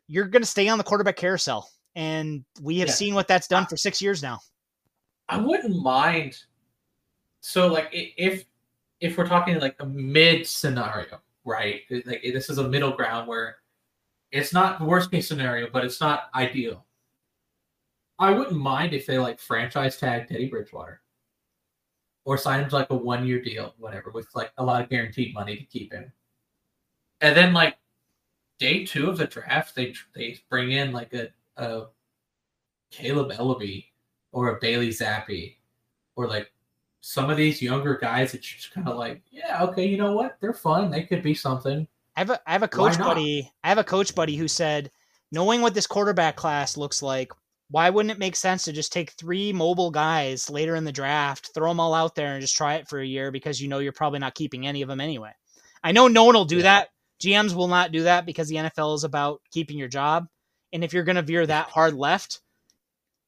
you're 0.07 0.25
going 0.25 0.41
to 0.41 0.47
stay 0.47 0.67
on 0.67 0.77
the 0.77 0.83
quarterback 0.83 1.15
carousel. 1.15 1.69
And 1.95 2.43
we 2.61 2.79
have 2.79 2.89
Yeah. 2.89 2.95
seen 2.95 3.13
what 3.13 3.27
that's 3.27 3.47
done 3.47 3.65
for 3.67 3.77
six 3.77 4.01
years 4.01 4.23
now. 4.23 4.39
I 5.29 5.37
wouldn't 5.37 5.81
mind. 5.81 6.37
So 7.41 7.67
like 7.67 7.89
if 7.91 8.45
if 8.99 9.17
we're 9.17 9.27
talking 9.27 9.59
like 9.59 9.75
a 9.79 9.85
mid 9.85 10.47
scenario, 10.47 11.21
right? 11.45 11.81
Like 12.05 12.21
this 12.23 12.49
is 12.49 12.57
a 12.57 12.67
middle 12.67 12.91
ground 12.91 13.27
where 13.27 13.57
it's 14.31 14.53
not 14.53 14.79
the 14.79 14.85
worst 14.85 15.11
case 15.11 15.27
scenario, 15.27 15.69
but 15.71 15.83
it's 15.83 15.99
not 15.99 16.29
ideal. 16.35 16.85
I 18.19 18.31
wouldn't 18.31 18.57
mind 18.57 18.93
if 18.93 19.05
they 19.05 19.17
like 19.17 19.39
franchise 19.39 19.97
tag 19.97 20.27
Teddy 20.27 20.47
Bridgewater 20.47 21.01
or 22.23 22.37
sign 22.37 22.61
him 22.61 22.69
to 22.69 22.75
like 22.75 22.89
a 22.91 22.95
one 22.95 23.25
year 23.25 23.41
deal, 23.41 23.73
whatever, 23.77 24.11
with 24.11 24.27
like 24.35 24.51
a 24.57 24.63
lot 24.63 24.81
of 24.81 24.89
guaranteed 24.89 25.33
money 25.33 25.57
to 25.57 25.63
keep 25.63 25.91
him. 25.91 26.11
And 27.19 27.35
then 27.35 27.53
like 27.53 27.77
day 28.59 28.85
two 28.85 29.09
of 29.09 29.17
the 29.17 29.25
draft, 29.27 29.75
they 29.75 29.93
they 30.15 30.37
bring 30.49 30.71
in 30.71 30.91
like 30.91 31.13
a, 31.13 31.29
a 31.57 31.87
Kaleb 32.91 33.35
Eleby 33.35 33.85
or 34.31 34.49
a 34.49 34.59
Bailey 34.59 34.89
Zappe 34.89 35.55
or 36.15 36.27
like 36.27 36.51
some 37.01 37.29
of 37.31 37.37
these 37.37 37.61
younger 37.61 37.97
guys 37.97 38.31
that 38.31 38.49
you're 38.49 38.57
just 38.57 38.73
kind 38.73 38.87
of 38.87 38.97
like, 38.97 39.23
yeah, 39.31 39.63
okay, 39.63 39.85
you 39.85 39.97
know 39.97 40.13
what? 40.13 40.37
They're 40.39 40.53
fun. 40.53 40.91
They 40.91 41.03
could 41.03 41.23
be 41.23 41.33
something. 41.33 41.87
I 42.15 42.19
have 42.21 42.29
a 42.29 42.39
I 42.45 42.53
have 42.53 42.63
a 42.63 42.67
coach 42.67 42.97
buddy. 42.97 43.51
I 43.63 43.69
have 43.69 43.77
a 43.77 43.83
coach 43.83 44.13
buddy 44.15 44.35
who 44.35 44.47
said, 44.47 44.91
knowing 45.31 45.61
what 45.61 45.73
this 45.73 45.87
quarterback 45.87 46.35
class 46.35 46.77
looks 46.77 47.01
like, 47.01 47.31
why 47.69 47.89
wouldn't 47.89 48.11
it 48.11 48.19
make 48.19 48.35
sense 48.35 48.65
to 48.65 48.73
just 48.73 48.91
take 48.91 49.11
three 49.11 49.53
mobile 49.53 49.91
guys 49.91 50.49
later 50.49 50.75
in 50.75 50.83
the 50.83 50.91
draft, 50.91 51.51
throw 51.53 51.69
them 51.69 51.79
all 51.79 51.93
out 51.93 52.15
there, 52.15 52.33
and 52.33 52.41
just 52.41 52.57
try 52.57 52.75
it 52.75 52.87
for 52.89 52.99
a 52.99 53.05
year 53.05 53.31
because 53.31 53.61
you 53.61 53.69
know 53.69 53.79
you're 53.79 53.93
probably 53.93 54.19
not 54.19 54.35
keeping 54.35 54.67
any 54.67 54.81
of 54.81 54.89
them 54.89 54.99
anyway. 54.99 55.31
I 55.83 55.93
know 55.93 56.07
no 56.07 56.25
one 56.25 56.35
will 56.35 56.45
do 56.45 56.57
yeah. 56.57 56.63
that. 56.63 56.89
GMs 57.21 57.53
will 57.53 57.67
not 57.67 57.91
do 57.91 58.03
that 58.03 58.25
because 58.25 58.49
the 58.49 58.55
NFL 58.55 58.95
is 58.95 59.03
about 59.03 59.41
keeping 59.51 59.77
your 59.77 59.87
job. 59.87 60.27
And 60.73 60.83
if 60.83 60.93
you're 60.93 61.03
going 61.03 61.15
to 61.17 61.21
veer 61.21 61.45
that 61.45 61.69
hard 61.69 61.93
left, 61.93 62.41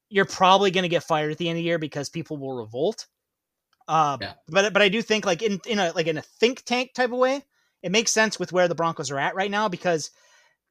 you're 0.09 0.25
probably 0.25 0.71
going 0.71 0.83
to 0.83 0.89
get 0.89 1.03
fired 1.03 1.31
at 1.31 1.37
the 1.37 1.47
end 1.47 1.57
of 1.57 1.61
the 1.61 1.65
year 1.65 1.79
because 1.79 2.09
people 2.09 2.37
will 2.37 2.53
revolt. 2.53 3.07
Uh, 3.87 4.17
yeah. 4.19 4.33
But 4.47 4.73
but 4.73 4.81
I 4.81 4.89
do 4.89 5.01
think 5.01 5.25
like 5.25 5.41
in 5.41 5.59
in 5.67 5.79
a 5.79 5.91
like 5.93 6.07
in 6.07 6.17
a 6.17 6.21
think 6.21 6.63
tank 6.63 6.93
type 6.93 7.11
of 7.11 7.17
way, 7.17 7.43
it 7.83 7.91
makes 7.91 8.11
sense 8.11 8.39
with 8.39 8.53
where 8.53 8.67
the 8.67 8.75
Broncos 8.75 9.11
are 9.11 9.19
at 9.19 9.35
right 9.35 9.51
now 9.51 9.67
because 9.67 10.09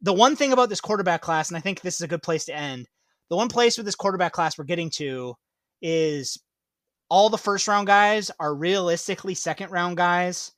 the 0.01 0.13
one 0.13 0.35
thing 0.35 0.53
about 0.53 0.69
this 0.69 0.81
quarterback 0.81 1.21
class, 1.21 1.49
and 1.49 1.57
I 1.57 1.61
think 1.61 1.81
this 1.81 1.97
is 1.97 2.01
a 2.01 2.09
good 2.09 2.23
place 2.23 2.47
to 2.47 2.57
end. 2.57 2.89
The 3.29 3.37
one 3.37 3.49
place 3.49 3.77
with 3.77 3.87
this 3.87 3.95
quarterback 3.95 4.33
class 4.33 4.59
we're 4.59 4.65
getting 4.65 4.91
to 4.91 5.37
is 5.81 6.39
all 7.09 7.29
the 7.29 7.39
first 7.39 7.69
round 7.69 7.87
guys 7.87 8.31
are 8.41 8.55
realistically 8.55 9.35
second 9.35 9.71
round 9.71 9.99
guys, 9.99 10.53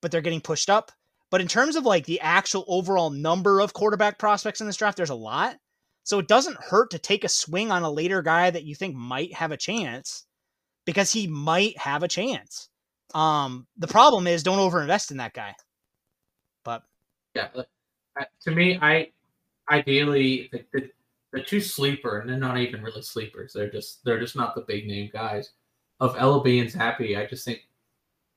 but 0.00 0.10
they're 0.10 0.20
getting 0.20 0.40
pushed 0.40 0.70
up. 0.70 0.92
But 1.30 1.40
in 1.40 1.48
terms 1.48 1.74
of 1.74 1.84
like 1.84 2.06
the 2.06 2.20
actual 2.20 2.64
overall 2.68 3.10
number 3.10 3.60
of 3.60 3.74
quarterback 3.74 4.18
prospects 4.18 4.60
in 4.60 4.66
this 4.66 4.76
draft, 4.76 4.96
there's 4.96 5.10
a 5.10 5.14
lot. 5.14 5.56
So 6.04 6.20
it 6.20 6.28
doesn't 6.28 6.62
hurt 6.62 6.92
to 6.92 7.00
take 7.00 7.24
a 7.24 7.28
swing 7.28 7.72
on 7.72 7.82
a 7.82 7.90
later 7.90 8.22
guy 8.22 8.48
that 8.48 8.62
you 8.62 8.76
think 8.76 8.94
might 8.94 9.34
have 9.34 9.50
a 9.50 9.56
chance 9.56 10.24
because 10.84 11.12
he 11.12 11.26
might 11.26 11.76
have 11.76 12.04
a 12.04 12.08
chance. 12.08 12.68
Um, 13.12 13.66
the 13.76 13.88
problem 13.88 14.28
is 14.28 14.44
don't 14.44 14.58
overinvest 14.58 15.10
in 15.10 15.16
that 15.16 15.34
guy. 15.34 15.56
Yeah, 17.36 17.48
uh, 17.54 18.24
to 18.44 18.50
me, 18.50 18.78
I 18.80 19.10
ideally 19.70 20.48
the, 20.52 20.64
the, 20.72 20.90
the 21.32 21.42
two 21.42 21.60
sleeper, 21.60 22.20
and 22.20 22.30
they're 22.30 22.38
not 22.38 22.56
even 22.56 22.82
really 22.82 23.02
sleepers. 23.02 23.52
They're 23.52 23.70
just 23.70 24.02
they're 24.04 24.18
just 24.18 24.36
not 24.36 24.54
the 24.54 24.62
big 24.62 24.86
name 24.86 25.10
guys 25.12 25.50
of 26.00 26.16
Eleby 26.16 26.62
and 26.62 26.70
Zappe. 26.70 27.18
I 27.18 27.26
just 27.26 27.44
think 27.44 27.60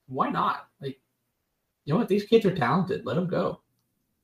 why 0.08 0.30
not? 0.30 0.68
Like, 0.82 1.00
you 1.86 1.94
know 1.94 2.00
what? 2.00 2.10
These 2.10 2.26
kids 2.26 2.46
are 2.46 2.54
talented. 2.54 3.06
Let 3.06 3.16
them 3.16 3.28
go. 3.28 3.62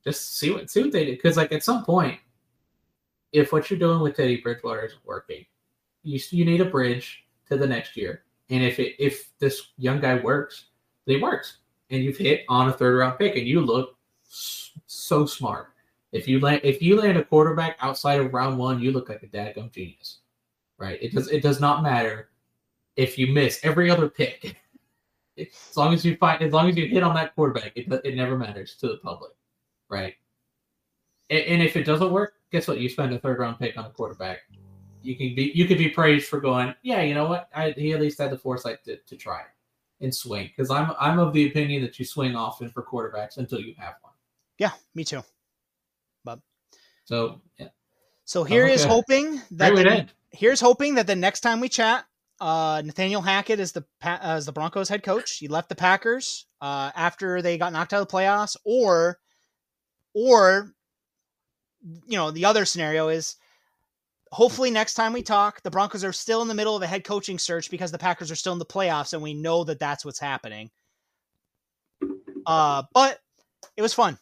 Just 0.03 0.38
see 0.38 0.52
what 0.52 0.69
see 0.69 0.81
what 0.81 0.91
they 0.91 1.06
do. 1.06 1.11
Because 1.14 1.38
like 1.38 1.53
at 1.53 1.64
some 1.64 1.85
point, 1.85 2.19
if 3.31 3.53
what 3.53 3.69
you're 3.69 3.80
doing 3.80 4.02
with 4.02 4.18
Teddy 4.18 4.41
Bridgewater 4.41 4.85
isn't 4.88 5.06
working, 5.06 5.45
you 6.03 6.19
you 6.31 6.43
need 6.43 6.60
a 6.60 6.65
bridge 6.65 7.23
to 7.49 7.57
the 7.57 7.68
next 7.68 7.95
year. 7.95 8.23
And 8.49 8.61
if 8.61 8.77
it 8.80 8.95
if 8.99 9.30
this 9.39 9.72
young 9.77 10.02
guy 10.02 10.15
works, 10.15 10.65
then 11.06 11.15
he 11.18 11.23
works, 11.23 11.60
and 11.91 12.03
you've 12.03 12.18
hit 12.18 12.43
on 12.49 12.68
a 12.68 12.73
third 12.73 12.97
round 12.97 13.18
pick, 13.18 13.38
and 13.38 13.47
you 13.47 13.61
look 13.61 13.94
so 14.87 15.25
smart. 15.25 15.69
If 16.11 16.27
you 16.27 16.39
land 16.39 16.61
if 16.63 16.81
you 16.81 16.99
land 16.99 17.17
a 17.17 17.23
quarterback 17.23 17.77
outside 17.81 18.19
of 18.19 18.33
round 18.33 18.57
one, 18.57 18.79
you 18.79 18.91
look 18.91 19.09
like 19.09 19.23
a 19.23 19.27
dadgum 19.27 19.71
genius, 19.71 20.19
right? 20.77 20.97
It 21.01 21.13
does 21.13 21.29
it 21.29 21.41
does 21.41 21.59
not 21.59 21.83
matter 21.83 22.29
if 22.95 23.17
you 23.17 23.27
miss 23.27 23.59
every 23.63 23.89
other 23.89 24.09
pick. 24.09 24.55
as 25.37 25.75
long 25.75 25.93
as 25.93 26.05
you 26.05 26.15
find 26.17 26.41
as 26.41 26.53
long 26.53 26.69
as 26.69 26.77
you 26.77 26.87
hit 26.87 27.03
on 27.03 27.15
that 27.15 27.35
quarterback, 27.35 27.73
it 27.75 27.91
it 28.05 28.15
never 28.15 28.37
matters 28.37 28.75
to 28.77 28.87
the 28.87 28.97
public, 28.97 29.31
right? 29.89 30.15
And, 31.29 31.41
and 31.41 31.61
if 31.61 31.75
it 31.75 31.83
doesn't 31.83 32.11
work, 32.11 32.33
guess 32.51 32.67
what? 32.67 32.79
You 32.79 32.87
spend 32.89 33.13
a 33.13 33.19
third 33.19 33.39
round 33.39 33.59
pick 33.59 33.77
on 33.77 33.85
a 33.85 33.89
quarterback 33.89 34.39
you 35.05 35.15
can 35.15 35.35
be 35.35 35.51
you 35.53 35.67
could 35.67 35.77
be 35.77 35.89
praised 35.89 36.27
for 36.27 36.39
going, 36.39 36.73
yeah, 36.81 37.01
you 37.01 37.13
know 37.13 37.27
what? 37.27 37.49
I, 37.55 37.71
he 37.71 37.93
at 37.93 38.01
least 38.01 38.19
had 38.19 38.31
the 38.31 38.38
foresight 38.38 38.83
to, 38.85 38.97
to 38.97 39.15
try 39.15 39.41
and 40.01 40.14
swing. 40.14 40.49
Because 40.55 40.72
I'm 40.72 40.91
I'm 40.99 41.19
of 41.19 41.31
the 41.33 41.47
opinion 41.47 41.83
that 41.83 41.99
you 41.99 42.05
swing 42.05 42.35
often 42.35 42.69
for 42.69 42.83
quarterbacks 42.83 43.38
until 43.38 43.59
you 43.59 43.75
have. 43.77 43.95
Yeah, 44.58 44.72
me 44.93 45.03
too. 45.03 45.22
But 46.24 46.40
so 47.06 47.42
yeah. 47.58 47.69
So 48.25 48.43
here 48.43 48.66
is 48.66 48.84
hoping 48.84 49.42
that 49.51 49.75
the, 49.75 50.08
here's 50.32 50.59
hoping 50.59 50.95
that 50.95 51.08
the 51.08 51.16
next 51.16 51.42
time 51.42 51.59
we 51.59 51.69
chat, 51.69 52.06
uh, 52.40 52.82
Nathaniel 52.84 53.22
Hackett 53.22 53.59
is 53.59 53.72
the 53.74 53.85
as 54.01 54.45
the 54.45 54.51
Broncos 54.51 54.90
head 54.90 55.03
coach. 55.03 55.38
He 55.38 55.48
left 55.48 55.69
the 55.69 55.75
Packers 55.75 56.48
uh, 56.61 56.92
after 56.95 57.42
they 57.42 57.58
got 57.58 57.74
knocked 57.74 57.93
out 57.93 58.01
of 58.01 58.08
the 58.08 58.14
playoffs, 58.14 58.58
or 58.66 59.19
or 60.14 60.74
you 62.08 62.17
know 62.17 62.32
the 62.32 62.45
other 62.45 62.66
scenario 62.66 63.09
is 63.09 63.35
hopefully 64.32 64.72
next 64.72 64.95
time 64.95 65.14
we 65.14 65.22
talk, 65.22 65.61
the 65.61 65.72
Broncos 65.72 66.03
are 66.03 66.11
still 66.11 66.42
in 66.42 66.48
the 66.48 66.53
middle 66.53 66.75
of 66.75 66.82
a 66.82 66.88
head 66.88 67.03
coaching 67.03 67.40
search 67.40 67.72
because 67.72 67.92
the 67.92 67.98
Packers 67.98 68.32
are 68.32 68.35
still 68.35 68.53
in 68.53 68.59
the 68.59 68.66
playoffs, 68.66 69.14
and 69.14 69.22
we 69.22 69.34
know 69.34 69.64
that 69.64 69.80
that's 69.80 70.03
what's 70.03 70.19
happening. 70.19 70.72
Uh, 72.45 72.84
but 72.93 73.19
it 73.77 73.82
was 73.82 73.93
fun. 73.93 74.17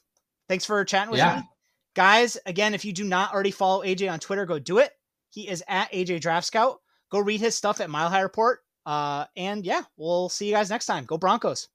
Thanks 0.49 0.65
for 0.65 0.83
chatting 0.85 1.11
with 1.11 1.19
yeah. 1.19 1.37
me, 1.37 1.49
guys. 1.95 2.37
Again, 2.45 2.73
if 2.73 2.85
you 2.85 2.93
do 2.93 3.03
not 3.03 3.33
already 3.33 3.51
follow 3.51 3.83
AJ 3.83 4.11
on 4.11 4.19
Twitter, 4.19 4.45
go 4.45 4.59
do 4.59 4.79
it. 4.79 4.91
He 5.29 5.47
is 5.47 5.63
at 5.67 5.91
AJ 5.91 6.21
Draft 6.21 6.45
Scout. 6.47 6.79
Go 7.11 7.19
read 7.19 7.39
his 7.39 7.55
stuff 7.55 7.81
at 7.81 7.89
Mile 7.89 8.09
High 8.09 8.21
Report. 8.21 8.59
Uh, 8.85 9.25
and 9.37 9.65
yeah, 9.65 9.81
we'll 9.97 10.29
see 10.29 10.47
you 10.47 10.53
guys 10.53 10.69
next 10.69 10.85
time. 10.85 11.05
Go 11.05 11.17
Broncos. 11.17 11.69